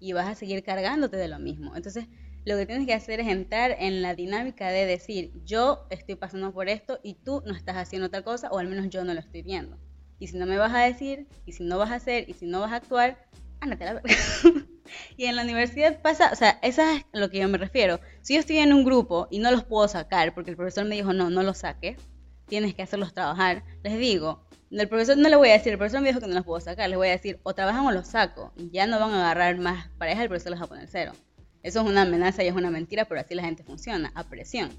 y 0.00 0.12
vas 0.12 0.28
a 0.28 0.34
seguir 0.34 0.62
cargándote 0.62 1.16
de 1.16 1.28
lo 1.28 1.38
mismo. 1.38 1.76
Entonces 1.76 2.06
lo 2.44 2.56
que 2.56 2.66
tienes 2.66 2.86
que 2.86 2.94
hacer 2.94 3.20
es 3.20 3.28
entrar 3.28 3.76
en 3.78 4.02
la 4.02 4.14
dinámica 4.14 4.68
de 4.68 4.84
decir, 4.84 5.32
yo 5.44 5.86
estoy 5.90 6.16
pasando 6.16 6.52
por 6.52 6.68
esto 6.68 7.00
y 7.02 7.14
tú 7.14 7.42
no 7.46 7.54
estás 7.54 7.76
haciendo 7.76 8.06
otra 8.08 8.22
cosa 8.22 8.48
o 8.50 8.58
al 8.58 8.68
menos 8.68 8.88
yo 8.88 9.04
no 9.04 9.14
lo 9.14 9.20
estoy 9.20 9.42
viendo. 9.42 9.78
Y 10.18 10.28
si 10.28 10.38
no 10.38 10.46
me 10.46 10.56
vas 10.56 10.74
a 10.74 10.80
decir, 10.80 11.26
y 11.44 11.52
si 11.52 11.64
no 11.64 11.78
vas 11.78 11.90
a 11.90 11.96
hacer, 11.96 12.28
y 12.28 12.34
si 12.34 12.46
no 12.46 12.60
vas 12.60 12.72
a 12.72 12.76
actuar, 12.76 13.26
ándate 13.60 13.84
a 13.84 13.94
la 13.94 14.00
verga. 14.00 14.16
y 15.16 15.24
en 15.24 15.36
la 15.36 15.42
universidad 15.42 16.00
pasa, 16.00 16.30
o 16.32 16.36
sea, 16.36 16.58
eso 16.62 16.82
es 16.82 17.04
a 17.12 17.18
lo 17.18 17.30
que 17.30 17.38
yo 17.38 17.48
me 17.48 17.58
refiero. 17.58 18.00
Si 18.22 18.34
yo 18.34 18.40
estoy 18.40 18.58
en 18.58 18.72
un 18.72 18.84
grupo 18.84 19.28
y 19.30 19.38
no 19.38 19.50
los 19.50 19.64
puedo 19.64 19.86
sacar 19.88 20.34
porque 20.34 20.50
el 20.50 20.56
profesor 20.56 20.84
me 20.86 20.94
dijo, 20.94 21.12
no, 21.12 21.30
no 21.30 21.42
los 21.42 21.58
saques, 21.58 21.98
tienes 22.46 22.74
que 22.74 22.82
hacerlos 22.82 23.12
trabajar. 23.12 23.64
Les 23.82 23.98
digo, 23.98 24.46
el 24.70 24.88
profesor 24.88 25.16
no 25.16 25.28
le 25.28 25.36
voy 25.36 25.50
a 25.50 25.52
decir, 25.52 25.72
el 25.72 25.78
profesor 25.78 26.00
me 26.00 26.08
dijo 26.08 26.20
que 26.20 26.26
no 26.26 26.34
los 26.34 26.44
puedo 26.44 26.60
sacar, 26.60 26.88
les 26.88 26.98
voy 26.98 27.08
a 27.08 27.12
decir, 27.12 27.40
o 27.42 27.54
trabajan 27.54 27.86
o 27.86 27.92
los 27.92 28.08
saco, 28.08 28.52
y 28.56 28.70
ya 28.70 28.86
no 28.86 28.98
van 28.98 29.10
a 29.12 29.30
agarrar 29.30 29.58
más 29.58 29.88
pareja, 29.98 30.22
el 30.22 30.28
profesor 30.28 30.52
les 30.52 30.60
va 30.60 30.64
a 30.64 30.68
poner 30.68 30.88
cero. 30.88 31.12
Eso 31.62 31.80
es 31.80 31.86
una 31.86 32.02
amenaza 32.02 32.44
y 32.44 32.48
es 32.48 32.54
una 32.54 32.70
mentira, 32.70 33.06
pero 33.06 33.20
así 33.20 33.34
la 33.34 33.42
gente 33.42 33.64
funciona, 33.64 34.12
a 34.14 34.24
presión. 34.24 34.70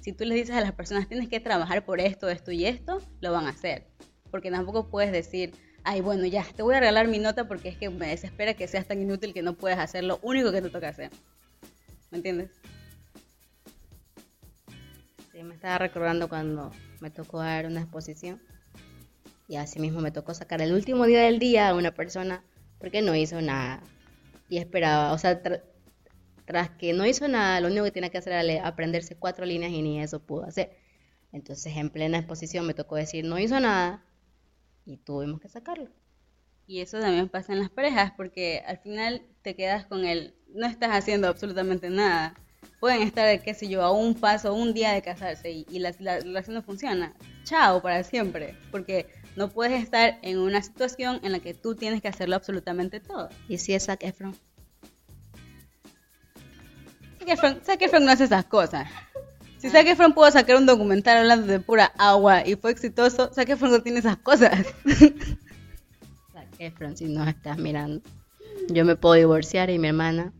Si 0.00 0.12
tú 0.12 0.24
les 0.24 0.36
dices 0.36 0.56
a 0.56 0.60
las 0.60 0.72
personas, 0.72 1.08
tienes 1.08 1.28
que 1.28 1.40
trabajar 1.40 1.84
por 1.84 2.00
esto, 2.00 2.28
esto 2.28 2.50
y 2.50 2.64
esto, 2.64 3.02
lo 3.20 3.32
van 3.32 3.46
a 3.46 3.50
hacer. 3.50 3.86
Porque 4.30 4.50
tampoco 4.50 4.88
puedes 4.88 5.12
decir, 5.12 5.52
ay, 5.84 6.00
bueno, 6.00 6.24
ya, 6.26 6.44
te 6.44 6.62
voy 6.62 6.74
a 6.74 6.80
regalar 6.80 7.08
mi 7.08 7.18
nota 7.18 7.48
porque 7.48 7.68
es 7.68 7.76
que 7.76 7.90
me 7.90 8.08
desespera 8.08 8.54
que 8.54 8.68
seas 8.68 8.86
tan 8.86 9.00
inútil 9.00 9.34
que 9.34 9.42
no 9.42 9.54
puedas 9.54 9.78
hacer 9.78 10.04
lo 10.04 10.18
único 10.22 10.52
que 10.52 10.62
te 10.62 10.70
toca 10.70 10.88
hacer. 10.88 11.10
¿Me 12.10 12.18
entiendes? 12.18 12.50
Sí, 15.32 15.42
me 15.42 15.54
estaba 15.54 15.78
recordando 15.78 16.28
cuando 16.28 16.70
me 17.00 17.10
tocó 17.10 17.38
dar 17.38 17.66
una 17.66 17.80
exposición 17.80 18.42
y 19.48 19.56
así 19.56 19.80
mismo 19.80 20.00
me 20.00 20.10
tocó 20.10 20.34
sacar 20.34 20.60
el 20.62 20.72
último 20.72 21.06
día 21.06 21.22
del 21.22 21.38
día 21.38 21.68
a 21.68 21.74
una 21.74 21.92
persona 21.92 22.44
porque 22.78 23.02
no 23.02 23.14
hizo 23.14 23.40
nada 23.40 23.82
y 24.48 24.58
esperaba, 24.58 25.12
o 25.12 25.18
sea, 25.18 25.40
tras 26.44 26.70
que 26.70 26.92
no 26.92 27.06
hizo 27.06 27.28
nada, 27.28 27.60
lo 27.60 27.68
único 27.68 27.84
que 27.84 27.90
tenía 27.92 28.10
que 28.10 28.18
hacer 28.18 28.32
era 28.32 28.66
aprenderse 28.66 29.16
cuatro 29.16 29.44
líneas 29.44 29.72
y 29.72 29.82
ni 29.82 30.00
eso 30.00 30.20
pudo 30.20 30.44
hacer. 30.44 30.76
Entonces 31.32 31.76
en 31.76 31.90
plena 31.90 32.18
exposición 32.18 32.66
me 32.66 32.74
tocó 32.74 32.96
decir 32.96 33.24
no 33.24 33.38
hizo 33.38 33.60
nada 33.60 34.04
y 34.84 34.96
tuvimos 34.96 35.40
que 35.40 35.48
sacarlo. 35.48 35.90
Y 36.66 36.80
eso 36.80 37.00
también 37.00 37.28
pasa 37.28 37.52
en 37.52 37.58
las 37.58 37.70
parejas 37.70 38.12
porque 38.16 38.62
al 38.66 38.78
final 38.78 39.22
te 39.42 39.56
quedas 39.56 39.86
con 39.86 40.04
el 40.04 40.34
no 40.54 40.66
estás 40.66 40.90
haciendo 40.90 41.28
absolutamente 41.28 41.90
nada 41.90 42.34
pueden 42.80 43.02
estar, 43.02 43.40
qué 43.42 43.54
sé 43.54 43.68
yo, 43.68 43.82
a 43.82 43.92
un 43.92 44.14
paso, 44.14 44.54
un 44.54 44.72
día 44.72 44.92
de 44.92 45.02
casarse 45.02 45.50
y, 45.50 45.78
la, 45.78 45.92
relación 45.92 46.54
no 46.54 46.62
funciona. 46.62 47.14
Chao 47.44 47.80
para 47.82 48.02
siempre, 48.02 48.56
porque 48.70 49.06
no 49.36 49.50
puedes 49.50 49.82
estar 49.82 50.18
en 50.22 50.38
una 50.38 50.62
situación 50.62 51.20
en 51.22 51.32
la 51.32 51.40
que 51.40 51.54
tú 51.54 51.74
tienes 51.74 52.00
que 52.00 52.08
hacerlo 52.08 52.36
absolutamente 52.36 52.98
todo. 52.98 53.28
¿Y 53.48 53.58
si 53.58 53.74
es 53.74 53.84
Zac 53.84 54.02
Efron? 54.02 54.34
Zac 57.62 57.82
Efron, 57.82 58.04
no 58.04 58.10
hace 58.10 58.24
esas 58.24 58.46
cosas. 58.46 58.88
Si 59.60 59.68
Zac 59.68 59.86
Efron 59.86 60.14
pudo 60.14 60.30
sacar 60.30 60.56
un 60.56 60.64
documental 60.64 61.18
hablando 61.18 61.46
de 61.46 61.60
pura 61.60 61.92
agua 61.98 62.46
y 62.46 62.56
fue 62.56 62.70
exitoso, 62.70 63.30
Zac 63.34 63.50
Efron 63.50 63.70
no 63.70 63.82
tiene 63.82 63.98
esas 63.98 64.16
cosas. 64.16 64.66
Zac 66.32 66.48
Efron, 66.58 66.96
si 66.96 67.04
no 67.04 67.28
estás 67.28 67.58
mirando. 67.58 68.00
Yo 68.68 68.86
me 68.86 68.96
puedo 68.96 69.14
divorciar 69.14 69.68
y 69.68 69.78
mi 69.78 69.88
hermana 69.88 70.32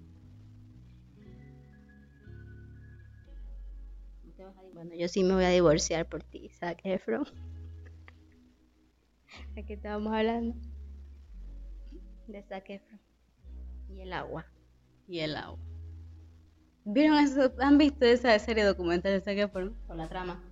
Bueno, 4.80 4.94
yo 4.94 5.08
sí 5.08 5.22
me 5.22 5.34
voy 5.34 5.44
a 5.44 5.50
divorciar 5.50 6.08
por 6.08 6.22
ti, 6.22 6.48
Zac 6.58 6.80
Efron. 6.84 7.26
¿De 9.54 9.62
qué 9.66 9.74
estábamos 9.74 10.14
hablando? 10.14 10.56
De 12.26 12.42
Zac 12.44 12.70
Efron. 12.70 12.98
Y 13.90 14.00
el 14.00 14.14
agua. 14.14 14.46
Y 15.06 15.18
el 15.18 15.36
agua. 15.36 15.69
¿Vieron 16.92 17.18
eso? 17.18 17.52
¿Han 17.60 17.78
visto 17.78 18.04
esa 18.04 18.36
serie 18.40 18.64
documental 18.64 19.12
de 19.12 19.20
Zac 19.20 19.38
Efron? 19.38 19.76
Con 19.86 19.96
la 19.96 20.08
trama. 20.08 20.42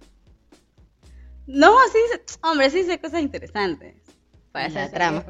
No, 1.49 1.74
sí, 1.93 1.99
hombre, 2.43 2.70
sí 2.70 2.78
dice 2.78 3.01
cosas 3.01 3.22
interesantes. 3.22 3.97
Para 4.53 4.66
hacer 4.66 4.91
trama. 4.93 5.24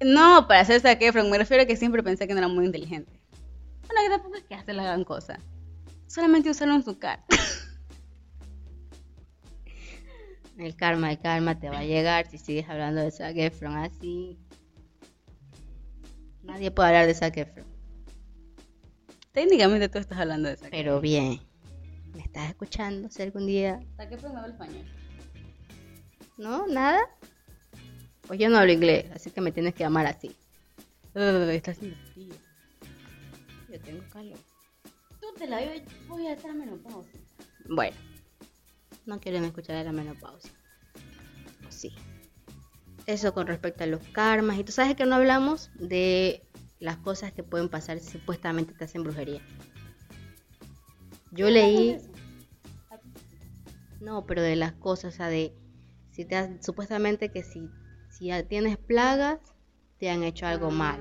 No, 0.00 0.46
para 0.46 0.60
hacer 0.60 0.80
Zac 0.80 1.02
Efron. 1.02 1.28
Me 1.28 1.38
refiero 1.38 1.64
a 1.64 1.66
que 1.66 1.74
siempre 1.74 2.04
pensé 2.04 2.28
que 2.28 2.34
no 2.34 2.38
era 2.38 2.46
muy 2.46 2.66
inteligente. 2.66 3.20
Bueno, 3.88 4.00
que 4.02 4.08
tampoco 4.10 4.36
es 4.36 4.44
que 4.44 4.54
hace 4.54 4.72
la 4.72 4.84
gran 4.84 5.02
cosa. 5.02 5.40
Solamente 6.06 6.50
usarlo 6.50 6.74
en 6.74 6.84
su 6.84 6.98
cara. 7.00 7.24
El 10.56 10.76
karma, 10.76 11.10
el 11.10 11.18
karma 11.18 11.58
te 11.58 11.68
va 11.68 11.78
a 11.78 11.84
llegar 11.84 12.30
si 12.30 12.38
sigues 12.38 12.68
hablando 12.68 13.00
de 13.00 13.10
Zac 13.10 13.36
Efron 13.36 13.76
así. 13.76 14.38
Nadie 16.44 16.70
puede 16.70 16.90
hablar 16.90 17.06
de 17.08 17.14
Zac 17.14 17.36
Efron. 17.38 17.73
Técnicamente 19.34 19.88
tú 19.88 19.98
estás 19.98 20.18
hablando 20.20 20.48
de 20.48 20.56
Zac 20.56 20.70
Pero 20.70 21.00
bien. 21.00 21.40
¿Me 22.14 22.22
estás 22.22 22.48
escuchando 22.50 23.10
si 23.10 23.20
algún 23.20 23.48
día? 23.48 23.80
Zac 23.96 24.12
Efron 24.12 24.32
no 24.32 24.38
habla 24.38 24.52
español. 24.52 24.86
¿No? 26.38 26.68
¿Nada? 26.68 27.00
Pues 28.28 28.38
yo 28.38 28.48
no 28.48 28.58
hablo 28.58 28.72
inglés, 28.72 29.10
así 29.12 29.32
que 29.32 29.40
me 29.40 29.50
tienes 29.50 29.74
que 29.74 29.82
llamar 29.82 30.06
así. 30.06 30.36
Estás 31.14 31.76
haciendo 31.76 31.96
frío. 32.12 32.34
Yo 33.72 33.80
tengo 33.80 34.04
calor. 34.12 34.38
Tú 35.20 35.26
te 35.36 35.48
la 35.48 35.58
voy, 35.58 35.82
voy 36.06 36.26
a 36.28 36.34
estar 36.34 36.54
menopausia. 36.54 37.20
Bueno, 37.68 37.96
no 39.04 39.18
quieren 39.18 39.44
escuchar 39.44 39.78
de 39.78 39.84
la 39.84 39.92
menopausia. 39.92 40.52
O 41.66 41.72
sí. 41.72 41.92
Eso 43.06 43.34
con 43.34 43.48
respecto 43.48 43.82
a 43.82 43.88
los 43.88 44.00
karmas. 44.12 44.60
Y 44.60 44.64
tú 44.64 44.70
sabes 44.70 44.94
que 44.94 45.06
no 45.06 45.16
hablamos 45.16 45.72
de 45.74 46.43
las 46.80 46.96
cosas 46.98 47.32
que 47.32 47.42
pueden 47.42 47.68
pasar 47.68 47.98
si 48.00 48.10
supuestamente 48.18 48.74
te 48.74 48.84
hacen 48.84 49.02
brujería. 49.04 49.40
Yo 51.30 51.50
leí. 51.50 51.98
No, 54.00 54.26
pero 54.26 54.42
de 54.42 54.56
las 54.56 54.72
cosas, 54.72 55.14
o 55.14 55.16
sea, 55.16 55.28
de 55.28 55.54
si 56.10 56.24
te 56.24 56.36
has- 56.36 56.64
supuestamente 56.64 57.30
que 57.30 57.42
si, 57.42 57.70
si 58.10 58.30
tienes 58.48 58.76
plagas, 58.76 59.40
te 59.98 60.10
han 60.10 60.22
hecho 60.22 60.46
algo 60.46 60.70
mal. 60.70 61.00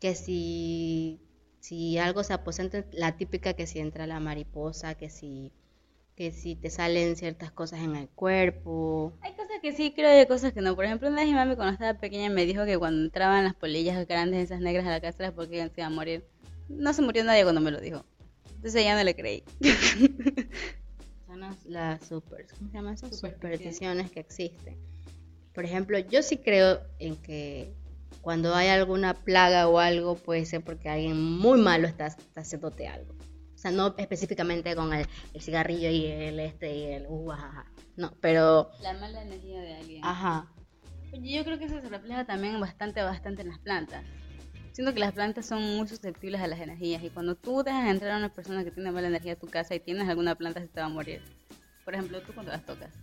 Que 0.00 0.14
si, 0.14 1.20
si 1.60 1.98
algo 1.98 2.22
se 2.22 2.32
aposenta, 2.34 2.84
la 2.92 3.16
típica 3.16 3.54
que 3.54 3.66
si 3.66 3.78
entra 3.80 4.06
la 4.06 4.20
mariposa, 4.20 4.94
que 4.94 5.10
si, 5.10 5.52
que 6.18 6.32
si 6.32 6.56
te 6.56 6.68
salen 6.68 7.14
ciertas 7.14 7.52
cosas 7.52 7.78
en 7.78 7.94
el 7.94 8.08
cuerpo. 8.08 9.12
Hay 9.20 9.34
cosas 9.34 9.60
que 9.62 9.72
sí 9.72 9.92
creo 9.94 10.12
y 10.12 10.18
hay 10.18 10.26
cosas 10.26 10.52
que 10.52 10.60
no. 10.60 10.74
Por 10.74 10.84
ejemplo, 10.84 11.06
una 11.08 11.18
vez 11.18 11.28
mi 11.28 11.34
mami 11.34 11.54
cuando 11.54 11.74
estaba 11.74 11.96
pequeña 11.96 12.28
me 12.28 12.44
dijo 12.44 12.64
que 12.64 12.76
cuando 12.76 13.04
entraban 13.04 13.44
las 13.44 13.54
polillas 13.54 14.04
grandes, 14.08 14.46
esas 14.46 14.60
negras 14.60 14.84
a 14.84 14.90
la 14.90 15.00
casa 15.00 15.26
era 15.26 15.32
porque 15.32 15.58
se 15.72 15.80
iba 15.80 15.86
a 15.86 15.90
morir. 15.90 16.24
No 16.68 16.92
se 16.92 17.02
murió 17.02 17.22
nadie 17.22 17.44
cuando 17.44 17.60
me 17.60 17.70
lo 17.70 17.80
dijo. 17.80 18.04
Entonces 18.56 18.82
ya 18.82 18.96
no 18.96 19.04
le 19.04 19.14
creí. 19.14 19.44
Son 21.28 21.38
las, 21.38 21.64
las 21.66 22.04
super, 22.04 22.48
¿cómo 22.48 22.68
se 22.68 22.76
llaman 22.76 22.98
supersticiones 22.98 24.10
que 24.10 24.18
existen. 24.18 24.76
Por 25.54 25.64
ejemplo, 25.64 26.00
yo 26.00 26.24
sí 26.24 26.38
creo 26.38 26.80
en 26.98 27.14
que 27.14 27.72
cuando 28.22 28.56
hay 28.56 28.70
alguna 28.70 29.14
plaga 29.14 29.68
o 29.68 29.78
algo, 29.78 30.16
puede 30.16 30.46
ser 30.46 30.64
porque 30.64 30.88
alguien 30.88 31.22
muy 31.22 31.60
malo 31.60 31.86
está, 31.86 32.08
está 32.08 32.40
haciéndote 32.40 32.88
algo. 32.88 33.14
O 33.58 33.60
sea, 33.60 33.72
no 33.72 33.92
específicamente 33.98 34.76
con 34.76 34.92
el, 34.92 35.04
el 35.34 35.42
cigarrillo 35.42 35.90
y 35.90 36.06
el 36.06 36.38
este 36.38 36.76
y 36.76 36.84
el 36.92 37.06
uh, 37.08 37.32
ajá, 37.32 37.48
ajá. 37.48 37.66
No, 37.96 38.12
pero 38.20 38.70
La 38.80 38.92
mala 38.92 39.20
energía 39.20 39.60
de 39.60 39.74
alguien. 39.74 40.04
ajá. 40.04 40.46
Yo 41.20 41.42
creo 41.42 41.58
que 41.58 41.64
eso 41.64 41.80
se 41.80 41.88
refleja 41.88 42.24
también 42.24 42.60
bastante, 42.60 43.02
bastante 43.02 43.42
en 43.42 43.48
las 43.48 43.58
plantas. 43.58 44.04
Siento 44.72 44.94
que 44.94 45.00
las 45.00 45.12
plantas 45.12 45.44
son 45.44 45.60
muy 45.76 45.88
susceptibles 45.88 46.40
a 46.40 46.46
las 46.46 46.60
energías 46.60 47.02
y 47.02 47.10
cuando 47.10 47.34
tú 47.34 47.64
dejas 47.64 47.88
entrar 47.88 48.12
a 48.12 48.18
una 48.18 48.32
persona 48.32 48.62
que 48.62 48.70
tiene 48.70 48.92
mala 48.92 49.08
energía 49.08 49.32
a 49.32 49.36
tu 49.36 49.48
casa 49.48 49.74
y 49.74 49.80
tienes 49.80 50.08
alguna 50.08 50.36
planta 50.36 50.60
se 50.60 50.68
te 50.68 50.78
va 50.78 50.86
a 50.86 50.90
morir. 50.90 51.20
Por 51.84 51.94
ejemplo, 51.94 52.20
tú 52.20 52.32
cuando 52.32 52.52
las 52.52 52.64
tocas. 52.64 52.94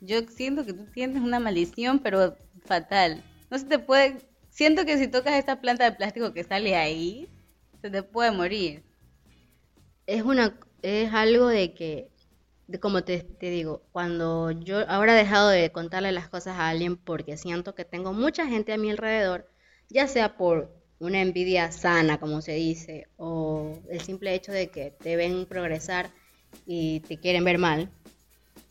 Yo 0.00 0.20
siento 0.28 0.66
que 0.66 0.74
tú 0.74 0.84
tienes 0.92 1.22
una 1.22 1.40
maldición, 1.40 2.00
pero 2.00 2.36
fatal. 2.66 3.24
No 3.50 3.58
se 3.58 3.64
te 3.64 3.78
puede... 3.78 4.18
Siento 4.50 4.84
que 4.84 4.98
si 4.98 5.08
tocas 5.08 5.34
esta 5.34 5.58
planta 5.62 5.84
de 5.84 5.96
plástico 5.96 6.34
que 6.34 6.44
sale 6.44 6.76
ahí, 6.76 7.30
se 7.80 7.88
te 7.88 8.02
puede 8.02 8.30
morir. 8.30 8.82
Es 10.06 10.22
una 10.22 10.58
es 10.82 11.12
algo 11.12 11.48
de 11.48 11.74
que 11.74 12.08
de 12.66 12.80
como 12.80 13.04
te, 13.04 13.20
te 13.20 13.50
digo 13.50 13.82
cuando 13.92 14.50
yo 14.50 14.88
ahora 14.88 15.14
he 15.14 15.18
dejado 15.18 15.48
de 15.48 15.70
contarle 15.70 16.12
las 16.12 16.28
cosas 16.28 16.58
a 16.58 16.68
alguien 16.68 16.96
porque 16.96 17.36
siento 17.36 17.74
que 17.74 17.84
tengo 17.84 18.12
mucha 18.12 18.46
gente 18.46 18.72
a 18.72 18.78
mi 18.78 18.90
alrededor 18.90 19.48
ya 19.88 20.06
sea 20.08 20.36
por 20.36 20.70
una 20.98 21.20
envidia 21.20 21.70
sana 21.72 22.18
como 22.18 22.40
se 22.40 22.52
dice 22.52 23.08
o 23.16 23.78
el 23.90 24.00
simple 24.00 24.34
hecho 24.34 24.52
de 24.52 24.68
que 24.68 24.90
te 24.90 25.16
ven 25.16 25.46
progresar 25.46 26.10
y 26.66 27.00
te 27.00 27.18
quieren 27.18 27.44
ver 27.44 27.58
mal. 27.58 27.90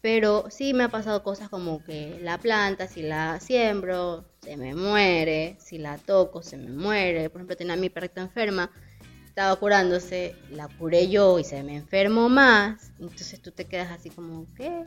Pero 0.01 0.45
sí 0.49 0.73
me 0.73 0.83
ha 0.83 0.89
pasado 0.89 1.23
cosas 1.23 1.49
como 1.49 1.83
que 1.83 2.19
la 2.21 2.37
planta 2.37 2.87
si 2.87 3.03
la 3.03 3.39
siembro 3.39 4.25
se 4.41 4.57
me 4.57 4.75
muere 4.75 5.55
si 5.59 5.77
la 5.77 5.97
toco 5.97 6.41
se 6.41 6.57
me 6.57 6.69
muere. 6.69 7.29
Por 7.29 7.39
ejemplo 7.39 7.55
tenía 7.55 7.73
a 7.73 7.77
mi 7.77 7.89
perrita 7.89 8.21
enferma 8.21 8.71
estaba 9.35 9.55
curándose, 9.59 10.35
la 10.47 10.69
curé 10.69 11.09
yo 11.09 11.39
y 11.39 11.43
se 11.43 11.63
me 11.63 11.75
enfermó 11.75 12.29
más, 12.29 12.93
entonces 12.99 13.41
tú 13.41 13.51
te 13.51 13.67
quedas 13.67 13.91
así 13.91 14.11
como, 14.11 14.47
¿qué? 14.55 14.85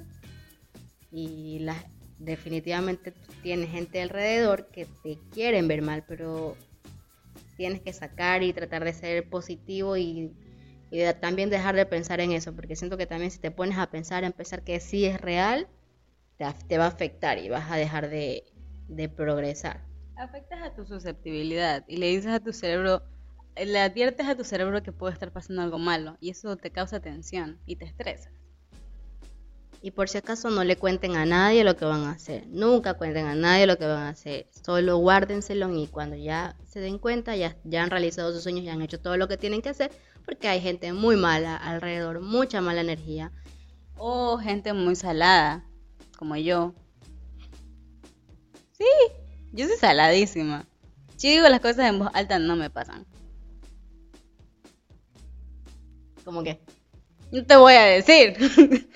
Y 1.10 1.58
la, 1.60 1.90
definitivamente 2.18 3.12
tienes 3.42 3.70
gente 3.70 4.00
alrededor 4.02 4.70
que 4.70 4.86
te 4.86 5.20
quieren 5.32 5.66
ver 5.68 5.82
mal, 5.82 6.04
pero 6.06 6.56
tienes 7.56 7.82
que 7.82 7.92
sacar 7.92 8.42
y 8.42 8.52
tratar 8.52 8.84
de 8.84 8.92
ser 8.94 9.28
positivo 9.28 9.96
y, 9.96 10.36
de- 10.90 11.14
también 11.14 11.50
dejar 11.50 11.76
de 11.76 11.86
pensar 11.86 12.20
en 12.20 12.32
eso, 12.32 12.54
porque 12.54 12.76
siento 12.76 12.96
que 12.98 13.06
también 13.06 13.30
si 13.30 13.40
te 13.40 13.50
pones 13.50 13.78
a 13.78 13.90
pensar, 13.90 14.24
a 14.24 14.30
pensar 14.30 14.62
que 14.64 14.80
sí 14.80 15.06
es 15.06 15.20
real, 15.20 15.68
te, 16.38 16.46
te 16.68 16.78
va 16.78 16.86
a 16.86 16.88
afectar 16.88 17.38
y 17.38 17.48
vas 17.50 17.70
a 17.70 17.76
dejar 17.76 18.10
de, 18.10 18.44
de 18.88 19.08
progresar. 19.08 19.84
Afectas 20.16 20.62
a 20.62 20.74
tu 20.74 20.84
susceptibilidad 20.84 21.84
y 21.86 21.98
le 21.98 22.08
dices 22.08 22.32
a 22.32 22.40
tu 22.40 22.52
cerebro, 22.52 23.02
le 23.64 23.78
adviertes 23.78 24.26
a 24.26 24.36
tu 24.36 24.44
cerebro 24.44 24.82
que 24.82 24.92
puede 24.92 25.14
estar 25.14 25.32
pasando 25.32 25.62
algo 25.62 25.78
malo 25.78 26.16
y 26.20 26.30
eso 26.30 26.56
te 26.56 26.70
causa 26.70 27.00
tensión 27.00 27.58
y 27.66 27.76
te 27.76 27.86
estresa. 27.86 28.30
Y 29.82 29.92
por 29.92 30.08
si 30.08 30.18
acaso 30.18 30.50
no 30.50 30.64
le 30.64 30.76
cuenten 30.76 31.16
a 31.16 31.26
nadie 31.26 31.62
lo 31.62 31.76
que 31.76 31.84
van 31.84 32.04
a 32.04 32.10
hacer. 32.10 32.46
Nunca 32.48 32.94
cuenten 32.94 33.26
a 33.26 33.34
nadie 33.34 33.66
lo 33.66 33.78
que 33.78 33.86
van 33.86 34.04
a 34.04 34.08
hacer. 34.08 34.48
Solo 34.64 34.96
guárdenselo 34.96 35.72
y 35.76 35.86
cuando 35.86 36.16
ya 36.16 36.56
se 36.66 36.80
den 36.80 36.98
cuenta, 36.98 37.36
ya, 37.36 37.56
ya 37.64 37.82
han 37.82 37.90
realizado 37.90 38.32
sus 38.32 38.42
sueños, 38.42 38.64
ya 38.64 38.72
han 38.72 38.82
hecho 38.82 38.98
todo 38.98 39.16
lo 39.16 39.28
que 39.28 39.36
tienen 39.36 39.62
que 39.62 39.68
hacer, 39.68 39.92
porque 40.24 40.48
hay 40.48 40.60
gente 40.60 40.92
muy 40.92 41.16
mala 41.16 41.56
alrededor, 41.56 42.20
mucha 42.20 42.60
mala 42.60 42.80
energía. 42.80 43.32
O 43.96 44.38
gente 44.38 44.72
muy 44.72 44.96
salada, 44.96 45.64
como 46.18 46.36
yo. 46.36 46.74
Sí, 48.72 48.84
yo 49.52 49.66
soy 49.66 49.76
saladísima. 49.76 50.66
Si 51.16 51.30
digo 51.30 51.48
las 51.48 51.60
cosas 51.60 51.90
en 51.90 51.98
voz 51.98 52.10
alta 52.12 52.38
no 52.38 52.56
me 52.56 52.70
pasan. 52.70 53.06
Como 56.26 56.42
que, 56.42 56.58
No 57.30 57.46
te 57.46 57.56
voy 57.56 57.74
a 57.74 57.84
decir. 57.84 58.36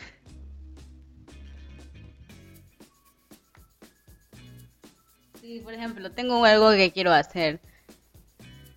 Sí, 5.41 5.59
por 5.65 5.75
ejemplo, 5.75 6.13
tengo 6.13 6.45
algo 6.45 6.71
que 6.71 6.93
quiero 6.93 7.13
hacer. 7.13 7.61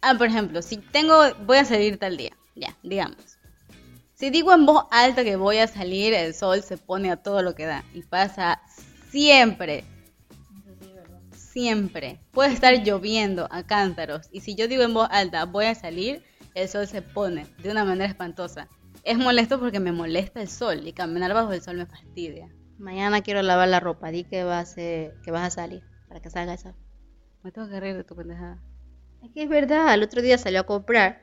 Ah, 0.01 0.15
por 0.17 0.25
ejemplo, 0.25 0.59
si 0.63 0.77
tengo, 0.77 1.15
voy 1.45 1.57
a 1.57 1.65
salir 1.65 1.99
tal 1.99 2.17
día, 2.17 2.35
ya, 2.55 2.75
digamos. 2.81 3.37
Si 4.15 4.31
digo 4.31 4.51
en 4.53 4.65
voz 4.65 4.85
alta 4.89 5.23
que 5.23 5.35
voy 5.35 5.57
a 5.57 5.67
salir, 5.67 6.15
el 6.15 6.33
sol 6.33 6.63
se 6.63 6.77
pone 6.77 7.11
a 7.11 7.17
todo 7.17 7.43
lo 7.43 7.53
que 7.53 7.67
da 7.67 7.83
y 7.93 8.01
pasa 8.01 8.59
siempre. 9.11 9.83
Siempre. 11.35 12.19
Puede 12.31 12.53
estar 12.53 12.73
lloviendo 12.83 13.47
a 13.51 13.61
cántaros 13.67 14.27
y 14.31 14.41
si 14.41 14.55
yo 14.55 14.67
digo 14.67 14.81
en 14.81 14.95
voz 14.95 15.09
alta 15.11 15.45
voy 15.45 15.65
a 15.65 15.75
salir, 15.75 16.23
el 16.55 16.69
sol 16.69 16.87
se 16.87 17.01
pone 17.01 17.47
de 17.61 17.71
una 17.71 17.85
manera 17.85 18.09
espantosa. 18.09 18.69
Es 19.03 19.17
molesto 19.17 19.59
porque 19.59 19.79
me 19.79 19.91
molesta 19.91 20.41
el 20.41 20.47
sol 20.47 20.87
y 20.87 20.93
caminar 20.93 21.33
bajo 21.33 21.51
el 21.51 21.61
sol 21.61 21.77
me 21.77 21.85
fastidia. 21.85 22.49
mañana 22.77 23.21
quiero 23.21 23.41
lavar 23.41 23.67
la 23.67 23.79
ropa, 23.79 24.11
di 24.11 24.23
que, 24.23 24.43
va 24.43 24.59
a 24.59 24.65
ser, 24.65 25.15
que 25.23 25.31
vas 25.31 25.47
a 25.47 25.49
salir 25.49 25.83
para 26.07 26.21
que 26.21 26.29
salga 26.29 26.53
esa. 26.53 26.75
Me 27.43 27.51
tengo 27.51 27.67
que 27.67 27.79
reír 27.79 27.95
de 27.95 28.03
tu 28.03 28.15
pendejada. 28.15 28.61
Es 29.23 29.31
que 29.31 29.43
es 29.43 29.49
verdad, 29.49 29.93
el 29.93 30.03
otro 30.03 30.21
día 30.21 30.37
salió 30.37 30.61
a 30.61 30.63
comprar. 30.63 31.21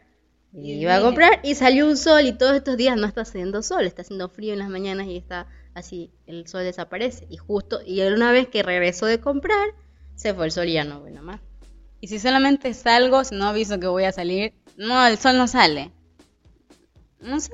Y 0.53 0.73
iba 0.73 0.97
a 0.97 1.01
comprar 1.01 1.39
y 1.45 1.55
salió 1.55 1.87
un 1.87 1.97
sol 1.97 2.27
y 2.27 2.33
todos 2.33 2.57
estos 2.57 2.77
días 2.77 2.97
no 2.97 3.07
está 3.07 3.21
haciendo 3.21 3.63
sol, 3.63 3.87
está 3.87 4.03
haciendo 4.03 4.29
frío 4.29 4.53
en 4.53 4.59
las 4.59 4.69
mañanas 4.69 5.07
y 5.07 5.17
está 5.17 5.47
así, 5.75 6.11
el 6.27 6.49
sol 6.49 6.65
desaparece. 6.65 7.27
Y 7.31 7.37
justo, 7.37 7.81
y 7.87 8.01
una 8.03 8.33
vez 8.33 8.49
que 8.49 8.65
regresó 8.65 9.07
de 9.07 9.21
comprar, 9.21 9.69
se 10.17 10.35
fue 10.35 10.47
el 10.47 10.53
sol 10.53 10.69
y 10.69 10.73
ya 10.73 10.85
no 10.85 11.01
bueno 11.01 11.23
más. 11.23 11.41
Y 12.01 12.09
si 12.09 12.19
solamente 12.19 12.75
salgo, 12.75 13.23
si 13.25 13.37
no 13.37 13.47
aviso 13.47 13.79
que 13.79 13.87
voy 13.87 14.05
a 14.05 14.13
salir, 14.13 14.55
no, 14.81 15.07
el 15.07 15.19
sol 15.19 15.37
no 15.37 15.47
sale. 15.47 15.93
No 17.21 17.39
sé, 17.39 17.53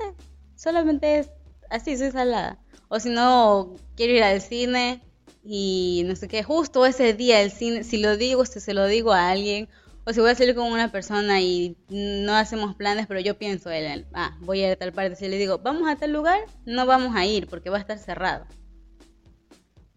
solamente 0.55 1.19
es 1.19 1.29
así, 1.69 1.97
soy 1.97 2.11
salada. 2.11 2.57
O 2.87 3.01
si 3.01 3.09
no, 3.09 3.75
quiero 3.97 4.13
ir 4.13 4.23
al 4.23 4.41
cine 4.41 5.01
y 5.43 6.03
no 6.05 6.15
sé 6.15 6.29
qué, 6.29 6.41
justo 6.41 6.85
ese 6.85 7.13
día 7.13 7.41
el 7.41 7.51
cine, 7.51 7.83
si 7.83 7.97
lo 7.97 8.15
digo, 8.15 8.45
si 8.45 8.61
se 8.61 8.73
lo 8.73 8.85
digo 8.85 9.11
a 9.11 9.29
alguien, 9.29 9.67
o 10.05 10.13
si 10.13 10.21
voy 10.21 10.29
a 10.29 10.35
salir 10.35 10.55
con 10.55 10.71
una 10.71 10.89
persona 10.89 11.41
y 11.41 11.75
no 11.89 12.33
hacemos 12.33 12.75
planes, 12.75 13.07
pero 13.07 13.19
yo 13.19 13.37
pienso, 13.37 13.69
él, 13.71 14.07
ah, 14.13 14.37
voy 14.39 14.61
a 14.63 14.67
ir 14.67 14.73
a 14.73 14.75
tal 14.77 14.93
parte, 14.93 15.17
si 15.17 15.27
le 15.27 15.37
digo, 15.37 15.57
vamos 15.57 15.89
a 15.89 15.97
tal 15.97 16.13
lugar, 16.13 16.39
no 16.65 16.85
vamos 16.85 17.13
a 17.13 17.25
ir 17.25 17.47
porque 17.47 17.69
va 17.69 17.75
a 17.75 17.81
estar 17.81 17.99
cerrado. 17.99 18.45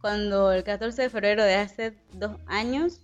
Cuando 0.01 0.51
el 0.51 0.64
14 0.64 1.03
de 1.03 1.11
febrero 1.11 1.45
de 1.45 1.55
hace 1.55 1.95
dos 2.12 2.33
años, 2.47 2.99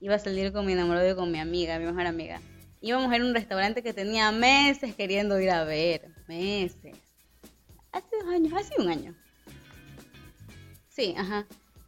iba 0.00 0.14
a 0.14 0.20
salir 0.20 0.52
con 0.52 0.66
mi 0.66 0.74
enamorado 0.74 1.10
y 1.10 1.16
con 1.16 1.32
mi 1.32 1.40
amiga, 1.40 1.80
mi 1.80 1.86
mejor 1.86 2.06
amiga. 2.06 2.40
Íbamos 2.80 3.12
a 3.12 3.16
ir 3.16 3.22
a 3.22 3.26
un 3.26 3.34
restaurante 3.34 3.82
que 3.82 3.92
tenía 3.92 4.32
meses 4.32 4.94
queriendo 4.94 5.40
ir 5.40 5.50
a 5.50 5.64
ver. 5.64 6.08
Meses. 6.26 6.96
Hace 7.92 8.16
dos 8.22 8.28
años, 8.32 8.52
hace 8.54 8.80
un 8.80 8.88
año. 8.88 9.14
Sí, 10.88 11.14
ajá. 11.16 11.46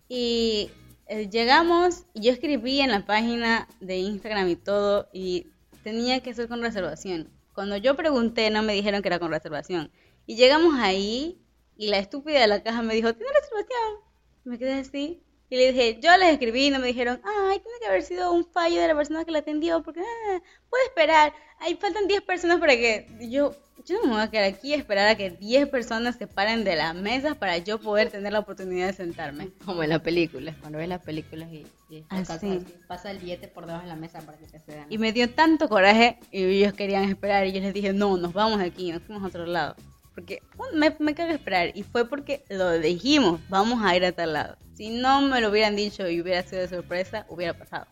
Y 0.08 0.70
eh, 1.06 1.28
llegamos 1.30 2.04
y 2.14 2.22
yo 2.22 2.32
escribí 2.32 2.80
en 2.80 2.90
la 2.90 3.06
página 3.06 3.68
de 3.80 3.98
Instagram 3.98 4.48
y 4.48 4.56
todo 4.56 5.08
y 5.12 5.46
tenía 5.82 6.20
que 6.20 6.34
ser 6.34 6.48
con 6.48 6.62
reservación. 6.62 7.28
Cuando 7.54 7.76
yo 7.76 7.96
pregunté 7.96 8.50
no 8.50 8.62
me 8.62 8.72
dijeron 8.72 9.02
que 9.02 9.08
era 9.08 9.18
con 9.18 9.30
reservación. 9.30 9.90
Y 10.26 10.36
llegamos 10.36 10.74
ahí 10.78 11.38
y 11.76 11.88
la 11.88 11.98
estúpida 11.98 12.40
de 12.40 12.46
la 12.46 12.62
caja 12.62 12.82
me 12.82 12.94
dijo, 12.94 13.12
¿tiene 13.14 13.32
reservación? 13.32 14.12
Me 14.44 14.58
quedé 14.58 14.74
así 14.74 15.22
y 15.52 15.56
le 15.56 15.70
dije, 15.70 15.98
yo 16.00 16.16
les 16.16 16.32
escribí 16.32 16.68
y 16.68 16.70
no 16.70 16.78
me 16.78 16.86
dijeron, 16.86 17.20
ay, 17.22 17.58
tiene 17.58 17.78
que 17.78 17.86
haber 17.86 18.02
sido 18.02 18.32
un 18.32 18.42
fallo 18.42 18.80
de 18.80 18.88
la 18.88 18.96
persona 18.96 19.22
que 19.26 19.32
la 19.32 19.40
atendió, 19.40 19.82
porque 19.82 20.00
ah, 20.00 20.40
puede 20.70 20.84
esperar, 20.84 21.34
ahí 21.58 21.74
faltan 21.74 22.08
10 22.08 22.22
personas 22.22 22.58
para 22.58 22.72
que 22.74 23.06
yo, 23.20 23.54
yo 23.84 23.98
no 23.98 24.04
me 24.04 24.12
voy 24.12 24.22
a 24.22 24.30
quedar 24.30 24.44
aquí 24.44 24.72
a 24.72 24.78
esperar 24.78 25.08
a 25.08 25.14
que 25.14 25.28
10 25.28 25.68
personas 25.68 26.16
se 26.16 26.26
paren 26.26 26.64
de 26.64 26.74
la 26.74 26.94
mesa 26.94 27.34
para 27.34 27.58
yo 27.58 27.78
poder 27.78 28.08
tener 28.08 28.32
la 28.32 28.38
oportunidad 28.38 28.86
de 28.86 28.94
sentarme. 28.94 29.50
Como 29.66 29.82
en 29.82 29.90
las 29.90 30.00
películas, 30.00 30.56
cuando 30.58 30.78
ves 30.78 30.88
las 30.88 31.02
películas 31.02 31.50
y, 31.52 31.66
y 31.90 32.02
Así. 32.08 32.32
así, 32.32 32.64
pasa 32.88 33.10
el 33.10 33.18
billete 33.18 33.46
por 33.46 33.66
debajo 33.66 33.82
de 33.82 33.90
la 33.90 33.96
mesa 33.96 34.22
para 34.22 34.38
que 34.38 34.46
te 34.46 34.58
cedan. 34.58 34.86
Y 34.88 34.96
me 34.96 35.12
dio 35.12 35.28
tanto 35.28 35.68
coraje 35.68 36.18
y 36.30 36.44
ellos 36.44 36.72
querían 36.72 37.04
esperar 37.04 37.46
y 37.46 37.52
yo 37.52 37.60
les 37.60 37.74
dije, 37.74 37.92
no, 37.92 38.16
nos 38.16 38.32
vamos 38.32 38.58
aquí, 38.58 38.90
nos 38.90 39.02
fuimos 39.02 39.22
a 39.22 39.26
otro 39.26 39.44
lado. 39.44 39.76
Porque 40.14 40.42
me, 40.74 40.94
me 40.98 41.14
caga 41.14 41.32
esperar 41.32 41.72
y 41.74 41.82
fue 41.82 42.08
porque 42.08 42.44
lo 42.48 42.72
dijimos, 42.72 43.40
vamos 43.48 43.82
a 43.82 43.96
ir 43.96 44.04
a 44.04 44.12
tal 44.12 44.34
lado. 44.34 44.56
Si 44.74 44.90
no 44.90 45.22
me 45.22 45.40
lo 45.40 45.50
hubieran 45.50 45.76
dicho 45.76 46.08
y 46.08 46.20
hubiera 46.20 46.42
sido 46.42 46.62
de 46.62 46.68
sorpresa, 46.68 47.26
hubiera 47.28 47.54
pasado. 47.54 47.86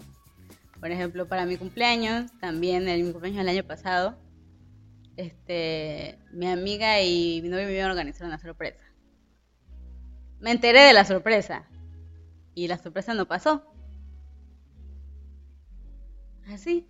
Por 0.81 0.91
ejemplo, 0.91 1.29
para 1.29 1.47
mi 1.47 1.57
cumpleaños, 1.57 2.31
también 2.41 2.89
en 2.89 3.07
mi 3.07 3.12
cumpleaños 3.12 3.45
del 3.45 3.49
año 3.49 3.64
pasado, 3.64 4.16
este, 5.16 6.18
mi 6.33 6.47
amiga 6.47 7.03
y 7.03 7.41
mi 7.43 7.49
novio 7.49 7.66
me 7.66 7.75
iban 7.75 7.89
a 7.89 7.91
organizar 7.91 8.27
una 8.27 8.39
sorpresa. 8.39 8.85
Me 10.41 10.51
enteré 10.51 10.81
de 10.81 10.95
la 10.95 11.05
sorpresa 11.05 11.68
y 12.55 12.68
la 12.68 12.79
sorpresa 12.79 13.12
no 13.12 13.27
pasó. 13.27 13.62
Así. 16.49 16.89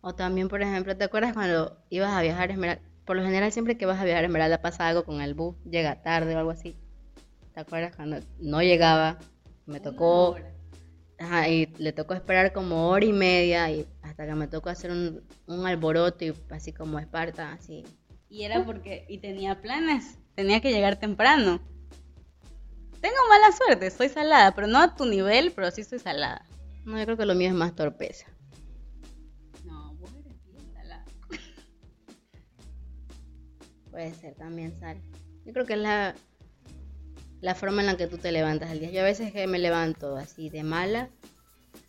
O 0.00 0.14
también, 0.14 0.48
por 0.48 0.62
ejemplo, 0.62 0.96
¿te 0.96 1.04
acuerdas 1.04 1.32
cuando 1.32 1.78
ibas 1.90 2.12
a 2.12 2.22
viajar 2.22 2.50
a 2.50 2.52
Esmeralda? 2.52 2.85
Por 3.06 3.16
lo 3.16 3.22
general, 3.22 3.52
siempre 3.52 3.78
que 3.78 3.86
vas 3.86 4.00
a 4.00 4.04
viajar 4.04 4.24
a 4.24 4.26
Esmeralda 4.26 4.60
pasa 4.60 4.88
algo 4.88 5.04
con 5.04 5.20
el 5.20 5.34
bus, 5.34 5.54
llega 5.64 6.02
tarde 6.02 6.34
o 6.34 6.38
algo 6.38 6.50
así. 6.50 6.76
¿Te 7.54 7.60
acuerdas 7.60 7.94
cuando 7.94 8.18
no 8.40 8.60
llegaba? 8.62 9.18
Me 9.64 9.78
tocó, 9.78 10.36
ajá, 11.18 11.48
y 11.48 11.66
le 11.78 11.92
tocó 11.92 12.14
esperar 12.14 12.52
como 12.52 12.88
hora 12.88 13.04
y 13.04 13.12
media 13.12 13.70
y 13.70 13.86
hasta 14.02 14.26
que 14.26 14.34
me 14.34 14.48
tocó 14.48 14.70
hacer 14.70 14.90
un, 14.90 15.22
un 15.46 15.66
alboroto 15.66 16.24
y 16.24 16.34
así 16.50 16.72
como 16.72 16.98
Esparta, 16.98 17.52
así. 17.52 17.84
Y 18.28 18.42
era 18.42 18.64
porque, 18.64 19.06
y 19.08 19.18
tenía 19.18 19.62
planes, 19.62 20.18
tenía 20.34 20.60
que 20.60 20.72
llegar 20.72 20.98
temprano. 20.98 21.60
Tengo 23.00 23.16
mala 23.28 23.52
suerte, 23.52 23.90
soy 23.92 24.08
salada, 24.08 24.52
pero 24.52 24.66
no 24.66 24.80
a 24.80 24.96
tu 24.96 25.06
nivel, 25.06 25.52
pero 25.52 25.70
sí 25.70 25.84
soy 25.84 26.00
salada. 26.00 26.44
No, 26.84 26.98
yo 26.98 27.04
creo 27.04 27.16
que 27.16 27.26
lo 27.26 27.36
mío 27.36 27.48
es 27.48 27.54
más 27.54 27.74
torpeza. 27.76 28.26
Puede 33.96 34.12
ser 34.12 34.34
también, 34.34 34.78
Sal. 34.78 34.98
Yo 35.46 35.54
creo 35.54 35.64
que 35.64 35.72
es 35.72 35.78
la, 35.78 36.14
la 37.40 37.54
forma 37.54 37.80
en 37.80 37.86
la 37.86 37.96
que 37.96 38.06
tú 38.06 38.18
te 38.18 38.30
levantas 38.30 38.70
al 38.70 38.78
día. 38.78 38.90
Yo 38.90 39.00
a 39.00 39.04
veces 39.04 39.32
que 39.32 39.46
me 39.46 39.58
levanto 39.58 40.18
así 40.18 40.50
de 40.50 40.62
mala, 40.62 41.08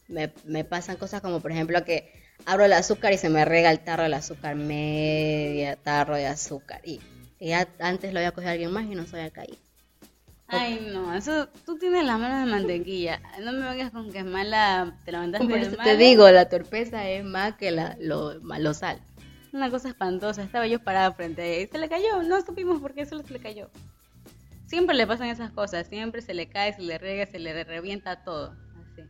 me, 0.08 0.32
me 0.46 0.64
pasan 0.64 0.96
cosas 0.96 1.20
como 1.22 1.42
por 1.42 1.52
ejemplo 1.52 1.84
que 1.84 2.14
abro 2.46 2.64
el 2.64 2.72
azúcar 2.72 3.12
y 3.12 3.18
se 3.18 3.28
me 3.30 3.44
rega 3.44 3.72
el 3.72 3.82
tarro 3.84 4.04
del 4.04 4.14
azúcar, 4.14 4.56
media 4.56 5.76
tarro 5.76 6.16
de 6.16 6.28
azúcar. 6.28 6.80
Y 6.86 7.02
ya 7.42 7.68
antes 7.80 8.14
lo 8.14 8.20
había 8.20 8.32
cogido 8.32 8.54
alguien 8.54 8.72
más 8.72 8.86
y 8.86 8.96
no 8.96 9.06
se 9.06 9.18
había 9.18 9.32
caído. 9.32 9.58
Ay, 10.48 10.88
no, 10.94 11.14
eso, 11.14 11.50
tú 11.66 11.78
tienes 11.78 12.06
la 12.06 12.18
mano 12.18 12.40
de 12.40 12.46
mantequilla. 12.50 13.22
No 13.42 13.52
me 13.52 13.70
vengas 13.70 13.92
con 13.92 14.12
que 14.14 14.20
es 14.20 14.26
mala, 14.26 14.98
te 15.04 15.12
levantaste 15.12 15.46
Por 15.46 15.60
de 15.60 15.68
eso 15.68 15.72
te 15.72 15.78
mala. 15.78 15.94
digo, 15.96 16.30
la 16.32 16.48
torpeza 16.48 17.10
es 17.10 17.24
más 17.26 17.56
que 17.58 17.72
la, 17.72 17.98
lo, 18.00 18.36
lo 18.36 18.74
sal. 18.74 19.02
Una 19.54 19.70
cosa 19.70 19.90
espantosa, 19.90 20.44
estaba 20.44 20.68
yo 20.68 20.84
parada 20.84 21.14
frente 21.14 21.42
a 21.42 21.46
ella 21.46 21.64
y 21.64 21.68
se 21.68 21.78
le 21.78 21.90
cayó, 21.90 22.24
no 22.24 22.42
supimos 22.42 22.82
por 22.82 22.94
qué 22.94 23.06
solo 23.06 23.24
se 23.24 23.34
le 23.34 23.40
cayó. 23.40 23.70
Siempre 24.66 24.96
le 24.96 25.08
pasan 25.08 25.30
esas 25.30 25.52
cosas, 25.52 25.88
siempre 25.88 26.22
se 26.22 26.34
le 26.34 26.50
cae, 26.50 26.74
se 26.74 26.82
le 26.82 26.98
rega, 26.98 27.26
se 27.26 27.40
le 27.40 27.64
revienta 27.64 28.24
todo, 28.24 28.56
así. 28.82 29.04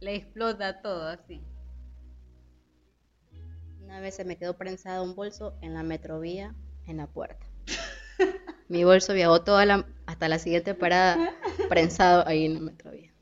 Le 0.00 0.14
explota 0.14 0.80
todo, 0.80 1.06
así. 1.08 1.42
Una 3.82 4.00
vez 4.00 4.16
se 4.16 4.24
me 4.24 4.36
quedó 4.36 4.56
prensado 4.56 5.04
un 5.04 5.14
bolso 5.14 5.58
en 5.60 5.74
la 5.74 5.82
metrovía, 5.82 6.54
en 6.86 6.96
la 6.96 7.06
puerta. 7.06 7.46
Mi 8.68 8.84
bolso 8.84 9.12
viajó 9.12 9.42
toda 9.42 9.66
la, 9.66 9.86
hasta 10.06 10.28
la 10.28 10.38
siguiente 10.38 10.74
parada 10.74 11.34
prensado 11.68 12.26
ahí 12.26 12.46
en 12.46 12.54
la 12.54 12.60
metrovía. 12.60 13.12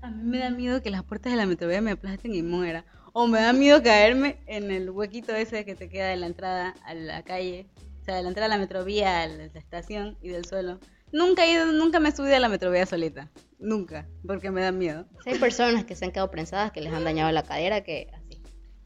A 0.00 0.10
mí 0.10 0.24
me 0.24 0.38
da 0.38 0.50
miedo 0.50 0.82
que 0.82 0.90
las 0.90 1.04
puertas 1.04 1.32
de 1.32 1.36
la 1.36 1.46
metrovía 1.46 1.80
me 1.80 1.92
aplasten 1.92 2.34
y 2.34 2.42
muera. 2.42 2.84
O 3.12 3.26
me 3.26 3.40
da 3.40 3.52
miedo 3.52 3.82
caerme 3.82 4.38
en 4.46 4.70
el 4.70 4.90
huequito 4.90 5.34
ese 5.34 5.64
que 5.64 5.74
te 5.74 5.88
queda 5.88 6.08
de 6.08 6.16
la 6.16 6.26
entrada 6.26 6.74
a 6.84 6.94
la 6.94 7.22
calle. 7.22 7.66
O 8.00 8.04
sea, 8.04 8.16
de 8.16 8.22
la 8.22 8.28
entrada 8.28 8.46
a 8.46 8.56
la 8.56 8.58
metrovía, 8.58 9.22
a 9.22 9.26
la 9.28 9.44
estación 9.44 10.18
y 10.22 10.30
del 10.30 10.44
suelo. 10.44 10.80
Nunca 11.12 11.44
he 11.44 11.52
ido, 11.52 11.66
nunca 11.66 12.00
me 12.00 12.08
he 12.08 12.12
subido 12.12 12.36
a 12.36 12.40
la 12.40 12.48
metrovía 12.48 12.86
solita. 12.86 13.30
Nunca, 13.58 14.08
porque 14.26 14.50
me 14.50 14.62
da 14.62 14.72
miedo. 14.72 15.06
Sí, 15.22 15.30
Hay 15.30 15.38
personas 15.38 15.84
que 15.84 15.94
se 15.94 16.06
han 16.06 16.10
quedado 16.10 16.30
prensadas, 16.30 16.72
que 16.72 16.80
les 16.80 16.92
han 16.92 17.04
dañado 17.04 17.30
la 17.32 17.42
cadera, 17.42 17.82
que 17.84 18.08
así. 18.14 18.40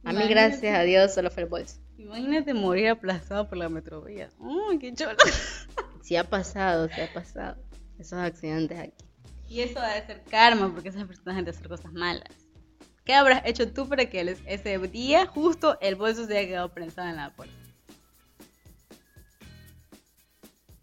A 0.05 0.13
mí, 0.13 0.19
Imagínate. 0.21 0.29
gracias 0.35 0.79
a 0.79 0.83
Dios, 0.83 1.15
solo 1.15 1.31
fue 1.31 1.45
el 1.45 1.49
bolso. 1.49 1.81
Imagínate 1.97 2.53
morir 2.53 2.89
aplastado 2.89 3.49
por 3.49 3.57
la 3.59 3.69
metrovía. 3.69 4.29
¡Uy, 4.39 4.79
qué 4.79 4.93
cholo! 4.93 5.17
Sí 6.03 6.15
ha 6.15 6.23
pasado, 6.23 6.89
sí 6.89 7.01
ha 7.01 7.13
pasado. 7.13 7.57
Esos 7.99 8.21
accidentes 8.21 8.79
aquí. 8.79 9.05
Y 9.49 9.61
eso 9.63 9.81
ha 9.81 9.95
de 9.95 10.07
ser 10.07 10.23
karma, 10.23 10.73
porque 10.73 10.91
esas 10.91 11.05
personas 11.05 11.37
han 11.39 11.45
de 11.45 11.51
hacer 11.51 11.67
cosas 11.69 11.93
malas. 11.93 12.29
¿Qué 13.07 13.15
habrás 13.15 13.43
hecho 13.47 13.73
tú 13.73 13.89
para 13.89 14.11
que 14.11 14.37
ese 14.47 14.79
día 14.89 15.27
justo 15.27 15.79
el 15.81 15.95
bolso 15.95 16.27
se 16.27 16.37
haya 16.37 16.49
quedado 16.49 16.75
prensado 16.75 17.09
en 17.09 17.15
la 17.15 17.31
puerta? 17.31 17.55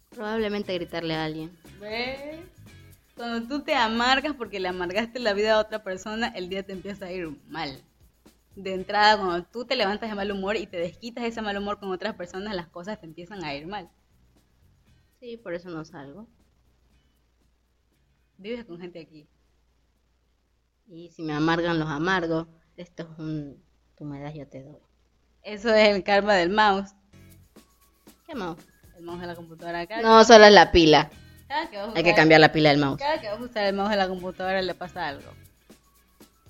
Probablemente 0.08 0.72
gritarle 0.72 1.14
a 1.14 1.26
alguien. 1.26 1.54
¿Ves? 1.78 2.40
Cuando 3.14 3.46
tú 3.46 3.62
te 3.62 3.74
amargas 3.74 4.34
porque 4.36 4.58
le 4.58 4.68
amargaste 4.68 5.18
la 5.18 5.34
vida 5.34 5.52
a 5.52 5.60
otra 5.60 5.84
persona, 5.84 6.28
el 6.28 6.48
día 6.48 6.62
te 6.62 6.72
empieza 6.72 7.04
a 7.04 7.12
ir 7.12 7.28
mal. 7.46 7.78
De 8.56 8.72
entrada, 8.72 9.18
cuando 9.18 9.44
tú 9.44 9.66
te 9.66 9.76
levantas 9.76 10.08
de 10.08 10.16
mal 10.16 10.32
humor 10.32 10.56
y 10.56 10.66
te 10.66 10.78
desquitas 10.78 11.24
ese 11.24 11.42
mal 11.42 11.58
humor 11.58 11.78
con 11.78 11.92
otras 11.92 12.14
personas, 12.14 12.56
las 12.56 12.68
cosas 12.68 12.98
te 12.98 13.06
empiezan 13.06 13.44
a 13.44 13.54
ir 13.54 13.66
mal. 13.66 13.90
Sí, 15.20 15.36
por 15.36 15.52
eso 15.52 15.68
no 15.68 15.84
salgo. 15.84 16.26
Vives 18.38 18.64
con 18.64 18.80
gente 18.80 19.00
aquí. 19.00 19.28
Y 20.86 21.10
si 21.10 21.22
me 21.22 21.32
amargan 21.32 21.78
los 21.78 21.88
amargos, 21.88 22.46
esto 22.76 23.02
es 23.02 23.18
un... 23.18 23.62
Tu 23.96 24.04
me 24.04 24.20
das, 24.20 24.34
yo 24.34 24.46
te 24.46 24.62
doy. 24.62 24.78
Eso 25.42 25.72
es 25.74 25.88
el 25.88 26.02
karma 26.02 26.34
del 26.34 26.50
mouse. 26.50 26.90
¿Qué 28.26 28.34
mouse? 28.34 28.60
El 28.96 29.04
mouse 29.04 29.20
de 29.20 29.26
la 29.26 29.34
computadora. 29.34 29.86
Cada, 29.86 30.02
No, 30.02 30.24
solo 30.24 30.44
es 30.46 30.52
la 30.52 30.72
pila. 30.72 31.10
que 31.70 31.78
Hay 31.78 32.02
que 32.02 32.14
cambiar 32.14 32.40
la 32.40 32.52
pila 32.52 32.70
del 32.70 32.78
mouse. 32.78 32.98
Cada 32.98 33.20
que 33.20 33.28
vas 33.28 33.38
a 33.40 33.42
usar 33.42 33.64
el 33.66 33.74
mouse 33.74 33.90
de 33.90 33.96
la 33.96 34.08
computadora 34.08 34.62
le 34.62 34.74
pasa 34.74 35.08
algo. 35.08 35.30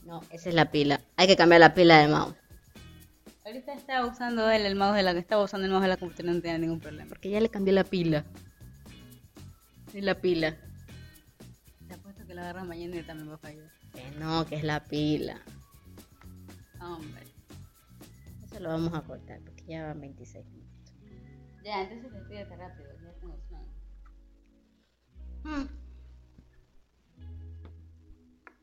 No, 0.05 0.21
esa 0.31 0.49
es 0.49 0.55
la 0.55 0.71
pila. 0.71 1.01
Hay 1.17 1.27
que 1.27 1.37
cambiar 1.37 1.61
la 1.61 1.75
pila 1.75 1.99
del 1.99 2.11
mouse. 2.11 2.37
Ahorita 3.45 3.75
estaba 3.75 4.07
usando 4.07 4.51
él 4.51 4.65
el 4.65 4.75
mouse 4.75 4.97
de 4.97 5.03
la 5.03 5.11
estaba 5.13 5.43
usando 5.43 5.67
el 5.67 5.73
mouse 5.73 5.83
de 5.83 5.89
la 5.89 5.97
computadora 5.97 6.33
y 6.33 6.37
no 6.37 6.43
tenía 6.43 6.59
ningún 6.59 6.81
problema. 6.81 7.09
Porque 7.09 7.31
ya 7.31 7.41
le 7.41 7.51
cambié 7.51 7.73
la 7.75 7.85
pila. 7.85 8.25
Es 9.93 10.03
la 10.03 10.15
pila. 10.15 10.57
Te 11.89 11.95
apuesto 11.95 12.27
que 12.27 12.35
la 12.35 12.43
agarra 12.43 12.65
mañana 12.65 12.97
y 12.97 13.03
también 13.03 13.31
va 13.31 13.35
a 13.35 13.39
fallar. 13.39 13.84
Que 13.95 14.11
no, 14.19 14.45
que 14.47 14.57
es 14.57 14.65
la 14.65 14.85
pila. 14.85 15.41
Hombre. 16.81 17.23
Eso 18.45 18.61
lo 18.61 18.69
vamos 18.69 18.93
a 18.95 19.03
cortar 19.03 19.41
porque 19.41 19.65
ya 19.67 19.87
van 19.87 20.01
26 20.01 20.45
minutos. 20.47 20.95
Ya, 21.65 21.83
entonces 21.83 22.13
despídete 22.13 22.57
rápido, 22.57 22.91
ya 23.03 23.13
tengo 23.21 23.39
sueño. 23.49 23.73
Mm. 25.45 25.85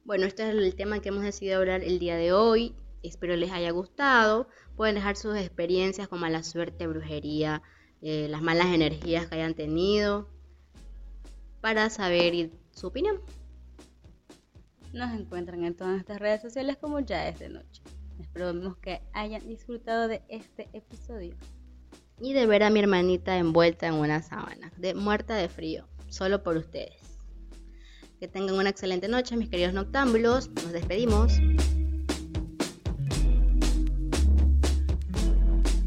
Bueno, 0.03 0.25
este 0.25 0.43
es 0.43 0.49
el 0.49 0.75
tema 0.75 0.99
que 0.99 1.09
hemos 1.09 1.23
decidido 1.23 1.59
hablar 1.59 1.83
el 1.83 1.97
día 1.99 2.15
de 2.15 2.33
hoy. 2.33 2.75
Espero 3.01 3.35
les 3.35 3.51
haya 3.51 3.71
gustado. 3.71 4.47
Pueden 4.75 4.95
dejar 4.95 5.15
sus 5.15 5.35
experiencias 5.35 6.07
con 6.07 6.19
mala 6.19 6.43
suerte, 6.43 6.85
brujería, 6.87 7.61
eh, 8.01 8.27
las 8.29 8.41
malas 8.41 8.67
energías 8.67 9.27
que 9.27 9.35
hayan 9.35 9.53
tenido 9.53 10.27
para 11.61 11.89
saber 11.89 12.51
su 12.71 12.87
opinión. 12.87 13.21
Nos 14.93 15.13
encuentran 15.13 15.63
en 15.63 15.75
todas 15.75 15.93
nuestras 15.93 16.19
redes 16.19 16.41
sociales 16.41 16.77
como 16.77 16.99
ya 16.99 17.27
es 17.29 17.39
de 17.39 17.49
noche. 17.49 17.81
Esperamos 18.19 18.77
que 18.77 19.01
hayan 19.13 19.47
disfrutado 19.47 20.07
de 20.07 20.21
este 20.27 20.69
episodio. 20.73 21.35
Y 22.19 22.33
de 22.33 22.45
ver 22.45 22.63
a 22.63 22.69
mi 22.69 22.79
hermanita 22.79 23.37
envuelta 23.37 23.87
en 23.87 23.95
una 23.95 24.21
sábana, 24.21 24.71
de 24.77 24.93
muerta 24.93 25.35
de 25.35 25.49
frío, 25.49 25.87
solo 26.07 26.43
por 26.43 26.57
ustedes. 26.57 27.19
Que 28.19 28.27
tengan 28.27 28.55
una 28.55 28.69
excelente 28.69 29.07
noche, 29.07 29.37
mis 29.37 29.49
queridos 29.49 29.73
noctámbulos. 29.73 30.49
Nos 30.49 30.71
despedimos. 30.71 31.33